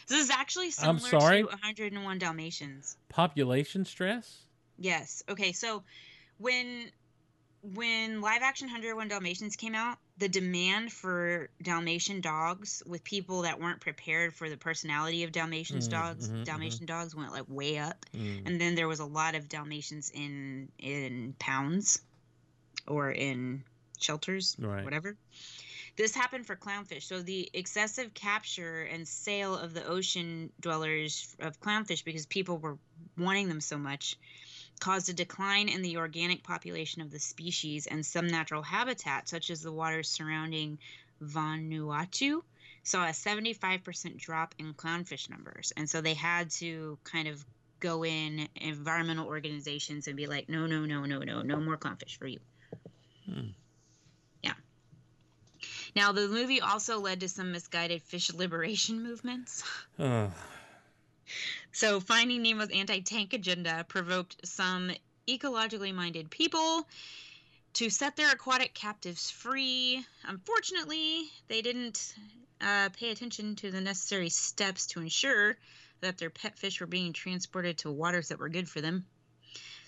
This 0.07 0.23
is 0.23 0.29
actually 0.29 0.67
I'm 0.79 0.99
similar 0.99 1.19
sorry? 1.19 1.41
to 1.43 1.47
101 1.49 2.17
Dalmatians. 2.17 2.97
Population 3.09 3.85
stress? 3.85 4.39
Yes. 4.77 5.23
Okay. 5.29 5.51
So 5.51 5.83
when 6.37 6.91
when 7.61 8.21
live 8.21 8.41
action 8.41 8.67
101 8.67 9.07
Dalmatians 9.07 9.55
came 9.55 9.75
out, 9.75 9.97
the 10.18 10.27
demand 10.30 10.91
for 10.91 11.49
Dalmatian 11.61 12.22
dogs 12.22 12.81
with 12.85 13.03
people 13.03 13.44
that 13.44 13.60
weren't 13.60 13.80
prepared 13.81 14.34
for 14.34 14.49
the 14.49 14.57
personality 14.57 15.23
of 15.23 15.31
Dalmatians 15.31 15.88
Mm, 15.88 15.91
dogs, 15.91 16.30
mhm, 16.30 16.44
Dalmatian 16.44 16.85
dogs 16.88 17.15
went 17.15 17.31
like 17.31 17.45
way 17.48 17.77
up. 17.77 18.06
Mm. 18.15 18.41
And 18.45 18.61
then 18.61 18.76
there 18.76 18.88
was 18.88 18.99
a 18.99 19.06
lot 19.06 19.35
of 19.35 19.48
Dalmatians 19.48 20.11
in 20.14 20.69
in 20.80 21.35
pounds 21.38 22.02
or 22.88 23.11
in 23.11 23.64
shelters, 23.99 24.56
Right. 24.60 24.84
whatever. 24.84 25.18
This 25.98 26.14
happened 26.15 26.45
for 26.45 26.56
clownfish. 26.56 27.03
So 27.03 27.22
the 27.22 27.49
excessive 27.53 28.14
capture 28.14 28.84
and 28.84 29.07
sale 29.07 29.56
of 29.56 29.73
the 29.73 29.85
ocean 29.85 30.52
dwellers 30.60 31.35
of 31.39 31.60
clownfish 31.60 32.03
because 32.03 32.26
people 32.26 32.57
were 32.57 32.77
wanting 33.18 33.48
them 33.49 33.61
so 33.61 33.77
much 33.77 34.15
caused 34.79 35.09
a 35.09 35.13
decline 35.13 35.69
in 35.69 35.81
the 35.81 35.97
organic 35.97 36.43
population 36.43 37.01
of 37.01 37.11
the 37.11 37.19
species 37.19 37.87
and 37.87 38.05
some 38.05 38.27
natural 38.27 38.61
habitat 38.61 39.27
such 39.27 39.49
as 39.49 39.61
the 39.61 39.71
waters 39.71 40.09
surrounding 40.09 40.77
Vanuatu 41.21 42.41
saw 42.83 43.05
a 43.05 43.11
75% 43.11 44.17
drop 44.17 44.55
in 44.59 44.73
clownfish 44.73 45.29
numbers. 45.29 45.73
And 45.75 45.89
so 45.89 46.01
they 46.01 46.13
had 46.13 46.51
to 46.51 46.97
kind 47.03 47.27
of 47.27 47.43
go 47.79 48.05
in 48.05 48.47
environmental 48.55 49.27
organizations 49.27 50.07
and 50.07 50.15
be 50.15 50.25
like, 50.27 50.49
no, 50.49 50.65
no, 50.65 50.85
no, 50.85 51.05
no, 51.05 51.19
no, 51.19 51.41
no 51.41 51.59
more 51.59 51.77
clownfish 51.77 52.17
for 52.17 52.27
you. 52.27 52.39
Hmm. 53.25 53.49
Yeah. 54.41 54.53
Now, 55.95 56.11
the 56.13 56.27
movie 56.27 56.61
also 56.61 56.99
led 56.99 57.19
to 57.19 57.29
some 57.29 57.51
misguided 57.51 58.03
fish 58.03 58.33
liberation 58.33 59.03
movements. 59.07 59.63
Uh, 59.99 60.27
So, 61.71 61.99
Finding 61.99 62.41
Nemo's 62.41 62.71
anti 62.71 63.01
tank 63.01 63.33
agenda 63.33 63.85
provoked 63.87 64.47
some 64.47 64.91
ecologically 65.27 65.93
minded 65.93 66.29
people 66.29 66.87
to 67.73 67.89
set 67.89 68.15
their 68.15 68.31
aquatic 68.31 68.73
captives 68.73 69.29
free. 69.29 70.03
Unfortunately, 70.23 71.29
they 71.47 71.61
didn't 71.61 72.15
uh, 72.61 72.89
pay 72.89 73.11
attention 73.11 73.55
to 73.57 73.69
the 73.69 73.81
necessary 73.81 74.29
steps 74.29 74.87
to 74.87 75.01
ensure 75.01 75.57
that 76.01 76.17
their 76.17 76.29
pet 76.29 76.57
fish 76.57 76.79
were 76.79 76.87
being 76.87 77.13
transported 77.13 77.77
to 77.79 77.91
waters 77.91 78.29
that 78.29 78.39
were 78.39 78.49
good 78.49 78.69
for 78.69 78.81
them. 78.81 79.05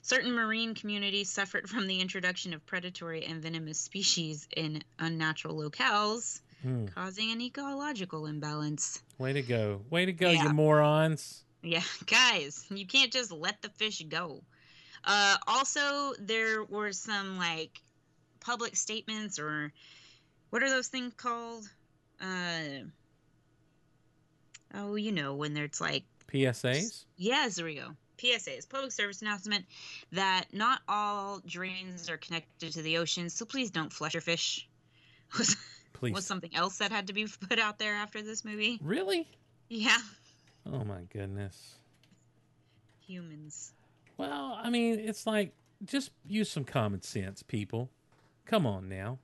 Certain 0.01 0.31
marine 0.31 0.75
communities 0.75 1.29
suffered 1.29 1.69
from 1.69 1.87
the 1.87 1.99
introduction 1.99 2.53
of 2.53 2.65
predatory 2.65 3.25
and 3.25 3.41
venomous 3.41 3.79
species 3.79 4.47
in 4.55 4.83
unnatural 4.97 5.55
locales, 5.55 6.41
hmm. 6.61 6.87
causing 6.87 7.31
an 7.31 7.41
ecological 7.41 8.25
imbalance. 8.25 9.01
Way 9.17 9.33
to 9.33 9.41
go. 9.41 9.81
Way 9.89 10.05
to 10.05 10.13
go, 10.13 10.29
Yeah. 10.29 10.43
you 10.43 10.49
morons. 10.49 11.43
Yeah, 11.61 11.83
guys, 12.05 12.65
you 12.69 12.85
can't 12.85 13.11
just 13.11 13.31
let 13.31 13.61
the 13.61 13.69
fish 13.69 14.03
go. 14.07 14.41
Uh, 15.03 15.37
also, 15.47 16.13
there 16.19 16.63
were 16.63 16.91
some 16.91 17.37
like 17.37 17.79
public 18.39 18.75
statements 18.75 19.39
or 19.39 19.71
what 20.49 20.63
are 20.63 20.69
those 20.69 20.87
things 20.87 21.13
called? 21.15 21.69
Uh, 22.21 22.85
oh, 24.73 24.95
you 24.95 25.11
know, 25.11 25.35
when 25.35 25.53
there's 25.53 25.79
like, 25.79 26.03
PSAs? 26.27 27.05
yes, 27.17 27.55
there 27.55 27.65
we 27.65 27.75
go. 27.75 27.91
PSAs, 28.17 28.67
public 28.67 28.91
service 28.91 29.21
announcement 29.21 29.65
that 30.11 30.45
not 30.51 30.81
all 30.87 31.41
drains 31.45 32.09
are 32.09 32.17
connected 32.17 32.73
to 32.73 32.81
the 32.81 32.97
ocean, 32.97 33.29
so 33.29 33.45
please 33.45 33.71
don't 33.71 33.93
flush 33.93 34.13
your 34.13 34.21
fish. 34.21 34.67
Was, 35.93 35.99
Please. 35.99 36.13
was 36.13 36.25
something 36.25 36.55
else 36.55 36.77
that 36.77 36.91
had 36.91 37.07
to 37.07 37.13
be 37.13 37.27
put 37.49 37.59
out 37.59 37.77
there 37.79 37.93
after 37.93 38.21
this 38.21 38.43
movie? 38.45 38.79
Really? 38.81 39.27
Yeah, 39.69 39.97
Oh 40.65 40.83
my 40.83 41.01
goodness. 41.11 41.75
humans. 43.05 43.73
Well, 44.17 44.59
I 44.61 44.69
mean, 44.69 44.99
it's 44.99 45.25
like 45.27 45.53
just 45.85 46.11
use 46.27 46.49
some 46.49 46.63
common 46.65 47.01
sense, 47.01 47.41
people. 47.43 47.89
Come 48.45 48.65
on 48.65 48.89
now. 48.89 49.19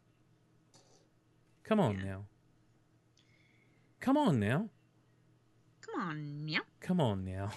Come 1.63 1.79
on 1.79 1.97
now. 2.03 2.23
Come 3.99 4.17
on 4.17 4.39
now. 4.39 4.69
Come 5.81 6.01
on, 6.01 6.45
meow. 6.45 6.61
Come 6.81 6.99
on 7.01 7.25
now. 7.25 7.49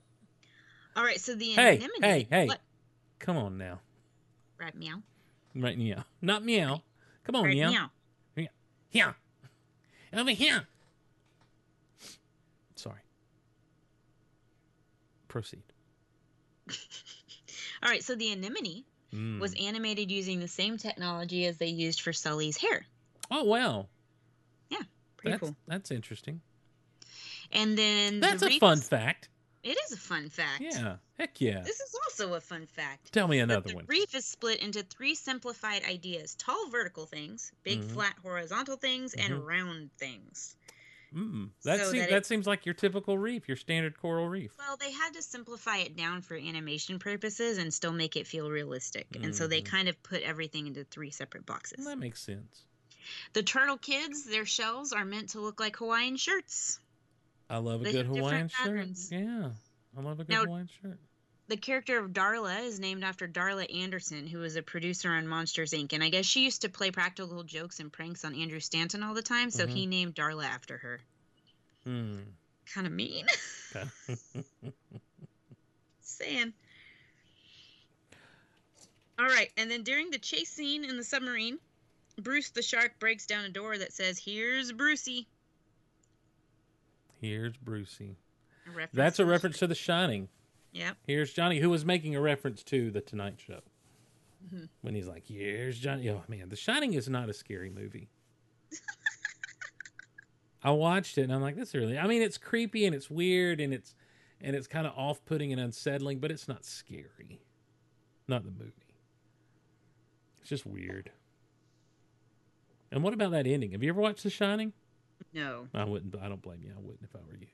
All 0.96 1.04
right, 1.04 1.20
so 1.20 1.34
the 1.34 1.50
Hey, 1.52 1.76
anemone. 1.76 1.90
hey, 2.02 2.26
hey. 2.30 2.46
What? 2.46 2.60
Come 3.18 3.36
on 3.36 3.58
now. 3.58 3.80
Right, 4.58 4.74
meow. 4.74 5.02
Right 5.54 5.76
meow. 5.78 6.04
Not 6.22 6.44
meow. 6.44 6.82
Come 7.24 7.36
on, 7.36 7.44
Right, 7.44 7.54
meow. 7.54 7.70
meow. 7.70 7.90
Here. 8.90 9.14
Over 10.12 10.30
here. 10.32 10.66
Sorry. 12.74 13.00
Proceed. 15.28 15.62
All 17.82 17.88
right, 17.90 18.02
so 18.04 18.14
the 18.14 18.32
anemone 18.32 18.84
Mm. 19.12 19.40
was 19.40 19.54
animated 19.60 20.08
using 20.08 20.38
the 20.38 20.46
same 20.46 20.78
technology 20.78 21.44
as 21.46 21.56
they 21.56 21.66
used 21.66 22.00
for 22.00 22.12
Sully's 22.12 22.56
hair. 22.56 22.86
Oh 23.28 23.42
wow. 23.42 23.88
Yeah, 24.68 24.78
pretty 25.16 25.32
That's 25.32 25.40
cool. 25.40 25.56
that's 25.66 25.90
interesting. 25.90 26.40
And 27.50 27.76
then 27.76 28.20
That's 28.20 28.40
the 28.40 28.50
a 28.50 28.58
fun 28.60 28.78
fact. 28.78 29.28
It 29.62 29.76
is 29.86 29.92
a 29.92 29.96
fun 29.96 30.30
fact. 30.30 30.62
Yeah. 30.62 30.96
Heck 31.18 31.38
yeah. 31.40 31.60
This 31.60 31.80
is 31.80 31.94
also 32.04 32.34
a 32.34 32.40
fun 32.40 32.66
fact. 32.66 33.12
Tell 33.12 33.28
me 33.28 33.40
another 33.40 33.68
the 33.68 33.74
one. 33.74 33.84
The 33.86 33.90
reef 33.90 34.14
is 34.14 34.24
split 34.24 34.60
into 34.60 34.82
three 34.82 35.14
simplified 35.14 35.84
ideas: 35.84 36.34
tall 36.36 36.68
vertical 36.70 37.04
things, 37.06 37.52
big 37.62 37.80
Mhm. 37.82 37.92
flat 37.92 38.16
horizontal 38.22 38.76
things, 38.76 39.14
Mhm. 39.14 39.24
and 39.26 39.46
round 39.46 39.90
things. 39.98 40.56
Mm. 41.14 41.50
That 41.64 41.80
So 41.80 41.90
seems 41.90 42.04
that 42.04 42.10
that, 42.10 42.16
it- 42.18 42.26
seems 42.26 42.46
like 42.46 42.64
your 42.64 42.74
typical 42.74 43.18
reef, 43.18 43.48
your 43.48 43.56
standard 43.56 43.98
coral 43.98 44.28
reef. 44.28 44.52
Well, 44.56 44.76
they 44.76 44.92
had 44.92 45.12
to 45.14 45.22
simplify 45.22 45.78
it 45.78 45.96
down 45.96 46.22
for 46.22 46.36
animation 46.36 46.98
purposes 47.00 47.58
and 47.58 47.74
still 47.74 47.92
make 47.92 48.14
it 48.16 48.28
feel 48.28 48.48
realistic. 48.48 49.08
And 49.16 49.34
so 49.34 49.46
they 49.48 49.60
Mhm. 49.60 49.66
kind 49.66 49.88
of 49.88 50.00
put 50.04 50.22
everything 50.22 50.68
into 50.68 50.84
three 50.84 51.10
separate 51.10 51.44
boxes. 51.44 51.84
That 51.84 51.98
makes 51.98 52.22
sense. 52.22 52.64
The 53.32 53.42
turtle 53.42 53.76
kids, 53.76 54.22
their 54.24 54.46
shells 54.46 54.92
are 54.92 55.04
meant 55.04 55.30
to 55.30 55.40
look 55.40 55.58
like 55.58 55.76
Hawaiian 55.76 56.16
shirts. 56.16 56.78
I 57.50 57.58
love 57.58 57.80
a 57.80 57.84
They 57.84 57.92
good 57.92 58.06
Hawaiian 58.06 58.48
shirt. 58.48 58.88
Yeah, 59.10 59.50
I 59.98 60.00
love 60.00 60.20
a 60.20 60.24
good 60.24 60.28
Now- 60.32 60.44
Hawaiian 60.44 60.68
shirt. 60.80 60.98
The 61.48 61.56
character 61.56 61.98
of 61.98 62.12
Darla 62.12 62.62
is 62.64 62.78
named 62.78 63.02
after 63.02 63.26
Darla 63.26 63.66
Anderson, 63.76 64.28
who 64.28 64.38
was 64.38 64.54
a 64.54 64.62
producer 64.62 65.10
on 65.10 65.26
Monsters 65.26 65.72
Inc. 65.72 65.92
And 65.92 66.04
I 66.04 66.08
guess 66.08 66.24
she 66.24 66.44
used 66.44 66.62
to 66.62 66.68
play 66.68 66.92
practical 66.92 67.42
jokes 67.42 67.80
and 67.80 67.92
pranks 67.92 68.24
on 68.24 68.36
Andrew 68.36 68.60
Stanton 68.60 69.02
all 69.02 69.14
the 69.14 69.22
time, 69.22 69.50
so 69.50 69.66
Mhm. 69.66 69.70
he 69.72 69.86
named 69.86 70.14
Darla 70.14 70.44
after 70.44 70.78
her. 70.78 71.00
Hmm. 71.82 72.20
Kind 72.72 72.86
of 72.86 72.92
mean. 72.92 73.26
Saying. 76.02 76.52
All 79.18 79.26
right, 79.26 79.50
and 79.56 79.68
then 79.68 79.82
during 79.82 80.10
the 80.10 80.18
chase 80.18 80.50
scene 80.50 80.84
in 80.84 80.96
the 80.96 81.04
submarine, 81.04 81.58
Bruce 82.16 82.50
the 82.50 82.62
shark 82.62 82.98
breaks 83.00 83.26
down 83.26 83.44
a 83.44 83.48
door 83.50 83.76
that 83.76 83.92
says, 83.92 84.18
"Here's 84.18 84.70
Brucey." 84.72 85.26
Here's 87.20 87.56
Brucey. 87.56 88.16
A 88.66 88.88
That's 88.92 89.18
a 89.18 89.24
reference 89.26 89.58
to 89.58 89.66
The 89.66 89.74
Shining. 89.74 90.28
Yep. 90.72 90.96
Here's 91.06 91.32
Johnny, 91.32 91.58
who 91.58 91.68
was 91.70 91.84
making 91.84 92.14
a 92.14 92.20
reference 92.20 92.62
to 92.64 92.90
The 92.90 93.00
Tonight 93.00 93.40
Show 93.44 93.60
Mhm. 94.46 94.68
when 94.82 94.94
he's 94.94 95.06
like, 95.08 95.26
"Here's 95.26 95.78
Johnny." 95.78 96.08
Oh 96.08 96.22
man, 96.28 96.48
The 96.48 96.56
Shining 96.56 96.94
is 96.94 97.08
not 97.08 97.28
a 97.28 97.32
scary 97.34 97.70
movie. 97.70 98.08
I 100.62 100.70
watched 100.70 101.18
it 101.18 101.22
and 101.22 101.32
I'm 101.32 101.40
like, 101.42 101.56
"This 101.56 101.70
is 101.70 101.74
really." 101.74 101.98
I 101.98 102.06
mean, 102.06 102.22
it's 102.22 102.38
creepy 102.38 102.84
and 102.86 102.94
it's 102.94 103.10
weird 103.10 103.60
and 103.60 103.72
it's 103.74 103.94
and 104.42 104.54
it's 104.56 104.66
kind 104.66 104.86
of 104.86 104.94
off-putting 104.96 105.52
and 105.52 105.60
unsettling, 105.60 106.18
but 106.18 106.30
it's 106.30 106.48
not 106.48 106.64
scary. 106.64 107.42
Not 108.28 108.44
the 108.44 108.50
movie. 108.50 108.72
It's 110.40 110.48
just 110.48 110.64
weird. 110.64 111.10
And 112.90 113.02
what 113.02 113.12
about 113.12 113.32
that 113.32 113.46
ending? 113.46 113.72
Have 113.72 113.82
you 113.82 113.90
ever 113.90 114.00
watched 114.00 114.22
The 114.22 114.30
Shining? 114.30 114.72
No. 115.32 115.68
I 115.74 115.84
wouldn't. 115.84 116.14
I 116.20 116.28
don't 116.28 116.42
blame 116.42 116.60
you. 116.64 116.72
I 116.76 116.80
wouldn't 116.80 117.02
if 117.02 117.14
I 117.14 117.18
were 117.28 117.36
you. 117.38 117.46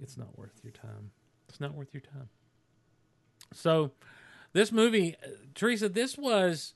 It's 0.00 0.16
not 0.16 0.36
worth 0.38 0.60
your 0.62 0.72
time. 0.72 1.10
It's 1.48 1.60
not 1.60 1.74
worth 1.74 1.92
your 1.92 2.00
time. 2.02 2.28
So, 3.52 3.92
this 4.52 4.70
movie, 4.72 5.16
Teresa, 5.54 5.88
this 5.88 6.16
was 6.18 6.74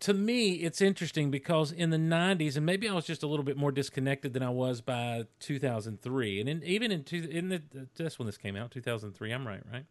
to 0.00 0.14
me. 0.14 0.52
It's 0.54 0.80
interesting 0.80 1.30
because 1.30 1.72
in 1.72 1.90
the 1.90 1.96
'90s, 1.96 2.56
and 2.56 2.64
maybe 2.64 2.88
I 2.88 2.92
was 2.94 3.04
just 3.04 3.22
a 3.22 3.26
little 3.26 3.44
bit 3.44 3.56
more 3.56 3.72
disconnected 3.72 4.32
than 4.32 4.42
I 4.42 4.50
was 4.50 4.80
by 4.80 5.24
2003, 5.40 6.40
and 6.40 6.48
in, 6.48 6.62
even 6.64 6.90
in 6.92 7.04
two, 7.04 7.28
in 7.30 7.48
the 7.48 7.62
that's 7.96 8.18
when 8.18 8.26
this 8.26 8.36
came 8.38 8.56
out, 8.56 8.70
2003. 8.70 9.32
I'm 9.32 9.46
right, 9.46 9.62
right? 9.72 9.84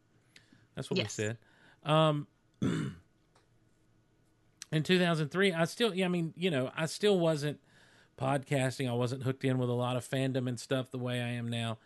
That's 0.76 0.90
what 0.90 0.98
Yes. 0.98 1.18
we 1.18 1.24
said. 1.26 1.38
Um, 1.84 2.28
in 4.72 4.84
2003 4.84 5.52
i 5.52 5.66
still 5.66 5.94
yeah 5.94 6.06
i 6.06 6.08
mean 6.08 6.34
you 6.38 6.50
know 6.50 6.72
i 6.78 6.86
still 6.86 7.20
wasn't 7.20 7.60
podcasting. 8.18 8.90
I 8.90 8.94
wasn't 8.94 9.24
hooked 9.24 9.44
in 9.44 9.58
with 9.58 9.70
a 9.70 9.74
lot 9.74 9.96
of 9.96 10.08
fandom 10.08 10.48
and 10.48 10.60
stuff 10.60 10.92
the 10.92 10.98
way 10.98 11.22
i 11.22 11.30
am 11.30 11.50
now. 11.50 11.78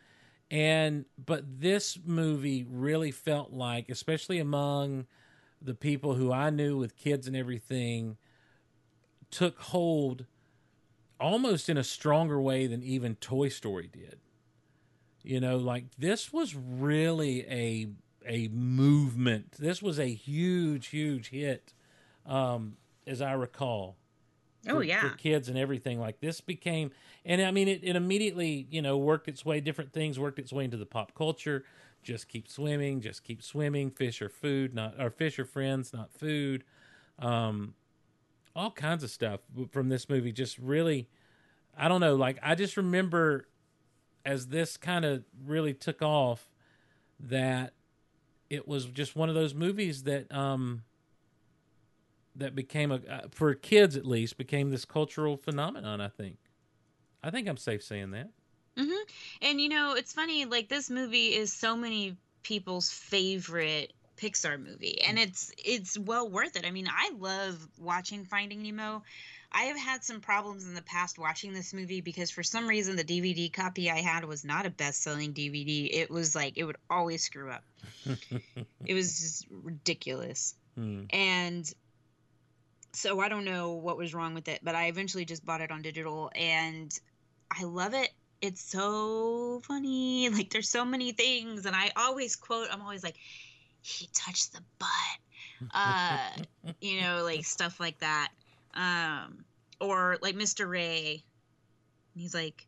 And 0.51 1.05
but 1.23 1.59
this 1.59 1.97
movie 2.05 2.65
really 2.69 3.11
felt 3.11 3.51
like 3.51 3.89
especially 3.89 4.39
among 4.39 5.07
the 5.61 5.73
people 5.73 6.15
who 6.15 6.31
i 6.31 6.49
knew 6.49 6.77
with 6.77 6.97
kids 6.97 7.27
and 7.27 7.35
everything 7.35 8.17
took 9.31 9.59
hold 9.59 10.25
almost 11.19 11.69
in 11.69 11.77
a 11.77 11.83
stronger 11.83 12.39
way 12.39 12.67
than 12.67 12.83
even 12.83 13.15
toy 13.15 13.49
story 13.49 13.89
did. 13.91 14.19
You 15.23 15.39
know 15.39 15.57
like 15.57 15.85
this 15.97 16.31
was 16.31 16.55
really 16.55 17.41
a 17.49 17.89
a 18.27 18.49
movement. 18.49 19.53
This 19.57 19.81
was 19.81 19.99
a 19.99 20.07
huge 20.07 20.87
huge 20.87 21.29
hit. 21.29 21.73
Um, 22.25 22.77
as 23.07 23.21
I 23.21 23.33
recall. 23.33 23.97
Oh, 24.67 24.79
yeah. 24.79 25.01
for 25.01 25.15
kids 25.15 25.49
and 25.49 25.57
everything 25.57 25.99
like 25.99 26.19
this 26.19 26.41
became, 26.41 26.91
and 27.25 27.41
I 27.41 27.51
mean, 27.51 27.67
it, 27.67 27.81
it 27.83 27.95
immediately 27.95 28.67
you 28.69 28.81
know 28.81 28.97
worked 28.97 29.27
its 29.27 29.45
way. 29.45 29.59
Different 29.59 29.93
things 29.93 30.19
worked 30.19 30.39
its 30.39 30.51
way 30.53 30.65
into 30.65 30.77
the 30.77 30.85
pop 30.85 31.13
culture. 31.15 31.63
Just 32.03 32.27
keep 32.27 32.47
swimming. 32.47 33.01
Just 33.01 33.23
keep 33.23 33.41
swimming. 33.41 33.91
Fish 33.91 34.21
are 34.21 34.29
food, 34.29 34.73
not 34.73 34.95
or 34.99 35.09
fish 35.09 35.39
are 35.39 35.45
friends, 35.45 35.93
not 35.93 36.11
food. 36.13 36.63
Um, 37.19 37.73
all 38.55 38.71
kinds 38.71 39.03
of 39.03 39.09
stuff 39.09 39.41
from 39.71 39.89
this 39.89 40.07
movie. 40.09 40.31
Just 40.31 40.57
really, 40.57 41.09
I 41.77 41.87
don't 41.87 42.01
know. 42.01 42.15
Like 42.15 42.39
I 42.41 42.55
just 42.55 42.77
remember 42.77 43.47
as 44.25 44.47
this 44.47 44.77
kind 44.77 45.05
of 45.05 45.23
really 45.45 45.73
took 45.73 46.01
off 46.01 46.49
that 47.19 47.73
it 48.49 48.67
was 48.67 48.85
just 48.85 49.15
one 49.15 49.29
of 49.29 49.35
those 49.35 49.53
movies 49.53 50.03
that 50.03 50.31
um 50.33 50.83
that 52.35 52.55
became 52.55 52.91
a 52.91 52.95
uh, 53.09 53.21
for 53.31 53.53
kids 53.53 53.95
at 53.95 54.05
least 54.05 54.37
became 54.37 54.69
this 54.69 54.85
cultural 54.85 55.37
phenomenon 55.37 56.01
i 56.01 56.07
think 56.07 56.37
i 57.23 57.29
think 57.29 57.47
i'm 57.47 57.57
safe 57.57 57.83
saying 57.83 58.11
that 58.11 58.29
hmm 58.77 58.91
And 59.41 59.61
you 59.61 59.69
know, 59.69 59.95
it's 59.95 60.13
funny. 60.13 60.45
Like 60.45 60.69
this 60.69 60.89
movie 60.89 61.27
is 61.27 61.53
so 61.53 61.75
many 61.75 62.17
people's 62.43 62.89
favorite 62.89 63.93
Pixar 64.17 64.61
movie, 64.61 65.01
and 65.01 65.17
it's 65.19 65.51
it's 65.57 65.97
well 65.97 66.29
worth 66.29 66.55
it. 66.55 66.65
I 66.65 66.71
mean, 66.71 66.87
I 66.89 67.11
love 67.17 67.67
watching 67.77 68.25
Finding 68.25 68.63
Nemo. 68.63 69.03
I 69.51 69.63
have 69.63 69.77
had 69.77 70.03
some 70.03 70.19
problems 70.19 70.67
in 70.67 70.73
the 70.73 70.81
past 70.81 71.17
watching 71.17 71.53
this 71.53 71.73
movie 71.73 72.01
because 72.01 72.29
for 72.31 72.43
some 72.43 72.67
reason 72.67 72.97
the 72.97 73.05
DVD 73.05 73.51
copy 73.51 73.89
I 73.89 74.01
had 74.01 74.25
was 74.25 74.43
not 74.43 74.65
a 74.65 74.69
best-selling 74.69 75.31
DVD. 75.33 75.89
It 75.93 76.09
was 76.09 76.35
like 76.35 76.57
it 76.57 76.65
would 76.65 76.77
always 76.89 77.23
screw 77.23 77.51
up. 77.51 77.63
it 78.85 78.93
was 78.93 79.19
just 79.19 79.47
ridiculous. 79.49 80.55
Hmm. 80.75 81.03
And 81.11 81.73
so 82.95 83.19
I 83.19 83.29
don't 83.29 83.45
know 83.45 83.73
what 83.73 83.97
was 83.97 84.13
wrong 84.13 84.33
with 84.33 84.47
it, 84.47 84.61
but 84.63 84.75
I 84.75 84.87
eventually 84.87 85.25
just 85.25 85.45
bought 85.45 85.61
it 85.61 85.71
on 85.71 85.81
digital 85.81 86.31
and 86.35 86.97
I 87.51 87.63
love 87.63 87.93
it. 87.93 88.09
It's 88.41 88.61
so 88.61 89.61
funny. 89.67 90.29
Like 90.33 90.49
there's 90.49 90.69
so 90.69 90.85
many 90.85 91.11
things 91.11 91.65
and 91.65 91.75
I 91.75 91.91
always 91.95 92.35
quote 92.35 92.67
I'm 92.71 92.81
always 92.81 93.03
like 93.03 93.15
he 93.81 94.09
touched 94.13 94.53
the 94.53 94.61
butt. 94.79 95.71
Uh 95.73 96.29
you 96.81 97.01
know, 97.01 97.23
like 97.23 97.45
stuff 97.45 97.79
like 97.79 97.99
that. 97.99 98.29
Um 98.73 99.45
or 99.79 100.17
like 100.21 100.35
Mr. 100.35 100.67
Ray. 100.67 101.23
He's 102.15 102.33
like 102.33 102.65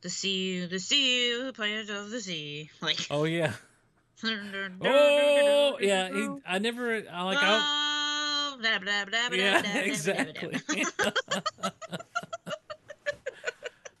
the 0.00 0.08
sea, 0.08 0.66
the 0.66 0.78
sea, 0.78 1.42
the 1.44 1.52
planet 1.52 1.90
of 1.90 2.10
the 2.10 2.20
sea. 2.20 2.70
Like 2.80 3.06
oh 3.10 3.24
yeah 3.24 3.52
oh 4.24 5.78
yeah 5.80 6.08
he, 6.08 6.28
i 6.44 6.58
never 6.58 7.04
i 7.12 7.22
like 7.22 7.38
I, 7.40 7.97
blah, 8.60 8.78
blah, 8.78 9.04
blah, 9.06 9.36
yeah 9.36 9.62
blah, 9.62 9.80
exactly 9.80 10.56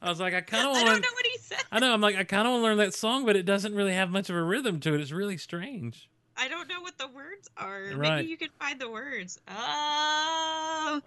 i 0.02 0.08
was 0.08 0.20
like 0.20 0.34
i 0.34 0.40
kind 0.40 0.66
of 0.68 0.76
I 0.76 0.82
want 0.82 0.86
don't 0.86 1.00
know 1.00 1.08
what 1.14 1.26
he 1.26 1.38
said. 1.38 1.58
i 1.72 1.78
know 1.78 1.92
i'm 1.92 2.00
like 2.00 2.16
i 2.16 2.24
kind 2.24 2.46
of 2.46 2.52
want 2.52 2.62
to 2.62 2.64
learn 2.64 2.76
that 2.78 2.94
song 2.94 3.24
but 3.24 3.36
it 3.36 3.44
doesn't 3.44 3.74
really 3.74 3.94
have 3.94 4.10
much 4.10 4.30
of 4.30 4.36
a 4.36 4.42
rhythm 4.42 4.80
to 4.80 4.94
it 4.94 5.00
it's 5.00 5.12
really 5.12 5.36
strange 5.36 6.08
I 6.40 6.46
don't 6.46 6.68
know 6.68 6.80
what 6.80 6.96
the 6.98 7.08
words 7.08 7.48
are. 7.56 7.90
Right. 7.96 8.18
Maybe 8.18 8.28
you 8.30 8.36
can 8.36 8.50
find 8.60 8.80
the 8.80 8.88
words. 8.88 9.40
Oh, 9.48 11.00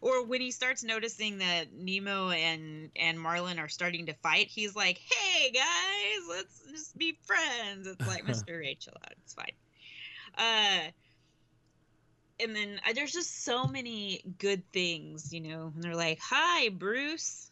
or 0.00 0.24
when 0.24 0.40
he 0.40 0.50
starts 0.50 0.82
noticing 0.82 1.38
that 1.38 1.74
Nemo 1.74 2.30
and 2.30 2.90
and 2.96 3.20
Marlin 3.20 3.58
are 3.58 3.68
starting 3.68 4.06
to 4.06 4.14
fight, 4.14 4.46
he's 4.48 4.74
like, 4.74 4.98
"Hey 4.98 5.50
guys, 5.50 6.26
let's 6.30 6.62
just 6.70 6.96
be 6.96 7.18
friends." 7.26 7.86
It's 7.86 8.06
like 8.06 8.24
Mr. 8.26 8.58
Rachel 8.58 8.94
out. 9.04 9.12
It's 9.22 9.34
fine. 9.34 9.52
Uh, 10.38 10.90
and 12.40 12.54
then 12.54 12.80
uh, 12.88 12.92
there's 12.94 13.12
just 13.12 13.44
so 13.44 13.66
many 13.66 14.22
good 14.38 14.62
things, 14.72 15.32
you 15.32 15.40
know. 15.40 15.72
And 15.74 15.82
they're 15.82 15.96
like, 15.96 16.18
"Hi, 16.22 16.68
Bruce." 16.70 17.50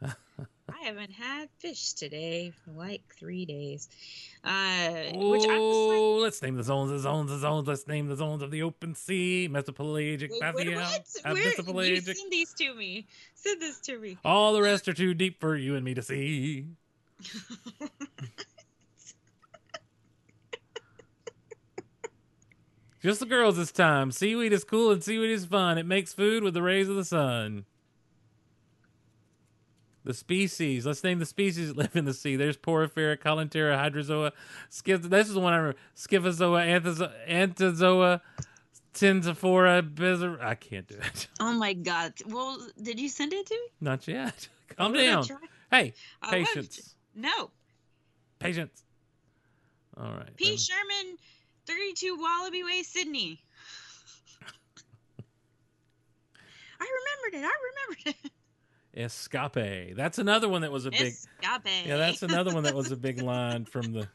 I 0.02 0.84
haven't 0.84 1.12
had 1.12 1.48
fish 1.58 1.94
today 1.94 2.52
for 2.64 2.72
like 2.72 3.02
three 3.18 3.46
days. 3.46 3.88
Uh, 4.44 4.90
was 5.14 5.44
like, 5.44 5.58
oh 5.58 6.18
let's 6.22 6.40
name 6.42 6.56
the 6.56 6.62
zones 6.62 6.90
the 6.90 6.98
zones 6.98 7.30
the 7.30 7.38
zones 7.38 7.66
let's 7.66 7.88
name 7.88 8.06
the 8.06 8.14
zones 8.16 8.42
of 8.42 8.50
the 8.50 8.62
open 8.62 8.94
sea 8.94 9.48
mesopelagic 9.50 10.30
Wait, 10.30 10.54
wait, 10.54 10.66
Bathyal, 10.68 10.76
what? 10.76 11.16
uh, 11.24 11.34
Where, 11.72 11.84
you 11.84 12.00
send 12.00 12.30
these 12.30 12.52
to 12.54 12.74
me. 12.74 13.06
Send 13.34 13.60
this 13.60 13.80
to 13.80 13.98
me. 13.98 14.18
all 14.24 14.52
the 14.52 14.62
rest 14.62 14.86
are 14.88 14.94
too 14.94 15.14
deep 15.14 15.40
for 15.40 15.56
you 15.56 15.74
and 15.74 15.84
me 15.84 15.94
to 15.94 16.02
see 16.02 16.66
Just 23.00 23.20
the 23.20 23.26
girls 23.26 23.56
this 23.56 23.72
time. 23.72 24.10
Seaweed 24.10 24.52
is 24.52 24.64
cool 24.64 24.90
and 24.90 25.02
seaweed 25.02 25.30
is 25.30 25.44
fun. 25.44 25.78
It 25.78 25.86
makes 25.86 26.12
food 26.12 26.42
with 26.42 26.54
the 26.54 26.62
rays 26.62 26.88
of 26.88 26.96
the 26.96 27.04
sun. 27.04 27.64
The 30.04 30.14
species. 30.14 30.86
Let's 30.86 31.04
name 31.04 31.18
the 31.18 31.26
species 31.26 31.68
that 31.68 31.76
live 31.76 31.94
in 31.94 32.06
the 32.06 32.14
sea. 32.14 32.36
There's 32.36 32.56
Porifera, 32.56 33.16
Colentera, 33.18 33.76
Hydrozoa. 33.76 34.32
Skip, 34.70 35.02
this 35.02 35.28
is 35.28 35.34
the 35.34 35.40
one 35.40 35.52
I 35.52 35.56
remember. 35.58 35.78
Scyphozoa, 35.96 36.66
Anthozoa, 36.66 37.12
Anthozoa 37.28 38.20
Tinsophora, 38.98 39.82
Bezer. 39.82 40.42
I 40.42 40.54
can't 40.56 40.86
do 40.86 40.96
it. 40.96 41.28
Oh 41.40 41.52
my 41.52 41.72
god. 41.72 42.14
Well, 42.26 42.58
did 42.82 42.98
you 42.98 43.08
send 43.08 43.32
it 43.32 43.46
to 43.46 43.54
me? 43.54 43.68
Not 43.80 44.08
yet. 44.08 44.48
Calm 44.76 44.92
down. 44.92 45.24
Hey, 45.70 45.94
I 46.20 46.30
patience. 46.30 46.94
No. 47.14 47.50
Patience. 48.40 48.82
All 49.96 50.12
right. 50.12 50.36
P. 50.36 50.56
Sherman, 50.56 51.16
32 51.68 52.16
Wallaby 52.18 52.64
Way, 52.64 52.82
Sydney. 52.82 53.40
I 56.80 56.86
remembered 57.30 57.38
it. 57.38 57.44
I 57.44 58.06
remembered 58.06 58.16
it. 58.24 58.32
Escape. 59.04 59.94
That's 59.96 60.18
another 60.18 60.48
one 60.48 60.62
that 60.62 60.72
was 60.72 60.86
a 60.86 60.90
big. 60.90 61.12
Escape. 61.12 61.86
Yeah, 61.86 61.98
that's 61.98 62.22
another 62.22 62.54
one 62.54 62.64
that 62.64 62.74
was 62.74 62.90
a 62.90 62.96
big 62.96 63.20
line 63.22 63.66
from 63.66 63.92
the 63.92 64.08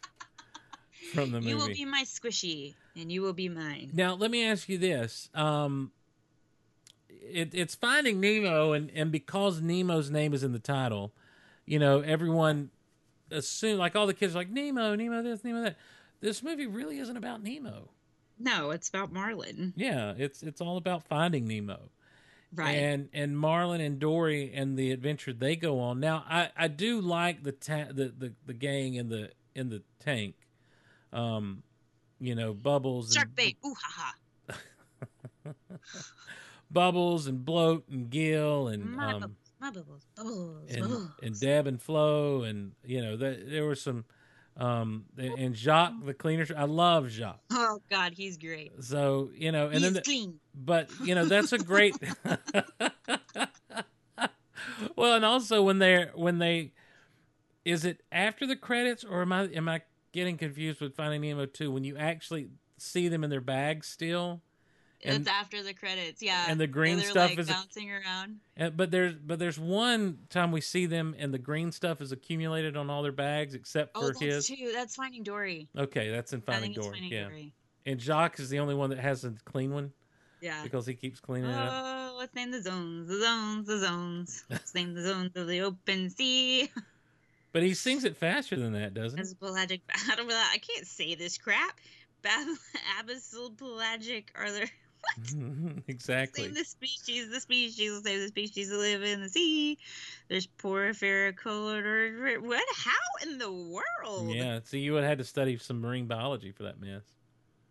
from 1.14 1.32
the 1.32 1.40
movie. 1.40 1.52
You 1.52 1.58
will 1.58 1.68
be 1.68 1.86
my 1.86 2.04
squishy, 2.04 2.74
and 2.96 3.12
you 3.12 3.22
will 3.22 3.34
be 3.34 3.50
mine. 3.50 3.92
Now, 3.94 4.16
let 4.16 4.32
me 4.32 4.46
ask 4.46 4.68
you 4.68 4.80
this. 4.80 5.30
Um, 5.36 5.92
it, 7.10 7.54
it's 7.54 7.76
Finding 7.76 8.20
Nemo, 8.20 8.74
and, 8.74 8.90
and 8.96 9.12
because 9.12 9.62
Nemo's 9.62 10.10
name 10.10 10.34
is 10.34 10.44
in 10.44 10.54
the 10.54 10.60
title, 10.60 11.14
you 11.66 11.78
know, 11.78 12.02
everyone 12.02 12.72
assume 13.32 13.78
like 13.78 13.96
all 13.96 14.08
the 14.08 14.14
kids 14.14 14.36
are 14.36 14.40
like 14.40 14.50
Nemo, 14.50 14.96
Nemo 14.96 15.22
this, 15.22 15.44
Nemo 15.44 15.62
that. 15.62 15.78
This 16.24 16.42
movie 16.42 16.68
really 16.68 17.00
isn't 17.00 17.18
about 17.18 17.44
Nemo. 17.44 17.90
No, 18.40 18.72
it's 18.72 18.88
about 18.88 19.12
Marlin. 19.12 19.74
Yeah, 19.76 20.14
it's 20.18 20.42
it's 20.42 20.62
all 20.62 20.78
about 20.78 21.04
finding 21.04 21.46
Nemo. 21.46 21.90
Right. 22.56 22.72
And 22.72 23.10
and 23.12 23.38
Marlin 23.38 23.82
and 23.82 24.00
Dory 24.00 24.54
and 24.54 24.80
the 24.80 24.92
adventure 24.92 25.34
they 25.34 25.58
go 25.58 25.82
on. 25.82 26.00
Now, 26.00 26.24
I 26.30 26.50
I 26.56 26.70
do 26.70 27.02
like 27.02 27.44
the 27.44 27.52
ta- 27.52 27.92
the, 27.92 28.14
the 28.18 28.34
the 28.46 28.54
gang 28.54 28.94
in 28.94 29.10
the 29.10 29.32
in 29.54 29.68
the 29.68 29.84
tank. 30.00 30.36
Um, 31.12 31.62
you 32.22 32.36
know, 32.36 32.54
Bubbles 32.54 33.14
Shark 33.14 33.28
and 33.28 33.36
bait. 33.36 33.58
Ooh 33.66 33.76
ha 33.84 34.16
ha. 34.48 35.54
Bubbles 36.72 37.28
and 37.28 37.44
Bloat 37.44 37.84
and 37.90 38.10
gill 38.10 38.70
and 38.70 38.96
My 38.96 39.12
um 39.12 39.20
bubbles. 39.20 39.38
My 39.60 39.72
bubbles. 39.72 40.08
Bubbles. 40.16 40.72
and, 40.72 40.82
bubbles. 40.84 41.10
and 41.22 41.40
Deb 41.40 41.68
and 41.68 41.82
Flo 41.82 42.44
and 42.44 42.72
you 42.86 43.02
know 43.02 43.18
that 43.18 43.50
there 43.50 43.66
were 43.66 43.76
some 43.76 44.06
um 44.58 45.06
and 45.18 45.34
and 45.40 45.56
Jacques 45.56 45.94
the 46.06 46.14
cleaner. 46.14 46.46
I 46.56 46.66
love 46.66 47.10
Jacques. 47.10 47.42
Oh 47.52 47.80
God, 47.90 48.14
he's 48.16 48.38
great. 48.38 48.72
So 48.84 49.32
you 49.36 49.52
know, 49.52 49.66
and 49.66 49.74
He's 49.76 49.82
then 49.84 49.94
the- 49.94 50.02
clean. 50.02 50.40
but 50.54 50.90
you 51.04 51.16
know 51.16 51.26
that's 51.26 51.54
a 51.54 51.58
great. 51.58 51.96
well, 54.96 55.16
and 55.16 55.26
also 55.26 55.64
when 55.64 55.80
they're 55.80 56.12
when 56.16 56.40
they, 56.40 56.72
is 57.66 57.86
it 57.86 58.02
after 58.12 58.46
the 58.46 58.56
credits 58.56 59.04
or 59.04 59.22
am 59.22 59.32
I 59.32 59.44
am 59.46 59.68
I 59.70 59.82
getting 60.12 60.38
confused 60.38 60.82
with 60.82 60.96
Finding 60.96 61.22
Nemo 61.22 61.46
two 61.46 61.72
when 61.72 61.84
you 61.84 61.98
actually 61.98 62.50
see 62.78 63.08
them 63.08 63.24
in 63.24 63.30
their 63.30 63.42
bags 63.42 63.88
still? 63.88 64.42
And, 65.06 65.22
it's 65.22 65.30
after 65.30 65.62
the 65.64 65.74
credits, 65.74 66.22
yeah. 66.22 66.46
and 66.48 66.60
the 66.60 66.68
green 66.68 66.98
they're, 66.98 67.10
stuff 67.10 67.30
like, 67.32 67.40
is 67.40 67.50
bouncing 67.50 67.92
around. 67.92 68.38
and, 68.56 68.78
but 68.78 68.90
there's 68.92 69.16
but 69.16 69.40
there's 69.40 69.60
one 69.60 70.20
time 70.30 70.52
we 70.52 70.62
see 70.62 70.86
them 70.86 71.16
and 71.18 71.34
the 71.34 71.38
green 71.40 71.72
stuff 71.72 72.00
is 72.02 72.12
accumulated 72.12 72.78
on 72.78 72.90
all 72.90 73.04
their 73.04 73.12
bags 73.12 73.54
except 73.54 73.92
Oh, 73.96 74.02
for 74.02 74.08
that's 74.08 74.20
his. 74.20 74.48
true. 74.48 74.72
That's 74.74 74.96
Finding 74.96 75.24
Dory. 75.24 75.68
Okay, 75.78 76.10
that's 76.10 76.32
in 76.34 76.42
Finding 76.42 76.74
Dory. 76.74 76.92
Finding 77.00 77.12
yeah, 77.12 77.24
Dory. 77.28 77.54
and 77.86 78.00
Jacques 78.00 78.40
is 78.40 78.50
the 78.50 78.60
only 78.60 78.76
one 78.76 78.90
that 78.92 79.00
has 79.00 79.24
a 79.26 79.34
clean 79.46 79.74
one. 79.74 79.92
Yeah. 80.42 80.62
because 80.62 80.86
he 80.86 80.94
keeps 80.94 81.22
cleaning 81.22 81.50
it 81.50 81.56
up. 81.56 81.70
Oh, 81.72 82.16
let's 82.20 82.36
name 82.36 82.52
the 82.52 82.62
zones, 82.62 83.08
the 83.08 83.18
zones, 83.22 83.66
the 83.66 83.80
zones. 83.80 84.44
Let's 84.50 84.76
name 84.76 84.94
the 84.94 85.02
zones 85.02 85.32
of 85.38 85.48
the 85.48 85.62
open 85.62 86.10
sea. 86.10 86.70
But 87.54 87.64
he 87.64 87.74
sings 87.74 88.04
it 88.04 88.18
faster 88.18 88.58
than 88.58 88.74
that, 88.74 88.94
doesn't 88.94 89.18
he? 89.18 89.36
Pelagic, 89.36 89.80
I 90.12 90.16
don't. 90.16 90.30
I 90.30 90.58
can't 90.58 90.86
say 90.86 91.16
this 91.16 91.38
crap. 91.38 91.80
Bab- 92.24 92.48
abyssal 93.00 93.56
pelagic 93.58 94.32
are 94.36 94.52
there? 94.52 94.70
exactly. 95.88 96.46
Name 96.46 96.54
the 96.54 96.64
species. 96.66 97.30
The 97.30 97.40
species. 97.40 98.04
Name 98.04 98.20
the 98.20 98.28
species 98.28 98.70
that 98.70 98.78
live 98.78 99.04
in 99.04 99.22
the 99.22 99.30
sea. 99.30 99.78
There's 100.30 100.48
porphyra 100.48 101.36
colored. 101.36 102.44
What? 102.44 102.64
How 102.76 103.28
in 103.28 103.38
the 103.38 103.52
world? 103.52 104.36
Yeah, 104.36 104.60
so 104.64 104.78
you 104.78 104.94
would 104.94 105.04
have 105.04 105.10
had 105.10 105.18
to 105.20 105.24
study 105.24 105.58
some 105.58 105.82
marine 105.82 106.08
biology 106.08 106.52
for 106.52 106.64
that 106.64 106.80
mess. 106.80 107.04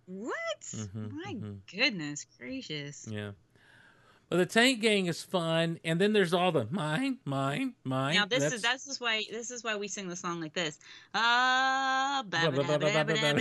What? 0.06 0.34
Mhm, 0.74 1.12
My 1.12 1.34
mhm. 1.34 1.60
goodness 1.70 2.26
gracious. 2.38 3.06
Yeah. 3.10 3.32
Well, 4.32 4.38
the 4.38 4.46
tank 4.46 4.80
gang 4.80 5.06
is 5.08 5.22
fun, 5.22 5.78
and 5.84 6.00
then 6.00 6.14
there's 6.14 6.32
all 6.32 6.52
the 6.52 6.66
mine, 6.70 7.18
mine, 7.26 7.74
mine. 7.84 8.14
Now 8.14 8.24
this 8.24 8.38
That's- 8.38 8.52
is 8.54 8.62
that's 8.62 8.86
just 8.86 8.98
why 8.98 9.24
this 9.30 9.50
is 9.50 9.62
why 9.62 9.76
we 9.76 9.88
sing 9.88 10.08
the 10.08 10.16
song 10.16 10.40
like 10.40 10.54
this. 10.54 10.78
Ah, 11.14 12.24
Blah, 12.26 12.50
blah, 12.50 12.62
blah, 12.64 12.78
blah, 12.78 12.78
blah, 12.78 13.04
blah, 13.04 13.04
blah, 13.04 13.32
blah, 13.32 13.32
blah, 13.34 13.36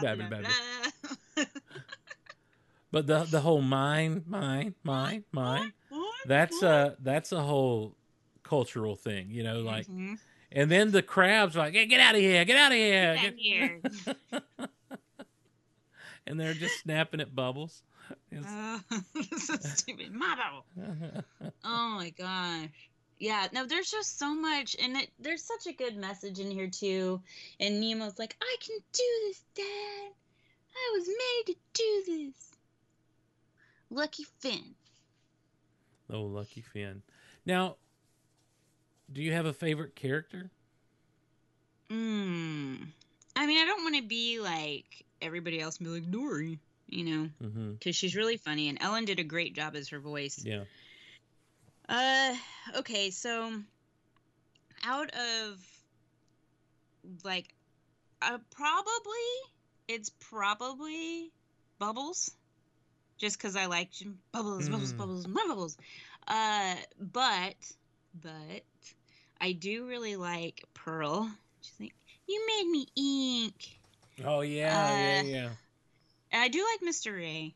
blah, 0.00 0.14
blah, 0.16 0.38
blah. 0.40 1.44
But 2.90 3.06
the 3.06 3.22
the 3.30 3.40
whole 3.42 3.62
mine, 3.62 4.24
mine, 4.26 4.74
mine, 4.82 5.22
mine. 5.30 5.72
That's 6.26 6.60
a 6.64 6.96
that's 6.98 7.30
a 7.30 7.40
whole 7.42 7.94
cultural 8.42 8.96
thing, 8.96 9.28
you 9.30 9.44
know, 9.44 9.60
like. 9.60 9.86
Mhm. 9.86 10.18
And 10.50 10.68
then 10.68 10.90
the 10.90 11.00
crabs 11.02 11.54
are 11.56 11.60
like, 11.60 11.74
"Hey, 11.74 11.86
get 11.86 12.00
out 12.00 12.16
of 12.16 12.20
here! 12.20 12.44
Get 12.44 12.56
out 12.56 12.72
of 12.72 12.76
here!" 12.76 13.14
Get 13.22 13.34
here. 13.38 13.80
And 16.30 16.38
they're 16.38 16.54
just 16.54 16.80
snapping 16.82 17.20
at 17.20 17.34
bubbles. 17.34 17.82
Uh, 18.32 18.78
so 19.36 19.56
stupid. 19.60 20.12
My 20.14 20.36
bubble. 20.36 21.24
Oh 21.64 21.94
my 21.96 22.10
gosh. 22.10 22.70
Yeah, 23.18 23.48
no, 23.52 23.66
there's 23.66 23.90
just 23.90 24.18
so 24.18 24.32
much, 24.32 24.76
and 24.82 24.96
it, 24.96 25.10
there's 25.18 25.42
such 25.42 25.66
a 25.66 25.76
good 25.76 25.96
message 25.96 26.38
in 26.38 26.50
here 26.50 26.70
too. 26.70 27.20
And 27.58 27.80
Nemo's 27.80 28.18
like, 28.18 28.36
"I 28.40 28.56
can 28.60 28.78
do 28.92 29.02
this, 29.26 29.42
Dad. 29.54 30.12
I 30.74 30.96
was 30.96 31.08
made 31.08 31.52
to 31.52 31.54
do 31.74 32.02
this." 32.06 32.50
Lucky 33.90 34.24
Finn. 34.38 34.74
Oh, 36.08 36.22
lucky 36.22 36.62
Finn. 36.62 37.02
Now, 37.44 37.76
do 39.12 39.20
you 39.20 39.32
have 39.32 39.46
a 39.46 39.52
favorite 39.52 39.96
character? 39.96 40.50
Hmm. 41.90 42.76
I 43.36 43.46
mean, 43.46 43.60
I 43.60 43.66
don't 43.66 43.82
want 43.82 43.96
to 43.96 44.02
be 44.02 44.40
like 44.40 45.04
everybody 45.22 45.60
else 45.60 45.78
and 45.78 45.86
be 45.86 45.92
like 45.92 46.10
Dory, 46.10 46.58
you 46.88 47.04
know, 47.04 47.28
Mm-hmm. 47.42 47.72
because 47.72 47.96
she's 47.96 48.16
really 48.16 48.36
funny, 48.36 48.68
and 48.68 48.78
Ellen 48.80 49.04
did 49.04 49.18
a 49.18 49.24
great 49.24 49.54
job 49.54 49.74
as 49.76 49.88
her 49.90 50.00
voice. 50.00 50.42
Yeah. 50.44 50.64
Uh, 51.88 52.34
okay, 52.78 53.10
so 53.10 53.52
out 54.84 55.10
of 55.10 55.58
like, 57.24 57.48
uh, 58.22 58.38
probably 58.50 59.28
it's 59.88 60.10
probably 60.30 61.30
Bubbles, 61.78 62.30
just 63.18 63.38
because 63.38 63.56
I 63.56 63.66
like 63.66 63.88
Bubbles, 64.32 64.68
Bubbles, 64.68 64.92
Mm. 64.92 64.96
Bubbles, 64.98 65.26
my 65.28 65.44
Bubbles. 65.48 65.76
Uh, 66.28 66.74
but 67.00 67.54
but 68.22 68.62
I 69.40 69.52
do 69.52 69.86
really 69.86 70.16
like 70.16 70.62
Pearl. 70.74 71.30
She's 71.62 71.80
like, 71.80 71.94
you 72.28 72.46
made 72.46 72.70
me 72.70 72.86
ink. 73.46 73.79
Oh 74.24 74.40
yeah, 74.40 75.20
Uh, 75.22 75.24
yeah, 75.26 75.48
yeah. 76.32 76.40
I 76.42 76.48
do 76.48 76.64
like 76.72 76.88
Mr. 76.88 77.14
Ray. 77.14 77.54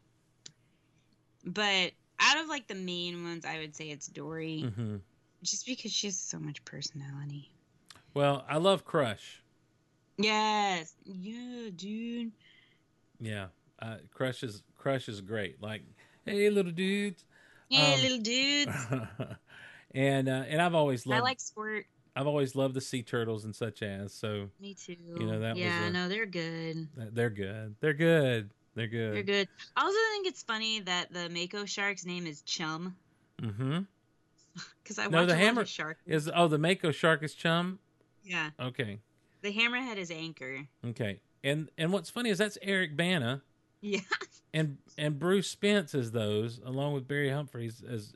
But 1.44 1.92
out 2.20 2.42
of 2.42 2.48
like 2.48 2.66
the 2.66 2.74
main 2.74 3.22
ones, 3.24 3.44
I 3.44 3.58
would 3.58 3.76
say 3.76 3.90
it's 3.90 4.06
Dory. 4.06 4.64
mm-hmm. 4.66 4.96
Just 5.42 5.66
because 5.66 5.92
she 5.92 6.06
has 6.06 6.18
so 6.18 6.38
much 6.38 6.64
personality. 6.64 7.50
Well, 8.14 8.44
I 8.48 8.56
love 8.56 8.84
Crush. 8.84 9.42
Yes. 10.16 10.94
Yeah, 11.04 11.70
dude. 11.74 12.32
Yeah, 13.20 13.46
uh, 13.80 13.96
Crush 14.12 14.42
is 14.42 14.62
Crush 14.76 15.08
is 15.08 15.20
great. 15.20 15.60
Like, 15.62 15.82
hey, 16.24 16.48
little 16.50 16.72
dudes. 16.72 17.24
Yeah, 17.68 17.94
Um, 17.94 18.02
little 18.02 18.18
dudes. 18.18 18.76
and 19.94 20.28
uh, 20.28 20.44
and 20.48 20.62
I've 20.62 20.74
always 20.74 21.06
loved 21.06 21.20
I 21.20 21.22
like 21.22 21.40
Squirt. 21.40 21.86
I've 22.16 22.26
always 22.26 22.54
loved 22.54 22.74
the 22.74 22.80
sea 22.80 23.02
turtles 23.02 23.44
and 23.44 23.54
such 23.54 23.82
as. 23.82 24.12
So 24.12 24.48
Me 24.60 24.74
too. 24.74 24.96
You 25.18 25.26
know, 25.26 25.40
that 25.40 25.54
was 25.54 25.58
yeah, 25.64 25.86
a- 25.86 25.90
no, 25.90 26.08
they're 26.08 26.26
good. 26.26 26.88
they're 26.96 27.30
good. 27.30 27.74
They're 27.80 27.92
good. 27.94 28.50
They're 28.76 28.86
good. 28.88 29.14
They're 29.14 29.22
good. 29.22 29.48
I 29.76 29.82
also 29.82 29.98
think 30.12 30.26
it's 30.26 30.42
funny 30.42 30.80
that 30.80 31.12
the 31.12 31.28
Mako 31.28 31.64
shark's 31.64 32.04
name 32.06 32.26
is 32.26 32.42
Chum. 32.42 32.96
Mm-hmm. 33.42 33.78
Because 34.82 34.98
I 34.98 35.06
No, 35.08 35.20
watch 35.20 35.28
the 35.28 35.36
hammer 35.36 35.64
shark. 35.64 35.98
is 36.06 36.30
oh 36.32 36.46
the 36.46 36.58
Mako 36.58 36.92
shark 36.92 37.22
is 37.24 37.34
chum. 37.34 37.78
Yeah. 38.22 38.50
Okay, 38.60 39.00
The 39.42 39.52
hammerhead 39.52 39.96
is 39.96 40.10
Anchor. 40.10 40.66
okay. 40.86 41.20
And 41.42 41.68
and 41.76 41.92
what's 41.92 42.08
funny 42.10 42.30
is 42.30 42.38
that's 42.38 42.56
Eric 42.62 42.96
Bana 42.96 43.42
Yeah. 43.80 44.00
and 44.54 44.78
and 44.96 45.18
Bruce 45.18 45.48
Spence 45.50 45.94
is 45.94 46.12
those 46.12 46.60
along 46.64 46.94
with 46.94 47.08
Barry 47.08 47.30
Humphries 47.30 47.82
as 47.88 48.14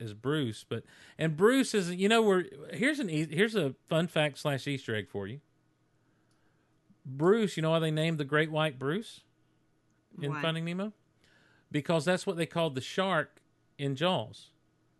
as 0.00 0.12
Bruce. 0.14 0.64
But 0.68 0.84
and 1.18 1.36
Bruce 1.36 1.74
is 1.74 1.90
you 1.94 2.08
know 2.08 2.22
we're 2.22 2.44
here's 2.72 2.98
an 3.00 3.08
here's 3.08 3.54
a 3.54 3.74
fun 3.88 4.06
fact 4.08 4.38
slash 4.38 4.66
Easter 4.66 4.94
egg 4.94 5.08
for 5.08 5.26
you. 5.26 5.40
Bruce, 7.04 7.56
you 7.56 7.62
know 7.62 7.70
why 7.70 7.78
they 7.78 7.90
named 7.90 8.18
the 8.18 8.24
Great 8.24 8.50
White 8.50 8.78
Bruce 8.78 9.20
in 10.20 10.30
Why? 10.32 10.42
Finding 10.42 10.64
Nemo? 10.64 10.92
Because 11.72 12.04
that's 12.04 12.26
what 12.26 12.36
they 12.36 12.46
called 12.46 12.74
the 12.74 12.80
shark 12.80 13.40
in 13.78 13.96
Jaws. 13.96 14.48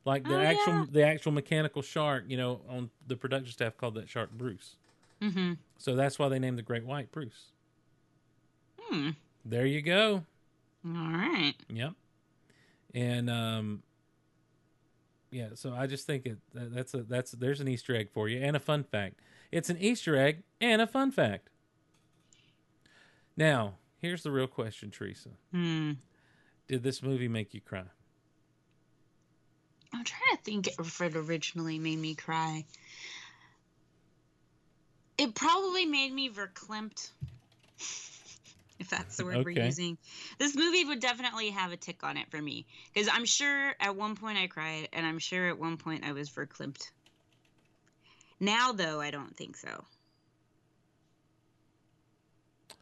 Like 0.05 0.25
the 0.25 0.37
Oh, 0.37 0.41
actual 0.41 0.73
yeah. 0.75 0.87
the 0.91 1.03
actual 1.07 1.33
mechanical 1.33 1.83
shark, 1.83 2.25
you 2.29 2.37
know, 2.37 2.63
on 2.69 2.91
the 3.07 3.17
production 3.17 3.53
staff 3.53 3.77
called 3.77 3.95
that 3.95 4.09
shark 4.09 4.31
Bruce. 4.33 4.77
Mm-hmm. 5.21 5.55
So 5.79 5.95
that's 5.95 6.19
why 6.19 6.29
they 6.31 6.39
named 6.39 6.57
the 6.59 6.63
Great 6.63 6.85
White 6.87 7.13
Bruce. 7.13 7.53
Hmm. 8.81 9.11
There 9.45 9.67
you 9.67 9.83
go. 9.83 10.25
All 10.87 10.93
right. 10.93 11.55
Yep. 11.69 11.93
And 12.95 13.29
um 13.31 13.83
yeah, 15.31 15.49
so 15.55 15.73
I 15.75 15.87
just 15.87 16.07
think 16.07 16.27
it 16.27 16.39
that- 16.55 16.75
that's 16.75 16.95
a 16.95 17.03
that's 17.03 17.33
there's 17.33 17.61
an 17.61 17.69
Easter 17.69 17.95
egg 17.95 18.11
for 18.11 18.29
you 18.29 18.41
and 18.41 18.57
a 18.57 18.61
fun 18.61 18.85
fact. 18.85 19.21
It's 19.53 19.71
an 19.71 19.79
Easter 19.79 20.17
egg 20.17 20.43
and 20.61 20.81
a 20.83 20.87
fun 20.87 21.11
fact. 21.11 21.49
Now, 23.37 23.75
Here's 24.03 24.23
the 24.23 24.31
real 24.31 24.47
question, 24.47 24.91
Teresa. 24.91 25.29
Hmm. 25.53 25.93
Did 26.69 26.83
this 26.83 27.03
movie 27.03 27.29
make 27.29 27.53
you 27.53 27.61
cry? 27.61 27.85
I'm 29.93 30.05
trying 30.05 30.37
to 30.39 30.43
think 30.43 30.69
if 30.69 31.01
it 31.03 31.15
originally 31.15 31.79
made 31.79 31.99
me 31.99 32.15
cry. 32.15 32.65
It 35.19 35.35
probably 35.35 35.85
made 35.85 36.15
me 36.15 36.31
verklempt, 36.31 37.11
that's 38.91 39.17
the 39.17 39.25
word 39.25 39.45
we're 39.45 39.65
using. 39.65 39.97
This 40.39 40.55
movie 40.55 40.85
would 40.85 41.01
definitely 41.01 41.51
have 41.51 41.73
a 41.73 41.77
tick 41.77 42.03
on 42.03 42.17
it 42.17 42.31
for 42.31 42.41
me 42.41 42.67
because 42.93 43.09
I'm 43.13 43.25
sure 43.25 43.75
at 43.81 43.97
one 43.97 44.17
point 44.17 44.39
I 44.39 44.47
cried, 44.47 44.89
and 44.93 45.07
I'm 45.07 45.19
sure 45.19 45.49
at 45.49 45.59
one 45.59 45.77
point 45.77 46.05
I 46.05 46.13
was 46.13 46.29
verklempt. 46.29 46.91
Now, 48.39 48.73
though, 48.73 49.01
I 49.01 49.11
don't 49.11 49.37
think 49.37 49.57
so. 49.57 49.85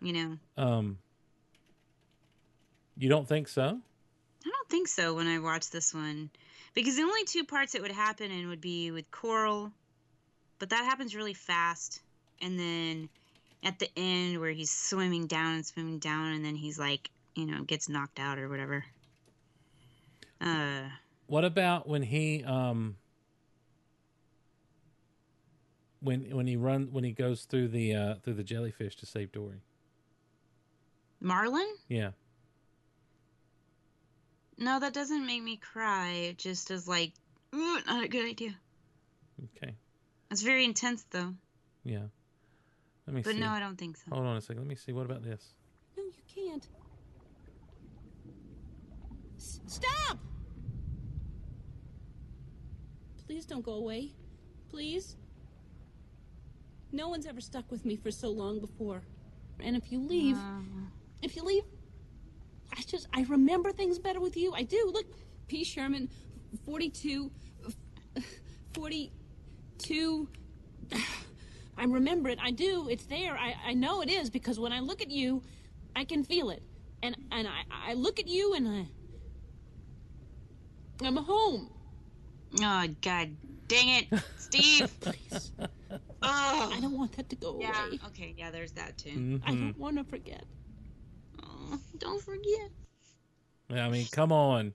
You 0.00 0.12
know, 0.12 0.38
Um, 0.56 0.98
you 2.96 3.08
don't 3.08 3.26
think 3.26 3.48
so? 3.48 3.80
I 4.44 4.48
don't 4.48 4.68
think 4.68 4.88
so 4.88 5.14
when 5.14 5.26
I 5.26 5.38
watch 5.38 5.70
this 5.70 5.92
one. 5.92 6.30
Because 6.74 6.96
the 6.96 7.02
only 7.02 7.24
two 7.24 7.44
parts 7.44 7.74
it 7.74 7.82
would 7.82 7.92
happen 7.92 8.30
in 8.30 8.48
would 8.48 8.60
be 8.60 8.90
with 8.92 9.10
Coral, 9.10 9.72
but 10.58 10.70
that 10.70 10.84
happens 10.84 11.16
really 11.16 11.34
fast. 11.34 12.00
And 12.40 12.58
then 12.58 13.08
at 13.62 13.78
the 13.78 13.88
end 13.96 14.40
where 14.40 14.50
he's 14.50 14.70
swimming 14.70 15.26
down 15.26 15.54
and 15.54 15.66
swimming 15.66 15.98
down 15.98 16.32
and 16.32 16.44
then 16.44 16.54
he's 16.54 16.78
like, 16.78 17.10
you 17.34 17.46
know, 17.46 17.62
gets 17.62 17.88
knocked 17.88 18.18
out 18.18 18.38
or 18.38 18.48
whatever. 18.48 18.84
Uh 20.40 20.88
What 21.26 21.44
about 21.44 21.88
when 21.88 22.02
he 22.02 22.44
um 22.44 22.96
when 26.00 26.34
when 26.34 26.46
he 26.46 26.56
run 26.56 26.88
when 26.92 27.04
he 27.04 27.12
goes 27.12 27.44
through 27.44 27.68
the 27.68 27.94
uh 27.94 28.14
through 28.22 28.34
the 28.34 28.44
jellyfish 28.44 28.96
to 28.96 29.06
save 29.06 29.32
Dory? 29.32 29.62
Marlin? 31.20 31.68
Yeah. 31.88 32.10
No, 34.56 34.80
that 34.80 34.92
doesn't 34.92 35.26
make 35.26 35.42
me 35.42 35.56
cry. 35.56 36.10
It 36.10 36.38
just 36.38 36.70
is 36.70 36.88
like, 36.88 37.12
not 37.52 38.04
a 38.04 38.08
good 38.08 38.28
idea. 38.28 38.54
Okay. 39.56 39.74
It's 40.30 40.42
very 40.42 40.64
intense 40.64 41.04
though. 41.10 41.34
Yeah. 41.84 42.06
Let 43.08 43.14
me 43.14 43.22
But 43.22 43.36
see. 43.36 43.40
no, 43.40 43.48
I 43.48 43.58
don't 43.58 43.78
think 43.78 43.96
so. 43.96 44.02
Hold 44.12 44.26
on 44.26 44.36
a 44.36 44.40
second. 44.42 44.58
Let 44.58 44.68
me 44.68 44.74
see. 44.74 44.92
What 44.92 45.06
about 45.06 45.22
this? 45.22 45.54
No, 45.96 46.02
you 46.02 46.12
can't. 46.28 46.68
S- 49.38 49.60
stop! 49.66 50.18
Please 53.26 53.46
don't 53.46 53.64
go 53.64 53.72
away. 53.72 54.10
Please. 54.68 55.16
No 56.92 57.08
one's 57.08 57.24
ever 57.24 57.40
stuck 57.40 57.70
with 57.70 57.86
me 57.86 57.96
for 57.96 58.10
so 58.10 58.28
long 58.28 58.60
before. 58.60 59.00
And 59.60 59.74
if 59.74 59.90
you 59.90 60.00
leave, 60.00 60.36
uh-huh. 60.36 60.60
if 61.22 61.34
you 61.34 61.44
leave, 61.44 61.64
I 62.76 62.82
just, 62.82 63.08
I 63.14 63.22
remember 63.22 63.72
things 63.72 63.98
better 63.98 64.20
with 64.20 64.36
you. 64.36 64.52
I 64.52 64.64
do. 64.64 64.90
Look, 64.92 65.06
P. 65.46 65.64
Sherman, 65.64 66.10
42, 66.66 67.30
42. 68.74 70.28
I 71.78 71.84
remember 71.84 72.28
it. 72.28 72.38
I 72.42 72.50
do. 72.50 72.88
It's 72.88 73.06
there. 73.06 73.36
I, 73.36 73.54
I 73.68 73.74
know 73.74 74.02
it 74.02 74.10
is 74.10 74.30
because 74.30 74.58
when 74.58 74.72
I 74.72 74.80
look 74.80 75.00
at 75.00 75.10
you, 75.10 75.42
I 75.94 76.04
can 76.04 76.24
feel 76.24 76.50
it. 76.50 76.62
And 77.02 77.16
and 77.30 77.46
I, 77.46 77.90
I 77.90 77.94
look 77.94 78.18
at 78.18 78.26
you 78.26 78.54
and 78.54 78.66
I 78.68 78.86
I'm 81.06 81.16
home. 81.16 81.70
Oh 82.60 82.86
god 83.02 83.36
dang 83.68 83.88
it, 83.90 84.20
Steve. 84.38 84.92
Please. 85.00 85.52
Oh. 85.90 86.70
I 86.72 86.80
don't 86.80 86.96
want 86.96 87.12
that 87.16 87.28
to 87.28 87.36
go 87.36 87.58
Yeah, 87.60 87.86
away. 87.86 88.00
okay, 88.08 88.34
yeah, 88.36 88.50
there's 88.50 88.72
that 88.72 88.98
too. 88.98 89.40
I 89.46 89.52
Mhm. 89.52 89.60
don't 89.60 89.78
want 89.78 89.96
to 89.98 90.04
forget. 90.04 90.44
Oh, 91.42 91.78
don't 91.98 92.22
forget. 92.22 92.70
I 93.70 93.88
mean, 93.88 94.06
come 94.10 94.32
on. 94.32 94.74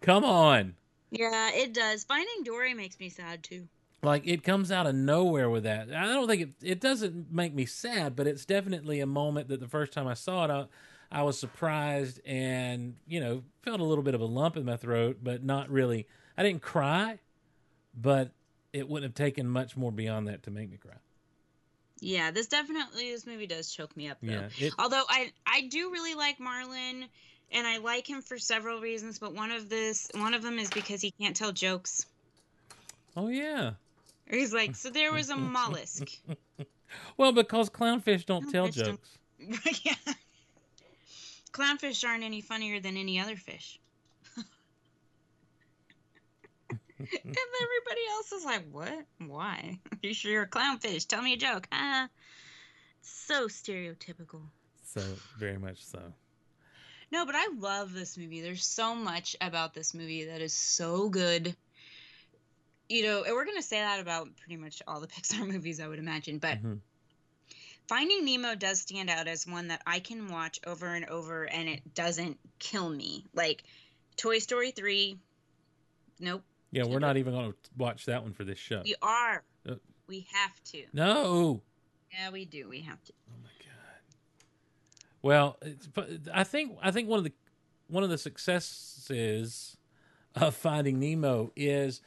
Come 0.00 0.24
on. 0.24 0.74
Yeah, 1.10 1.50
it 1.52 1.74
does. 1.74 2.04
Finding 2.04 2.42
Dory 2.44 2.74
makes 2.74 2.98
me 2.98 3.10
sad 3.10 3.44
too. 3.44 3.68
Like 4.02 4.26
it 4.26 4.42
comes 4.42 4.72
out 4.72 4.86
of 4.86 4.96
nowhere 4.96 5.48
with 5.48 5.62
that. 5.62 5.92
I 5.92 6.06
don't 6.06 6.26
think 6.26 6.42
it 6.42 6.50
it 6.60 6.80
doesn't 6.80 7.32
make 7.32 7.54
me 7.54 7.66
sad, 7.66 8.16
but 8.16 8.26
it's 8.26 8.44
definitely 8.44 8.98
a 9.00 9.06
moment 9.06 9.48
that 9.48 9.60
the 9.60 9.68
first 9.68 9.92
time 9.92 10.08
I 10.08 10.14
saw 10.14 10.44
it 10.44 10.50
I, 10.50 10.66
I 11.20 11.22
was 11.22 11.38
surprised 11.38 12.20
and, 12.26 12.96
you 13.06 13.20
know, 13.20 13.44
felt 13.62 13.78
a 13.78 13.84
little 13.84 14.02
bit 14.02 14.14
of 14.14 14.20
a 14.20 14.24
lump 14.24 14.56
in 14.56 14.64
my 14.64 14.76
throat, 14.76 15.18
but 15.22 15.44
not 15.44 15.70
really. 15.70 16.08
I 16.36 16.42
didn't 16.42 16.62
cry, 16.62 17.20
but 17.94 18.32
it 18.72 18.88
wouldn't 18.88 19.10
have 19.10 19.14
taken 19.14 19.46
much 19.48 19.76
more 19.76 19.92
beyond 19.92 20.26
that 20.26 20.42
to 20.44 20.50
make 20.50 20.68
me 20.70 20.78
cry. 20.78 20.96
Yeah, 22.00 22.32
this 22.32 22.48
definitely 22.48 23.12
this 23.12 23.24
movie 23.24 23.46
does 23.46 23.70
choke 23.70 23.96
me 23.96 24.08
up 24.08 24.18
though. 24.20 24.32
Yeah, 24.32 24.48
it- 24.58 24.74
Although 24.80 25.04
I 25.08 25.30
I 25.46 25.68
do 25.68 25.92
really 25.92 26.16
like 26.16 26.40
Marlin 26.40 27.04
and 27.52 27.66
I 27.68 27.78
like 27.78 28.08
him 28.10 28.20
for 28.20 28.36
several 28.36 28.80
reasons, 28.80 29.20
but 29.20 29.32
one 29.32 29.52
of 29.52 29.68
this 29.68 30.10
one 30.16 30.34
of 30.34 30.42
them 30.42 30.58
is 30.58 30.70
because 30.70 31.00
he 31.00 31.12
can't 31.12 31.36
tell 31.36 31.52
jokes. 31.52 32.06
Oh 33.16 33.28
yeah. 33.28 33.74
He's 34.30 34.52
like, 34.52 34.76
so 34.76 34.90
there 34.90 35.12
was 35.12 35.30
a 35.30 35.36
mollusk. 35.36 36.08
Well, 37.16 37.32
because 37.32 37.70
clownfish 37.70 38.26
don't 38.26 38.50
tell 38.50 38.68
Clownfish 38.68 38.84
don't- 38.84 39.00
jokes. 39.44 39.84
yeah. 39.84 39.94
Clownfish 41.52 42.06
aren't 42.06 42.24
any 42.24 42.40
funnier 42.40 42.80
than 42.80 42.96
any 42.96 43.20
other 43.20 43.36
fish. 43.36 43.78
and 46.98 47.08
everybody 47.08 48.00
else 48.12 48.32
is 48.32 48.44
like, 48.44 48.64
what? 48.70 49.04
Why? 49.18 49.78
You 50.02 50.14
sure 50.14 50.30
you're 50.30 50.42
a 50.44 50.48
clownfish? 50.48 51.06
Tell 51.06 51.20
me 51.22 51.34
a 51.34 51.36
joke. 51.36 51.66
Ah. 51.72 52.08
So 53.02 53.48
stereotypical. 53.48 54.40
So 54.84 55.02
very 55.38 55.58
much 55.58 55.84
so. 55.84 56.00
No, 57.10 57.26
but 57.26 57.34
I 57.34 57.48
love 57.58 57.92
this 57.92 58.16
movie. 58.16 58.40
There's 58.40 58.64
so 58.64 58.94
much 58.94 59.36
about 59.40 59.74
this 59.74 59.92
movie 59.92 60.24
that 60.26 60.40
is 60.40 60.54
so 60.54 61.10
good. 61.10 61.54
You 62.92 63.04
know, 63.04 63.22
and 63.22 63.34
we're 63.34 63.46
going 63.46 63.56
to 63.56 63.62
say 63.62 63.78
that 63.78 64.00
about 64.00 64.28
pretty 64.36 64.56
much 64.58 64.82
all 64.86 65.00
the 65.00 65.06
Pixar 65.14 65.46
movies, 65.46 65.80
I 65.80 65.88
would 65.88 65.98
imagine. 65.98 66.38
But 66.38 66.62
Mhm. 66.62 66.80
Finding 67.88 68.24
Nemo 68.24 68.54
does 68.54 68.80
stand 68.80 69.10
out 69.10 69.26
as 69.28 69.46
one 69.46 69.68
that 69.68 69.82
I 69.86 69.98
can 69.98 70.28
watch 70.28 70.60
over 70.66 70.86
and 70.94 71.04
over 71.06 71.44
and 71.44 71.68
it 71.68 71.94
doesn't 71.94 72.38
kill 72.58 72.88
me. 72.88 73.24
Like 73.34 73.64
Toy 74.16 74.38
Story 74.38 74.70
3, 74.70 75.18
nope. 76.20 76.42
Yeah, 76.70 76.84
we're 76.84 77.00
not 77.00 77.16
even 77.16 77.32
going 77.34 77.52
to 77.52 77.56
watch 77.76 78.06
that 78.06 78.22
one 78.22 78.32
for 78.34 78.44
this 78.44 78.58
show. 78.58 78.82
We 78.84 78.94
are. 79.02 79.42
Uh, 79.68 79.74
We 80.06 80.26
have 80.32 80.62
to. 80.72 80.84
No. 80.92 81.62
Yeah, 82.12 82.30
we 82.30 82.44
do. 82.44 82.68
We 82.68 82.82
have 82.82 83.02
to. 83.04 83.12
Oh 83.30 83.34
my 83.42 83.50
god. 83.58 84.02
Well, 85.22 85.58
I 86.32 86.44
think 86.44 86.78
I 86.82 86.90
think 86.90 87.08
one 87.08 87.18
of 87.18 87.24
the 87.24 87.32
one 87.88 88.04
of 88.04 88.10
the 88.10 88.18
successes 88.18 89.76
of 90.34 90.54
Finding 90.54 90.98
Nemo 90.98 91.52
is 91.56 92.00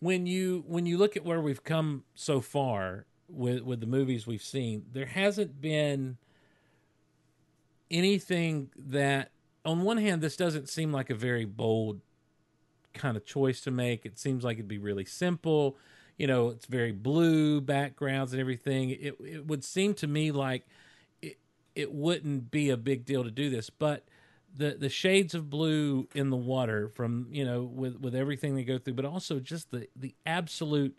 when 0.00 0.26
you 0.26 0.64
when 0.66 0.86
you 0.86 0.98
look 0.98 1.16
at 1.16 1.24
where 1.24 1.40
we've 1.40 1.62
come 1.62 2.04
so 2.14 2.40
far 2.40 3.04
with 3.28 3.62
with 3.62 3.80
the 3.80 3.86
movies 3.86 4.26
we've 4.26 4.42
seen, 4.42 4.86
there 4.92 5.06
hasn't 5.06 5.60
been 5.60 6.16
anything 7.90 8.70
that 8.76 9.30
on 9.64 9.82
one 9.82 9.98
hand 9.98 10.22
this 10.22 10.36
doesn't 10.36 10.68
seem 10.68 10.92
like 10.92 11.10
a 11.10 11.14
very 11.14 11.44
bold 11.44 12.00
kind 12.94 13.16
of 13.16 13.24
choice 13.24 13.60
to 13.62 13.70
make. 13.70 14.04
It 14.04 14.18
seems 14.18 14.42
like 14.42 14.56
it'd 14.56 14.68
be 14.68 14.78
really 14.78 15.04
simple. 15.04 15.76
You 16.16 16.26
know, 16.26 16.48
it's 16.48 16.66
very 16.66 16.92
blue 16.92 17.60
backgrounds 17.60 18.32
and 18.32 18.40
everything. 18.40 18.90
It 18.90 19.16
it 19.24 19.46
would 19.46 19.64
seem 19.64 19.94
to 19.94 20.06
me 20.06 20.32
like 20.32 20.66
it 21.20 21.38
it 21.74 21.92
wouldn't 21.92 22.50
be 22.50 22.70
a 22.70 22.76
big 22.76 23.04
deal 23.04 23.22
to 23.22 23.30
do 23.30 23.50
this, 23.50 23.68
but 23.70 24.04
the 24.56 24.76
the 24.78 24.88
shades 24.88 25.34
of 25.34 25.48
blue 25.50 26.08
in 26.14 26.30
the 26.30 26.36
water 26.36 26.88
from 26.88 27.28
you 27.30 27.44
know 27.44 27.62
with 27.62 28.00
with 28.00 28.14
everything 28.14 28.54
they 28.54 28.64
go 28.64 28.78
through, 28.78 28.94
but 28.94 29.04
also 29.04 29.40
just 29.40 29.70
the 29.70 29.88
the 29.96 30.14
absolute 30.26 30.96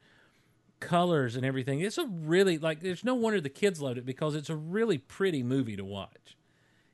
colors 0.80 1.36
and 1.36 1.46
everything. 1.46 1.80
It's 1.82 1.98
a 1.98 2.06
really 2.06 2.58
like 2.58 2.82
there's 2.82 3.04
no 3.04 3.16
wonder 3.16 3.42
the 3.42 3.50
kids 3.50 3.82
loved 3.82 3.98
it 3.98 4.06
because 4.06 4.36
it's 4.36 4.50
a 4.50 4.56
really 4.56 4.98
pretty 4.98 5.44
movie 5.44 5.78
to 5.78 5.86
watch. 5.86 6.38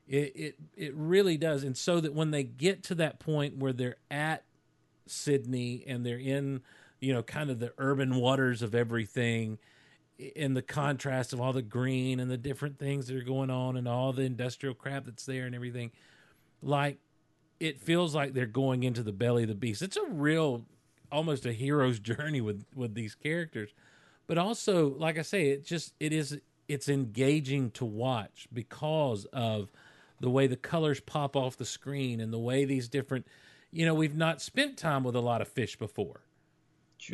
It 0.07 0.33
it 0.35 0.55
it 0.75 0.93
really 0.95 1.37
does, 1.37 1.63
and 1.63 1.77
so 1.77 1.99
that 2.01 2.13
when 2.13 2.31
they 2.31 2.43
get 2.43 2.83
to 2.83 2.95
that 2.95 3.19
point 3.19 3.57
where 3.57 3.73
they're 3.73 3.97
at 4.09 4.43
Sydney 5.07 5.83
and 5.87 6.05
they're 6.05 6.19
in 6.19 6.61
you 6.99 7.13
know 7.13 7.23
kind 7.23 7.49
of 7.49 7.59
the 7.59 7.73
urban 7.77 8.15
waters 8.15 8.61
of 8.61 8.75
everything 8.75 9.57
in 10.17 10.53
the 10.53 10.61
contrast 10.61 11.31
of 11.31 11.39
all 11.39 11.53
the 11.53 11.61
green 11.61 12.19
and 12.19 12.29
the 12.31 12.37
different 12.37 12.79
things 12.79 13.07
that 13.07 13.15
are 13.15 13.21
going 13.21 13.51
on 13.51 13.77
and 13.77 13.87
all 13.87 14.11
the 14.13 14.23
industrial 14.23 14.73
crap 14.73 15.05
that's 15.05 15.25
there 15.25 15.45
and 15.45 15.53
everything 15.53 15.91
like 16.61 16.97
it 17.59 17.79
feels 17.79 18.13
like 18.13 18.33
they're 18.33 18.45
going 18.45 18.83
into 18.83 19.03
the 19.03 19.11
belly 19.11 19.43
of 19.43 19.49
the 19.49 19.55
beast. 19.55 19.81
It's 19.81 19.97
a 19.97 20.05
real 20.05 20.65
almost 21.11 21.45
a 21.45 21.53
hero's 21.53 21.99
journey 22.11 22.41
with 22.41 22.65
with 22.75 22.93
these 22.93 23.15
characters. 23.15 23.71
But 24.27 24.37
also 24.37 24.89
like 24.97 25.17
i 25.17 25.21
say 25.21 25.49
it 25.49 25.65
just 25.65 25.93
it 25.99 26.11
is 26.13 26.39
it's 26.67 26.89
engaging 26.89 27.71
to 27.71 27.85
watch 27.85 28.47
because 28.51 29.25
of 29.31 29.71
the 30.19 30.29
way 30.29 30.47
the 30.47 30.57
colors 30.57 30.99
pop 30.99 31.35
off 31.35 31.55
the 31.55 31.65
screen 31.65 32.19
and 32.19 32.33
the 32.33 32.39
way 32.39 32.65
these 32.65 32.89
different 32.89 33.25
you 33.71 33.85
know 33.85 33.93
we've 33.93 34.15
not 34.17 34.41
spent 34.41 34.77
time 34.77 35.03
with 35.03 35.15
a 35.15 35.21
lot 35.21 35.41
of 35.41 35.47
fish 35.47 35.77
before. 35.77 36.21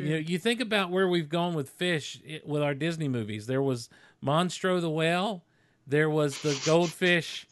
You 0.05 0.09
know, 0.11 0.15
you 0.17 0.39
think 0.39 0.61
about 0.61 0.91
where 0.91 1.07
we've 1.07 1.27
gone 1.29 1.53
with 1.53 1.69
fish 1.69 2.21
i- 2.27 2.41
with 2.45 2.63
our 2.63 2.73
Disney 2.73 3.07
movies. 3.09 3.45
There 3.47 3.61
was 3.61 3.89
Monstro 4.23 4.79
the 4.81 4.89
whale. 4.89 5.43
There 5.85 6.09
was 6.09 6.41
the 6.41 6.59
goldfish 6.65 7.45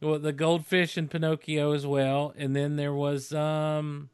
Well, 0.00 0.18
the 0.18 0.32
goldfish 0.32 0.98
in 0.98 1.08
Pinocchio 1.08 1.72
as 1.72 1.86
well, 1.86 2.34
and 2.36 2.54
then 2.54 2.76
there 2.76 2.92
was 2.92 3.32
um, 3.32 4.10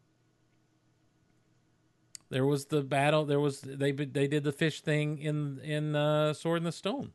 there 2.29 2.47
was 2.47 2.67
the 2.67 2.83
battle. 2.83 3.25
There 3.25 3.41
was 3.41 3.61
they 3.61 3.93
they 3.93 4.29
did 4.29 4.45
the 4.45 4.53
fish 4.53 4.81
thing 4.81 5.19
in 5.19 5.61
in 5.65 5.97
uh, 5.97 6.33
Sword 6.33 6.59
in 6.59 6.65
the 6.65 6.73
Stone. 6.73 7.13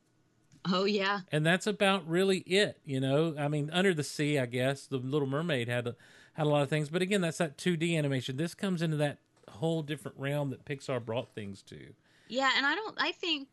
Oh 0.72 0.86
yeah. 0.86 1.20
and 1.32 1.46
that's 1.46 1.68
about 1.68 2.08
really 2.08 2.40
it. 2.40 2.80
You 2.86 3.00
know, 3.00 3.36
I 3.38 3.48
mean, 3.48 3.70
Under 3.72 3.94
the 3.94 4.04
Sea, 4.04 4.40
I 4.40 4.46
guess 4.46 4.88
the 4.88 4.98
Little 4.98 5.28
Mermaid 5.28 5.68
had 5.68 5.88
a, 5.88 5.96
had 6.34 6.48
a 6.48 6.50
lot 6.50 6.64
of 6.64 6.70
things, 6.70 6.90
but 6.90 7.02
again, 7.02 7.22
that's 7.22 7.38
that 7.38 7.58
2D 7.58 7.96
animation. 7.98 8.38
This 8.38 8.56
comes 8.56 8.82
into 8.82 8.98
that 8.98 9.20
whole 9.48 9.84
different 9.84 10.18
realm 10.18 10.50
that 10.50 10.66
Pixar 10.66 11.06
brought 11.06 11.34
things 11.34 11.62
to. 11.64 11.94
Yeah, 12.28 12.50
and 12.58 12.66
I 12.66 12.74
don't. 12.74 12.96
I 13.00 13.12
think 13.12 13.48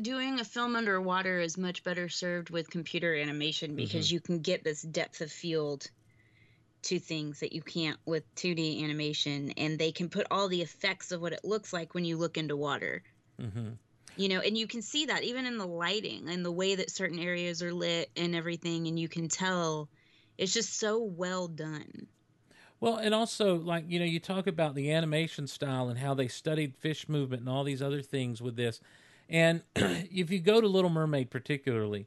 doing 0.00 0.40
a 0.40 0.44
film 0.44 0.76
underwater 0.76 1.40
is 1.40 1.56
much 1.58 1.82
better 1.82 2.08
served 2.08 2.50
with 2.50 2.70
computer 2.70 3.14
animation 3.14 3.76
because 3.76 4.08
Mhm. 4.08 4.12
you 4.12 4.20
can 4.20 4.40
get 4.40 4.64
this 4.64 4.82
depth 4.82 5.20
of 5.20 5.32
field 5.32 5.90
to 6.82 6.98
things 6.98 7.40
that 7.40 7.52
you 7.52 7.62
can't 7.62 7.98
with 8.06 8.24
2D 8.34 8.82
animation, 8.84 9.52
and 9.52 9.78
they 9.78 9.92
can 9.92 10.08
put 10.10 10.26
all 10.30 10.48
the 10.48 10.62
effects 10.62 11.12
of 11.12 11.20
what 11.20 11.32
it 11.32 11.44
looks 11.44 11.72
like 11.72 11.94
when 11.94 12.04
you 12.04 12.16
look 12.16 12.36
into 12.36 12.56
water. 12.56 13.04
Mm-hmm. 13.40 13.74
You 14.16 14.28
know, 14.28 14.40
and 14.40 14.58
you 14.58 14.66
can 14.66 14.82
see 14.82 15.06
that 15.06 15.22
even 15.24 15.46
in 15.46 15.56
the 15.58 15.66
lighting 15.66 16.28
and 16.28 16.44
the 16.44 16.52
way 16.52 16.74
that 16.74 16.90
certain 16.90 17.18
areas 17.18 17.62
are 17.62 17.72
lit 17.72 18.10
and 18.16 18.34
everything, 18.34 18.86
and 18.86 18.98
you 18.98 19.08
can 19.08 19.28
tell 19.28 19.88
it's 20.36 20.52
just 20.52 20.78
so 20.78 21.02
well 21.02 21.48
done. 21.48 22.08
Well, 22.80 22.96
and 22.96 23.14
also 23.14 23.56
like 23.56 23.84
you 23.88 23.98
know, 23.98 24.04
you 24.04 24.20
talk 24.20 24.46
about 24.46 24.74
the 24.74 24.92
animation 24.92 25.46
style 25.46 25.88
and 25.88 25.98
how 25.98 26.14
they 26.14 26.28
studied 26.28 26.76
fish 26.76 27.08
movement 27.08 27.40
and 27.40 27.48
all 27.48 27.64
these 27.64 27.82
other 27.82 28.02
things 28.02 28.40
with 28.40 28.56
this. 28.56 28.80
And 29.28 29.62
if 29.76 30.30
you 30.30 30.38
go 30.38 30.60
to 30.60 30.66
Little 30.66 30.90
Mermaid 30.90 31.30
particularly, 31.30 32.06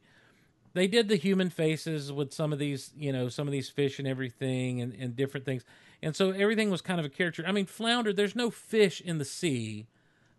they 0.74 0.88
did 0.88 1.10
the 1.10 1.16
human 1.16 1.50
faces 1.50 2.12
with 2.12 2.34
some 2.34 2.54
of 2.54 2.60
these, 2.60 2.92
you 2.98 3.12
know, 3.12 3.30
some 3.30 3.48
of 3.48 3.52
these 3.52 3.70
fish 3.70 4.00
and 4.00 4.08
everything 4.08 4.82
and, 4.82 4.94
and 4.94 5.16
different 5.16 5.46
things. 5.46 5.64
And 6.02 6.16
so 6.16 6.32
everything 6.32 6.70
was 6.70 6.82
kind 6.82 7.00
of 7.00 7.06
a 7.06 7.10
character. 7.10 7.44
I 7.46 7.52
mean, 7.52 7.66
flounder, 7.66 8.14
there's 8.14 8.36
no 8.36 8.50
fish 8.50 9.02
in 9.02 9.18
the 9.18 9.26
sea 9.26 9.88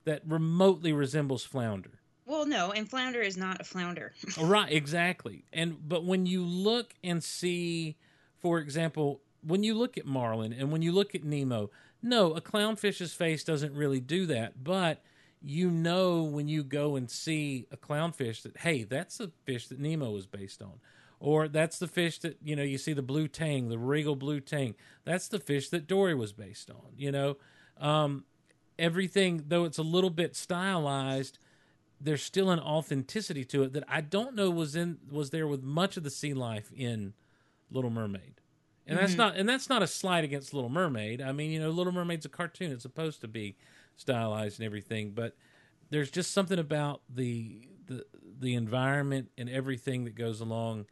that 0.04 0.22
remotely 0.26 0.92
resembles 0.92 1.44
flounder. 1.44 1.90
Well, 2.24 2.46
no, 2.46 2.72
and 2.72 2.88
flounder 2.88 3.20
is 3.20 3.36
not 3.36 3.60
a 3.60 3.64
flounder. 3.64 4.12
right, 4.40 4.72
exactly. 4.72 5.44
And 5.52 5.88
but 5.88 6.04
when 6.04 6.26
you 6.26 6.44
look 6.44 6.94
and 7.02 7.22
see, 7.22 7.96
for 8.38 8.58
example, 8.58 9.20
when 9.44 9.62
you 9.62 9.74
look 9.74 9.98
at 9.98 10.06
Marlin 10.06 10.52
and 10.52 10.72
when 10.72 10.82
you 10.82 10.92
look 10.92 11.14
at 11.14 11.24
Nemo, 11.24 11.70
no, 12.02 12.32
a 12.32 12.40
clownfish's 12.40 13.12
face 13.12 13.44
doesn't 13.44 13.74
really 13.74 14.00
do 14.00 14.26
that, 14.26 14.62
but 14.62 15.02
you 15.44 15.70
know 15.70 16.22
when 16.22 16.48
you 16.48 16.62
go 16.62 16.96
and 16.96 17.10
see 17.10 17.66
a 17.70 17.76
clownfish 17.76 18.42
that 18.42 18.58
hey, 18.58 18.84
that's 18.84 19.18
the 19.18 19.30
fish 19.44 19.68
that 19.68 19.78
Nemo 19.80 20.10
was 20.10 20.26
based 20.26 20.62
on. 20.62 20.80
Or 21.20 21.46
that's 21.46 21.78
the 21.78 21.86
fish 21.86 22.18
that, 22.20 22.38
you 22.42 22.56
know, 22.56 22.64
you 22.64 22.78
see 22.78 22.92
the 22.94 23.02
blue 23.02 23.28
tang, 23.28 23.68
the 23.68 23.78
regal 23.78 24.16
blue 24.16 24.40
tang. 24.40 24.74
That's 25.04 25.28
the 25.28 25.38
fish 25.38 25.68
that 25.68 25.86
Dory 25.86 26.14
was 26.16 26.32
based 26.32 26.68
on, 26.70 26.92
you 26.96 27.12
know. 27.12 27.36
Um 27.78 28.24
everything 28.78 29.44
though 29.48 29.64
it's 29.64 29.78
a 29.78 29.82
little 29.82 30.10
bit 30.10 30.34
stylized, 30.34 31.38
there's 32.00 32.22
still 32.22 32.50
an 32.50 32.58
authenticity 32.58 33.44
to 33.44 33.62
it 33.62 33.72
that 33.74 33.84
I 33.86 34.00
don't 34.00 34.34
know 34.34 34.50
was 34.50 34.74
in 34.74 34.98
was 35.10 35.30
there 35.30 35.46
with 35.46 35.62
much 35.62 35.96
of 35.96 36.02
the 36.02 36.10
sea 36.10 36.34
life 36.34 36.70
in 36.76 37.14
Little 37.70 37.90
Mermaid. 37.90 38.40
And 38.86 38.98
that's 38.98 39.14
Mhm. 39.14 39.18
not 39.18 39.36
and 39.36 39.48
that's 39.48 39.68
not 39.68 39.82
a 39.82 39.86
slight 39.86 40.24
against 40.24 40.52
Little 40.52 40.70
Mermaid. 40.70 41.22
I 41.22 41.30
mean, 41.32 41.52
you 41.52 41.60
know, 41.60 41.70
Little 41.70 41.92
Mermaid's 41.92 42.26
a 42.26 42.28
cartoon. 42.28 42.72
It's 42.72 42.82
supposed 42.82 43.20
to 43.20 43.28
be 43.28 43.56
stylized 43.96 44.58
and 44.58 44.66
everything, 44.66 45.10
but 45.10 45.36
there's 45.90 46.10
just 46.10 46.32
something 46.32 46.58
about 46.58 47.02
the 47.08 47.68
the 47.86 48.04
the 48.38 48.54
environment 48.54 49.30
and 49.36 49.48
everything 49.48 50.04
that 50.04 50.14
goes 50.14 50.40
along 50.40 50.86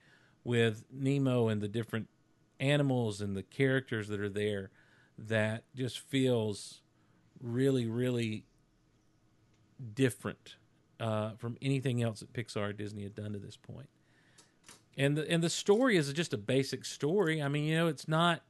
with 0.45 0.85
Nemo 0.93 1.49
and 1.49 1.61
the 1.61 1.69
different 1.69 2.09
animals 2.59 3.21
and 3.21 3.37
the 3.37 3.43
characters 3.43 4.09
that 4.09 4.21
are 4.21 4.29
there 4.29 4.71
that 5.19 5.65
just 5.75 5.99
feels 5.99 6.83
really 7.41 7.87
really 7.87 8.45
different 9.95 10.57
uh, 11.01 11.31
from 11.39 11.57
anything 11.63 12.03
else 12.03 12.21
that 12.21 12.33
Pixar 12.33 12.77
Disney 12.77 13.03
had 13.03 13.15
done 13.15 13.33
to 13.33 13.39
this 13.39 13.57
point. 13.57 13.89
And 14.97 15.17
the 15.17 15.29
and 15.31 15.43
the 15.43 15.51
story 15.51 15.97
is 15.97 16.13
just 16.13 16.35
a 16.35 16.39
basic 16.39 16.85
story. 16.85 17.43
I 17.43 17.49
mean, 17.49 17.65
you 17.65 17.77
know, 17.77 17.89
it's 17.89 18.07
not. 18.07 18.43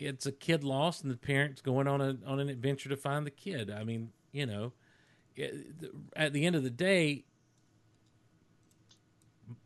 It's 0.00 0.26
a 0.26 0.32
kid 0.32 0.64
lost 0.64 1.02
and 1.02 1.12
the 1.12 1.16
parents 1.16 1.60
going 1.60 1.86
on 1.86 2.00
a 2.00 2.16
on 2.26 2.40
an 2.40 2.48
adventure 2.48 2.88
to 2.88 2.96
find 2.96 3.26
the 3.26 3.30
kid. 3.30 3.70
I 3.70 3.84
mean, 3.84 4.10
you 4.32 4.46
know, 4.46 4.72
eh, 5.36 5.44
it- 5.82 5.90
at 6.16 6.32
the 6.32 6.46
end 6.46 6.56
of 6.56 6.62
the 6.62 6.70
day, 6.70 7.24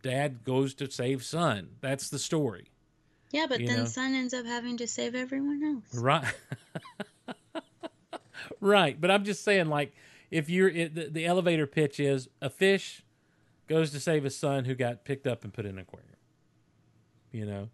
dad 0.02 0.44
goes 0.44 0.74
to 0.74 0.90
save 0.90 1.24
son. 1.24 1.70
That's 1.80 2.08
the 2.10 2.18
story. 2.18 2.66
Yeah, 3.30 3.46
but 3.48 3.60
You 3.60 3.66
then 3.66 3.78
know. 3.78 3.84
Son 3.86 4.14
ends 4.14 4.32
up 4.32 4.46
having 4.46 4.76
to 4.76 4.86
save 4.86 5.14
everyone 5.14 5.62
else. 5.64 5.94
Right. 5.94 6.34
right. 8.60 9.00
But 9.00 9.10
I'm 9.10 9.24
just 9.24 9.42
saying, 9.44 9.68
like, 9.68 9.92
if 10.30 10.48
you're 10.48 10.68
it, 10.68 10.94
the, 10.94 11.08
the 11.10 11.26
elevator 11.26 11.66
pitch 11.66 11.98
is 12.00 12.28
a 12.40 12.48
fish 12.50 13.02
goes 13.66 13.90
to 13.92 14.00
save 14.00 14.24
his 14.24 14.36
son 14.36 14.66
who 14.66 14.74
got 14.74 15.04
picked 15.04 15.26
up 15.26 15.42
and 15.42 15.52
put 15.52 15.64
in 15.64 15.72
an 15.72 15.78
aquarium. 15.80 16.10
You 17.32 17.46
know, 17.46 17.68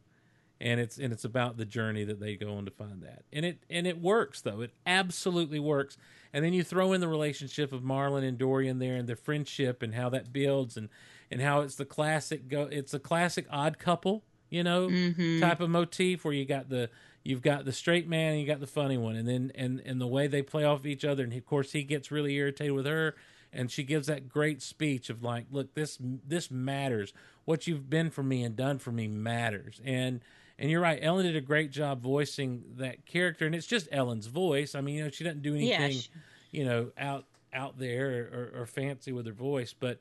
and 0.60 0.78
it's 0.80 0.98
and 0.98 1.12
it's 1.12 1.24
about 1.24 1.56
the 1.56 1.64
journey 1.64 2.04
that 2.04 2.20
they 2.20 2.36
go 2.36 2.54
on 2.56 2.64
to 2.66 2.70
find 2.70 3.02
that, 3.02 3.24
and 3.32 3.44
it 3.44 3.62
and 3.70 3.86
it 3.86 4.00
works 4.00 4.40
though. 4.42 4.60
It 4.60 4.72
absolutely 4.86 5.58
works. 5.60 5.96
And 6.32 6.44
then 6.44 6.52
you 6.52 6.62
throw 6.62 6.92
in 6.92 7.00
the 7.00 7.08
relationship 7.08 7.72
of 7.72 7.82
Marlin 7.82 8.22
and 8.22 8.38
Dorian 8.38 8.78
there, 8.78 8.94
and 8.96 9.08
their 9.08 9.16
friendship, 9.16 9.82
and 9.82 9.94
how 9.94 10.08
that 10.10 10.32
builds, 10.32 10.76
and 10.76 10.88
and 11.30 11.40
how 11.40 11.60
it's 11.60 11.74
the 11.76 11.84
classic 11.84 12.48
go. 12.48 12.62
It's 12.70 12.94
a 12.94 12.98
classic 13.00 13.46
odd 13.50 13.78
couple, 13.78 14.22
you 14.50 14.62
know, 14.62 14.88
Mhm. 14.88 15.40
type 15.40 15.60
of 15.60 15.70
motif 15.70 16.24
where 16.24 16.34
you 16.34 16.44
got 16.44 16.68
the 16.68 16.90
you've 17.24 17.42
got 17.42 17.64
the 17.64 17.72
straight 17.72 18.08
man 18.08 18.32
and 18.32 18.40
you 18.40 18.46
got 18.46 18.60
the 18.60 18.66
funny 18.66 18.96
one, 18.98 19.16
and 19.16 19.26
then 19.26 19.50
and 19.54 19.80
and 19.84 20.00
the 20.00 20.06
way 20.06 20.26
they 20.26 20.42
play 20.42 20.64
off 20.64 20.86
each 20.86 21.04
other, 21.04 21.24
and 21.24 21.32
of 21.32 21.44
course 21.46 21.72
he 21.72 21.82
gets 21.82 22.10
really 22.10 22.34
irritated 22.34 22.72
with 22.74 22.86
her, 22.86 23.16
and 23.52 23.70
she 23.70 23.82
gives 23.82 24.06
that 24.06 24.28
great 24.28 24.62
speech 24.62 25.10
of 25.10 25.22
like, 25.22 25.46
look, 25.50 25.74
this 25.74 25.98
this 26.00 26.50
matters. 26.50 27.12
What 27.44 27.66
you've 27.66 27.90
been 27.90 28.10
for 28.10 28.22
me 28.22 28.42
and 28.44 28.54
done 28.54 28.78
for 28.78 28.92
me 28.92 29.08
matters, 29.08 29.80
and 29.84 30.20
and 30.60 30.70
you're 30.70 30.80
right. 30.80 30.98
Ellen 31.02 31.24
did 31.26 31.34
a 31.34 31.40
great 31.40 31.72
job 31.72 32.00
voicing 32.02 32.62
that 32.76 33.04
character, 33.06 33.46
and 33.46 33.54
it's 33.54 33.66
just 33.66 33.88
Ellen's 33.90 34.26
voice. 34.28 34.76
I 34.76 34.80
mean, 34.80 34.96
you 34.96 35.04
know, 35.04 35.10
she 35.10 35.24
doesn't 35.24 35.42
do 35.42 35.56
Yeah, 35.56 35.76
anything, 35.78 35.90
she- 36.02 36.10
you 36.52 36.64
know, 36.64 36.92
out 36.96 37.24
out 37.52 37.78
there 37.80 38.28
or, 38.54 38.60
or 38.62 38.66
fancy 38.66 39.10
with 39.10 39.26
her 39.26 39.32
voice, 39.32 39.72
but 39.72 39.98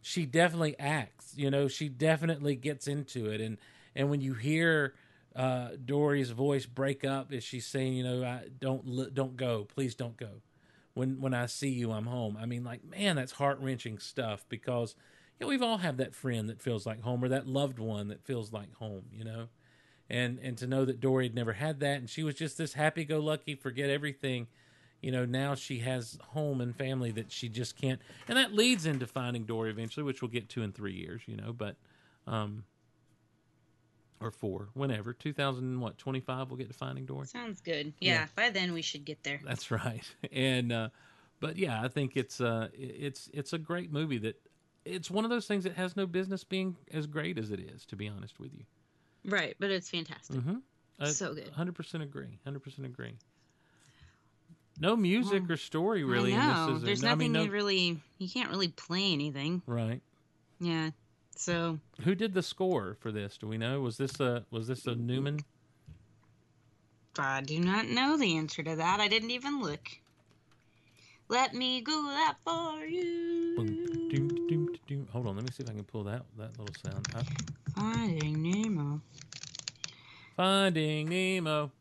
she 0.00 0.24
definitely 0.24 0.78
acts. 0.78 1.34
You 1.36 1.50
know, 1.50 1.68
she 1.68 1.88
definitely 1.90 2.56
gets 2.56 2.86
into 2.88 3.26
it, 3.26 3.40
and 3.42 3.58
and 3.94 4.08
when 4.08 4.20
you 4.22 4.34
hear 4.34 4.94
uh, 5.36 5.70
Dory's 5.84 6.30
voice 6.30 6.66
break 6.66 7.04
up 7.04 7.32
as 7.32 7.44
she's 7.44 7.66
saying, 7.66 7.92
you 7.94 8.04
know, 8.04 8.24
I, 8.24 8.48
don't 8.60 9.14
don't 9.14 9.36
go, 9.36 9.64
please 9.64 9.94
don't 9.94 10.16
go. 10.16 10.40
When 10.94 11.20
when 11.20 11.34
I 11.34 11.46
see 11.46 11.68
you, 11.68 11.92
I'm 11.92 12.06
home. 12.06 12.36
I 12.40 12.46
mean, 12.46 12.64
like 12.64 12.84
man, 12.84 13.16
that's 13.16 13.32
heart 13.32 13.58
wrenching 13.60 13.98
stuff 13.98 14.44
because 14.48 14.94
you 15.38 15.44
know 15.46 15.48
we've 15.50 15.62
all 15.62 15.78
had 15.78 15.98
that 15.98 16.14
friend 16.14 16.48
that 16.48 16.60
feels 16.62 16.86
like 16.86 17.02
home 17.02 17.22
or 17.22 17.28
that 17.28 17.46
loved 17.46 17.78
one 17.78 18.08
that 18.08 18.24
feels 18.24 18.52
like 18.52 18.72
home. 18.74 19.04
You 19.12 19.24
know, 19.24 19.48
and 20.10 20.38
and 20.40 20.56
to 20.58 20.66
know 20.66 20.84
that 20.84 21.00
Dory 21.00 21.26
had 21.26 21.34
never 21.34 21.52
had 21.54 21.80
that, 21.80 21.98
and 21.98 22.08
she 22.08 22.22
was 22.22 22.34
just 22.34 22.58
this 22.58 22.74
happy 22.74 23.04
go 23.04 23.18
lucky, 23.20 23.54
forget 23.54 23.90
everything. 23.90 24.46
You 25.00 25.12
know, 25.12 25.24
now 25.24 25.54
she 25.54 25.78
has 25.80 26.18
home 26.30 26.60
and 26.60 26.74
family 26.74 27.12
that 27.12 27.30
she 27.30 27.48
just 27.48 27.76
can't, 27.80 28.00
and 28.26 28.36
that 28.36 28.52
leads 28.52 28.84
into 28.84 29.06
finding 29.06 29.44
Dory 29.44 29.70
eventually, 29.70 30.02
which 30.04 30.22
we'll 30.22 30.30
get 30.30 30.48
to 30.50 30.62
in 30.62 30.72
three 30.72 30.94
years. 30.94 31.22
You 31.26 31.36
know, 31.36 31.52
but 31.52 31.76
um, 32.26 32.64
or 34.20 34.30
four, 34.32 34.68
whenever 34.74 35.12
two 35.12 35.32
thousand 35.32 35.80
what 35.80 35.98
twenty 35.98 36.20
five, 36.20 36.48
we'll 36.50 36.56
get 36.56 36.68
to 36.68 36.74
finding 36.74 37.06
Dory. 37.06 37.26
Sounds 37.26 37.60
good. 37.60 37.92
Yeah, 38.00 38.12
Yeah. 38.14 38.26
by 38.34 38.50
then 38.50 38.72
we 38.72 38.82
should 38.82 39.04
get 39.04 39.22
there. 39.22 39.40
That's 39.44 39.70
right. 39.70 40.02
And 40.32 40.72
uh, 40.72 40.88
but 41.38 41.56
yeah, 41.56 41.80
I 41.82 41.88
think 41.88 42.16
it's 42.16 42.40
uh 42.40 42.68
it's 42.74 43.30
it's 43.32 43.52
a 43.52 43.58
great 43.58 43.92
movie 43.92 44.18
that 44.18 44.40
it's 44.84 45.10
one 45.10 45.24
of 45.24 45.30
those 45.30 45.46
things 45.46 45.62
that 45.64 45.74
has 45.74 45.96
no 45.96 46.06
business 46.06 46.42
being 46.42 46.76
as 46.92 47.06
great 47.06 47.38
as 47.38 47.52
it 47.52 47.60
is. 47.60 47.84
To 47.86 47.96
be 47.96 48.08
honest 48.08 48.40
with 48.40 48.52
you. 48.52 48.64
Right, 49.24 49.54
but 49.58 49.70
it's 49.70 49.90
fantastic. 49.90 50.36
Mm-hmm. 50.36 51.06
So 51.06 51.34
good. 51.34 51.48
Hundred 51.50 51.74
percent 51.74 52.02
agree. 52.02 52.38
Hundred 52.44 52.60
percent 52.60 52.86
agree. 52.86 53.14
No 54.80 54.96
music 54.96 55.48
or 55.50 55.56
story 55.56 56.04
really. 56.04 56.34
I 56.34 56.36
know. 56.36 56.68
In 56.68 56.74
this, 56.74 56.76
is 56.78 56.84
There's 56.84 57.00
there? 57.00 57.10
I 57.10 57.12
nothing 57.14 57.32
mean, 57.32 57.32
no, 57.32 57.42
you 57.44 57.50
really. 57.50 58.00
You 58.18 58.28
can't 58.28 58.50
really 58.50 58.68
play 58.68 59.12
anything. 59.12 59.62
right. 59.66 60.00
Yeah. 60.60 60.90
So 61.36 61.78
Who 62.02 62.16
did 62.16 62.34
the 62.34 62.42
score 62.42 62.96
for 62.98 63.12
this? 63.12 63.38
Do 63.38 63.46
we 63.46 63.58
know? 63.58 63.80
Was 63.80 63.96
this 63.96 64.18
a 64.18 64.44
was 64.50 64.66
this 64.66 64.86
a 64.86 64.94
Newman? 64.96 65.40
I 67.16 67.40
do 67.42 67.60
not 67.60 67.86
know 67.86 68.16
the 68.16 68.36
answer 68.36 68.62
to 68.62 68.76
that. 68.76 69.00
I 69.00 69.08
didn't 69.08 69.30
even 69.30 69.60
look. 69.60 69.88
Let 71.28 71.54
me 71.54 71.80
go 71.80 71.92
that 71.92 72.36
for 72.44 72.84
you. 72.84 73.54
Boom. 73.56 73.77
Hold 75.18 75.30
on, 75.30 75.34
let 75.34 75.44
me 75.46 75.50
see 75.50 75.64
if 75.64 75.68
I 75.68 75.72
can 75.72 75.82
pull 75.82 76.04
that 76.04 76.22
that 76.36 76.56
little 76.60 76.72
sound. 76.80 77.08
up. 77.16 77.26
Finding 77.74 78.40
Nemo. 78.40 79.00
Finding 80.36 81.08
Nemo. 81.08 81.72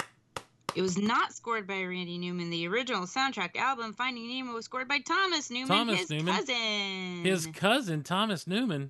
It 0.73 0.81
was 0.81 0.97
not 0.97 1.33
scored 1.33 1.67
by 1.67 1.83
Randy 1.83 2.17
Newman. 2.17 2.49
The 2.49 2.67
original 2.67 3.03
soundtrack 3.03 3.55
album, 3.55 3.93
Finding 3.93 4.27
Nemo, 4.27 4.53
was 4.53 4.65
scored 4.65 4.87
by 4.87 4.97
Thomas 4.97 5.51
Newman, 5.51 5.67
Thomas 5.67 5.99
his 5.99 6.09
Newman. 6.09 6.33
cousin. 6.33 7.25
His 7.25 7.45
cousin 7.53 8.01
Thomas 8.01 8.47
Newman. 8.47 8.89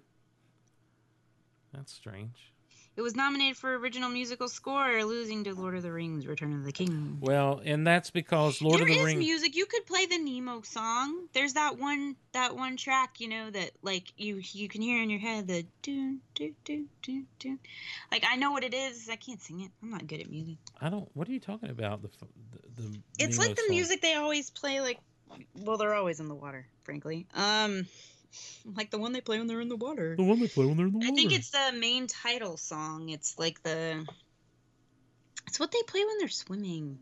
That's 1.73 1.91
strange. 1.91 2.53
It 2.97 3.01
was 3.03 3.15
nominated 3.15 3.57
for 3.57 3.77
original 3.77 4.09
musical 4.09 4.49
score, 4.49 5.03
losing 5.05 5.43
to 5.43 5.53
Lord 5.53 5.75
of 5.75 5.83
the 5.83 5.91
Rings: 5.91 6.25
Return 6.25 6.51
of 6.53 6.63
the 6.65 6.71
King. 6.71 7.19
Well, 7.21 7.61
and 7.63 7.85
that's 7.85 8.09
because 8.09 8.59
Lord 8.59 8.77
There 8.77 8.81
of 8.81 8.87
the 8.87 8.95
is 8.95 9.05
Rings. 9.05 9.19
music. 9.19 9.55
You 9.55 9.67
could 9.67 9.85
play 9.85 10.07
the 10.07 10.17
Nemo 10.17 10.61
song. 10.63 11.27
There's 11.33 11.53
that 11.53 11.77
one 11.77 12.15
that 12.31 12.55
one 12.55 12.75
track, 12.75 13.19
you 13.19 13.27
know, 13.27 13.51
that 13.51 13.69
like 13.83 14.11
you 14.17 14.41
you 14.51 14.67
can 14.67 14.81
hear 14.81 14.99
in 15.03 15.11
your 15.11 15.19
head 15.19 15.47
the 15.47 15.63
do 15.83 16.17
do 16.33 16.55
do 16.65 16.87
do 17.03 17.23
do. 17.37 17.59
Like 18.11 18.25
I 18.27 18.35
know 18.35 18.51
what 18.51 18.63
it 18.63 18.73
is. 18.73 19.07
I 19.09 19.15
can't 19.15 19.39
sing 19.41 19.61
it. 19.61 19.69
I'm 19.83 19.91
not 19.91 20.07
good 20.07 20.19
at 20.21 20.29
music. 20.31 20.57
I 20.81 20.89
don't. 20.89 21.07
What 21.13 21.29
are 21.29 21.31
you 21.33 21.39
talking 21.39 21.69
about? 21.69 22.01
The 22.01 22.09
the, 22.75 22.81
the 22.81 22.99
It's 23.19 23.37
Nemo 23.37 23.47
like 23.47 23.55
the 23.57 23.61
song. 23.67 23.75
music 23.75 24.01
they 24.01 24.15
always 24.15 24.49
play. 24.49 24.81
Like, 24.81 24.97
well, 25.53 25.77
they're 25.77 25.93
always 25.93 26.19
in 26.19 26.27
the 26.29 26.35
water, 26.35 26.65
frankly. 26.81 27.27
Um, 27.35 27.85
like 28.75 28.91
the 28.91 28.97
one 28.97 29.13
they 29.13 29.21
play 29.21 29.37
when 29.37 29.47
they're 29.47 29.61
in 29.61 29.69
the 29.69 29.75
water. 29.75 30.15
The 30.15 30.23
one 30.23 30.39
they 30.39 30.47
play 30.47 30.65
when 30.65 30.77
they're 30.77 30.87
in 30.87 30.93
the 30.93 30.99
water. 30.99 31.11
I 31.11 31.15
think 31.15 31.33
it's 31.33 31.51
the 31.51 31.71
main 31.77 32.07
title 32.07 32.57
song. 32.57 33.09
It's 33.09 33.37
like 33.37 33.61
the. 33.63 34.05
It's 35.47 35.59
what 35.59 35.71
they 35.71 35.81
play 35.87 36.03
when 36.03 36.17
they're 36.19 36.27
swimming. 36.27 36.99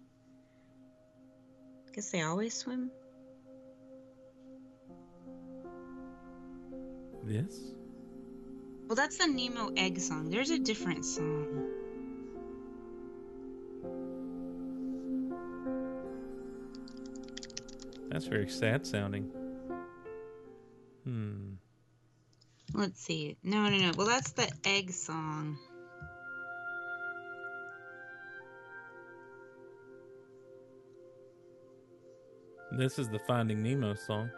Guess 1.93 2.11
they 2.11 2.21
always 2.21 2.53
swim. 2.53 2.91
this. 7.25 7.73
Well, 8.87 8.95
that's 8.95 9.17
the 9.17 9.27
Nemo 9.27 9.71
egg 9.75 9.99
song. 9.99 10.29
There's 10.29 10.51
a 10.51 10.59
different 10.59 11.05
song. 11.05 11.71
That's 18.09 18.25
very 18.25 18.47
sad 18.47 18.85
sounding. 18.85 19.31
Hmm. 21.05 21.53
Let's 22.73 22.99
see. 22.99 23.37
No, 23.43 23.69
no, 23.69 23.77
no. 23.77 23.91
Well, 23.95 24.07
that's 24.07 24.31
the 24.31 24.51
egg 24.65 24.91
song. 24.91 25.57
This 32.71 32.97
is 32.99 33.07
the 33.07 33.19
Finding 33.19 33.61
Nemo 33.61 33.93
song. 33.93 34.29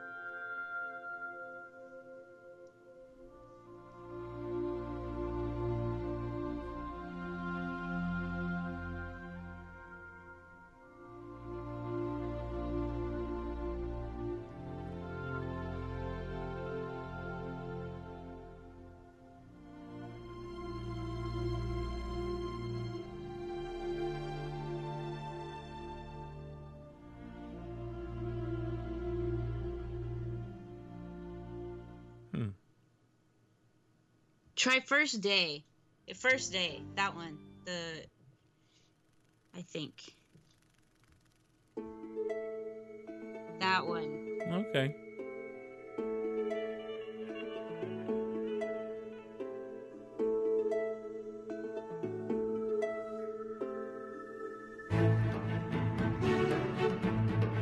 First 34.87 35.21
day. 35.21 35.63
First 36.15 36.51
day. 36.51 36.81
That 36.95 37.13
one. 37.15 37.37
The. 37.65 38.05
I 39.55 39.61
think. 39.61 39.93
That 43.59 43.85
one. 43.85 44.39
Okay. 44.49 44.95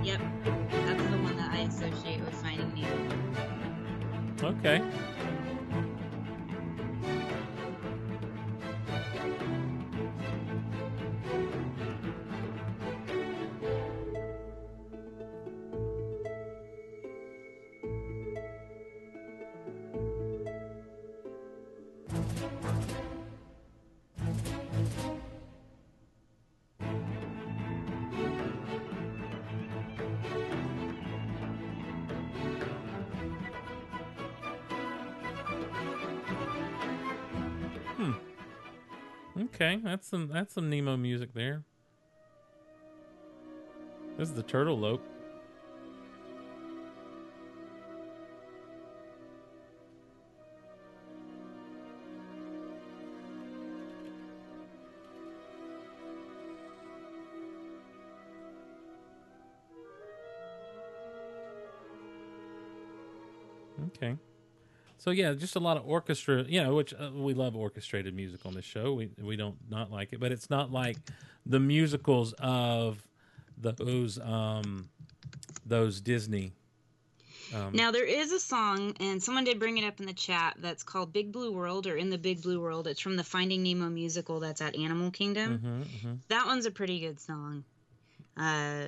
Yep. 0.03 0.22
That's 0.69 1.03
the 1.03 1.18
one 1.18 1.38
that 1.38 1.52
I 1.52 1.61
associate 1.61 2.23
with 2.23 2.35
Finding 2.35 2.73
Nemo. 2.76 4.49
Okay. 4.60 4.81
Okay, 39.66 39.82
that's 39.84 40.08
some 40.08 40.28
that's 40.28 40.54
some 40.54 40.70
Nemo 40.70 40.96
music 40.96 41.34
there. 41.34 41.64
This 44.16 44.30
is 44.30 44.36
the 44.36 44.44
turtle 44.44 44.78
lope. 44.78 45.02
Okay. 63.88 64.16
So 64.98 65.12
yeah, 65.12 65.34
just 65.34 65.56
a 65.56 65.60
lot 65.60 65.78
of 65.78 65.86
orchestra, 65.86 66.44
you 66.48 66.64
know, 66.64 66.76
which 66.76 66.94
uh, 66.94 67.12
we 67.14 67.34
love 67.34 67.56
orchestrated 67.56 68.16
music 68.16 68.46
on 68.46 68.54
this 68.54 68.66
show. 68.66 68.94
We 68.94 69.10
we 69.22 69.36
don't 69.36 69.58
not 69.70 69.92
like 69.92 70.14
it, 70.14 70.20
but 70.20 70.32
it's 70.32 70.50
not 70.50 70.72
like 70.72 70.98
the 71.46 71.60
musicals 71.60 72.34
of 72.40 73.06
those 73.58 74.20
um 74.20 74.90
those 75.66 76.02
Disney. 76.02 76.54
Um, 77.54 77.74
Now 77.74 77.92
there 77.92 78.06
is 78.06 78.32
a 78.32 78.40
song, 78.40 78.96
and 79.00 79.22
someone 79.22 79.44
did 79.44 79.60
bring 79.60 79.78
it 79.78 79.86
up 79.86 80.00
in 80.00 80.08
the 80.08 80.14
chat. 80.14 80.56
That's 80.60 80.84
called 80.84 81.14
"Big 81.14 81.32
Blue 81.32 81.52
World" 81.52 81.86
or 81.86 81.96
"In 81.96 82.10
the 82.10 82.18
Big 82.18 82.42
Blue 82.42 82.60
World." 82.60 82.88
It's 82.88 83.00
from 83.00 83.16
the 83.16 83.24
Finding 83.24 83.62
Nemo 83.62 83.90
musical 83.90 84.40
that's 84.40 84.62
at 84.62 84.76
Animal 84.76 85.12
Kingdom. 85.12 85.60
mhm, 85.64 85.84
mhm. 85.84 86.18
That 86.30 86.48
one's 86.48 86.66
a 86.66 86.72
pretty 86.72 87.00
good 87.00 87.20
song. 87.20 87.64
Uh, 88.36 88.88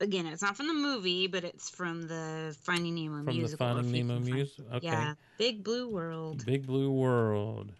again, 0.00 0.26
it's 0.26 0.42
not 0.42 0.56
from 0.56 0.68
the 0.68 0.74
movie, 0.74 1.26
but 1.26 1.44
it's 1.44 1.70
from 1.70 2.02
the 2.08 2.56
Finding 2.62 2.94
Nemo 2.94 3.16
From 3.18 3.26
the 3.26 3.32
musical. 3.32 3.66
Finding 3.66 3.86
if 3.86 3.96
you 3.96 4.04
Nemo 4.04 4.14
can 4.14 4.22
find- 4.24 4.34
music? 4.36 4.64
Okay. 4.74 4.86
Yeah, 4.86 5.14
Big 5.38 5.64
Blue 5.64 5.88
World. 5.88 6.44
Big 6.46 6.66
Blue 6.66 6.90
World. 6.90 7.72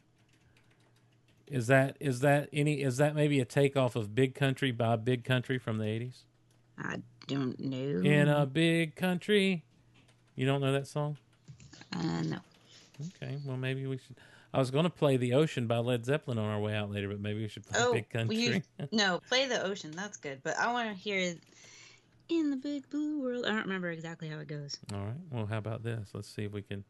Is 1.47 1.67
that 1.67 1.97
is 2.01 2.21
that 2.21 2.49
any 2.53 2.83
is 2.83 2.97
that 2.97 3.15
maybe 3.15 3.39
a 3.39 3.45
takeoff 3.45 3.97
of 3.97 4.15
Big 4.15 4.35
Country 4.35 4.71
by 4.73 4.97
Big 4.97 5.25
Country 5.25 5.59
from 5.59 5.77
the 5.79 5.85
eighties? 5.85 6.23
I 6.79 7.03
don't 7.27 7.59
know. 7.61 8.01
In 8.03 8.29
a 8.29 8.47
big 8.47 8.97
country. 8.97 9.63
You 10.37 10.47
don't 10.47 10.61
know 10.61 10.73
that 10.73 10.89
song? 10.89 11.17
Uh, 11.95 12.23
no. 12.23 12.39
Okay, 13.23 13.37
well 13.45 13.57
maybe 13.57 13.87
we 13.87 13.99
should. 13.99 14.17
I 14.55 14.59
was 14.59 14.71
going 14.71 14.85
to 14.85 14.91
play 14.91 15.17
"The 15.17 15.35
Ocean" 15.35 15.67
by 15.67 15.79
Led 15.79 16.05
Zeppelin 16.07 16.39
on 16.39 16.47
our 16.47 16.61
way 16.61 16.75
out 16.75 16.91
later, 16.91 17.09
but 17.09 17.21
maybe 17.21 17.43
we 17.43 17.49
should 17.49 17.67
play 17.67 17.79
Oh, 17.83 17.93
"Big 17.93 18.09
Country." 18.09 18.37
you 18.37 18.63
no, 18.93 19.21
play 19.29 19.47
the 19.47 19.63
ocean. 19.65 19.93
That's 19.95 20.17
good, 20.17 20.41
but 20.43 20.57
I 20.59 20.73
want 20.73 20.89
to 20.89 20.95
hear 20.95 21.35
"In 22.29 22.51
the 22.51 22.57
Big 22.57 22.89
Blue 22.91 23.21
World." 23.23 23.45
I 23.45 23.51
don't 23.51 23.63
remember 23.63 23.91
exactly 23.91 24.29
how 24.29 24.39
it 24.39 24.49
goes. 24.49 24.79
All 24.93 25.05
right. 25.05 25.15
Well, 25.31 25.47
how 25.47 25.59
about 25.59 25.83
this? 25.83 26.11
Let's 26.13 26.29
see 26.29 26.45
if 26.45 26.53
we 26.53 26.63
can. 26.63 26.85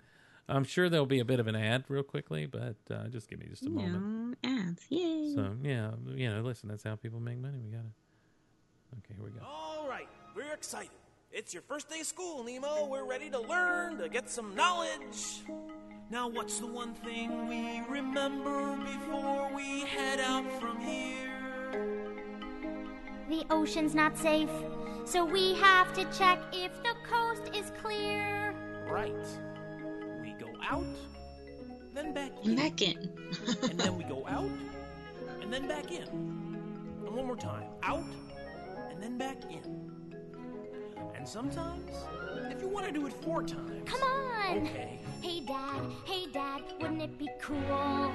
I'm 0.49 0.65
sure 0.65 0.91
there'll 0.91 1.07
be 1.07 1.21
a 1.21 1.25
bit 1.25 1.41
of 1.41 1.47
an 1.47 1.57
ad 1.57 1.85
real 1.89 2.03
quickly, 2.03 2.47
but 2.47 2.77
uh, 2.91 3.09
just 3.09 3.29
give 3.31 3.39
me 3.39 3.47
just 3.49 3.65
a 3.65 3.71
moment. 3.71 4.37
No 4.43 4.51
ads. 4.51 4.85
Yay. 4.91 5.33
So 5.35 5.57
yeah, 5.63 5.93
you 6.15 6.31
know, 6.31 6.43
listen, 6.43 6.69
that's 6.69 6.85
how 6.85 6.97
people 6.97 7.21
make 7.21 7.39
money. 7.39 7.59
We 7.65 7.71
got 7.71 7.83
to 7.83 7.91
Okay, 8.99 9.15
here 9.17 9.25
we 9.25 9.31
go. 9.31 9.45
All 9.45 9.89
right, 9.89 10.09
we're 10.37 10.53
excited. 10.53 10.91
It's 11.33 11.53
your 11.53 11.63
first 11.63 11.91
day 11.91 12.01
of 12.01 12.07
school, 12.07 12.45
Nemo. 12.45 12.87
We're 12.87 13.05
ready 13.05 13.29
to 13.31 13.41
learn, 13.41 13.99
to 13.99 14.09
get 14.09 14.31
some 14.31 14.55
knowledge. 14.55 15.43
Now, 16.11 16.29
what's 16.29 16.61
the 16.61 16.67
one 16.67 16.95
thing 16.95 17.49
we 17.49 17.81
remember 17.89 18.77
before 18.77 19.51
we 19.55 19.81
head 19.81 20.21
out 20.21 20.45
from 20.61 20.79
here? 20.81 21.33
The 23.29 23.45
ocean's 23.51 23.95
not 23.95 24.17
safe, 24.17 24.51
so 25.05 25.25
we 25.25 25.55
have 25.55 25.93
to 25.95 26.05
check 26.17 26.41
if 26.53 26.73
the 26.83 26.95
coast 27.09 27.51
is 27.55 27.71
clear. 27.83 28.55
Right. 28.89 29.15
We 30.21 30.33
go 30.33 30.51
out, 30.69 30.85
then 31.95 32.13
back 32.15 32.33
in. 32.43 32.57
back 32.57 32.83
in. 32.83 33.11
and 33.63 33.79
then 33.79 33.97
we 33.99 34.05
go 34.05 34.27
out, 34.27 34.51
and 35.43 35.53
then 35.53 35.69
back 35.69 35.91
in. 35.91 36.03
And 36.09 37.15
one 37.15 37.27
more 37.27 37.37
time. 37.37 37.65
Out, 37.83 38.05
and 38.91 39.03
then 39.03 39.19
back 39.19 39.45
in. 39.51 39.94
And 41.17 41.29
sometimes, 41.29 41.91
if 42.51 42.61
you 42.61 42.69
want 42.69 42.87
to 42.87 42.93
do 42.93 43.07
it 43.07 43.13
four 43.23 43.43
times. 43.43 43.89
Come 43.89 44.03
on! 44.03 44.59
Okay. 44.59 45.01
Hey, 45.23 45.41
Dad, 45.41 45.81
hey, 46.05 46.27
Dad, 46.33 46.63
wouldn't 46.81 47.01
it 47.01 47.19
be 47.19 47.29
cool 47.41 48.13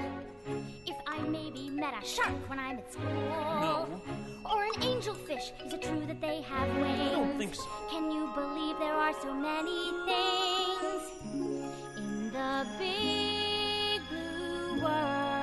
if 0.86 0.96
I 1.08 1.20
maybe 1.22 1.70
met 1.72 1.96
a 2.00 2.06
shark 2.06 2.48
when 2.48 2.60
I'm 2.60 2.78
at 2.78 2.94
school? 2.94 3.10
No. 3.14 4.02
Or 4.46 4.64
an 4.64 4.74
angelfish. 4.82 5.52
Is 5.66 5.74
it 5.74 5.82
true 5.82 6.06
that 6.06 6.22
they 6.22 6.42
have 6.44 6.70
wings? 6.76 7.02
I 7.02 7.12
don't 7.12 7.38
think 7.38 7.56
so. 7.56 7.66
Can 7.90 8.12
you 8.12 8.30
believe 8.36 8.78
there 8.78 8.94
are 8.94 9.14
so 9.22 9.34
many 9.34 9.92
things 10.06 11.02
in 11.98 12.32
the 12.32 12.68
big 12.78 14.02
blue 14.10 14.84
world? 14.84 15.39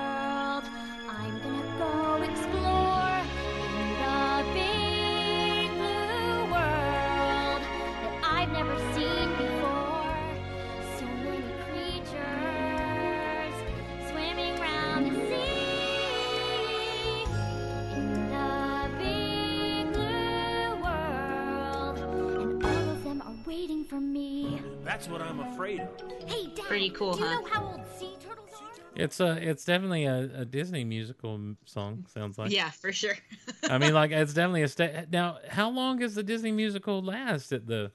That's 24.86 25.08
what 25.08 25.20
I'm 25.20 25.40
afraid 25.40 25.80
of. 25.80 25.88
Hey, 26.28 26.46
Dad, 26.54 26.64
Pretty 26.64 26.90
cool, 26.90 27.14
do 27.14 27.20
you 27.20 27.26
huh? 27.26 27.40
know 27.40 27.46
how 27.48 27.64
old 27.66 27.80
sea 27.98 28.14
turtles 28.20 28.48
are? 28.60 28.66
It's 28.94 29.20
a, 29.20 29.36
it's 29.50 29.64
definitely 29.64 30.04
a, 30.04 30.30
a 30.34 30.44
Disney 30.44 30.84
musical 30.84 31.38
song. 31.66 32.06
Sounds 32.14 32.38
like. 32.38 32.50
yeah, 32.52 32.70
for 32.70 32.92
sure. 32.92 33.14
I 33.70 33.76
mean, 33.78 33.92
like 33.92 34.12
it's 34.12 34.32
definitely 34.34 34.62
a 34.62 34.68
sta- 34.68 35.04
now. 35.12 35.38
How 35.48 35.68
long 35.70 35.98
does 35.98 36.14
the 36.14 36.22
Disney 36.22 36.52
musical 36.52 37.02
last 37.02 37.52
at 37.52 37.66
the? 37.66 37.90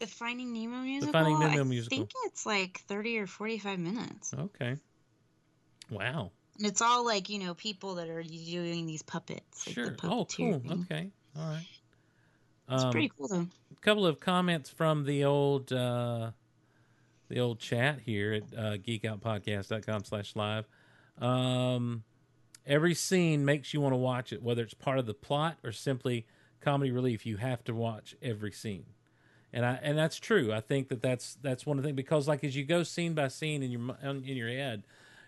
The 0.00 0.06
Finding 0.06 0.52
Nemo 0.52 0.76
musical. 0.82 1.06
The 1.06 1.12
Finding 1.12 1.38
Nemo 1.40 1.60
I 1.60 1.64
musical. 1.64 1.96
think 1.96 2.10
it's 2.26 2.44
like 2.44 2.80
thirty 2.86 3.16
or 3.18 3.26
forty-five 3.26 3.78
minutes. 3.78 4.34
Okay. 4.38 4.76
Wow. 5.90 6.32
And 6.58 6.66
it's 6.66 6.82
all 6.82 7.04
like 7.04 7.28
you 7.30 7.38
know 7.38 7.54
people 7.54 7.94
that 7.96 8.08
are 8.08 8.22
doing 8.22 8.86
these 8.86 9.02
puppets. 9.02 9.66
Like 9.66 9.74
Sure. 9.74 9.90
The 9.90 9.96
Oh, 10.08 10.26
cool. 10.26 10.58
thing. 10.60 10.86
Okay. 10.90 11.10
All 11.36 11.48
right. 11.48 11.66
It's 12.70 12.84
Um, 12.84 12.90
pretty 12.90 13.10
cool 13.16 13.28
though. 13.28 13.46
A 13.72 13.80
couple 13.80 14.06
of 14.06 14.20
comments 14.20 14.70
from 14.70 15.04
the 15.04 15.24
old 15.24 15.72
uh, 15.72 16.32
the 17.28 17.40
old 17.40 17.60
chat 17.60 18.00
here 18.00 18.34
at 18.34 18.42
uh, 18.56 18.76
geekoutpodcast.com 18.78 20.04
slash 20.04 20.34
live. 20.36 20.66
Um, 21.18 22.04
every 22.66 22.94
scene 22.94 23.44
makes 23.44 23.72
you 23.74 23.80
want 23.80 23.92
to 23.92 23.98
watch 23.98 24.32
it, 24.32 24.42
whether 24.42 24.62
it's 24.62 24.74
part 24.74 24.98
of 24.98 25.06
the 25.06 25.14
plot 25.14 25.58
or 25.64 25.72
simply 25.72 26.26
comedy 26.60 26.90
relief. 26.90 27.26
You 27.26 27.36
have 27.38 27.64
to 27.64 27.74
watch 27.74 28.14
every 28.22 28.52
scene, 28.52 28.86
and 29.52 29.64
I 29.64 29.78
and 29.82 29.96
that's 29.96 30.18
true. 30.18 30.52
I 30.52 30.60
think 30.60 30.88
that 30.88 31.00
that's 31.02 31.36
that's 31.42 31.66
one 31.66 31.78
of 31.78 31.82
the 31.82 31.88
things 31.88 31.96
because 31.96 32.28
like 32.28 32.44
as 32.44 32.56
you 32.56 32.64
go 32.64 32.82
scene 32.82 33.14
by 33.14 33.28
scene 33.28 33.62
in 33.62 33.70
your 33.70 33.96
in 34.02 34.24
your 34.36 34.48
head, 34.48 34.84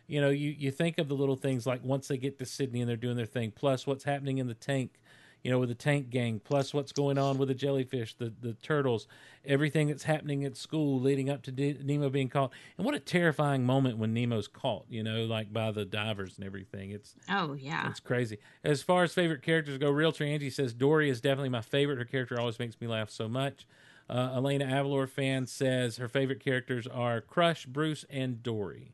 you 0.07 0.21
know 0.21 0.31
you 0.31 0.51
you 0.51 0.71
think 0.71 0.99
of 0.99 1.09
the 1.09 1.15
little 1.15 1.37
things 1.37 1.67
like 1.67 1.83
once 1.85 2.09
they 2.09 2.19
get 2.19 2.39
to 2.39 2.47
Sydney 2.47 2.81
and 2.81 2.89
they're 2.89 2.97
doing 2.97 3.17
their 3.17 3.27
thing, 3.27 3.51
plus 3.51 3.87
what's 3.87 4.05
happening 4.05 4.39
in 4.39 4.47
the 4.47 4.55
tank 4.55 5.00
you 5.43 5.51
know, 5.51 5.59
with 5.59 5.69
the 5.69 5.75
tank 5.75 6.11
gang, 6.11 6.41
plus 6.43 6.75
what's 6.75 6.93
going 6.93 7.19
on 7.19 7.39
with 7.39 7.49
the 7.49 7.55
jellyfish, 7.55 8.15
the, 8.15 8.33
the 8.41 8.53
turtles, 8.55 9.07
everything 9.45 9.89
that's 9.89 10.03
happening 10.03 10.45
at 10.45 10.57
school 10.57 11.01
leading 11.01 11.31
up 11.31 11.43
to 11.43 11.53
D- 11.53 11.79
Nemo 11.83 12.11
being 12.11 12.29
caught. 12.29 12.53
And 12.77 12.85
what 12.85 12.95
a 12.95 13.01
terrifying 13.01 13.65
moment 13.65 13.99
when 13.99 14.13
Nemo's 14.13 14.49
caught, 14.49 14.85
you 14.89 15.03
know, 15.03 15.25
like 15.25 15.53
by 15.53 15.71
the 15.71 15.85
divers 15.85 16.37
and 16.37 16.47
everything. 16.47 16.91
It's 16.91 17.15
Oh 17.29 17.55
yeah. 17.55 17.89
it's 17.89 18.01
crazy. 18.01 18.39
As 18.63 18.83
far 18.83 19.05
as 19.05 19.15
favorite 19.15 19.43
characters 19.43 19.79
go, 19.79 19.91
Realtor 19.91 20.25
Angie 20.25 20.51
says 20.51 20.73
Dory 20.73 21.09
is 21.09 21.21
definitely 21.21 21.49
my 21.49 21.63
favorite. 21.63 21.99
Her 21.99 22.05
character 22.05 22.39
always 22.39 22.59
makes 22.59 22.81
me 22.81 22.87
laugh 22.87 23.11
so 23.11 23.29
much. 23.29 23.67
Uh, 24.09 24.33
Elena 24.35 24.65
Avalor 24.65 25.09
fan 25.09 25.47
says 25.47 25.99
her 25.99 26.09
favorite 26.09 26.41
characters 26.41 26.87
are 26.87 27.21
Crush, 27.21 27.65
Bruce, 27.65 28.05
and 28.11 28.43
Dory. 28.43 28.93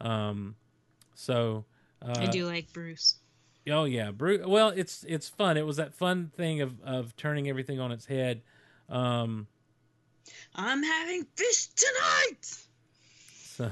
Um, 0.00 0.56
so 1.14 1.66
uh, 2.00 2.14
I 2.16 2.26
do 2.26 2.46
like 2.46 2.72
Bruce. 2.72 3.16
Oh 3.70 3.84
yeah, 3.84 4.10
Bru- 4.10 4.46
Well, 4.46 4.68
it's 4.68 5.04
it's 5.08 5.28
fun. 5.28 5.56
It 5.56 5.66
was 5.66 5.76
that 5.76 5.94
fun 5.94 6.30
thing 6.36 6.60
of 6.60 6.80
of 6.82 7.16
turning 7.16 7.48
everything 7.48 7.80
on 7.80 7.92
its 7.92 8.06
head. 8.06 8.42
Um, 8.88 9.46
I'm 10.54 10.82
having 10.82 11.26
fish 11.36 11.68
tonight. 11.68 12.58
so 13.46 13.70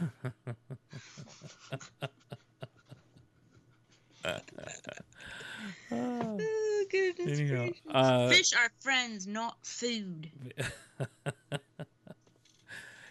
Oh, 5.91 6.85
goodness 6.91 7.39
Anyhow, 7.39 7.69
uh, 7.91 8.29
Fish 8.29 8.53
are 8.55 8.71
friends, 8.81 9.27
not 9.27 9.57
food. 9.63 10.31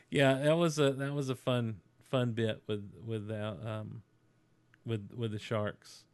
yeah, 0.10 0.34
that 0.36 0.58
was 0.58 0.80
a 0.80 0.92
that 0.94 1.14
was 1.14 1.30
a 1.30 1.36
fun 1.36 1.78
fun 2.10 2.32
bit 2.32 2.62
with 2.68 2.92
with 3.06 3.28
that 3.28 3.58
um 3.66 4.02
with 4.86 5.12
with 5.16 5.32
the 5.32 5.40
sharks. 5.40 6.06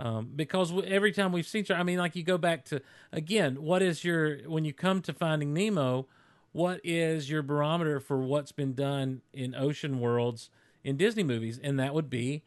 Um, 0.00 0.30
because 0.34 0.72
every 0.86 1.12
time 1.12 1.30
we've 1.30 1.46
seen, 1.46 1.66
I 1.68 1.82
mean, 1.82 1.98
like 1.98 2.16
you 2.16 2.22
go 2.22 2.38
back 2.38 2.64
to 2.66 2.80
again, 3.12 3.62
what 3.62 3.82
is 3.82 4.02
your 4.02 4.38
when 4.48 4.64
you 4.64 4.72
come 4.72 5.02
to 5.02 5.12
Finding 5.12 5.52
Nemo, 5.52 6.06
what 6.52 6.80
is 6.82 7.28
your 7.28 7.42
barometer 7.42 8.00
for 8.00 8.16
what's 8.18 8.50
been 8.50 8.72
done 8.72 9.20
in 9.34 9.54
ocean 9.54 10.00
worlds 10.00 10.48
in 10.82 10.96
Disney 10.96 11.22
movies, 11.22 11.60
and 11.62 11.78
that 11.78 11.92
would 11.92 12.08
be 12.08 12.42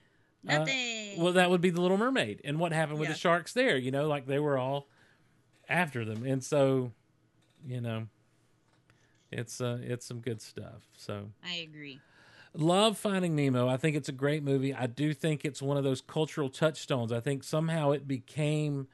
uh, 0.50 0.58
Nothing. 0.58 1.22
well, 1.22 1.32
that 1.34 1.52
would 1.52 1.62
be 1.62 1.70
the 1.70 1.80
Little 1.80 1.98
Mermaid, 1.98 2.42
and 2.44 2.60
what 2.60 2.72
happened 2.74 2.98
with 3.00 3.08
Yeah. 3.10 3.14
the 3.14 3.20
sharks 3.20 3.54
there? 3.54 3.78
You 3.78 3.92
know, 3.92 4.08
like 4.08 4.26
they 4.26 4.40
were 4.40 4.58
all 4.58 4.88
after 5.70 6.04
them, 6.04 6.26
and 6.26 6.44
so 6.44 6.92
you 7.68 7.82
know, 7.82 8.08
it's 9.32 9.62
uh, 9.62 9.78
it's 9.82 10.08
some 10.08 10.22
good 10.22 10.42
stuff. 10.42 10.88
So 10.98 11.30
I 11.46 11.58
agree. 11.58 12.00
Love 12.56 12.98
Finding 12.98 13.36
Nemo. 13.36 13.68
I 13.68 13.78
think 13.78 13.96
it's 13.96 14.10
a 14.10 14.14
great 14.14 14.44
movie. 14.44 14.74
I 14.74 14.88
do 14.88 15.14
think 15.14 15.44
it's 15.46 15.62
one 15.62 15.78
of 15.78 15.84
those 15.84 16.02
cultural 16.02 16.50
touchstones. 16.50 17.12
I 17.12 17.20
think 17.20 17.44
somehow 17.44 17.92
it 17.92 18.08
became 18.08 18.88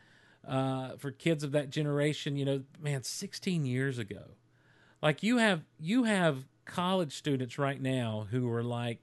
uh, 0.47 0.95
for 0.97 1.11
kids 1.11 1.43
of 1.43 1.51
that 1.51 1.69
generation. 1.69 2.35
You 2.35 2.45
know, 2.45 2.63
man, 2.81 3.03
16 3.03 3.65
years 3.65 3.97
ago. 3.97 4.23
Like 5.01 5.23
you 5.23 5.37
have 5.37 5.63
you 5.79 6.03
have 6.03 6.45
college 6.65 7.15
students 7.15 7.57
right 7.57 7.81
now 7.81 8.27
who 8.31 8.49
are 8.51 8.63
like 8.63 8.99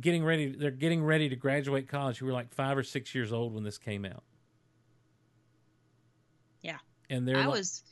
getting 0.00 0.22
ready. 0.24 0.52
They're 0.52 0.70
getting 0.70 1.02
ready 1.02 1.28
to 1.30 1.36
graduate 1.36 1.88
college. 1.88 2.18
Who 2.18 2.26
were 2.26 2.32
like 2.32 2.52
five 2.52 2.76
or 2.76 2.82
six 2.82 3.14
years 3.14 3.32
old 3.32 3.54
when 3.54 3.64
this 3.64 3.78
came 3.78 4.04
out, 4.04 4.22
Yeah. 6.62 6.76
and 7.08 7.26
they're 7.26 7.36
I 7.38 7.46
like, 7.46 7.56
was, 7.56 7.82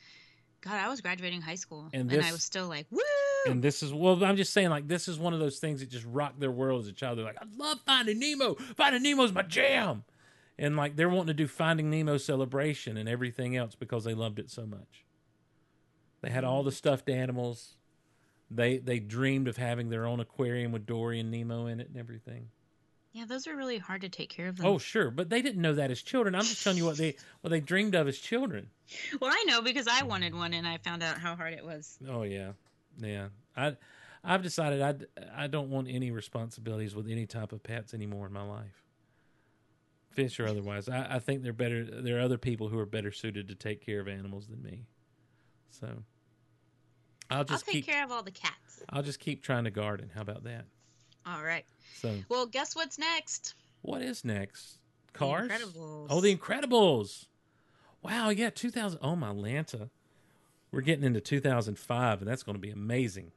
God, 0.60 0.74
I 0.74 0.88
was 0.88 1.00
graduating 1.00 1.40
high 1.40 1.54
school, 1.54 1.88
And 1.94 2.02
and, 2.02 2.10
this- 2.10 2.26
I 2.26 2.32
was 2.32 2.44
still 2.44 2.68
like, 2.68 2.86
woo. 2.90 3.00
And 3.46 3.62
this 3.62 3.82
is 3.82 3.92
well, 3.92 4.22
I'm 4.24 4.36
just 4.36 4.52
saying, 4.52 4.70
like 4.70 4.88
this 4.88 5.08
is 5.08 5.18
one 5.18 5.34
of 5.34 5.40
those 5.40 5.58
things 5.58 5.80
that 5.80 5.90
just 5.90 6.06
rocked 6.06 6.40
their 6.40 6.50
world 6.50 6.82
as 6.82 6.88
a 6.88 6.92
child. 6.92 7.18
They're 7.18 7.24
like, 7.24 7.40
I 7.40 7.46
love 7.56 7.80
Finding 7.86 8.18
Nemo. 8.18 8.54
Finding 8.76 9.02
Nemo's 9.02 9.32
my 9.32 9.42
jam. 9.42 10.04
And 10.58 10.76
like 10.76 10.96
they're 10.96 11.08
wanting 11.08 11.28
to 11.28 11.34
do 11.34 11.46
Finding 11.46 11.90
Nemo 11.90 12.16
celebration 12.16 12.96
and 12.96 13.08
everything 13.08 13.56
else 13.56 13.74
because 13.74 14.04
they 14.04 14.14
loved 14.14 14.38
it 14.38 14.50
so 14.50 14.66
much. 14.66 15.04
They 16.22 16.30
had 16.30 16.44
all 16.44 16.62
the 16.62 16.72
stuffed 16.72 17.08
animals. 17.08 17.76
They 18.50 18.78
they 18.78 18.98
dreamed 18.98 19.48
of 19.48 19.56
having 19.56 19.90
their 19.90 20.06
own 20.06 20.20
aquarium 20.20 20.72
with 20.72 20.86
Dory 20.86 21.20
and 21.20 21.30
Nemo 21.30 21.66
in 21.66 21.80
it 21.80 21.88
and 21.88 21.96
everything. 21.96 22.48
Yeah, 23.12 23.24
those 23.24 23.46
are 23.46 23.56
really 23.56 23.78
hard 23.78 24.02
to 24.02 24.10
take 24.10 24.28
care 24.28 24.46
of 24.46 24.56
them. 24.56 24.66
Oh 24.66 24.76
sure, 24.78 25.10
but 25.10 25.30
they 25.30 25.40
didn't 25.40 25.62
know 25.62 25.72
that 25.74 25.90
as 25.90 26.02
children. 26.02 26.34
I'm 26.34 26.42
just 26.42 26.62
telling 26.62 26.78
you 26.78 26.84
what 26.84 26.98
they 26.98 27.16
what 27.40 27.50
they 27.50 27.60
dreamed 27.60 27.94
of 27.94 28.08
as 28.08 28.18
children. 28.18 28.68
Well, 29.20 29.32
I 29.32 29.44
know 29.48 29.62
because 29.62 29.88
I 29.88 30.04
wanted 30.04 30.32
one, 30.34 30.52
and 30.52 30.66
I 30.66 30.78
found 30.78 31.02
out 31.02 31.18
how 31.18 31.34
hard 31.34 31.54
it 31.54 31.64
was. 31.64 31.98
Oh 32.08 32.22
yeah, 32.22 32.52
yeah. 32.98 33.28
I 33.56 33.76
I've 34.24 34.42
decided 34.42 34.82
I 34.82 35.42
I 35.44 35.46
don't 35.46 35.70
want 35.70 35.88
any 35.88 36.10
responsibilities 36.10 36.94
with 36.94 37.08
any 37.08 37.26
type 37.26 37.52
of 37.52 37.62
pets 37.62 37.94
anymore 37.94 38.26
in 38.26 38.32
my 38.32 38.42
life, 38.42 38.84
fish 40.10 40.40
or 40.40 40.46
otherwise. 40.46 40.88
I, 40.88 41.16
I 41.16 41.18
think 41.18 41.42
they're 41.42 41.52
better. 41.52 41.84
There 41.84 42.18
are 42.18 42.22
other 42.22 42.38
people 42.38 42.68
who 42.68 42.78
are 42.78 42.86
better 42.86 43.12
suited 43.12 43.48
to 43.48 43.54
take 43.54 43.84
care 43.84 44.00
of 44.00 44.08
animals 44.08 44.48
than 44.48 44.62
me. 44.62 44.84
So 45.70 45.86
I'll 47.30 47.38
I'll 47.38 47.44
just 47.44 47.66
take 47.66 47.72
keep 47.74 47.86
care 47.86 48.04
of 48.04 48.10
all 48.10 48.22
the 48.22 48.30
cats. 48.30 48.82
I'll 48.90 49.02
just 49.02 49.20
keep 49.20 49.42
trying 49.42 49.64
to 49.64 49.70
garden. 49.70 50.10
How 50.14 50.22
about 50.22 50.44
that? 50.44 50.64
All 51.26 51.42
right. 51.42 51.64
So 51.94 52.14
Well, 52.28 52.46
guess 52.46 52.76
what's 52.76 52.98
next? 52.98 53.54
what 53.82 54.02
is 54.02 54.24
next? 54.24 54.78
Cars? 55.12 55.50
Incredibles. 55.50 56.06
Oh, 56.10 56.20
the 56.20 56.34
Incredibles. 56.34 57.26
Wow, 58.02 58.28
yeah, 58.28 58.50
2000. 58.50 58.98
Oh 59.02 59.16
my 59.16 59.30
Lanta. 59.30 59.90
We're 60.72 60.80
getting 60.82 61.04
into 61.04 61.20
2005 61.20 62.20
and 62.20 62.28
that's 62.30 62.42
going 62.42 62.54
to 62.56 62.60
be 62.60 62.70
amazing. 62.70 63.32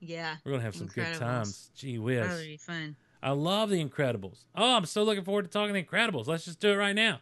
Yeah. 0.00 0.36
We're 0.44 0.50
going 0.52 0.60
to 0.60 0.64
have 0.64 0.76
some 0.76 0.88
good 0.88 1.14
times. 1.14 1.70
Gee 1.74 1.98
whiz. 1.98 2.26
That'll 2.26 2.44
be 2.44 2.56
fun. 2.58 2.96
I 3.22 3.30
love 3.30 3.70
The 3.70 3.82
Incredibles. 3.84 4.44
Oh, 4.54 4.76
I'm 4.76 4.84
so 4.84 5.02
looking 5.02 5.24
forward 5.24 5.42
to 5.46 5.48
talking 5.50 5.72
The 5.74 5.82
Incredibles. 5.82 6.26
Let's 6.26 6.44
just 6.44 6.60
do 6.60 6.70
it 6.72 6.76
right 6.76 6.94
now. 6.94 7.20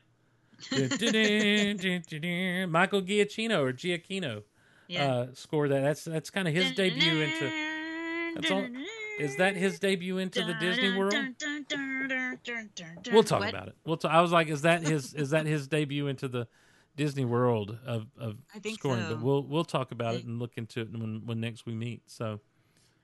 Michael 2.67 3.03
Giacchino 3.03 3.61
or 3.61 3.73
Giacchino 3.73 4.43
Yeah. 4.89 5.07
uh, 5.15 5.27
scored 5.35 5.71
that. 5.71 5.81
That's 5.83 6.05
that's 6.05 6.31
kind 6.31 6.49
of 6.49 6.55
his 6.55 6.73
debut 6.73 7.21
into. 7.23 7.51
That's 8.35 8.51
all. 8.51 8.67
Is 9.19 9.37
that 9.37 9.57
his 9.57 9.79
debut 9.79 10.19
into 10.19 10.43
the 10.45 10.55
Disney 10.55 10.97
World? 10.97 11.15
We'll 13.13 13.23
talk 13.23 13.41
What? 13.41 13.49
about 13.51 13.69
it. 13.69 13.77
We'll. 13.85 13.97
T- 13.97 14.09
I 14.09 14.21
was 14.21 14.33
like, 14.33 14.49
is 14.49 14.63
that 14.63 14.83
his? 14.83 15.15
is 15.15 15.31
that 15.31 15.47
his 15.47 15.69
debut 15.69 16.07
into 16.09 16.29
the 16.29 16.49
Disney 16.97 17.25
World 17.25 17.79
of, 17.87 18.07
of 18.19 18.37
I 18.55 18.59
think 18.59 18.79
scoring, 18.79 19.03
so. 19.03 19.15
but 19.15 19.23
we'll 19.23 19.43
we'll 19.43 19.65
talk 19.65 19.93
about 19.93 20.15
it 20.15 20.25
and 20.25 20.39
look 20.39 20.53
into 20.57 20.81
it 20.81 20.93
when 20.93 21.23
when 21.25 21.41
next 21.41 21.67
we 21.67 21.75
meet. 21.75 22.03
So 22.07 22.41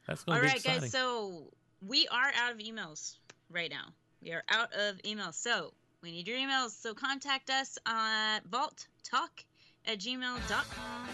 that's 0.06 0.24
going 0.24 0.36
to 0.36 0.42
be 0.42 0.48
right, 0.48 0.56
exciting. 0.56 0.82
guys. 0.82 0.92
So 0.92 1.52
we 1.86 2.06
are 2.08 2.32
out 2.40 2.52
of 2.52 2.58
emails 2.58 3.16
right 3.50 3.70
now. 3.70 3.92
We 4.22 4.32
are 4.32 4.44
out 4.48 4.72
of 4.74 4.98
emails. 5.02 5.34
So 5.34 5.72
we 6.02 6.12
need 6.12 6.28
your 6.28 6.38
emails. 6.38 6.70
So 6.70 6.94
contact 6.94 7.50
us 7.50 7.78
at 7.86 8.40
vaulttalk 8.50 9.44
at 9.86 9.98
gmail.com. 9.98 11.08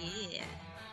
Yeah. 0.00 0.42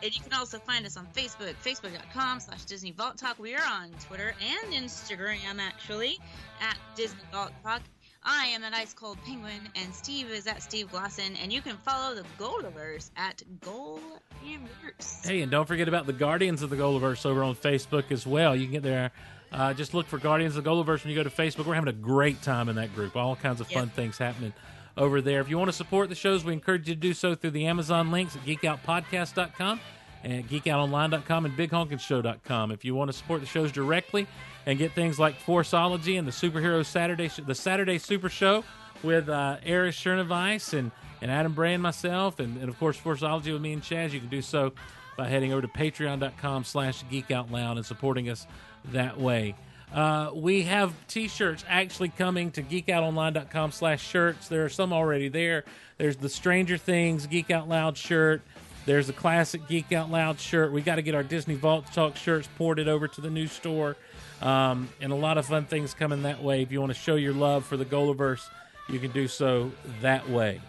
And 0.02 0.16
you 0.16 0.22
can 0.22 0.32
also 0.32 0.58
find 0.58 0.86
us 0.86 0.96
on 0.96 1.06
Facebook, 1.14 1.54
facebook.com 1.62 2.40
slash 2.40 2.64
Disney 2.64 2.92
Vault 2.92 3.18
Talk. 3.18 3.38
We 3.38 3.54
are 3.54 3.66
on 3.66 3.90
Twitter 4.06 4.34
and 4.40 4.72
Instagram, 4.72 5.58
actually, 5.58 6.18
at 6.60 6.78
Disney 6.96 7.20
Vault 7.30 7.52
Talk. 7.62 7.82
I 8.22 8.46
am 8.46 8.62
at 8.64 8.74
Ice 8.74 8.92
Cold 8.92 9.18
Penguin, 9.24 9.68
and 9.74 9.94
Steve 9.94 10.30
is 10.30 10.46
at 10.46 10.62
Steve 10.62 10.92
Glosson, 10.92 11.36
and 11.42 11.52
you 11.52 11.62
can 11.62 11.76
follow 11.78 12.14
the 12.14 12.24
Goldiverse 12.38 13.10
at 13.16 13.42
Goldiverse. 13.60 15.26
Hey, 15.26 15.40
and 15.40 15.50
don't 15.50 15.66
forget 15.66 15.88
about 15.88 16.06
the 16.06 16.12
Guardians 16.12 16.62
of 16.62 16.68
the 16.70 16.76
Goliverse 16.76 17.24
over 17.24 17.42
on 17.42 17.54
Facebook 17.54 18.12
as 18.12 18.26
well. 18.26 18.54
You 18.54 18.64
can 18.64 18.72
get 18.72 18.82
there. 18.82 19.12
Uh, 19.52 19.72
just 19.72 19.94
look 19.94 20.06
for 20.06 20.18
Guardians 20.18 20.56
of 20.56 20.64
the 20.64 20.70
Goliverse 20.70 21.02
when 21.02 21.10
you 21.12 21.16
go 21.16 21.22
to 21.22 21.30
Facebook. 21.30 21.64
We're 21.64 21.74
having 21.74 21.88
a 21.88 21.92
great 21.92 22.42
time 22.42 22.68
in 22.68 22.76
that 22.76 22.94
group. 22.94 23.16
All 23.16 23.36
kinds 23.36 23.60
of 23.60 23.68
fun 23.68 23.88
things 23.88 24.18
happening 24.18 24.52
over 24.96 25.20
there. 25.20 25.40
If 25.40 25.48
you 25.48 25.56
want 25.58 25.70
to 25.70 25.76
support 25.76 26.08
the 26.08 26.14
shows, 26.14 26.44
we 26.44 26.52
encourage 26.52 26.88
you 26.88 26.94
to 26.94 27.00
do 27.00 27.14
so 27.14 27.34
through 27.34 27.52
the 27.52 27.66
Amazon 27.66 28.10
links 28.12 28.36
at 28.36 28.44
geekoutpodcast.com 28.44 29.80
and 30.22 30.48
geekoutonline.com 30.48 31.44
and 31.46 31.56
bighonkinshow.com. 31.56 32.70
If 32.70 32.84
you 32.84 32.94
want 32.94 33.10
to 33.10 33.16
support 33.16 33.40
the 33.40 33.46
shows 33.46 33.72
directly 33.72 34.26
and 34.66 34.78
get 34.78 34.92
things 34.92 35.18
like 35.18 35.40
Forceology 35.40 36.18
and 36.18 36.26
the 36.26 36.32
Superhero 36.32 36.84
Saturday, 36.84 37.28
the 37.28 37.54
Saturday 37.54 37.98
Super 37.98 38.28
Show 38.28 38.64
with 39.02 39.28
uh, 39.28 39.56
Eris 39.64 39.96
Chernovice 39.96 40.72
and, 40.74 40.90
and 41.22 41.30
Adam 41.30 41.52
Bray 41.52 41.74
and 41.74 41.82
myself, 41.82 42.38
and, 42.40 42.58
and 42.58 42.68
of 42.68 42.78
course 42.78 42.98
Forceology 42.98 43.52
with 43.52 43.62
me 43.62 43.72
and 43.72 43.82
Chaz, 43.82 44.12
you 44.12 44.20
can 44.20 44.28
do 44.28 44.42
so 44.42 44.72
by 45.16 45.28
heading 45.28 45.52
over 45.52 45.62
to 45.62 45.68
patreon.com 45.68 46.64
slash 46.64 47.04
geekoutloud 47.04 47.76
and 47.76 47.86
supporting 47.86 48.28
us 48.28 48.46
that 48.86 49.18
way. 49.18 49.54
Uh, 49.92 50.30
we 50.32 50.62
have 50.62 50.94
t-shirts 51.08 51.64
actually 51.68 52.10
coming 52.10 52.50
to 52.52 52.62
geekoutonline.com 52.62 53.72
slash 53.72 54.06
shirts. 54.06 54.48
There 54.48 54.64
are 54.64 54.68
some 54.68 54.92
already 54.92 55.28
there. 55.28 55.64
There's 55.98 56.16
the 56.16 56.28
Stranger 56.28 56.76
Things 56.78 57.26
Geek 57.26 57.50
Out 57.50 57.68
Loud 57.68 57.96
shirt. 57.96 58.42
There's 58.86 59.08
the 59.08 59.12
classic 59.12 59.66
Geek 59.68 59.92
Out 59.92 60.10
Loud 60.10 60.38
shirt. 60.38 60.72
We 60.72 60.80
got 60.80 60.94
to 60.94 61.02
get 61.02 61.14
our 61.14 61.24
Disney 61.24 61.54
Vault 61.54 61.86
Talk 61.92 62.16
shirts 62.16 62.48
ported 62.56 62.88
over 62.88 63.08
to 63.08 63.20
the 63.20 63.30
new 63.30 63.46
store. 63.46 63.96
Um, 64.40 64.88
and 65.00 65.12
a 65.12 65.16
lot 65.16 65.38
of 65.38 65.46
fun 65.46 65.66
things 65.66 65.92
coming 65.92 66.22
that 66.22 66.42
way. 66.42 66.62
If 66.62 66.72
you 66.72 66.80
want 66.80 66.92
to 66.92 66.98
show 66.98 67.16
your 67.16 67.34
love 67.34 67.66
for 67.66 67.76
the 67.76 67.84
Goliverse, 67.84 68.48
you 68.88 68.98
can 68.98 69.10
do 69.10 69.28
so 69.28 69.70
that 70.00 70.28
way. 70.28 70.60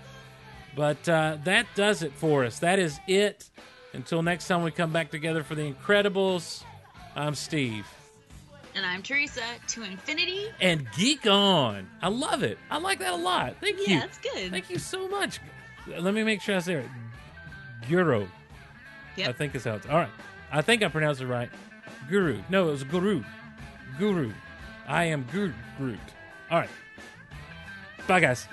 But 0.76 1.07
uh, 1.07 1.38
that 1.43 1.68
does 1.76 2.03
it 2.03 2.14
for 2.14 2.43
us. 2.45 2.60
That 2.60 2.80
is 2.80 2.99
it. 3.07 3.49
Until 3.93 4.23
next 4.23 4.48
time 4.48 4.64
we 4.64 4.72
come 4.72 4.91
back 4.93 5.11
together 5.11 5.43
for 5.43 5.56
The 5.56 5.73
Incredibles, 5.73 6.64
I'm 7.15 7.35
Steve. 7.35 7.85
And 8.73 8.85
I'm 8.85 9.02
Teresa 9.02 9.43
to 9.68 9.84
infinity. 9.84 10.45
And 10.61 10.88
geek 10.95 11.27
on. 11.27 11.89
I 12.02 12.07
love 12.07 12.41
it. 12.43 12.57
I 12.69 12.77
like 12.77 12.99
that 12.99 13.11
a 13.11 13.18
lot. 13.18 13.56
Thank 13.60 13.80
you. 13.80 13.85
Yeah, 13.88 13.99
that's 14.02 14.18
good. 14.18 14.49
Thank 14.52 14.69
you 14.69 14.80
so 14.80 15.10
much. 15.10 15.39
Let 15.88 16.14
me 16.14 16.23
make 16.23 16.41
sure 16.41 16.56
I 16.56 16.60
say 16.60 16.76
it. 16.76 16.85
Guru. 17.89 18.27
Yep. 19.18 19.27
I 19.27 19.31
think 19.34 19.56
is 19.56 19.65
how 19.65 19.76
it's. 19.76 19.88
All 19.88 19.98
right. 19.98 20.10
I 20.53 20.61
think 20.61 20.84
I 20.84 20.88
pronounced 20.88 21.19
it 21.19 21.27
right. 21.27 21.49
Guru. 22.10 22.41
No, 22.49 22.69
it 22.69 22.72
was 22.72 22.84
Guru. 22.85 23.23
Guru. 23.98 24.32
I 24.88 25.06
am 25.06 25.26
Guru. 25.32 25.54
Groot. 25.78 26.00
All 26.50 26.60
right. 26.60 26.70
Bye, 28.08 28.20
guys. 28.20 28.48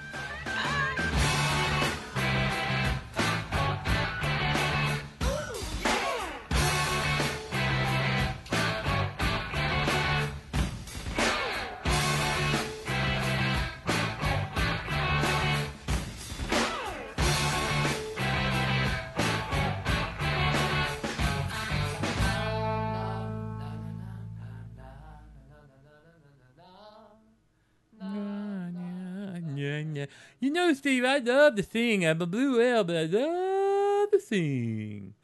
You 30.40 30.50
know, 30.50 30.72
Steve, 30.72 31.04
I 31.04 31.18
love 31.18 31.56
to 31.56 31.62
sing. 31.62 32.06
I'm 32.06 32.22
a 32.22 32.26
blue 32.26 32.58
whale, 32.58 32.84
but 32.84 32.96
I 32.96 33.02
love 33.04 34.10
to 34.12 34.20
sing. 34.20 35.14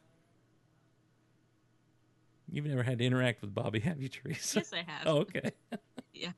You've 2.51 2.67
never 2.67 2.83
had 2.83 2.99
to 2.99 3.05
interact 3.05 3.41
with 3.41 3.55
Bobby, 3.55 3.81
have 3.81 4.01
you, 4.01 4.09
Teresa? 4.09 4.61
Yes, 4.61 4.73
I 4.73 4.85
have. 4.87 5.07
Oh, 5.07 5.19
okay. 5.19 5.53
yeah. 6.13 6.33